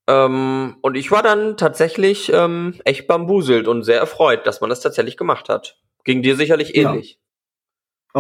Ähm, 0.09 0.77
und 0.83 0.97
ich 0.97 1.11
war 1.11 1.23
dann 1.23 1.57
tatsächlich 1.57 2.33
ähm, 2.33 2.75
echt 2.85 3.07
bambuselt 3.07 3.69
und 3.69 3.85
sehr 3.85 3.99
erfreut, 3.99 4.47
dass 4.47 4.61
man 4.61 4.71
das 4.71 4.81
tatsächlich 4.81 5.17
gemacht 5.17 5.49
hat. 5.49 5.79
Ging 6.05 6.23
dir 6.23 6.35
sicherlich 6.37 6.75
ähnlich. 6.75 7.13
Ja. 7.13 7.19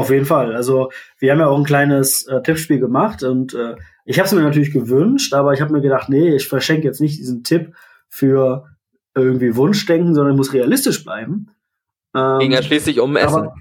Auf 0.00 0.10
jeden 0.10 0.24
Fall. 0.24 0.54
Also 0.54 0.90
wir 1.18 1.32
haben 1.32 1.40
ja 1.40 1.48
auch 1.48 1.58
ein 1.58 1.64
kleines 1.64 2.26
äh, 2.26 2.40
Tippspiel 2.42 2.78
gemacht 2.78 3.22
und 3.22 3.52
äh, 3.52 3.74
ich 4.04 4.18
habe 4.18 4.26
es 4.26 4.32
mir 4.32 4.42
natürlich 4.42 4.72
gewünscht, 4.72 5.34
aber 5.34 5.52
ich 5.52 5.60
habe 5.60 5.72
mir 5.72 5.80
gedacht, 5.80 6.08
nee, 6.08 6.34
ich 6.34 6.48
verschenke 6.48 6.86
jetzt 6.86 7.00
nicht 7.00 7.18
diesen 7.18 7.44
Tipp 7.44 7.74
für 8.08 8.66
irgendwie 9.14 9.56
Wunschdenken, 9.56 10.14
sondern 10.14 10.36
muss 10.36 10.52
realistisch 10.52 11.04
bleiben. 11.04 11.50
Ähm, 12.14 12.38
ging 12.40 12.52
ja 12.52 12.62
schließlich 12.62 13.00
um 13.00 13.16
Essen. 13.16 13.34
Aber, 13.34 13.54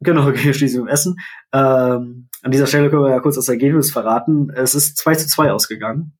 genau, 0.00 0.26
ging 0.32 0.46
ja 0.46 0.52
schließlich 0.52 0.80
um 0.80 0.88
Essen. 0.88 1.16
Ähm, 1.52 2.28
an 2.42 2.50
dieser 2.50 2.66
Stelle 2.66 2.90
können 2.90 3.02
wir 3.02 3.10
ja 3.10 3.20
kurz 3.20 3.36
das 3.36 3.48
Ergebnis 3.48 3.90
verraten. 3.90 4.50
Es 4.50 4.74
ist 4.74 4.96
2 4.98 5.14
zu 5.14 5.28
2 5.28 5.52
ausgegangen. 5.52 6.16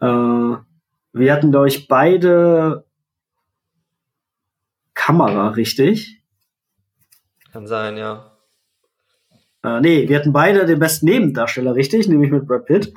Äh, 0.00 0.06
wir 0.06 1.32
hatten, 1.32 1.50
glaube 1.50 1.68
ich, 1.68 1.88
beide 1.88 2.86
Kamera, 4.94 5.48
richtig? 5.50 6.22
Kann 7.52 7.66
sein, 7.66 7.96
ja. 7.96 8.29
Äh, 9.62 9.80
nee, 9.80 10.08
wir 10.08 10.18
hatten 10.18 10.32
beide 10.32 10.66
den 10.66 10.78
besten 10.78 11.06
Nebendarsteller, 11.06 11.74
richtig? 11.74 12.08
Nämlich 12.08 12.30
mit 12.30 12.46
Brad 12.46 12.66
Pitt. 12.66 12.92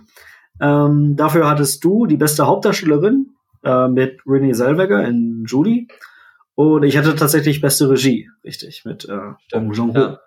Ähm, 0.61 1.15
dafür 1.15 1.49
hattest 1.49 1.84
du 1.84 2.06
die 2.06 2.18
beste 2.18 2.48
Hauptdarstellerin 2.48 3.35
äh, 3.64 3.88
mit 3.88 4.22
Renee 4.26 4.53
Zellweger 4.53 5.06
in 5.06 5.45
Judy. 5.48 5.88
Und 6.56 6.84
ich 6.84 6.98
hatte 6.98 7.15
tatsächlich 7.15 7.61
beste 7.61 7.90
Regie, 7.90 8.30
richtig, 8.44 8.85
mit 8.85 9.06
äh, 9.10 9.34
Bong 9.52 9.73
Joon-ho. 9.73 9.99
Ja. 9.99 10.19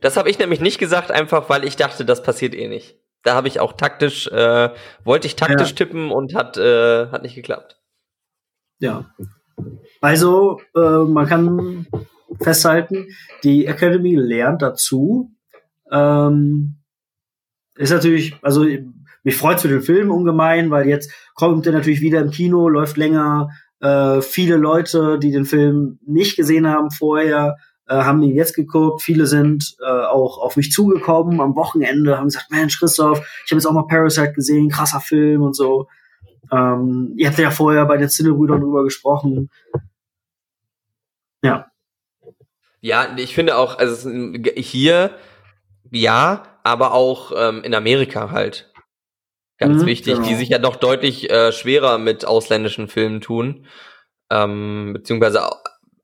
Das 0.00 0.16
habe 0.16 0.28
ich 0.28 0.38
nämlich 0.38 0.60
nicht 0.60 0.78
gesagt, 0.78 1.10
einfach 1.10 1.48
weil 1.48 1.64
ich 1.64 1.76
dachte, 1.76 2.04
das 2.04 2.22
passiert 2.22 2.54
eh 2.54 2.68
nicht. 2.68 2.98
Da 3.22 3.34
habe 3.34 3.46
ich 3.46 3.60
auch 3.60 3.74
taktisch, 3.74 4.26
äh, 4.28 4.70
wollte 5.04 5.28
ich 5.28 5.36
taktisch 5.36 5.70
ja. 5.70 5.74
tippen 5.76 6.10
und 6.10 6.34
hat, 6.34 6.56
äh, 6.56 7.06
hat 7.06 7.22
nicht 7.22 7.36
geklappt. 7.36 7.80
Ja. 8.80 9.14
Also, 10.00 10.60
äh, 10.74 10.80
man 10.80 11.26
kann 11.26 11.86
festhalten, 12.40 13.06
die 13.44 13.66
Academy 13.66 14.14
lernt 14.14 14.62
dazu. 14.62 15.32
Ähm, 15.90 16.76
ist 17.76 17.90
natürlich, 17.90 18.36
also 18.42 18.66
mich 19.24 19.36
freut 19.36 19.60
für 19.60 19.68
den 19.68 19.82
Film 19.82 20.10
ungemein, 20.10 20.70
weil 20.70 20.88
jetzt 20.88 21.12
kommt 21.34 21.66
er 21.66 21.72
natürlich 21.72 22.00
wieder 22.00 22.20
im 22.20 22.30
Kino, 22.30 22.68
läuft 22.68 22.96
länger. 22.96 23.50
Äh, 23.80 24.20
viele 24.20 24.56
Leute, 24.56 25.18
die 25.18 25.30
den 25.30 25.44
Film 25.44 25.98
nicht 26.06 26.36
gesehen 26.36 26.68
haben 26.68 26.90
vorher, 26.90 27.56
äh, 27.86 27.94
haben 27.94 28.22
ihn 28.22 28.34
jetzt 28.34 28.54
geguckt. 28.54 29.02
Viele 29.02 29.26
sind 29.26 29.76
äh, 29.80 30.04
auch 30.06 30.38
auf 30.38 30.56
mich 30.56 30.72
zugekommen 30.72 31.40
am 31.40 31.56
Wochenende, 31.56 32.16
haben 32.16 32.26
gesagt, 32.26 32.50
Mensch, 32.50 32.78
Christoph, 32.78 33.18
ich 33.44 33.52
habe 33.52 33.58
jetzt 33.58 33.66
auch 33.66 33.72
mal 33.72 33.86
Parasite 33.86 34.32
gesehen, 34.32 34.68
krasser 34.68 35.00
Film 35.00 35.42
und 35.42 35.54
so. 35.54 35.88
Ähm, 36.50 37.14
ihr 37.16 37.28
habt 37.28 37.38
ja 37.38 37.50
vorher 37.50 37.86
bei 37.86 37.96
den 37.96 38.08
Cinebrüdern 38.08 38.60
drüber 38.60 38.84
gesprochen. 38.84 39.50
Ja. 41.42 41.71
Ja, 42.82 43.14
ich 43.16 43.34
finde 43.34 43.56
auch, 43.56 43.78
also 43.78 44.10
hier, 44.56 45.16
ja, 45.92 46.42
aber 46.64 46.92
auch 46.92 47.32
ähm, 47.34 47.62
in 47.62 47.74
Amerika 47.74 48.32
halt. 48.32 48.72
Ganz 49.56 49.82
mhm, 49.82 49.86
wichtig, 49.86 50.14
genau. 50.14 50.26
die 50.26 50.34
sich 50.34 50.48
ja 50.48 50.58
doch 50.58 50.74
deutlich 50.74 51.30
äh, 51.30 51.52
schwerer 51.52 51.98
mit 51.98 52.24
ausländischen 52.24 52.88
Filmen 52.88 53.20
tun. 53.20 53.66
Ähm, 54.30 54.94
beziehungsweise 54.94 55.48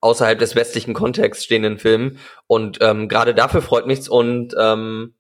außerhalb 0.01 0.39
des 0.39 0.55
westlichen 0.55 0.95
Kontexts 0.95 1.45
stehenden 1.45 1.79
Filmen. 1.79 2.21
Und 2.47 2.79
ähm, 2.81 3.09
gerade 3.09 3.35
dafür 3.35 3.61
freut 3.61 3.89
mich's. 3.89 4.09
Und 4.09 4.55
ähm, 4.57 5.15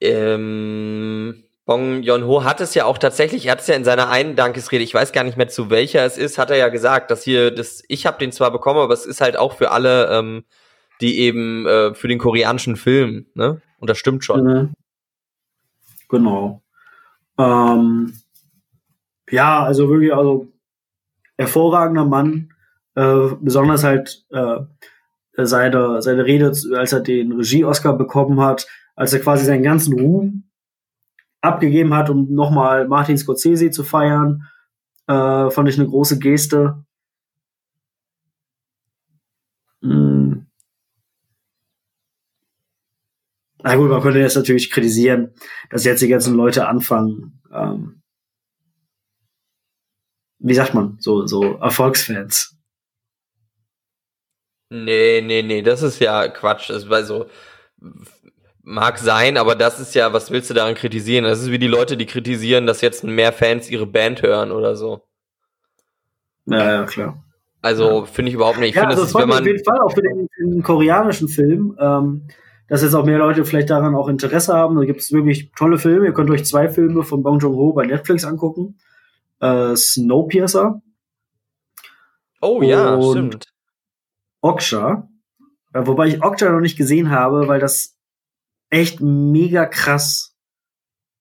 ähm, 0.00 1.47
Bong 1.68 2.02
Joon-ho 2.02 2.44
hat 2.44 2.62
es 2.62 2.72
ja 2.72 2.86
auch 2.86 2.96
tatsächlich, 2.96 3.44
er 3.44 3.52
hat 3.52 3.60
es 3.60 3.66
ja 3.66 3.74
in 3.74 3.84
seiner 3.84 4.08
einen 4.08 4.36
Dankesrede, 4.36 4.82
ich 4.82 4.94
weiß 4.94 5.12
gar 5.12 5.22
nicht 5.22 5.36
mehr 5.36 5.48
zu 5.48 5.68
welcher 5.68 6.02
es 6.02 6.16
ist, 6.16 6.38
hat 6.38 6.48
er 6.48 6.56
ja 6.56 6.70
gesagt, 6.70 7.10
dass 7.10 7.22
hier, 7.22 7.50
das, 7.50 7.82
ich 7.88 8.06
habe 8.06 8.16
den 8.18 8.32
zwar 8.32 8.50
bekommen, 8.50 8.80
aber 8.80 8.94
es 8.94 9.04
ist 9.04 9.20
halt 9.20 9.36
auch 9.36 9.52
für 9.52 9.70
alle, 9.70 10.08
ähm, 10.10 10.44
die 11.02 11.18
eben 11.18 11.66
äh, 11.66 11.92
für 11.94 12.08
den 12.08 12.18
koreanischen 12.18 12.76
Film, 12.76 13.26
ne? 13.34 13.60
Und 13.80 13.90
das 13.90 13.98
stimmt 13.98 14.24
schon. 14.24 14.44
Mhm. 14.44 14.72
Genau. 16.08 16.62
Ähm, 17.36 18.14
ja, 19.28 19.62
also 19.62 19.90
wirklich, 19.90 20.14
also 20.14 20.48
hervorragender 21.36 22.06
Mann, 22.06 22.48
äh, 22.94 23.28
besonders 23.42 23.84
halt 23.84 24.24
äh, 24.30 24.60
seine, 25.36 26.00
seine 26.00 26.24
Rede, 26.24 26.46
als 26.46 26.92
er 26.94 27.00
den 27.00 27.32
Regie-Oscar 27.32 27.92
bekommen 27.92 28.40
hat, 28.40 28.66
als 28.96 29.12
er 29.12 29.20
quasi 29.20 29.44
seinen 29.44 29.62
ganzen 29.62 30.00
Ruhm 30.00 30.47
abgegeben 31.48 31.94
hat, 31.94 32.10
um 32.10 32.32
nochmal 32.32 32.88
Martin 32.88 33.18
Scorsese 33.18 33.70
zu 33.70 33.84
feiern, 33.84 34.48
äh, 35.06 35.50
fand 35.50 35.68
ich 35.68 35.78
eine 35.78 35.88
große 35.88 36.18
Geste. 36.18 36.84
Mm. 39.80 40.46
Na 43.62 43.74
gut, 43.76 43.90
man 43.90 44.00
könnte 44.00 44.20
jetzt 44.20 44.36
natürlich 44.36 44.70
kritisieren, 44.70 45.34
dass 45.70 45.84
jetzt 45.84 46.00
die 46.00 46.08
ganzen 46.08 46.34
Leute 46.34 46.68
anfangen, 46.68 47.42
ähm, 47.52 48.02
wie 50.38 50.54
sagt 50.54 50.74
man, 50.74 50.96
so, 51.00 51.26
so 51.26 51.56
Erfolgsfans 51.56 52.58
Nee, 54.70 55.22
nee, 55.22 55.42
nee, 55.42 55.62
das 55.62 55.82
ist 55.82 55.98
ja 55.98 56.28
Quatsch. 56.28 56.68
Das 56.68 56.82
so, 57.06 57.26
mag 58.68 58.98
sein, 58.98 59.38
aber 59.38 59.54
das 59.54 59.80
ist 59.80 59.94
ja, 59.94 60.12
was 60.12 60.30
willst 60.30 60.50
du 60.50 60.54
daran 60.54 60.74
kritisieren? 60.74 61.24
Das 61.24 61.40
ist 61.40 61.50
wie 61.50 61.58
die 61.58 61.66
Leute, 61.66 61.96
die 61.96 62.04
kritisieren, 62.04 62.66
dass 62.66 62.82
jetzt 62.82 63.02
mehr 63.02 63.32
Fans 63.32 63.70
ihre 63.70 63.86
Band 63.86 64.22
hören 64.22 64.52
oder 64.52 64.76
so. 64.76 65.00
Ja, 66.44 66.72
ja, 66.72 66.84
klar. 66.84 67.24
Also 67.62 68.00
ja. 68.00 68.04
finde 68.04 68.28
ich 68.28 68.34
überhaupt 68.34 68.58
nicht. 68.58 68.70
Ich 68.70 68.74
ja, 68.76 68.82
finde, 68.82 68.96
also 68.96 69.02
das 69.02 69.10
ist, 69.10 69.18
wenn 69.18 69.28
man 69.28 69.40
auf 69.40 69.46
jeden 69.46 69.64
Fall 69.64 69.80
auch 69.80 69.92
für 69.92 70.02
den, 70.02 70.28
für 70.32 70.44
den 70.44 70.62
koreanischen 70.62 71.28
Film, 71.28 71.76
ähm, 71.80 72.28
dass 72.68 72.82
jetzt 72.82 72.94
auch 72.94 73.06
mehr 73.06 73.18
Leute 73.18 73.46
vielleicht 73.46 73.70
daran 73.70 73.94
auch 73.94 74.08
Interesse 74.08 74.52
haben. 74.54 74.76
Da 74.76 74.84
gibt 74.84 75.00
es 75.00 75.12
wirklich 75.12 75.50
tolle 75.56 75.78
Filme. 75.78 76.06
Ihr 76.06 76.12
könnt 76.12 76.30
euch 76.30 76.44
zwei 76.44 76.68
Filme 76.68 77.02
von 77.02 77.22
Bong 77.22 77.38
Joon-ho 77.38 77.72
bei 77.72 77.86
Netflix 77.86 78.24
angucken. 78.24 78.78
Äh, 79.40 79.74
Snowpiercer. 79.76 80.82
Oh 82.42 82.60
ja, 82.62 83.00
stimmt. 83.02 83.46
Okja. 84.42 85.08
Äh, 85.72 85.86
wobei 85.86 86.08
ich 86.08 86.22
Okja 86.22 86.52
noch 86.52 86.60
nicht 86.60 86.76
gesehen 86.76 87.10
habe, 87.10 87.48
weil 87.48 87.60
das 87.60 87.97
echt 88.70 89.00
mega 89.00 89.66
krass 89.66 90.36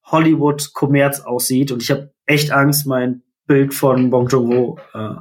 Hollywood-Kommerz 0.03 1.21
aussieht 1.21 1.71
und 1.71 1.81
ich 1.81 1.91
habe 1.91 2.13
echt 2.25 2.51
Angst, 2.51 2.85
mein 2.85 3.23
Bild 3.45 3.73
von 3.73 4.09
Bong 4.09 4.27
Joon-ho 4.27 4.79
äh, 4.93 5.15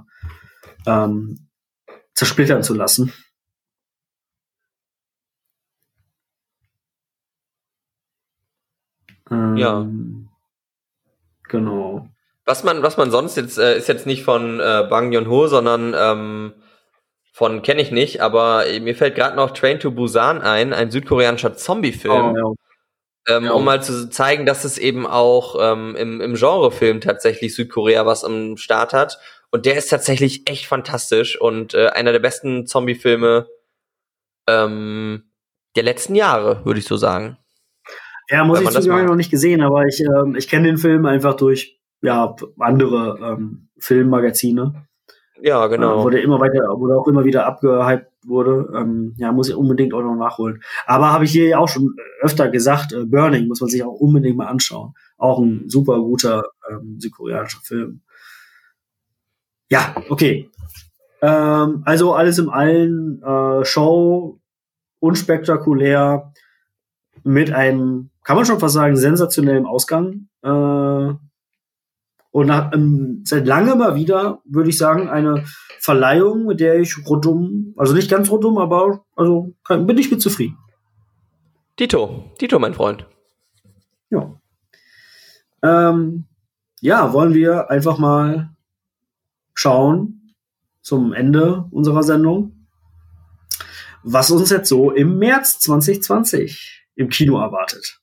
ähm, 0.86 1.48
zersplittern 2.14 2.62
zu 2.62 2.74
lassen. 2.74 3.12
Ähm, 9.30 9.56
ja. 9.56 9.86
Genau. 11.48 12.08
Was 12.44 12.62
man, 12.64 12.82
was 12.82 12.96
man 12.96 13.10
sonst 13.10 13.36
jetzt, 13.36 13.58
äh, 13.58 13.76
ist 13.76 13.88
jetzt 13.88 14.06
nicht 14.06 14.22
von 14.22 14.60
äh, 14.60 14.86
Bang 14.88 15.12
Joon-ho, 15.12 15.48
sondern 15.48 15.94
ähm, 15.96 16.52
von 17.36 17.60
kenne 17.60 17.82
ich 17.82 17.90
nicht, 17.90 18.22
aber 18.22 18.64
mir 18.80 18.94
fällt 18.94 19.14
gerade 19.14 19.36
noch 19.36 19.50
Train 19.50 19.78
to 19.78 19.90
Busan 19.90 20.40
ein, 20.40 20.72
ein 20.72 20.90
südkoreanischer 20.90 21.54
Zombie-Film. 21.54 22.34
Oh, 22.34 22.34
ja. 23.28 23.36
Ähm, 23.36 23.44
ja. 23.44 23.52
Um 23.52 23.62
mal 23.62 23.82
zu 23.82 24.08
zeigen, 24.08 24.46
dass 24.46 24.64
es 24.64 24.78
eben 24.78 25.06
auch 25.06 25.54
ähm, 25.60 25.94
im, 25.96 26.22
im 26.22 26.32
Genrefilm 26.32 27.02
tatsächlich 27.02 27.54
Südkorea 27.54 28.06
was 28.06 28.24
am 28.24 28.56
Start 28.56 28.94
hat. 28.94 29.18
Und 29.50 29.66
der 29.66 29.76
ist 29.76 29.88
tatsächlich 29.88 30.48
echt 30.48 30.64
fantastisch 30.64 31.38
und 31.38 31.74
äh, 31.74 31.88
einer 31.88 32.12
der 32.12 32.20
besten 32.20 32.66
Zombie-Filme 32.66 33.46
ähm, 34.48 35.24
der 35.76 35.82
letzten 35.82 36.14
Jahre, 36.14 36.64
würde 36.64 36.80
ich 36.80 36.86
so 36.86 36.96
sagen. 36.96 37.36
Ja, 38.30 38.44
muss 38.44 38.62
ich 38.62 38.70
zugeben, 38.70 39.04
noch 39.04 39.14
nicht 39.14 39.30
gesehen, 39.30 39.60
aber 39.60 39.84
ich, 39.84 40.00
ähm, 40.00 40.36
ich 40.38 40.48
kenne 40.48 40.68
den 40.68 40.78
Film 40.78 41.04
einfach 41.04 41.34
durch 41.34 41.78
ja, 42.00 42.34
andere 42.58 43.18
ähm, 43.20 43.68
Filmmagazine. 43.78 44.86
Ja, 45.42 45.66
genau. 45.66 46.00
Äh, 46.00 46.04
wurde 46.04 46.20
immer 46.20 46.40
weiter, 46.40 46.62
wurde 46.78 46.96
auch 46.96 47.06
immer 47.06 47.24
wieder 47.24 47.46
abgehypt 47.46 48.10
wurde. 48.24 48.68
Ähm, 48.74 49.14
ja, 49.18 49.32
muss 49.32 49.48
ich 49.48 49.54
unbedingt 49.54 49.94
auch 49.94 50.02
noch 50.02 50.16
nachholen. 50.16 50.62
Aber 50.86 51.12
habe 51.12 51.24
ich 51.24 51.32
hier 51.32 51.48
ja 51.48 51.58
auch 51.58 51.68
schon 51.68 51.94
öfter 52.20 52.48
gesagt, 52.48 52.92
äh, 52.92 53.04
Burning 53.04 53.46
muss 53.48 53.60
man 53.60 53.70
sich 53.70 53.82
auch 53.84 53.92
unbedingt 53.92 54.36
mal 54.36 54.46
anschauen. 54.46 54.94
Auch 55.18 55.38
ein 55.38 55.68
super 55.68 55.98
guter 55.98 56.44
ähm, 56.70 56.98
südkoreanischer 56.98 57.60
Film. 57.62 58.00
Ja, 59.68 59.94
okay. 60.08 60.50
Ähm, 61.22 61.82
also 61.84 62.14
alles 62.14 62.38
im 62.38 62.50
Allen 62.50 63.22
äh, 63.22 63.64
Show 63.64 64.40
unspektakulär 65.00 66.32
mit 67.24 67.52
einem, 67.52 68.10
kann 68.24 68.36
man 68.36 68.46
schon 68.46 68.60
fast 68.60 68.74
sagen, 68.74 68.96
sensationellen 68.96 69.66
Ausgang. 69.66 70.28
Äh, 70.42 71.14
und 72.36 72.48
nach, 72.48 72.70
ähm, 72.74 73.22
seit 73.24 73.46
langem 73.46 73.78
mal 73.78 73.94
wieder, 73.94 74.42
würde 74.44 74.68
ich 74.68 74.76
sagen, 74.76 75.08
eine 75.08 75.44
Verleihung, 75.80 76.44
mit 76.44 76.60
der 76.60 76.78
ich 76.78 76.94
rundum, 77.06 77.72
also 77.78 77.94
nicht 77.94 78.10
ganz 78.10 78.28
rundum, 78.28 78.58
aber 78.58 79.06
also 79.16 79.54
kann, 79.64 79.86
bin 79.86 79.96
ich 79.96 80.10
mit 80.10 80.20
zufrieden. 80.20 80.58
Tito, 81.76 82.30
Tito, 82.38 82.58
mein 82.58 82.74
Freund. 82.74 83.06
Ja. 84.10 84.38
ähm, 85.62 86.26
ja, 86.82 87.14
wollen 87.14 87.32
wir 87.32 87.70
einfach 87.70 87.96
mal 87.96 88.50
schauen 89.54 90.34
zum 90.82 91.14
Ende 91.14 91.64
unserer 91.70 92.02
Sendung, 92.02 92.66
was 94.02 94.30
uns 94.30 94.50
jetzt 94.50 94.68
so 94.68 94.90
im 94.90 95.16
März 95.16 95.58
2020 95.60 96.86
im 96.96 97.08
Kino 97.08 97.40
erwartet. 97.40 98.02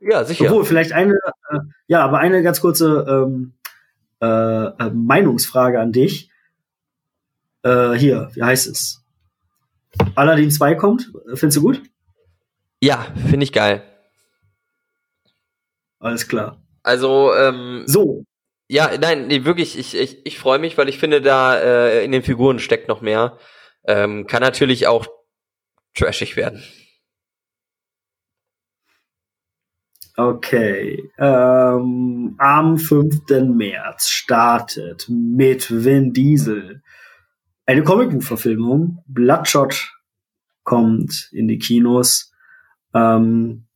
Ja, 0.00 0.24
sicher. 0.24 0.46
Obwohl, 0.46 0.64
vielleicht 0.64 0.92
eine, 0.92 1.14
äh, 1.50 1.58
ja, 1.86 2.02
aber 2.04 2.18
eine 2.18 2.42
ganz 2.42 2.60
kurze 2.60 3.06
ähm, 3.08 3.52
äh, 4.20 4.26
äh, 4.26 4.90
Meinungsfrage 4.90 5.80
an 5.80 5.92
dich. 5.92 6.30
Äh, 7.62 7.92
hier, 7.92 8.30
wie 8.34 8.42
heißt 8.42 8.66
es? 8.66 9.04
Aladdin 10.14 10.50
2 10.50 10.74
kommt. 10.74 11.12
Findest 11.34 11.58
du 11.58 11.62
gut? 11.62 11.82
Ja, 12.80 13.06
finde 13.28 13.44
ich 13.44 13.52
geil. 13.52 13.82
Alles 15.98 16.28
klar. 16.28 16.62
Also, 16.82 17.34
ähm, 17.34 17.82
So, 17.86 18.24
ja, 18.68 18.90
nein, 18.98 19.26
nee, 19.26 19.44
wirklich, 19.44 19.78
ich, 19.78 19.94
ich, 19.94 20.24
ich 20.24 20.38
freue 20.38 20.58
mich, 20.58 20.78
weil 20.78 20.88
ich 20.88 20.98
finde, 20.98 21.20
da 21.20 21.58
äh, 21.58 22.04
in 22.04 22.12
den 22.12 22.22
Figuren 22.22 22.58
steckt 22.58 22.88
noch 22.88 23.00
mehr. 23.00 23.36
Ähm, 23.84 24.26
kann 24.26 24.42
natürlich 24.42 24.86
auch 24.86 25.06
trashig 25.94 26.36
werden. 26.36 26.62
Okay. 30.28 31.10
Ähm, 31.18 32.34
am 32.38 32.78
5. 32.78 33.28
März 33.28 34.08
startet 34.08 35.06
mit 35.08 35.70
Vin 35.70 36.12
Diesel 36.12 36.82
eine 37.70 37.84
Comicbuchverfilmung. 37.84 39.04
Bloodshot 39.06 39.92
kommt 40.64 41.28
in 41.30 41.46
die 41.46 41.58
Kinos. 41.58 42.32
Ähm, 42.92 43.66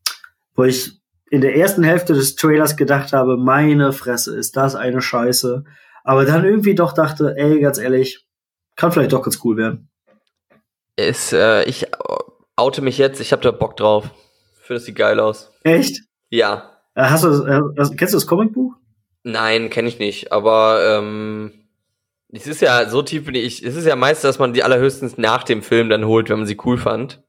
wo 0.57 0.65
ich 0.65 1.01
in 1.31 1.41
der 1.41 1.57
ersten 1.57 1.85
Hälfte 1.85 2.13
des 2.13 2.35
Trailers 2.35 2.77
gedacht 2.77 3.13
habe, 3.13 3.37
meine 3.37 3.93
Fresse, 3.93 4.37
ist 4.37 4.57
das 4.57 4.75
eine 4.75 5.01
Scheiße. 5.01 5.65
Aber 6.03 6.25
dann 6.25 6.45
irgendwie 6.45 6.75
doch 6.75 6.93
dachte, 6.93 7.35
ey, 7.37 7.61
ganz 7.61 7.79
ehrlich, 7.79 8.27
kann 8.75 8.91
vielleicht 8.91 9.13
doch 9.13 9.23
ganz 9.23 9.39
cool 9.45 9.57
werden. 9.57 9.89
Ist, 10.97 11.33
äh, 11.33 11.63
ich 11.65 11.87
oute 12.57 12.83
mich 12.83 12.99
jetzt, 12.99 13.21
ich 13.21 13.33
habe 13.33 13.43
da 13.43 13.53
Bock 13.53 13.77
drauf. 13.77 14.11
Ich 14.59 14.67
finde, 14.67 14.79
das 14.81 14.87
sieht 14.87 14.97
geil 14.97 15.21
aus. 15.21 15.53
Echt? 15.63 16.03
Ja. 16.35 16.71
Äh, 16.95 17.03
Hast 17.03 17.25
du, 17.25 17.45
äh, 17.45 17.61
das- 17.77 17.97
kennst 17.97 18.13
du 18.15 18.17
das 18.17 18.27
Comicbuch? 18.27 18.75
Nein, 19.23 19.71
kenne 19.71 19.89
ich 19.89 19.99
nicht, 19.99 20.33
aber 20.33 20.99
ähm, 20.99 21.53
es 22.31 22.47
ist 22.47 22.61
ja 22.61 22.89
so 22.89 23.03
tief 23.03 23.29
ich. 23.29 23.63
Es 23.65 23.77
ist 23.77 23.87
ja 23.87 23.97
meist, 23.97 24.25
dass 24.25 24.39
man 24.39 24.53
die 24.53 24.63
allerhöchstens 24.65 25.17
nach 25.17 25.45
dem 25.45 25.63
Film 25.63 25.89
dann 25.89 26.05
holt, 26.07 26.29
wenn 26.29 26.39
man 26.39 26.47
sie 26.47 26.59
cool 26.65 26.77
fand. 26.77 27.23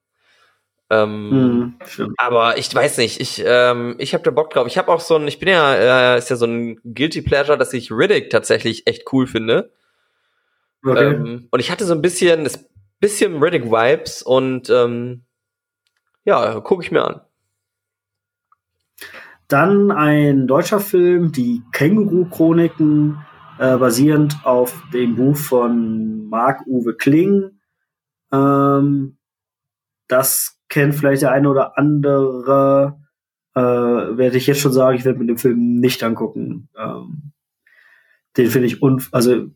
Ähm, 0.90 1.76
Hm. 1.96 2.14
Aber 2.18 2.58
ich 2.58 2.74
weiß 2.74 2.98
nicht, 2.98 3.20
ich, 3.22 3.44
ähm, 3.46 3.96
ich 4.00 4.14
habe 4.14 4.24
da 4.24 4.32
Bock 4.32 4.50
drauf. 4.50 4.68
Ich 4.68 4.78
habe 4.78 4.92
auch 4.92 5.00
so 5.00 5.16
ein, 5.16 5.28
ich 5.28 5.40
bin 5.40 5.50
ja, 5.50 6.16
äh, 6.16 6.18
ist 6.18 6.30
ja 6.30 6.36
so 6.36 6.46
ein 6.46 6.80
Guilty 6.84 7.22
Pleasure, 7.22 7.58
dass 7.58 7.74
ich 7.74 7.92
Riddick 7.92 8.30
tatsächlich 8.30 8.86
echt 8.88 9.12
cool 9.14 9.26
finde. 9.28 9.72
Okay. 10.84 11.14
Ähm, 11.14 11.48
und 11.52 11.60
ich 11.60 11.72
hatte 11.72 11.86
so 11.86 11.94
ein 11.94 12.02
bisschen, 12.02 12.44
das 12.44 12.68
bisschen 13.00 13.42
Riddick-Vibes 13.42 14.22
und 14.24 14.70
ähm, 14.70 15.24
ja, 16.24 16.60
gucke 16.60 16.84
ich 16.84 16.92
mir 16.92 17.04
an. 17.04 17.22
Dann 19.48 19.92
ein 19.92 20.48
deutscher 20.48 20.80
Film, 20.80 21.32
die 21.32 21.62
Känguru-Chroniken, 21.72 23.18
äh, 23.60 23.78
basierend 23.78 24.38
auf 24.44 24.84
dem 24.92 25.16
Buch 25.16 25.38
von 25.38 26.28
Marc-Uwe 26.28 26.96
Kling. 26.96 27.52
Ähm, 28.32 29.18
das 30.08 30.60
kennt 30.68 30.96
vielleicht 30.96 31.22
der 31.22 31.32
eine 31.32 31.50
oder 31.50 31.78
andere. 31.78 33.00
Äh, 33.54 33.62
werde 33.62 34.38
ich 34.38 34.48
jetzt 34.48 34.60
schon 34.60 34.74
sagen, 34.74 34.98
ich 34.98 35.06
werde 35.06 35.20
mir 35.20 35.28
den 35.28 35.38
Film 35.38 35.80
nicht 35.80 36.04
angucken. 36.04 36.70
Ähm, 36.78 37.32
den 38.38 38.50
finde 38.50 38.68
ich 38.68 38.82
un 38.82 39.02
also 39.12 39.48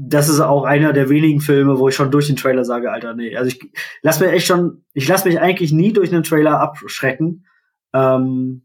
das 0.00 0.28
ist 0.28 0.40
auch 0.40 0.64
einer 0.64 0.92
der 0.92 1.08
wenigen 1.08 1.40
Filme, 1.40 1.78
wo 1.78 1.88
ich 1.88 1.96
schon 1.96 2.12
durch 2.12 2.28
den 2.28 2.36
Trailer 2.36 2.64
sage, 2.64 2.92
Alter, 2.92 3.14
nee. 3.14 3.36
Also 3.36 3.48
ich 3.48 3.72
lass 4.00 4.20
mir 4.20 4.30
echt 4.30 4.46
schon, 4.46 4.84
ich 4.92 5.08
lass 5.08 5.24
mich 5.24 5.40
eigentlich 5.40 5.72
nie 5.72 5.92
durch 5.92 6.12
einen 6.12 6.22
Trailer 6.22 6.60
abschrecken. 6.60 7.44
Ähm, 7.92 8.62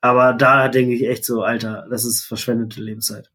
aber 0.00 0.34
da 0.34 0.68
denke 0.68 0.94
ich 0.94 1.06
echt 1.06 1.24
so, 1.24 1.42
Alter, 1.42 1.86
das 1.90 2.04
ist 2.04 2.24
verschwendete 2.24 2.80
Lebenszeit. 2.80 3.30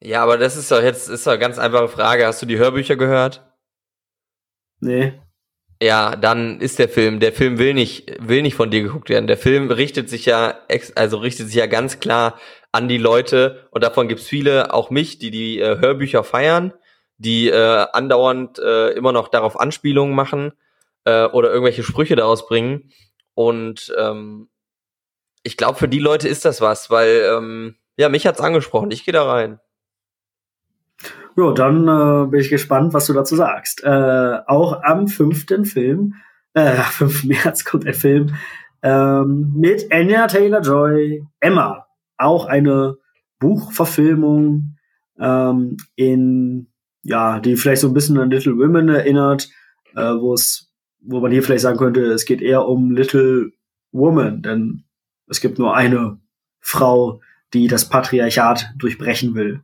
Ja, 0.00 0.22
aber 0.22 0.36
das 0.36 0.56
ist 0.56 0.70
doch 0.70 0.82
jetzt, 0.82 1.08
ist 1.08 1.26
doch 1.26 1.32
eine 1.32 1.40
ganz 1.40 1.58
einfache 1.58 1.88
Frage. 1.88 2.26
Hast 2.26 2.42
du 2.42 2.46
die 2.46 2.58
Hörbücher 2.58 2.96
gehört? 2.96 3.46
Nee. 4.80 5.12
Ja, 5.80 6.16
dann 6.16 6.60
ist 6.60 6.78
der 6.78 6.88
Film, 6.88 7.18
der 7.18 7.32
Film 7.32 7.58
will 7.58 7.74
nicht, 7.74 8.12
will 8.20 8.42
nicht 8.42 8.54
von 8.54 8.70
dir 8.70 8.82
geguckt 8.82 9.08
werden. 9.08 9.26
Der 9.26 9.36
Film 9.36 9.70
richtet 9.70 10.08
sich 10.10 10.26
ja, 10.26 10.58
also 10.96 11.18
richtet 11.18 11.46
sich 11.46 11.56
ja 11.56 11.66
ganz 11.66 11.98
klar 11.98 12.38
an 12.72 12.88
die 12.88 12.98
Leute 12.98 13.68
und 13.70 13.84
davon 13.84 14.08
gibt's 14.08 14.26
viele, 14.26 14.72
auch 14.74 14.90
mich, 14.90 15.18
die 15.18 15.30
die 15.30 15.60
äh, 15.60 15.78
Hörbücher 15.78 16.24
feiern, 16.24 16.72
die 17.18 17.48
äh, 17.48 17.86
andauernd 17.92 18.58
äh, 18.58 18.90
immer 18.90 19.12
noch 19.12 19.28
darauf 19.28 19.58
Anspielungen 19.58 20.14
machen 20.14 20.52
äh, 21.04 21.24
oder 21.26 21.50
irgendwelche 21.50 21.82
Sprüche 21.82 22.16
daraus 22.16 22.46
bringen. 22.46 22.90
Und 23.34 23.92
ähm, 23.98 24.48
ich 25.42 25.56
glaube, 25.56 25.78
für 25.78 25.88
die 25.88 25.98
Leute 25.98 26.28
ist 26.28 26.44
das 26.44 26.60
was, 26.60 26.90
weil 26.90 27.22
ähm, 27.36 27.76
ja, 27.96 28.08
mich 28.08 28.26
hat's 28.26 28.40
angesprochen. 28.40 28.90
Ich 28.90 29.04
gehe 29.04 29.12
da 29.12 29.30
rein. 29.30 29.60
Ja, 31.36 31.52
dann 31.52 31.88
äh, 31.88 32.26
bin 32.26 32.40
ich 32.40 32.50
gespannt, 32.50 32.92
was 32.92 33.06
du 33.06 33.12
dazu 33.12 33.36
sagst. 33.36 33.82
Äh, 33.82 34.38
auch 34.46 34.82
am 34.82 35.08
5. 35.08 35.46
Film, 35.64 36.14
äh, 36.54 36.74
5. 36.82 37.24
März 37.24 37.64
kommt 37.64 37.86
ein 37.86 37.94
Film 37.94 38.34
ähm, 38.82 39.52
mit 39.56 39.90
Anya 39.92 40.26
Taylor-Joy, 40.26 41.24
Emma. 41.40 41.86
Auch 42.18 42.46
eine 42.46 42.96
Buchverfilmung 43.38 44.76
ähm, 45.18 45.76
in, 45.94 46.68
ja, 47.02 47.40
die 47.40 47.56
vielleicht 47.56 47.82
so 47.82 47.88
ein 47.88 47.94
bisschen 47.94 48.18
an 48.18 48.30
Little 48.30 48.56
Women 48.56 48.88
erinnert, 48.88 49.48
äh, 49.94 50.14
wo 50.14 50.34
es, 50.34 50.71
wo 51.04 51.20
man 51.20 51.32
hier 51.32 51.42
vielleicht 51.42 51.62
sagen 51.62 51.78
könnte, 51.78 52.04
es 52.06 52.24
geht 52.24 52.40
eher 52.40 52.66
um 52.66 52.92
Little 52.92 53.52
Woman, 53.92 54.42
denn 54.42 54.84
es 55.28 55.40
gibt 55.40 55.58
nur 55.58 55.74
eine 55.74 56.18
Frau, 56.60 57.20
die 57.52 57.68
das 57.68 57.88
Patriarchat 57.88 58.72
durchbrechen 58.76 59.34
will. 59.34 59.60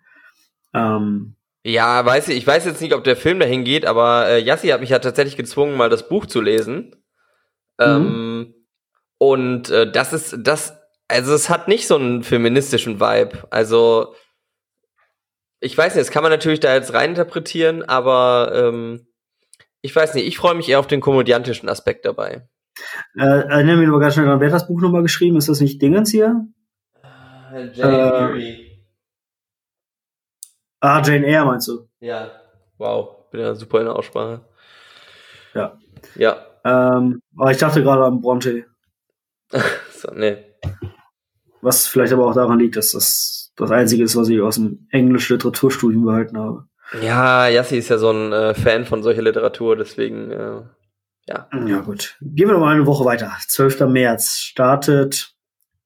Ähm, 0.75 1.35
Ja, 1.65 2.05
weiß 2.05 2.29
ich, 2.29 2.37
ich 2.37 2.47
weiß 2.47 2.65
jetzt 2.67 2.81
nicht, 2.81 2.95
ob 2.95 3.05
der 3.05 3.17
Film 3.17 3.41
dahin 3.41 3.65
geht, 3.65 3.87
aber 3.87 4.29
äh, 4.29 4.41
Yassi 4.41 4.69
hat 4.69 4.81
mich 4.81 4.91
ja 4.91 4.99
tatsächlich 4.99 5.37
gezwungen, 5.37 5.77
mal 5.77 5.91
das 5.91 6.09
Buch 6.09 6.27
zu 6.27 6.41
lesen. 6.41 6.95
Ähm, 7.79 8.55
und 9.19 9.71
äh, 9.71 9.91
das 9.91 10.13
ist, 10.13 10.37
das, 10.41 10.79
also 11.09 11.35
es 11.35 11.49
hat 11.49 11.69
nicht 11.69 11.87
so 11.87 11.97
einen 11.97 12.23
feministischen 12.23 13.01
Vibe. 13.01 13.47
Also, 13.51 14.15
ich 15.61 15.77
weiß 15.77 15.95
nicht, 15.95 16.07
das 16.07 16.13
kann 16.13 16.23
man 16.23 16.33
natürlich 16.33 16.61
da 16.61 16.75
jetzt 16.75 16.93
reininterpretieren, 16.93 17.83
aber 17.83 18.53
ähm, 18.55 19.08
ich 19.89 19.97
weiß 19.97 20.13
nicht, 20.13 20.27
ich 20.27 20.37
freue 20.37 20.55
mich 20.55 20.69
eher 20.69 20.81
auf 20.81 20.87
den 20.87 21.01
komödiantischen 21.01 21.67
Aspekt 21.67 22.05
dabei. 22.05 22.47
Äh, 23.17 23.25
erinnere 23.25 23.79
mich 23.79 23.89
noch 23.89 23.99
ganz 23.99 24.13
schnell 24.13 24.27
dran, 24.27 24.39
wer 24.39 24.49
hat 24.49 24.55
das 24.55 24.69
Buch 24.69 24.83
nochmal 24.83 25.01
geschrieben? 25.01 25.39
Ist 25.39 25.49
das 25.49 25.63
nicht 25.63 25.81
Dingens 25.81 26.11
hier? 26.11 26.47
Äh, 27.53 28.69
Ah, 30.81 31.03
Jane 31.03 31.27
Eyre 31.27 31.47
meinst 31.47 31.67
du? 31.69 31.89
Ja. 32.01 32.31
Wow, 32.77 33.31
bin 33.31 33.41
ja 33.41 33.55
super 33.55 33.81
in 33.81 33.87
der 33.87 33.97
Aussprache. 33.97 34.43
Ja. 35.55 35.79
Ja. 36.15 36.37
Ähm, 36.65 37.21
aber 37.37 37.51
ich 37.51 37.57
dachte 37.57 37.83
gerade 37.83 38.05
an 38.05 38.21
Bronte. 38.21 38.67
So, 39.91 40.13
nee. 40.15 40.37
Was 41.61 41.89
vielleicht 41.89 42.13
aber 42.13 42.27
auch 42.27 42.35
daran 42.35 42.61
liegt, 42.61 42.77
dass 42.77 42.93
das 42.93 43.53
das 43.57 43.73
Einzige 43.73 44.05
ist, 44.05 44.15
was 44.15 44.29
ich 44.29 44.41
aus 44.41 44.55
dem 44.55 44.87
Englisch-Literaturstudium 44.93 46.05
behalten 46.05 46.39
habe. 46.39 46.69
Ja, 47.01 47.49
Yassi 47.49 47.77
ist 47.77 47.91
ja 47.91 47.99
so 47.99 48.11
ein 48.11 48.33
äh, 48.33 48.55
Fan 48.55 48.85
von 48.85 49.03
solcher 49.03 49.23
Literatur, 49.23 49.77
deswegen, 49.77 50.31
äh, 50.31 50.63
ja. 51.27 51.49
Ja, 51.67 51.81
gut. 51.81 52.17
Gehen 52.23 52.49
wir 52.49 52.55
noch 52.55 52.61
mal 52.61 52.75
eine 52.75 52.87
Woche 52.87 53.05
weiter. 53.05 53.33
12. 53.47 53.81
März 53.81 54.39
startet 54.39 55.35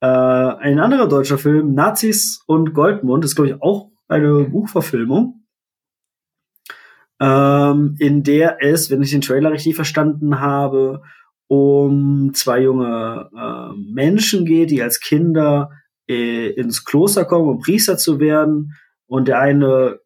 äh, 0.00 0.06
ein 0.06 0.78
anderer 0.78 1.08
deutscher 1.08 1.38
Film, 1.38 1.74
Nazis 1.74 2.42
und 2.46 2.74
Goldmund. 2.74 3.24
Ist, 3.24 3.34
glaube 3.34 3.50
ich, 3.50 3.62
auch 3.62 3.90
eine 4.06 4.44
Buchverfilmung, 4.44 5.44
ähm, 7.20 7.96
in 7.98 8.22
der 8.22 8.58
es, 8.60 8.90
wenn 8.90 9.02
ich 9.02 9.10
den 9.10 9.20
Trailer 9.20 9.50
richtig 9.50 9.74
verstanden 9.74 10.38
habe, 10.38 11.02
um 11.48 12.32
zwei 12.34 12.62
junge 12.62 13.28
äh, 13.36 13.76
Menschen 13.92 14.44
geht, 14.44 14.70
die 14.70 14.82
als 14.82 15.00
Kinder 15.00 15.70
äh, 16.08 16.50
ins 16.50 16.84
Kloster 16.84 17.24
kommen, 17.24 17.48
um 17.48 17.60
Priester 17.60 17.96
zu 17.96 18.20
werden. 18.20 18.76
Und 19.06 19.28
der 19.28 19.40
eine 19.40 19.98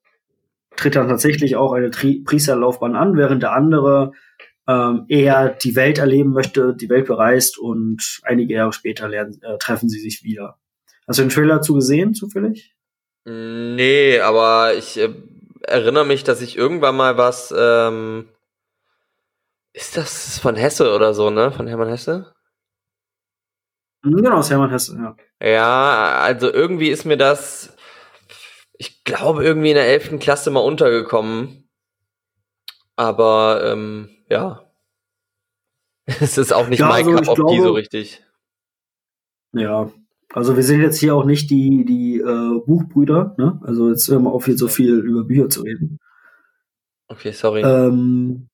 tritt 0.77 0.97
dann 0.97 1.09
tatsächlich 1.09 1.57
auch 1.57 1.73
eine 1.73 1.91
Tri 1.91 2.23
Priesterlaufbahn 2.25 2.97
an, 2.97 3.17
während 3.17 3.43
der 3.43 3.53
andere 3.53 4.13
ähm, 4.69 5.07
eher 5.09 5.51
die 5.51 5.77
Welt 5.77 5.99
erleben 5.99 6.33
möchte, 6.33 6.75
die 6.75 6.89
Welt 6.89 7.07
bereist 7.07 7.59
und 7.59 8.21
einige 8.23 8.55
Jahre 8.55 8.73
später 8.73 9.09
lernen, 9.09 9.41
äh, 9.43 9.59
treffen 9.59 9.89
sie 9.89 10.01
sich 10.01 10.23
wieder. 10.23 10.59
Hast 11.07 11.19
du 11.19 11.23
den 11.23 11.31
Trailer 11.31 11.57
dazu 11.57 11.75
gesehen, 11.75 12.15
zufällig? 12.15 12.75
Nee, 13.25 14.21
aber 14.21 14.75
ich 14.75 14.99
äh, 14.99 15.13
erinnere 15.63 16.07
mich, 16.07 16.25
dass 16.25 16.41
ich 16.41 16.57
irgendwann 16.57 16.97
mal 16.97 17.17
was, 17.17 17.55
ähm, 17.57 18.29
ist 19.73 19.97
das 19.97 20.39
von 20.39 20.57
Hesse 20.57 20.95
oder 20.95 21.13
so, 21.15 21.31
ne? 21.31 21.53
Von 21.53 21.67
Hermann 21.67 21.89
Hesse? 21.89 22.33
Genau, 24.03 24.37
das 24.37 24.51
Hermann 24.51 24.71
Hesse, 24.71 24.97
ja. 24.97 25.17
Ja, 25.41 26.21
also 26.23 26.53
irgendwie 26.53 26.89
ist 26.89 27.05
mir 27.05 27.17
das, 27.17 27.76
ich 28.79 29.05
glaube, 29.05 29.45
irgendwie 29.45 29.71
in 29.71 29.77
der 29.77 29.87
elften 29.89 30.19
Klasse 30.19 30.51
mal 30.51 30.61
untergekommen. 30.61 31.69
Aber 32.97 33.63
ähm, 33.65 34.09
ja, 34.29 34.71
es 36.07 36.39
ist 36.39 36.53
auch 36.53 36.69
nicht 36.69 36.81
Ja, 36.81 36.89
mein 36.89 37.07
also 37.07 37.17
Cup 37.19 37.29
of 37.29 37.35
glaube- 37.37 37.63
so 37.63 37.73
richtig. 37.73 38.23
Ja. 39.53 39.91
Also 40.33 40.57
wir 40.57 40.63
sind 40.63 40.83
jetzt 40.83 40.99
hier 40.99 41.15
auch 41.15 41.25
nicht 41.25 41.51
die, 41.51 41.85
die 41.85 42.19
äh, 42.19 42.61
Buchbrüder, 42.67 43.35
ne? 43.39 43.59
Also 43.65 43.89
jetzt 43.91 44.09
hören 44.09 44.25
wir 44.25 44.33
auf, 44.33 44.45
hier 44.45 44.59
so 44.59 44.69
viel 44.69 44.99
über 44.99 45.25
Bücher 45.25 45.49
zu 45.49 45.63
reden. 45.63 45.99
Okay, 47.09 47.33
sorry. 47.33 47.63
Ähm, 47.63 48.49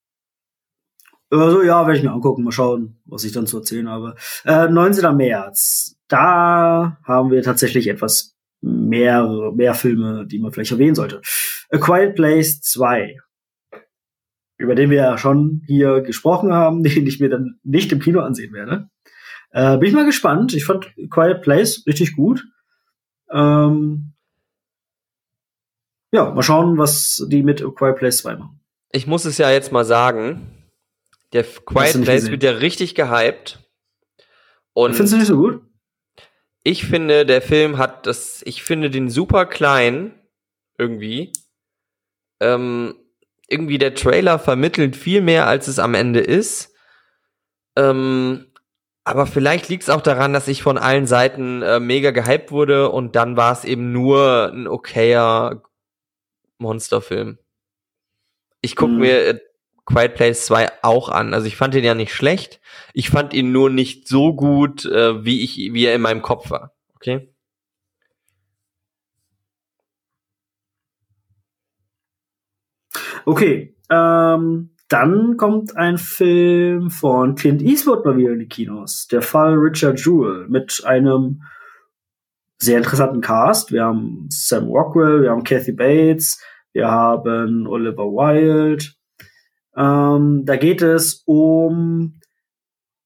also 1.30 1.62
ja, 1.62 1.84
werde 1.86 1.98
ich 1.98 2.04
mir 2.04 2.12
angucken, 2.12 2.44
mal 2.44 2.52
schauen, 2.52 3.00
was 3.06 3.24
ich 3.24 3.32
dann 3.32 3.46
zu 3.46 3.56
erzählen 3.58 3.88
habe. 3.88 4.14
Äh, 4.44 4.68
19. 4.68 5.16
März, 5.16 5.96
da 6.08 6.98
haben 7.04 7.30
wir 7.30 7.42
tatsächlich 7.42 7.88
etwas 7.88 8.36
mehr, 8.62 9.52
mehr 9.54 9.74
Filme, 9.74 10.26
die 10.26 10.38
man 10.38 10.52
vielleicht 10.52 10.72
erwähnen 10.72 10.94
sollte. 10.94 11.20
A 11.70 11.78
Quiet 11.78 12.14
Place 12.14 12.60
2, 12.60 13.18
über 14.56 14.74
den 14.74 14.90
wir 14.90 14.98
ja 14.98 15.18
schon 15.18 15.62
hier 15.66 16.00
gesprochen 16.00 16.52
haben, 16.52 16.82
den 16.84 17.06
ich 17.06 17.20
mir 17.20 17.28
dann 17.28 17.58
nicht 17.62 17.92
im 17.92 18.00
Kino 18.00 18.20
ansehen 18.20 18.54
werde. 18.54 18.88
Äh, 19.50 19.76
bin 19.78 19.88
ich 19.88 19.94
mal 19.94 20.06
gespannt. 20.06 20.54
Ich 20.54 20.64
fand 20.64 20.94
Quiet 21.10 21.42
Place 21.42 21.84
richtig 21.86 22.16
gut. 22.16 22.46
Ähm, 23.30 24.14
ja, 26.12 26.30
mal 26.30 26.42
schauen, 26.42 26.78
was 26.78 27.26
die 27.28 27.42
mit 27.42 27.62
A 27.62 27.70
Quiet 27.70 27.96
Place 27.96 28.18
2 28.18 28.36
machen. 28.36 28.60
Ich 28.92 29.06
muss 29.06 29.24
es 29.24 29.38
ja 29.38 29.50
jetzt 29.50 29.72
mal 29.72 29.84
sagen. 29.84 30.62
Der 31.32 31.44
Quiet 31.44 32.02
Place 32.02 32.30
wird 32.30 32.42
ja 32.42 32.52
richtig 32.52 32.94
gehypt. 32.94 33.58
Und 34.74 34.94
Findest 34.94 35.14
du 35.14 35.18
nicht 35.18 35.26
so 35.26 35.36
gut? 35.36 35.62
Ich 36.64 36.84
finde, 36.86 37.26
der 37.26 37.42
Film 37.42 37.78
hat 37.78 38.06
das, 38.06 38.42
ich 38.44 38.62
finde 38.62 38.90
den 38.90 39.10
super 39.10 39.46
klein, 39.46 40.14
irgendwie. 40.78 41.32
Ähm, 42.40 42.94
irgendwie 43.48 43.78
der 43.78 43.94
Trailer 43.94 44.38
vermittelt 44.38 44.96
viel 44.96 45.20
mehr, 45.20 45.46
als 45.46 45.68
es 45.68 45.78
am 45.78 45.94
Ende 45.94 46.20
ist. 46.20 46.74
Ähm, 47.76 48.46
aber 49.04 49.26
vielleicht 49.26 49.68
liegt 49.68 49.82
es 49.82 49.90
auch 49.90 50.00
daran, 50.00 50.32
dass 50.32 50.48
ich 50.48 50.62
von 50.62 50.78
allen 50.78 51.06
Seiten 51.06 51.62
äh, 51.62 51.80
mega 51.80 52.12
gehypt 52.12 52.52
wurde 52.52 52.88
und 52.90 53.16
dann 53.16 53.36
war 53.36 53.52
es 53.52 53.64
eben 53.64 53.92
nur 53.92 54.50
ein 54.52 54.68
okayer 54.68 55.62
Monsterfilm. 56.58 57.38
Ich 58.60 58.76
guck 58.76 58.90
Mhm. 58.90 58.98
mir 58.98 59.26
äh, 59.26 59.40
Quiet 59.84 60.14
Place 60.14 60.46
2 60.46 60.68
auch 60.82 61.08
an. 61.08 61.34
Also 61.34 61.46
ich 61.46 61.56
fand 61.56 61.74
ihn 61.74 61.84
ja 61.84 61.94
nicht 61.94 62.14
schlecht. 62.14 62.60
Ich 62.94 63.10
fand 63.10 63.34
ihn 63.34 63.52
nur 63.52 63.70
nicht 63.70 64.08
so 64.08 64.34
gut, 64.34 64.84
äh, 64.84 65.24
wie 65.24 65.42
ich, 65.42 65.56
wie 65.56 65.86
er 65.86 65.94
in 65.94 66.02
meinem 66.02 66.22
Kopf 66.22 66.50
war. 66.50 66.72
Okay? 66.96 67.32
Okay, 73.24 73.76
ähm, 73.90 74.70
dann 74.88 75.36
kommt 75.36 75.76
ein 75.76 75.96
Film 75.96 76.90
von 76.90 77.34
Clint 77.34 77.62
Eastwood 77.62 78.04
mal 78.04 78.16
wieder 78.16 78.32
in 78.32 78.40
die 78.40 78.48
Kinos. 78.48 79.06
Der 79.10 79.22
Fall 79.22 79.54
Richard 79.54 80.04
Jewell 80.04 80.48
mit 80.48 80.82
einem 80.84 81.42
sehr 82.58 82.78
interessanten 82.78 83.20
Cast. 83.20 83.72
Wir 83.72 83.84
haben 83.84 84.26
Sam 84.30 84.68
Rockwell, 84.68 85.22
wir 85.22 85.30
haben 85.30 85.44
Kathy 85.44 85.72
Bates, 85.72 86.42
wir 86.72 86.88
haben 86.88 87.66
Oliver 87.66 88.04
Wilde. 88.04 88.84
Ähm, 89.76 90.44
da 90.44 90.56
geht 90.56 90.82
es 90.82 91.22
um 91.24 92.20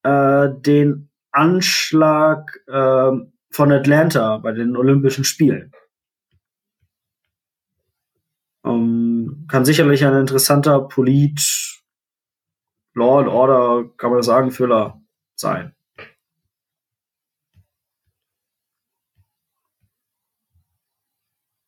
äh, 0.02 0.48
den 0.50 1.10
Anschlag 1.30 2.60
ähm, 2.68 3.32
von 3.50 3.72
Atlanta 3.72 4.38
bei 4.38 4.52
den 4.52 4.76
Olympischen 4.76 5.24
Spielen. 5.24 5.72
Ähm, 8.64 9.46
kann 9.48 9.64
sicherlich 9.64 10.04
ein 10.04 10.18
interessanter 10.18 10.80
Polit, 10.80 11.40
Law 12.94 13.20
and 13.20 13.28
Order, 13.28 13.90
kann 13.96 14.10
man 14.10 14.22
sagen, 14.22 14.50
Thriller 14.50 15.00
sein. 15.34 15.74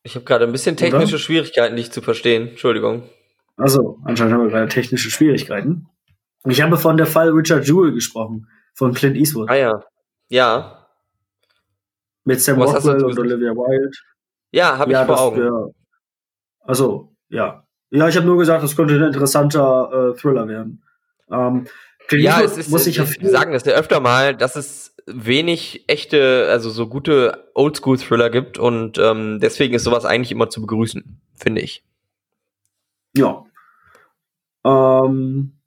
Ich 0.03 0.15
habe 0.15 0.25
gerade 0.25 0.47
ein 0.47 0.53
bisschen 0.53 0.75
Oder? 0.75 0.91
technische 0.91 1.19
Schwierigkeiten, 1.19 1.77
dich 1.77 1.93
zu 1.93 2.01
verstehen. 2.01 2.49
Entschuldigung. 2.49 3.03
Also, 3.59 3.99
anscheinend 4.05 4.35
haben 4.35 4.43
wir 4.45 4.51
gerade 4.51 4.69
technische 4.69 5.11
Schwierigkeiten. 5.11 5.87
Ich 6.47 6.63
habe 6.63 6.77
von 6.79 6.97
der 6.97 7.07
Fall 7.07 7.31
Richard 7.31 7.67
Jewell 7.67 7.93
gesprochen, 7.93 8.47
von 8.75 8.95
Clint 8.95 9.17
Eastwood. 9.17 9.51
Ah 9.51 9.55
ja. 9.57 9.85
Ja. 10.29 10.87
Mit 12.25 12.41
Sam 12.41 12.59
Was 12.61 12.75
Rockwell 12.77 13.05
und? 13.05 13.19
Olivia 13.19 13.51
Wilde. 13.55 13.91
Ja, 14.53 14.79
habe 14.79 14.93
ich 14.93 14.99
vor 14.99 15.21
Augen. 15.21 15.37
wär- 15.41 15.71
Also, 16.61 17.13
ja. 17.29 17.65
Ja, 17.91 18.09
ich 18.09 18.17
habe 18.17 18.27
nur 18.27 18.39
gesagt, 18.39 18.63
das 18.63 18.77
könnte 18.77 18.95
ein 18.95 19.03
interessanter 19.03 20.13
äh, 20.15 20.19
Thriller 20.19 20.47
werden. 20.47 20.83
Ähm, 21.31 21.67
Clint 22.07 22.25
Ja, 22.25 22.41
Eastwood 22.41 22.51
es 22.53 22.59
ist, 22.67 22.71
muss 22.71 22.85
sich 22.85 22.97
ja 22.97 23.03
wir 23.05 23.09
viel 23.09 23.31
sagen 23.31 23.53
das 23.53 23.65
ja 23.65 23.73
öfter 23.75 24.01
mal, 24.01 24.37
dass 24.37 24.57
es 24.57 24.95
wenig 25.07 25.85
echte, 25.89 26.47
also 26.51 26.71
so 26.71 26.87
gute 26.87 27.51
Oldschool-Thriller 27.55 28.31
gibt 28.31 28.59
und 28.59 28.99
ähm, 28.99 29.39
deswegen 29.41 29.75
ist 29.75 29.85
sowas 29.85 30.05
eigentlich 30.05 30.31
immer 30.33 30.51
zu 30.51 30.61
begrüßen, 30.61 31.21
finde 31.35 31.63
ich. 31.63 31.83
Ja. 33.17 33.45
Ähm, 34.65 35.59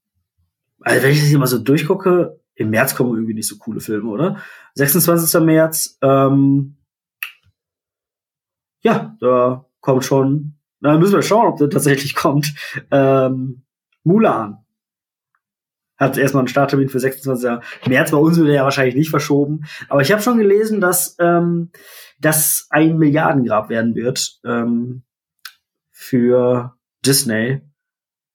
also 0.82 1.04
wenn 1.04 1.12
ich 1.12 1.22
das 1.22 1.32
mal 1.34 1.48
so 1.48 1.60
durchgucke, 1.60 2.40
im 2.56 2.70
März 2.70 2.96
kommen 2.96 3.14
irgendwie 3.14 3.34
nicht 3.34 3.48
so 3.48 3.58
coole 3.58 3.80
Filme, 3.80 4.10
oder? 4.10 4.38
26. 4.76 5.42
März, 5.42 5.98
ähm, 6.02 6.78
ja, 8.82 9.16
da 9.20 9.66
kommt 9.80 10.06
schon, 10.06 10.56
na, 10.80 10.98
müssen 10.98 11.14
wir 11.14 11.22
schauen, 11.22 11.48
ob 11.48 11.58
der 11.58 11.70
tatsächlich 11.70 12.16
kommt. 12.16 12.54
Ähm, 12.90 13.64
Mulan 14.04 14.66
hat 15.98 16.18
erstmal 16.18 16.42
einen 16.42 16.48
Starttermin 16.48 16.90
für 16.90 17.00
26. 17.00 17.88
März. 17.88 18.10
Bei 18.10 18.18
uns 18.18 18.38
wird 18.38 18.48
er 18.48 18.56
ja 18.56 18.64
wahrscheinlich 18.64 18.96
nicht 18.96 19.12
verschoben. 19.12 19.66
Aber 19.88 20.02
ich 20.02 20.12
habe 20.12 20.22
schon 20.22 20.40
gelesen, 20.40 20.82
dass 20.82 21.16
ähm, 21.20 21.70
das 22.20 22.66
ein 22.72 22.98
Milliardengrab 22.98 23.70
werden 23.70 23.94
wird 23.94 24.40
ähm, 24.44 25.04
für 25.92 26.76
Disney. 27.06 27.62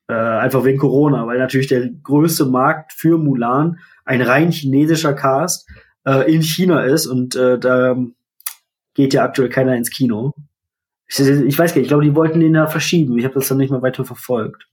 Äh, 0.09 0.15
einfach 0.15 0.65
wegen 0.65 0.78
Corona, 0.78 1.27
weil 1.27 1.39
natürlich 1.39 1.66
der 1.66 1.89
größte 1.89 2.47
Markt 2.47 2.93
für 2.93 3.19
Mulan 3.19 3.81
ein 4.05 4.23
rein 4.23 4.53
chinesischer 4.53 5.15
Cast 5.15 5.69
äh, 6.05 6.33
in 6.33 6.43
China 6.43 6.85
ist 6.85 7.07
und 7.07 7.35
äh, 7.35 7.59
da 7.59 7.97
geht 8.95 9.15
ja 9.15 9.24
aktuell 9.24 9.49
keiner 9.49 9.74
ins 9.74 9.91
Kino. 9.91 10.33
Ich, 11.09 11.19
ich 11.19 11.59
weiß 11.59 11.73
gar 11.73 11.77
nicht, 11.78 11.87
ich 11.87 11.89
glaube, 11.89 12.05
die 12.05 12.15
wollten 12.15 12.41
den 12.41 12.55
da 12.55 12.69
verschieben. 12.69 13.19
Ich 13.19 13.24
habe 13.24 13.35
das 13.35 13.49
dann 13.49 13.59
nicht 13.59 13.70
mehr 13.70 13.83
weiter 13.83 14.05
verfolgt. 14.05 14.69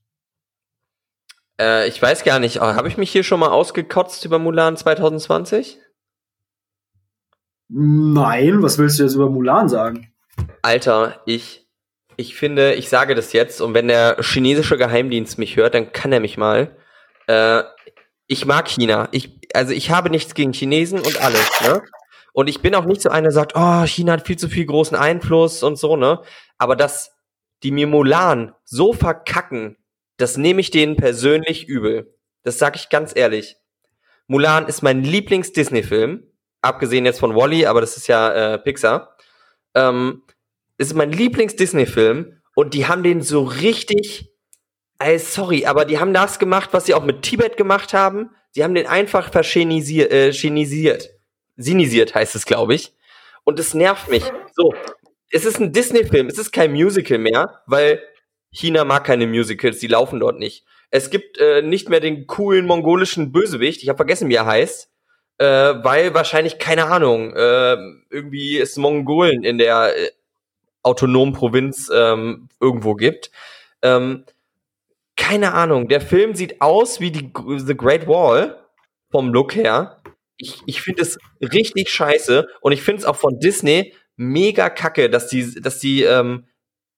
Äh, 1.60 1.88
ich 1.88 2.00
weiß 2.00 2.24
gar 2.24 2.38
nicht, 2.38 2.60
habe 2.60 2.88
ich 2.88 2.96
mich 2.96 3.10
hier 3.10 3.24
schon 3.24 3.40
mal 3.40 3.50
ausgekotzt 3.50 4.24
über 4.24 4.38
Mulan 4.38 4.76
2020? 4.76 5.78
Nein, 7.68 8.62
was 8.62 8.78
willst 8.78 8.98
du 8.98 9.04
jetzt 9.04 9.14
über 9.14 9.30
Mulan 9.30 9.68
sagen? 9.68 10.12
Alter, 10.62 11.20
ich, 11.26 11.63
ich 12.16 12.34
finde, 12.34 12.74
ich 12.74 12.88
sage 12.88 13.14
das 13.14 13.32
jetzt 13.32 13.60
und 13.60 13.74
wenn 13.74 13.88
der 13.88 14.16
chinesische 14.20 14.76
Geheimdienst 14.76 15.38
mich 15.38 15.56
hört, 15.56 15.74
dann 15.74 15.92
kann 15.92 16.12
er 16.12 16.20
mich 16.20 16.36
mal. 16.36 16.76
Äh, 17.26 17.62
ich 18.26 18.46
mag 18.46 18.68
China. 18.68 19.08
Ich, 19.12 19.38
also 19.54 19.72
ich 19.72 19.90
habe 19.90 20.10
nichts 20.10 20.34
gegen 20.34 20.52
Chinesen 20.52 21.00
und 21.00 21.20
alles, 21.20 21.48
ne? 21.62 21.82
Und 22.32 22.48
ich 22.48 22.62
bin 22.62 22.74
auch 22.74 22.84
nicht 22.84 23.00
so 23.00 23.10
einer, 23.10 23.24
der 23.24 23.32
sagt, 23.32 23.52
oh, 23.54 23.84
China 23.86 24.14
hat 24.14 24.26
viel 24.26 24.36
zu 24.36 24.48
viel 24.48 24.66
großen 24.66 24.96
Einfluss 24.96 25.62
und 25.62 25.76
so, 25.76 25.96
ne? 25.96 26.20
Aber 26.58 26.74
dass 26.74 27.12
die 27.62 27.70
mir 27.70 27.86
Mulan 27.86 28.54
so 28.64 28.92
verkacken, 28.92 29.76
das 30.16 30.36
nehme 30.36 30.60
ich 30.60 30.70
denen 30.70 30.96
persönlich 30.96 31.68
übel. 31.68 32.14
Das 32.42 32.58
sage 32.58 32.76
ich 32.76 32.88
ganz 32.88 33.12
ehrlich. 33.14 33.56
Mulan 34.26 34.66
ist 34.66 34.82
mein 34.82 35.02
Lieblings-Disney-Film. 35.02 36.24
Abgesehen 36.60 37.04
jetzt 37.04 37.20
von 37.20 37.34
Wally, 37.36 37.66
aber 37.66 37.80
das 37.80 37.96
ist 37.96 38.06
ja 38.06 38.54
äh, 38.54 38.58
Pixar. 38.58 39.16
Ähm, 39.74 40.22
ist 40.78 40.94
mein 40.94 41.12
Lieblings-Disney-Film 41.12 42.40
und 42.54 42.74
die 42.74 42.86
haben 42.86 43.02
den 43.02 43.22
so 43.22 43.42
richtig, 43.42 44.30
ey, 44.98 45.18
sorry, 45.18 45.66
aber 45.66 45.84
die 45.84 45.98
haben 45.98 46.14
das 46.14 46.38
gemacht, 46.38 46.70
was 46.72 46.86
sie 46.86 46.94
auch 46.94 47.04
mit 47.04 47.22
Tibet 47.22 47.56
gemacht 47.56 47.92
haben. 47.92 48.30
Sie 48.52 48.62
haben 48.62 48.74
den 48.74 48.86
einfach 48.86 49.30
verschenisiert, 49.30 50.12
äh, 50.12 50.32
chinisiert. 50.32 51.10
Sinisiert 51.56 52.14
heißt 52.14 52.34
es, 52.34 52.46
glaube 52.46 52.74
ich. 52.74 52.92
Und 53.44 53.58
es 53.58 53.74
nervt 53.74 54.08
mich. 54.08 54.24
So, 54.54 54.72
es 55.30 55.44
ist 55.44 55.60
ein 55.60 55.72
Disney-Film, 55.72 56.28
es 56.28 56.38
ist 56.38 56.52
kein 56.52 56.72
Musical 56.72 57.18
mehr, 57.18 57.62
weil 57.66 58.02
China 58.50 58.84
mag 58.84 59.04
keine 59.04 59.26
Musicals, 59.26 59.80
die 59.80 59.88
laufen 59.88 60.20
dort 60.20 60.38
nicht. 60.38 60.64
Es 60.90 61.10
gibt 61.10 61.38
äh, 61.38 61.60
nicht 61.60 61.88
mehr 61.88 61.98
den 61.98 62.28
coolen 62.28 62.66
mongolischen 62.66 63.32
Bösewicht, 63.32 63.82
ich 63.82 63.88
habe 63.88 63.96
vergessen, 63.96 64.28
wie 64.28 64.36
er 64.36 64.46
heißt, 64.46 64.88
äh, 65.38 65.44
weil 65.46 66.14
wahrscheinlich, 66.14 66.60
keine 66.60 66.84
Ahnung, 66.84 67.34
äh, 67.34 67.76
irgendwie 68.10 68.58
es 68.58 68.76
Mongolen 68.76 69.42
in 69.42 69.58
der 69.58 69.96
äh, 69.96 70.10
autonomen 70.84 71.34
Provinz 71.34 71.90
ähm, 71.92 72.48
irgendwo 72.60 72.94
gibt. 72.94 73.30
Ähm, 73.82 74.24
keine 75.16 75.54
Ahnung. 75.54 75.88
Der 75.88 76.00
Film 76.00 76.34
sieht 76.34 76.60
aus 76.60 77.00
wie 77.00 77.10
die 77.10 77.32
The 77.34 77.76
Great 77.76 78.06
Wall 78.06 78.60
vom 79.10 79.32
Look 79.32 79.54
her. 79.54 80.02
Ich, 80.36 80.60
ich 80.66 80.82
finde 80.82 81.02
es 81.02 81.18
richtig 81.40 81.90
scheiße 81.90 82.48
und 82.60 82.72
ich 82.72 82.82
finde 82.82 83.00
es 83.00 83.06
auch 83.06 83.16
von 83.16 83.38
Disney 83.38 83.94
mega 84.16 84.70
kacke, 84.70 85.08
dass 85.08 85.28
die, 85.28 85.60
dass 85.60 85.78
die 85.78 86.02
ähm, 86.02 86.46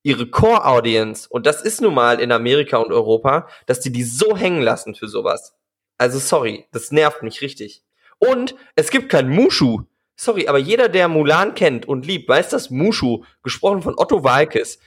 ihre 0.03 0.29
Core-Audience, 0.29 1.27
und 1.29 1.47
das 1.47 1.63
ist 1.63 1.81
nun 1.81 1.95
mal 1.95 2.21
in 2.21 2.31
Amerika 2.31 2.77
und 2.79 2.93
Europa, 2.93 3.49
dass 3.67 3.81
die 3.81 3.91
die 3.91 4.05
so 4.05 4.37
hängen 4.37 4.63
lassen 4.63 4.95
für 4.95 5.09
sowas. 5.09 5.55
Also 5.99 6.19
sorry, 6.19 6.67
das 6.73 6.93
nervt 6.93 7.23
mich 7.23 7.41
richtig. 7.41 7.83
Und 8.19 8.55
es 8.77 8.91
gibt 8.91 9.09
kein 9.09 9.29
Mushu. 9.29 9.83
Sorry, 10.17 10.49
aber 10.49 10.59
jeder, 10.59 10.89
der 10.89 11.09
Mulan 11.09 11.55
kennt 11.55 11.87
und 11.87 12.07
liebt, 12.07 12.29
weiß, 12.29 12.49
dass 12.49 12.71
Mushu, 12.71 13.25
gesprochen 13.43 13.83
von 13.83 13.95
Otto 13.99 14.25
Walkes, 14.25 14.79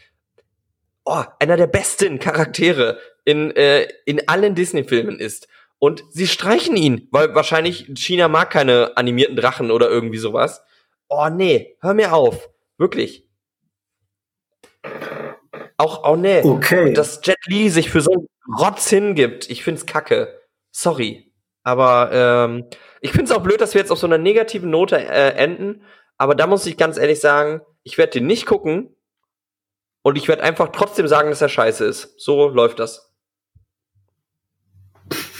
oh, 1.06 1.24
einer 1.40 1.56
der 1.56 1.68
besten 1.68 2.20
Charaktere 2.20 3.00
in, 3.26 3.56
äh, 3.56 3.88
in 4.06 4.28
allen 4.28 4.56
Disney-Filmen 4.56 5.20
ist. 5.20 5.48
Und 5.78 6.04
sie 6.10 6.28
streichen 6.28 6.76
ihn, 6.76 7.08
weil 7.12 7.36
wahrscheinlich 7.36 7.90
China 7.96 8.28
mag 8.28 8.50
keine 8.50 8.98
animierten 8.98 9.36
Drachen 9.36 9.72
oder 9.72 9.90
irgendwie 9.90 10.18
sowas. 10.18 10.62
Oh 11.08 11.30
nee, 11.30 11.78
hör 11.82 11.94
mir 11.94 12.14
auf. 12.14 12.50
Wirklich. 12.78 13.28
Auch, 15.78 16.04
oh 16.04 16.16
nee. 16.16 16.42
Okay. 16.44 16.94
Dass 16.94 17.22
Jet 17.24 17.38
Li 17.46 17.70
sich 17.70 17.90
für 17.90 18.02
so 18.02 18.12
einen 18.12 18.28
Rotz 18.60 18.90
hingibt, 18.90 19.50
ich 19.50 19.64
find's 19.64 19.86
kacke. 19.86 20.40
Sorry. 20.72 21.32
Aber 21.64 22.10
ähm, 22.12 22.66
ich 23.02 23.12
find's 23.12 23.32
auch 23.32 23.44
blöd, 23.44 23.62
dass 23.62 23.74
wir 23.74 23.82
jetzt 23.82 23.92
auf 23.92 24.00
so 24.00 24.08
einer 24.08 24.18
negativen 24.18 24.70
Note 24.70 24.98
äh, 24.98 25.34
enden. 25.36 25.84
Aber 26.18 26.36
da 26.36 26.48
muss 26.48 26.66
ich 26.66 26.78
ganz 26.78 26.98
ehrlich 26.98 27.20
sagen, 27.20 27.62
ich 27.84 27.98
werde 27.98 28.14
den 28.14 28.28
nicht 28.28 28.46
gucken. 28.46 28.96
Und 30.02 30.18
ich 30.18 30.28
werde 30.28 30.44
einfach 30.44 30.70
trotzdem 30.70 31.08
sagen, 31.08 31.30
dass 31.30 31.42
er 31.42 31.50
scheiße 31.50 31.86
ist. 31.86 32.20
So 32.20 32.48
läuft 32.48 32.80
das. 32.80 33.14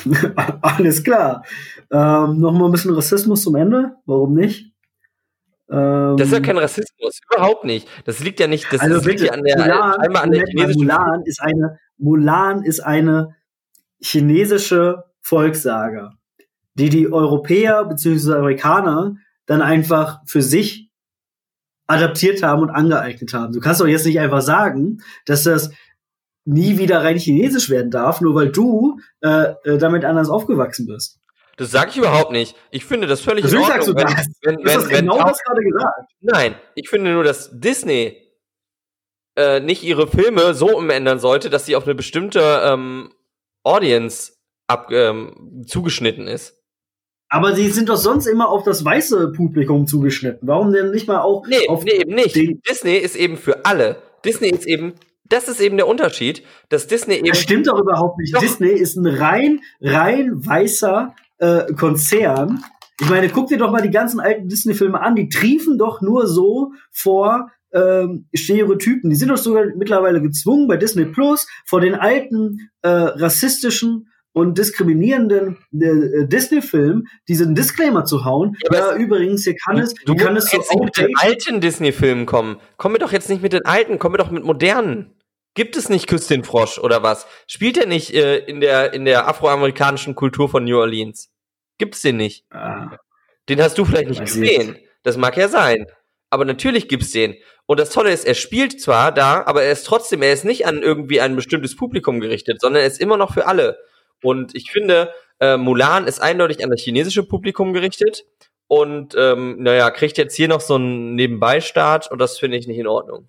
Alles 0.62 1.04
klar. 1.04 1.44
Ähm, 1.92 2.40
Nochmal 2.40 2.70
ein 2.70 2.72
bisschen 2.72 2.94
Rassismus 2.94 3.44
zum 3.44 3.56
Ende. 3.56 3.96
Warum 4.06 4.34
nicht? 4.34 4.74
Ähm, 5.72 6.18
das 6.18 6.28
ist 6.28 6.34
ja 6.34 6.40
kein 6.40 6.58
Rassismus, 6.58 7.20
überhaupt 7.32 7.64
nicht. 7.64 7.88
Das 8.06 8.20
liegt 8.20 8.40
ja 8.40 8.48
nicht, 8.48 8.72
das, 8.74 8.82
also 8.82 9.08
liegt 9.08 9.22
ja 9.22 9.34
an 9.34 9.44
der, 9.44 9.58
Mulan, 9.58 10.16
an 10.16 10.32
der 10.32 10.48
chinesischen 10.48 10.82
Mulan 10.82 11.22
ist 11.26 11.42
eine 11.42 11.80
Mulan 11.98 12.64
ist 12.64 12.80
eine 12.80 13.36
chinesische 14.02 15.04
Volkssage, 15.22 16.12
die 16.80 16.90
die 16.90 17.12
Europäer 17.12 17.86
bzw. 17.86 18.34
Amerikaner 18.34 19.16
dann 19.46 19.62
einfach 19.62 20.20
für 20.26 20.42
sich 20.42 20.90
adaptiert 21.88 22.44
haben 22.44 22.62
und 22.62 22.70
angeeignet 22.70 23.34
haben. 23.34 23.54
Du 23.54 23.60
kannst 23.60 23.82
doch 23.82 23.88
jetzt 23.88 24.06
nicht 24.06 24.20
einfach 24.20 24.42
sagen, 24.42 25.02
dass 25.26 25.44
das 25.44 25.72
nie 26.46 26.78
wieder 26.78 27.04
rein 27.04 27.18
chinesisch 27.18 27.70
werden 27.70 27.92
darf, 27.92 28.22
nur 28.22 28.36
weil 28.36 28.52
du 28.52 29.00
äh, 29.22 29.54
äh 29.64 29.78
damit 29.78 30.06
anders 30.06 30.30
aufgewachsen 30.30 30.88
bist. 30.88 31.20
Das 31.58 31.72
sage 31.72 31.90
ich 31.90 31.98
überhaupt 31.98 32.32
nicht. 32.32 32.56
Ich 32.72 32.86
finde 32.86 33.06
das 33.06 33.20
völlig 33.20 33.44
Natürlich 33.44 33.68
in 33.68 33.72
Ordnung. 33.72 33.98
Sagst 33.98 34.30
du 34.42 34.44
wenn, 34.44 34.64
das. 34.64 34.76
Wenn, 34.88 34.90
wenn, 34.90 35.06
genau 35.06 35.28
das 35.28 35.44
gerade 35.44 35.62
gesagt. 35.62 36.12
Nein, 36.22 36.56
ich 36.76 36.90
finde 36.90 37.12
nur, 37.12 37.24
dass 37.26 37.50
Disney 37.52 38.16
äh, 39.36 39.60
nicht 39.60 39.84
ihre 39.84 40.08
Filme 40.08 40.54
so 40.54 40.78
umändern 40.78 41.20
sollte, 41.20 41.50
dass 41.50 41.66
sie 41.66 41.76
auf 41.76 41.84
eine 41.84 41.96
bestimmte 41.96 42.62
ähm, 42.64 43.12
Audience 43.64 44.34
ab, 44.68 44.90
ähm, 44.92 45.66
zugeschnitten 45.68 46.28
ist. 46.28 46.59
Aber 47.30 47.56
sie 47.56 47.70
sind 47.70 47.90
doch 47.90 47.98
sonst 47.98 48.26
immer 48.26 48.50
auf 48.50 48.64
das 48.64 48.84
weiße 48.84 49.34
Publikum 49.34 49.86
zugeschnitten. 49.86 50.48
Warum 50.48 50.74
denn 50.74 50.92
nicht 50.92 51.08
mal 51.08 51.22
auch 51.22 51.46
nee, 51.48 51.68
auf 51.68 51.84
nee, 51.84 52.02
eben 52.02 52.16
nicht. 52.16 52.36
Disney 52.68 52.98
ist 52.98 53.16
eben 53.16 53.38
für 53.38 53.66
alle. 53.66 53.98
Disney 54.26 54.50
ist 54.50 54.68
eben 54.68 54.94
das 55.30 55.48
ist 55.48 55.62
eben 55.62 55.78
der 55.78 55.88
Unterschied, 55.88 56.44
dass 56.70 56.88
Disney 56.88 57.16
eben. 57.16 57.28
Das 57.28 57.40
stimmt 57.40 57.68
doch 57.68 57.80
überhaupt 57.80 58.18
nicht. 58.18 58.36
Doch. 58.36 58.42
Disney 58.42 58.72
ist 58.72 58.96
ein 58.96 59.06
rein, 59.06 59.62
rein 59.80 60.32
weißer 60.46 61.14
äh, 61.38 61.72
Konzern. 61.74 62.64
Ich 63.00 63.10
meine, 63.10 63.30
guck 63.30 63.48
dir 63.48 63.58
doch 63.58 63.72
mal 63.72 63.82
die 63.82 63.92
ganzen 63.92 64.20
alten 64.20 64.50
Disney-Filme 64.50 65.00
an. 65.00 65.16
Die 65.16 65.30
triefen 65.30 65.78
doch 65.78 66.02
nur 66.02 66.28
so 66.28 66.74
vor 66.92 67.52
ähm, 67.72 68.28
Stereotypen. 68.34 69.10
Die 69.10 69.16
sind 69.16 69.30
doch 69.30 69.38
sogar 69.38 69.66
mittlerweile 69.78 70.22
gezwungen 70.22 70.68
bei 70.68 70.78
Disney 70.78 71.06
Plus 71.06 71.48
vor 71.66 71.80
den 71.80 71.96
alten 71.96 72.70
äh, 72.82 72.90
rassistischen 72.90 74.10
und 74.34 74.58
diskriminierenden 74.58 75.58
äh, 75.74 76.28
Disney-Film 76.28 77.08
diesen 77.28 77.56
Disclaimer 77.56 78.06
zu 78.06 78.26
hauen. 78.26 78.56
Ja, 78.72 78.96
übrigens, 78.96 79.44
hier 79.44 79.56
kann 79.56 79.80
es, 79.80 79.94
du 79.94 80.16
kann 80.16 80.36
es 80.38 80.50
so 80.50 80.58
jetzt 80.58 80.74
mit 80.80 80.98
den 80.98 81.14
alten 81.18 81.62
Disney-Filmen 81.62 82.26
kommen. 82.26 82.58
Komm 82.78 82.94
mir 82.94 83.00
doch 83.00 83.12
jetzt 83.12 83.30
nicht 83.30 83.42
mit 83.42 83.54
den 83.54 83.66
alten, 83.66 84.00
komm 84.00 84.12
mir 84.12 84.18
doch 84.18 84.32
mit 84.32 84.44
modernen. 84.44 85.16
Gibt 85.56 85.76
es 85.76 85.90
nicht 85.90 86.08
Küss 86.08 86.28
den 86.28 86.44
Frosch 86.44 86.78
oder 86.78 87.04
was? 87.04 87.26
Spielt 87.48 87.78
er 87.78 87.88
nicht 87.88 88.14
äh, 88.14 88.38
in 88.38 88.62
der 88.62 88.94
in 88.94 89.04
der 89.04 89.28
afroamerikanischen 89.28 90.16
Kultur 90.16 90.48
von 90.48 90.64
New 90.64 90.78
Orleans? 90.78 91.30
Gibt's 91.78 92.02
den 92.02 92.18
nicht? 92.18 92.46
Ah. 92.52 92.98
Den 93.50 93.62
hast 93.62 93.78
du 93.78 93.86
vielleicht 93.86 94.10
nicht 94.10 94.24
gesehen. 94.24 94.78
Das 95.04 95.18
mag 95.18 95.36
ja 95.38 95.48
sein. 95.48 95.88
Aber 96.30 96.46
natürlich 96.46 96.88
gibt's 96.88 97.12
den. 97.12 97.36
Und 97.66 97.80
das 97.80 97.90
Tolle 97.90 98.12
ist, 98.12 98.26
er 98.26 98.36
spielt 98.36 98.80
zwar 98.80 99.12
da, 99.12 99.44
aber 99.46 99.64
er 99.64 99.72
ist 99.72 99.86
trotzdem, 99.86 100.22
er 100.22 100.34
ist 100.34 100.46
nicht 100.46 100.68
an 100.68 100.82
irgendwie 100.82 101.22
ein 101.22 101.36
bestimmtes 101.36 101.76
Publikum 101.76 102.20
gerichtet, 102.20 102.62
sondern 102.62 102.82
er 102.82 102.88
ist 102.88 103.02
immer 103.02 103.18
noch 103.18 103.34
für 103.34 103.48
alle. 103.48 103.80
Und 104.22 104.56
ich 104.56 104.72
finde, 104.72 105.14
äh, 105.40 105.58
Mulan 105.58 106.08
ist 106.08 106.22
eindeutig 106.22 106.64
an 106.64 106.70
das 106.70 106.82
chinesische 106.82 107.24
Publikum 107.24 107.74
gerichtet 107.74 108.26
und 108.68 109.16
ähm, 109.18 109.64
naja, 109.64 109.90
kriegt 109.92 110.18
jetzt 110.18 110.36
hier 110.36 110.48
noch 110.48 110.62
so 110.62 110.76
einen 110.76 111.16
Nebenbeistart 111.16 112.12
und 112.12 112.20
das 112.20 112.38
finde 112.38 112.58
ich 112.58 112.68
nicht 112.68 112.78
in 112.78 112.88
Ordnung. 112.88 113.28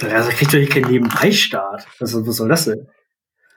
Also 0.00 0.30
kriegt 0.30 0.52
doch 0.52 0.58
hier 0.58 0.68
keinen 0.68 0.90
Nebenbeistart. 0.90 1.86
Was, 1.98 2.14
was 2.14 2.36
soll 2.36 2.48
das 2.48 2.64
denn? 2.64 2.88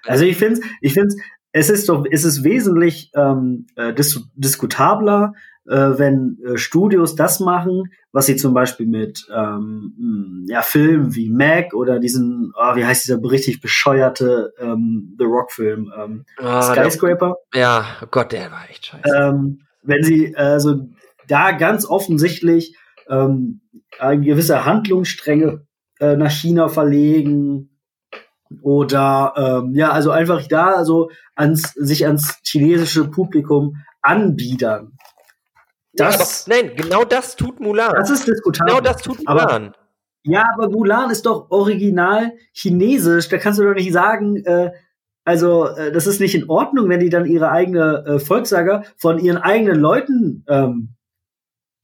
Also 0.04 0.26
ich 0.26 0.38
finde, 0.38 0.62
ich 0.82 0.94
finde, 0.94 1.16
es 1.52 1.70
ist 1.70 1.90
doch, 1.90 2.06
es 2.12 2.24
ist 2.26 2.44
wesentlich 2.44 3.12
ähm, 3.16 3.68
äh, 3.76 3.94
dis 3.94 4.28
diskutabler, 4.36 5.34
äh, 5.68 5.98
wenn 5.98 6.38
äh, 6.46 6.58
Studios 6.58 7.16
das 7.16 7.40
machen, 7.40 7.92
was 8.12 8.28
sie 8.28 8.36
zum 8.36 8.54
Beispiel 8.54 8.86
mit 8.86 9.26
ähm, 9.34 9.94
hm, 9.98 10.46
ja, 10.48 10.62
Filmen 10.62 11.16
wie 11.16 11.30
Mac 11.30 11.74
oder 11.74 12.00
diesen, 12.00 12.54
oh, 12.56 12.76
wie 12.76 12.86
heißt 12.86 13.06
dieser 13.06 13.22
richtig 13.24 13.62
bescheuerte 13.62 14.54
ähm, 14.60 15.16
The 15.18 15.26
Rock-Film, 15.26 15.92
ähm, 15.98 16.26
oh, 16.42 16.62
Skyscraper. 16.62 17.38
Der, 17.54 17.62
ja, 17.62 17.86
oh 18.04 18.08
Gott, 18.10 18.32
der 18.32 18.52
war 18.52 18.70
echt 18.70 18.86
scheiße. 18.86 19.16
Ähm, 19.16 19.62
wenn 19.84 20.04
sie 20.04 20.36
also 20.36 20.88
da 21.28 21.52
ganz 21.52 21.86
offensichtlich 21.86 22.76
ähm, 23.10 23.62
eine 24.00 24.22
gewisse 24.22 24.66
Handlungsstränge 24.66 25.66
äh, 26.00 26.16
nach 26.16 26.32
China 26.32 26.68
verlegen 26.68 27.70
oder 28.62 29.34
ähm, 29.36 29.74
ja, 29.76 29.92
also 29.92 30.12
einfach 30.12 30.48
da 30.48 30.86
so 30.86 31.10
ans 31.36 31.74
sich 31.74 32.06
ans 32.06 32.40
chinesische 32.44 33.10
Publikum 33.10 33.78
anbiedern. 34.02 34.94
Das, 35.96 36.46
ja, 36.46 36.56
nein, 36.56 36.76
genau 36.76 37.04
das 37.04 37.36
tut 37.36 37.60
Mulan. 37.60 37.94
Das 37.96 38.10
ist 38.10 38.28
diskutabel. 38.28 38.74
Genau 38.74 38.82
das 38.82 39.02
tut 39.02 39.20
Mulan. 39.20 39.40
Aber, 39.40 39.74
ja, 40.24 40.46
aber 40.54 40.70
Mulan 40.70 41.10
ist 41.10 41.26
doch 41.26 41.50
original 41.52 42.34
chinesisch. 42.54 43.30
Da 43.30 43.38
kannst 43.38 43.60
du 43.60 43.64
doch 43.64 43.74
nicht 43.74 43.94
sagen, 43.94 44.38
äh, 44.46 44.72
also 45.24 45.68
äh, 45.68 45.92
das 45.92 46.08
ist 46.08 46.20
nicht 46.20 46.36
in 46.36 46.50
Ordnung, 46.50 46.90
wenn 46.90 47.00
die 47.00 47.10
dann 47.10 47.26
ihre 47.26 47.50
eigene 47.50 48.04
äh, 48.06 48.20
Volkssager 48.20 48.84
von 48.98 49.20
ihren 49.20 49.38
eigenen 49.38 49.80
Leuten 49.80 50.46
ähm, 50.48 50.96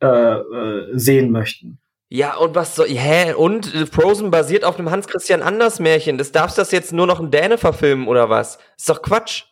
äh, 0.01 0.07
äh, 0.07 0.97
sehen 0.97 1.31
möchten. 1.31 1.79
Ja, 2.09 2.35
und 2.35 2.55
was 2.55 2.75
soll, 2.75 2.89
hä? 2.89 3.33
Und 3.33 3.67
Frozen 3.91 4.31
basiert 4.31 4.65
auf 4.65 4.77
einem 4.77 4.91
Hans-Christian 4.91 5.41
Anders 5.41 5.79
Märchen. 5.79 6.17
Das 6.17 6.31
darfst 6.31 6.57
du 6.57 6.61
das 6.61 6.71
jetzt 6.71 6.91
nur 6.91 7.07
noch 7.07 7.21
in 7.21 7.31
Däne 7.31 7.57
verfilmen 7.57 8.07
oder 8.07 8.29
was? 8.29 8.59
Ist 8.77 8.89
doch 8.89 9.01
Quatsch. 9.01 9.45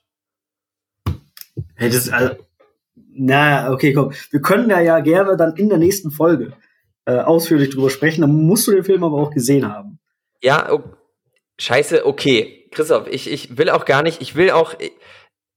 Hey, 1.75 1.89
das 1.89 1.95
ist, 1.95 2.13
also, 2.13 2.35
na, 3.19 3.71
okay, 3.71 3.91
komm. 3.91 4.13
Wir 4.31 4.41
können 4.41 4.69
da 4.69 4.79
ja 4.79 5.01
gerne 5.01 5.35
dann 5.35 5.55
in 5.57 5.67
der 5.67 5.77
nächsten 5.77 6.09
Folge 6.09 6.53
äh, 7.05 7.17
ausführlich 7.17 7.69
drüber 7.69 7.89
sprechen. 7.89 8.21
Dann 8.21 8.33
musst 8.33 8.65
du 8.67 8.71
den 8.71 8.85
Film 8.85 9.03
aber 9.03 9.17
auch 9.17 9.31
gesehen 9.31 9.67
haben. 9.67 9.99
Ja, 10.41 10.71
oh, 10.71 10.83
scheiße, 11.59 12.05
okay. 12.05 12.69
Christoph, 12.71 13.07
ich, 13.09 13.29
ich 13.29 13.57
will 13.57 13.69
auch 13.69 13.83
gar 13.83 14.03
nicht, 14.03 14.21
ich 14.21 14.35
will 14.35 14.51
auch, 14.51 14.73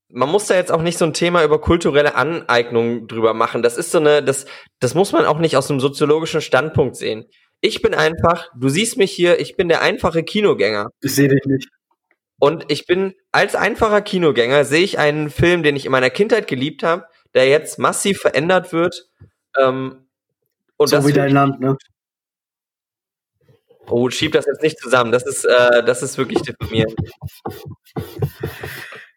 man 0.09 0.29
muss 0.29 0.47
da 0.47 0.57
jetzt 0.57 0.73
auch 0.73 0.83
nicht 0.83 0.99
so 0.99 1.05
ein 1.05 1.13
Thema 1.13 1.45
über 1.45 1.61
kulturelle 1.61 2.17
Aneignung 2.17 3.07
drüber 3.07 3.33
machen. 3.33 3.63
Das 3.63 3.77
ist 3.77 3.93
so 3.93 3.99
eine, 3.99 4.25
das, 4.25 4.47
das 4.81 4.95
muss 4.95 5.13
man 5.13 5.25
auch 5.25 5.39
nicht 5.39 5.57
aus 5.57 5.71
einem 5.71 5.79
soziologischen 5.79 6.41
Standpunkt 6.41 6.97
sehen. 6.97 7.27
Ich 7.61 7.81
bin 7.81 7.95
einfach, 7.95 8.49
du 8.59 8.69
siehst 8.71 8.97
mich 8.97 9.13
hier, 9.13 9.39
ich 9.39 9.57
bin 9.57 9.69
der 9.69 9.83
einfache 9.83 10.25
Kinogänger. 10.25 10.89
Ich 11.01 11.15
sehe 11.15 11.29
dich 11.29 11.45
nicht. 11.45 11.69
Und 12.41 12.65
ich 12.73 12.87
bin 12.87 13.15
als 13.31 13.55
einfacher 13.55 14.03
Kinogänger 14.03 14.65
sehe 14.65 14.83
ich 14.83 14.99
einen 14.99 15.31
Film, 15.31 15.63
den 15.63 15.77
ich 15.77 15.87
in 15.87 15.93
meiner 15.93 16.11
Kindheit 16.11 16.49
geliebt 16.49 16.83
habe, 16.83 17.05
der 17.35 17.49
jetzt 17.49 17.79
massiv 17.79 18.21
verändert 18.21 18.73
wird. 18.73 19.09
Ähm, 19.59 20.07
und 20.77 20.89
so 20.89 20.97
das 20.97 21.07
wie 21.07 21.13
dein 21.13 21.33
Land, 21.33 21.61
ne? 21.61 21.77
Oh, 23.89 24.09
schieb 24.11 24.33
das 24.33 24.47
jetzt 24.47 24.63
nicht 24.63 24.79
zusammen. 24.79 25.13
Das 25.13 25.27
ist, 25.27 25.45
äh, 25.45 25.85
das 25.85 26.03
ist 26.03 26.17
wirklich 26.17 26.41
diffamierend. 26.43 26.95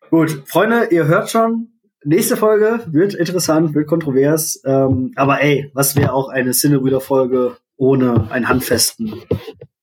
Gut, 0.10 0.44
Freunde, 0.48 0.88
ihr 0.92 1.08
hört 1.08 1.30
schon, 1.30 1.80
nächste 2.04 2.38
Folge 2.38 2.82
wird 2.88 3.14
interessant, 3.14 3.74
wird 3.74 3.88
kontrovers. 3.88 4.62
Ähm, 4.66 5.12
aber 5.16 5.42
ey, 5.42 5.72
was 5.74 5.96
wäre 5.96 6.14
auch 6.14 6.30
eine 6.30 6.52
Cinnebrüder-Folge 6.52 7.58
ohne 7.78 8.32
einen 8.32 8.48
handfesten 8.48 9.24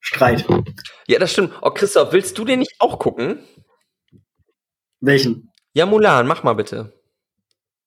Streit. 0.01 0.47
Ja, 1.07 1.19
das 1.19 1.33
stimmt. 1.33 1.53
Oh, 1.63 1.71
Christoph, 1.71 2.13
willst 2.13 2.37
du 2.37 2.45
den 2.45 2.59
nicht 2.59 2.75
auch 2.81 2.99
gucken? 2.99 3.39
Welchen? 5.01 5.53
Ja, 5.75 5.87
Mulan, 5.87 6.27
mach 6.27 6.43
mal 6.43 6.55
bitte. 6.55 6.93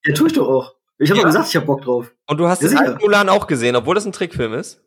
Ja, 0.06 0.14
tue 0.14 0.28
ich 0.28 0.34
doch 0.34 0.48
auch. 0.48 0.76
Ich 0.98 1.10
habe 1.10 1.20
Ja. 1.20 1.24
ja. 1.26 1.32
gesagt, 1.32 1.50
ich 1.50 1.56
habe 1.56 1.66
Bock 1.66 1.82
drauf. 1.82 2.14
Und 2.28 2.38
du 2.38 2.48
hast 2.48 2.62
Ja, 2.62 2.70
den 2.70 2.78
alten 2.78 3.02
Mulan 3.02 3.30
auch 3.30 3.48
gesehen, 3.48 3.76
obwohl 3.76 3.96
das 3.96 4.06
ein 4.06 4.12
Trickfilm 4.14 4.54
ist? 4.54 4.82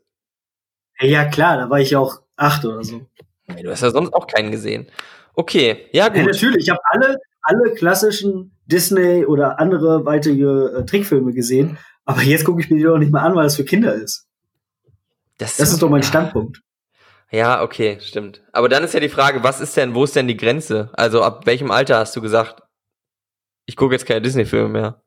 Ja, 1.00 1.24
klar, 1.26 1.56
da 1.58 1.70
war 1.70 1.80
ich 1.80 1.90
ja 1.90 1.98
auch 1.98 2.22
acht 2.36 2.64
oder 2.64 2.82
so. 2.82 3.06
Nee, 3.46 3.62
du 3.62 3.70
hast 3.70 3.82
ja 3.82 3.90
sonst 3.90 4.12
auch 4.14 4.26
keinen 4.26 4.50
gesehen. 4.50 4.90
Okay, 5.34 5.86
ja 5.92 6.06
Ja, 6.06 6.08
gut. 6.08 6.26
natürlich, 6.32 6.64
ich 6.64 6.70
habe 6.70 6.80
alle, 6.90 7.18
alle 7.42 7.72
klassischen 7.74 8.56
Disney 8.66 9.24
oder 9.24 9.58
andere 9.60 10.04
weitere 10.04 10.78
äh, 10.80 10.84
Trickfilme 10.84 11.32
gesehen. 11.32 11.78
Aber 12.04 12.22
jetzt 12.22 12.44
gucke 12.44 12.60
ich 12.60 12.70
mir 12.70 12.76
die 12.78 12.82
doch 12.84 12.98
nicht 12.98 13.12
mehr 13.12 13.22
an, 13.22 13.34
weil 13.36 13.46
es 13.46 13.56
für 13.56 13.64
Kinder 13.64 13.94
ist. 13.94 14.26
Das 15.38 15.60
ist 15.60 15.80
doch 15.80 15.88
mein 15.90 16.02
Standpunkt. 16.02 16.60
Ja, 17.30 17.62
okay, 17.62 17.98
stimmt. 18.00 18.42
Aber 18.52 18.68
dann 18.68 18.82
ist 18.82 18.94
ja 18.94 19.00
die 19.00 19.08
Frage, 19.10 19.44
was 19.44 19.60
ist 19.60 19.76
denn, 19.76 19.94
wo 19.94 20.02
ist 20.04 20.16
denn 20.16 20.26
die 20.26 20.36
Grenze? 20.36 20.90
Also 20.94 21.22
ab 21.22 21.46
welchem 21.46 21.70
Alter 21.70 21.98
hast 21.98 22.16
du 22.16 22.22
gesagt, 22.22 22.62
ich 23.66 23.76
gucke 23.76 23.94
jetzt 23.94 24.06
keine 24.06 24.22
Disney-Filme 24.22 24.68
mehr? 24.68 25.02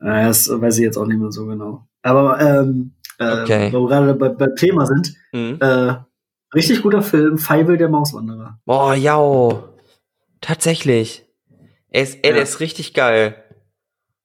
Äh, 0.00 0.26
Das 0.26 0.48
weiß 0.48 0.78
ich 0.78 0.84
jetzt 0.84 0.96
auch 0.96 1.06
nicht 1.06 1.18
mehr 1.18 1.32
so 1.32 1.46
genau. 1.46 1.86
Aber 2.02 2.40
ähm, 2.40 2.92
äh, 3.18 3.42
Okay. 3.42 3.72
wo 3.72 3.80
wir 3.82 3.88
gerade 3.88 4.14
bei, 4.14 4.28
beim 4.28 4.54
Thema 4.56 4.86
sind, 4.86 5.14
Mhm. 5.32 5.58
äh, 5.60 5.94
richtig 6.54 6.82
guter 6.82 7.02
Film, 7.02 7.38
Feivel 7.38 7.76
der 7.76 7.88
Mauswanderer. 7.88 8.58
Boah, 8.64 8.94
ja. 8.94 9.62
Tatsächlich. 10.40 11.24
Er 11.90 12.02
ist, 12.02 12.18
ey, 12.22 12.34
Ja. 12.36 12.42
ist 12.42 12.60
richtig 12.60 12.94
geil. 12.94 13.42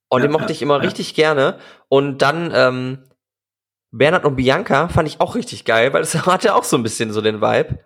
Und 0.09 0.21
Ja, 0.21 0.27
den 0.27 0.31
mochte 0.33 0.47
ja, 0.47 0.51
ich 0.51 0.61
immer 0.61 0.81
richtig 0.81 1.13
gerne. 1.15 1.57
Und 1.87 2.21
dann, 2.21 2.51
ähm, 2.53 2.97
Bernhard 3.91 4.25
und 4.25 4.35
Bianca 4.35 4.87
fand 4.89 5.07
ich 5.07 5.19
auch 5.19 5.35
richtig 5.35 5.65
geil, 5.65 5.93
weil 5.93 6.01
es 6.01 6.13
hatte 6.27 6.55
auch 6.55 6.63
so 6.63 6.77
ein 6.77 6.83
bisschen 6.83 7.11
so 7.11 7.21
den 7.21 7.41
Vibe. 7.41 7.79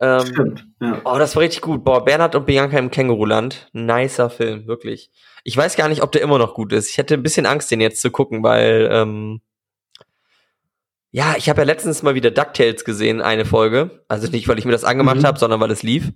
Ähm, 0.00 0.26
Stimmt. 0.26 0.66
Ja. 0.80 1.00
Oh, 1.04 1.18
das 1.18 1.36
war 1.36 1.42
richtig 1.42 1.60
gut. 1.62 1.84
Boah, 1.84 2.04
Bernhard 2.04 2.34
und 2.34 2.46
Bianca 2.46 2.76
im 2.78 2.90
Känguruland. 2.90 3.68
Nicer 3.72 4.28
Film, 4.30 4.66
wirklich. 4.66 5.12
Ich 5.44 5.56
weiß 5.56 5.76
gar 5.76 5.88
nicht, 5.88 6.02
ob 6.02 6.12
der 6.12 6.22
immer 6.22 6.38
noch 6.38 6.54
gut 6.54 6.72
ist. 6.72 6.88
Ich 6.90 6.98
hätte 6.98 7.14
ein 7.14 7.22
bisschen 7.22 7.46
Angst, 7.46 7.70
den 7.70 7.80
jetzt 7.80 8.00
zu 8.00 8.10
gucken, 8.10 8.42
weil, 8.42 8.88
ähm, 8.92 9.40
ja, 11.10 11.34
ich 11.36 11.48
habe 11.48 11.60
ja 11.60 11.66
letztens 11.66 12.02
mal 12.02 12.14
wieder 12.14 12.30
DuckTales 12.30 12.84
gesehen, 12.84 13.20
eine 13.20 13.44
Folge. 13.44 14.04
Also 14.08 14.28
nicht, 14.28 14.48
weil 14.48 14.58
ich 14.58 14.64
mir 14.64 14.72
das 14.72 14.84
angemacht 14.84 15.18
Mhm. 15.18 15.26
habe, 15.26 15.38
sondern 15.38 15.60
weil 15.60 15.70
es 15.70 15.82
lief. 15.82 16.12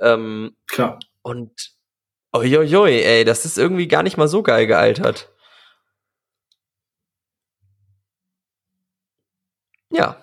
Ähm, 0.00 0.56
Klar. 0.66 0.98
und 1.22 1.70
uiuiui, 2.36 3.00
ey, 3.02 3.24
das 3.24 3.44
ist 3.44 3.56
irgendwie 3.58 3.86
gar 3.88 4.02
nicht 4.02 4.16
mal 4.16 4.26
so 4.28 4.42
geil 4.42 4.66
gealtert. 4.66 5.30
Ja. 9.90 10.16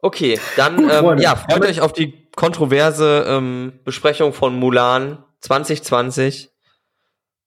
Okay, 0.00 0.38
dann 0.56 0.76
Gut, 0.76 0.92
ähm, 0.92 1.18
ja, 1.18 1.34
freut 1.36 1.62
euch 1.64 1.80
auf 1.80 1.94
die 1.94 2.28
kontroverse 2.36 3.24
ähm, 3.26 3.80
Besprechung 3.84 4.34
von 4.34 4.54
Mulan 4.54 5.24
2020. 5.40 6.50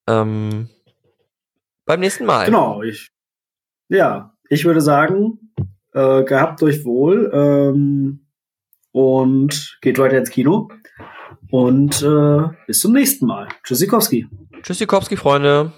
Ähm, 0.08 0.70
beim 1.86 2.00
nächsten 2.00 2.26
Mal. 2.26 2.46
Genau, 2.46 2.82
ich. 2.82 3.12
Ja, 3.90 4.34
ich 4.50 4.66
würde 4.66 4.82
sagen, 4.82 5.54
äh, 5.94 6.24
gehabt 6.24 6.62
euch 6.64 6.84
wohl 6.86 7.32
ähm, 7.34 8.28
und 8.92 9.78
geht 9.82 9.98
weiter 10.00 10.18
ins 10.18 10.30
Kino. 10.30 10.70
Und 11.50 12.02
äh, 12.02 12.50
bis 12.66 12.80
zum 12.80 12.94
nächsten 12.94 13.26
Mal. 13.26 13.48
Tschüssikowski. 13.64 14.28
Tschüssikowski, 14.64 15.16
Freunde. 15.16 15.72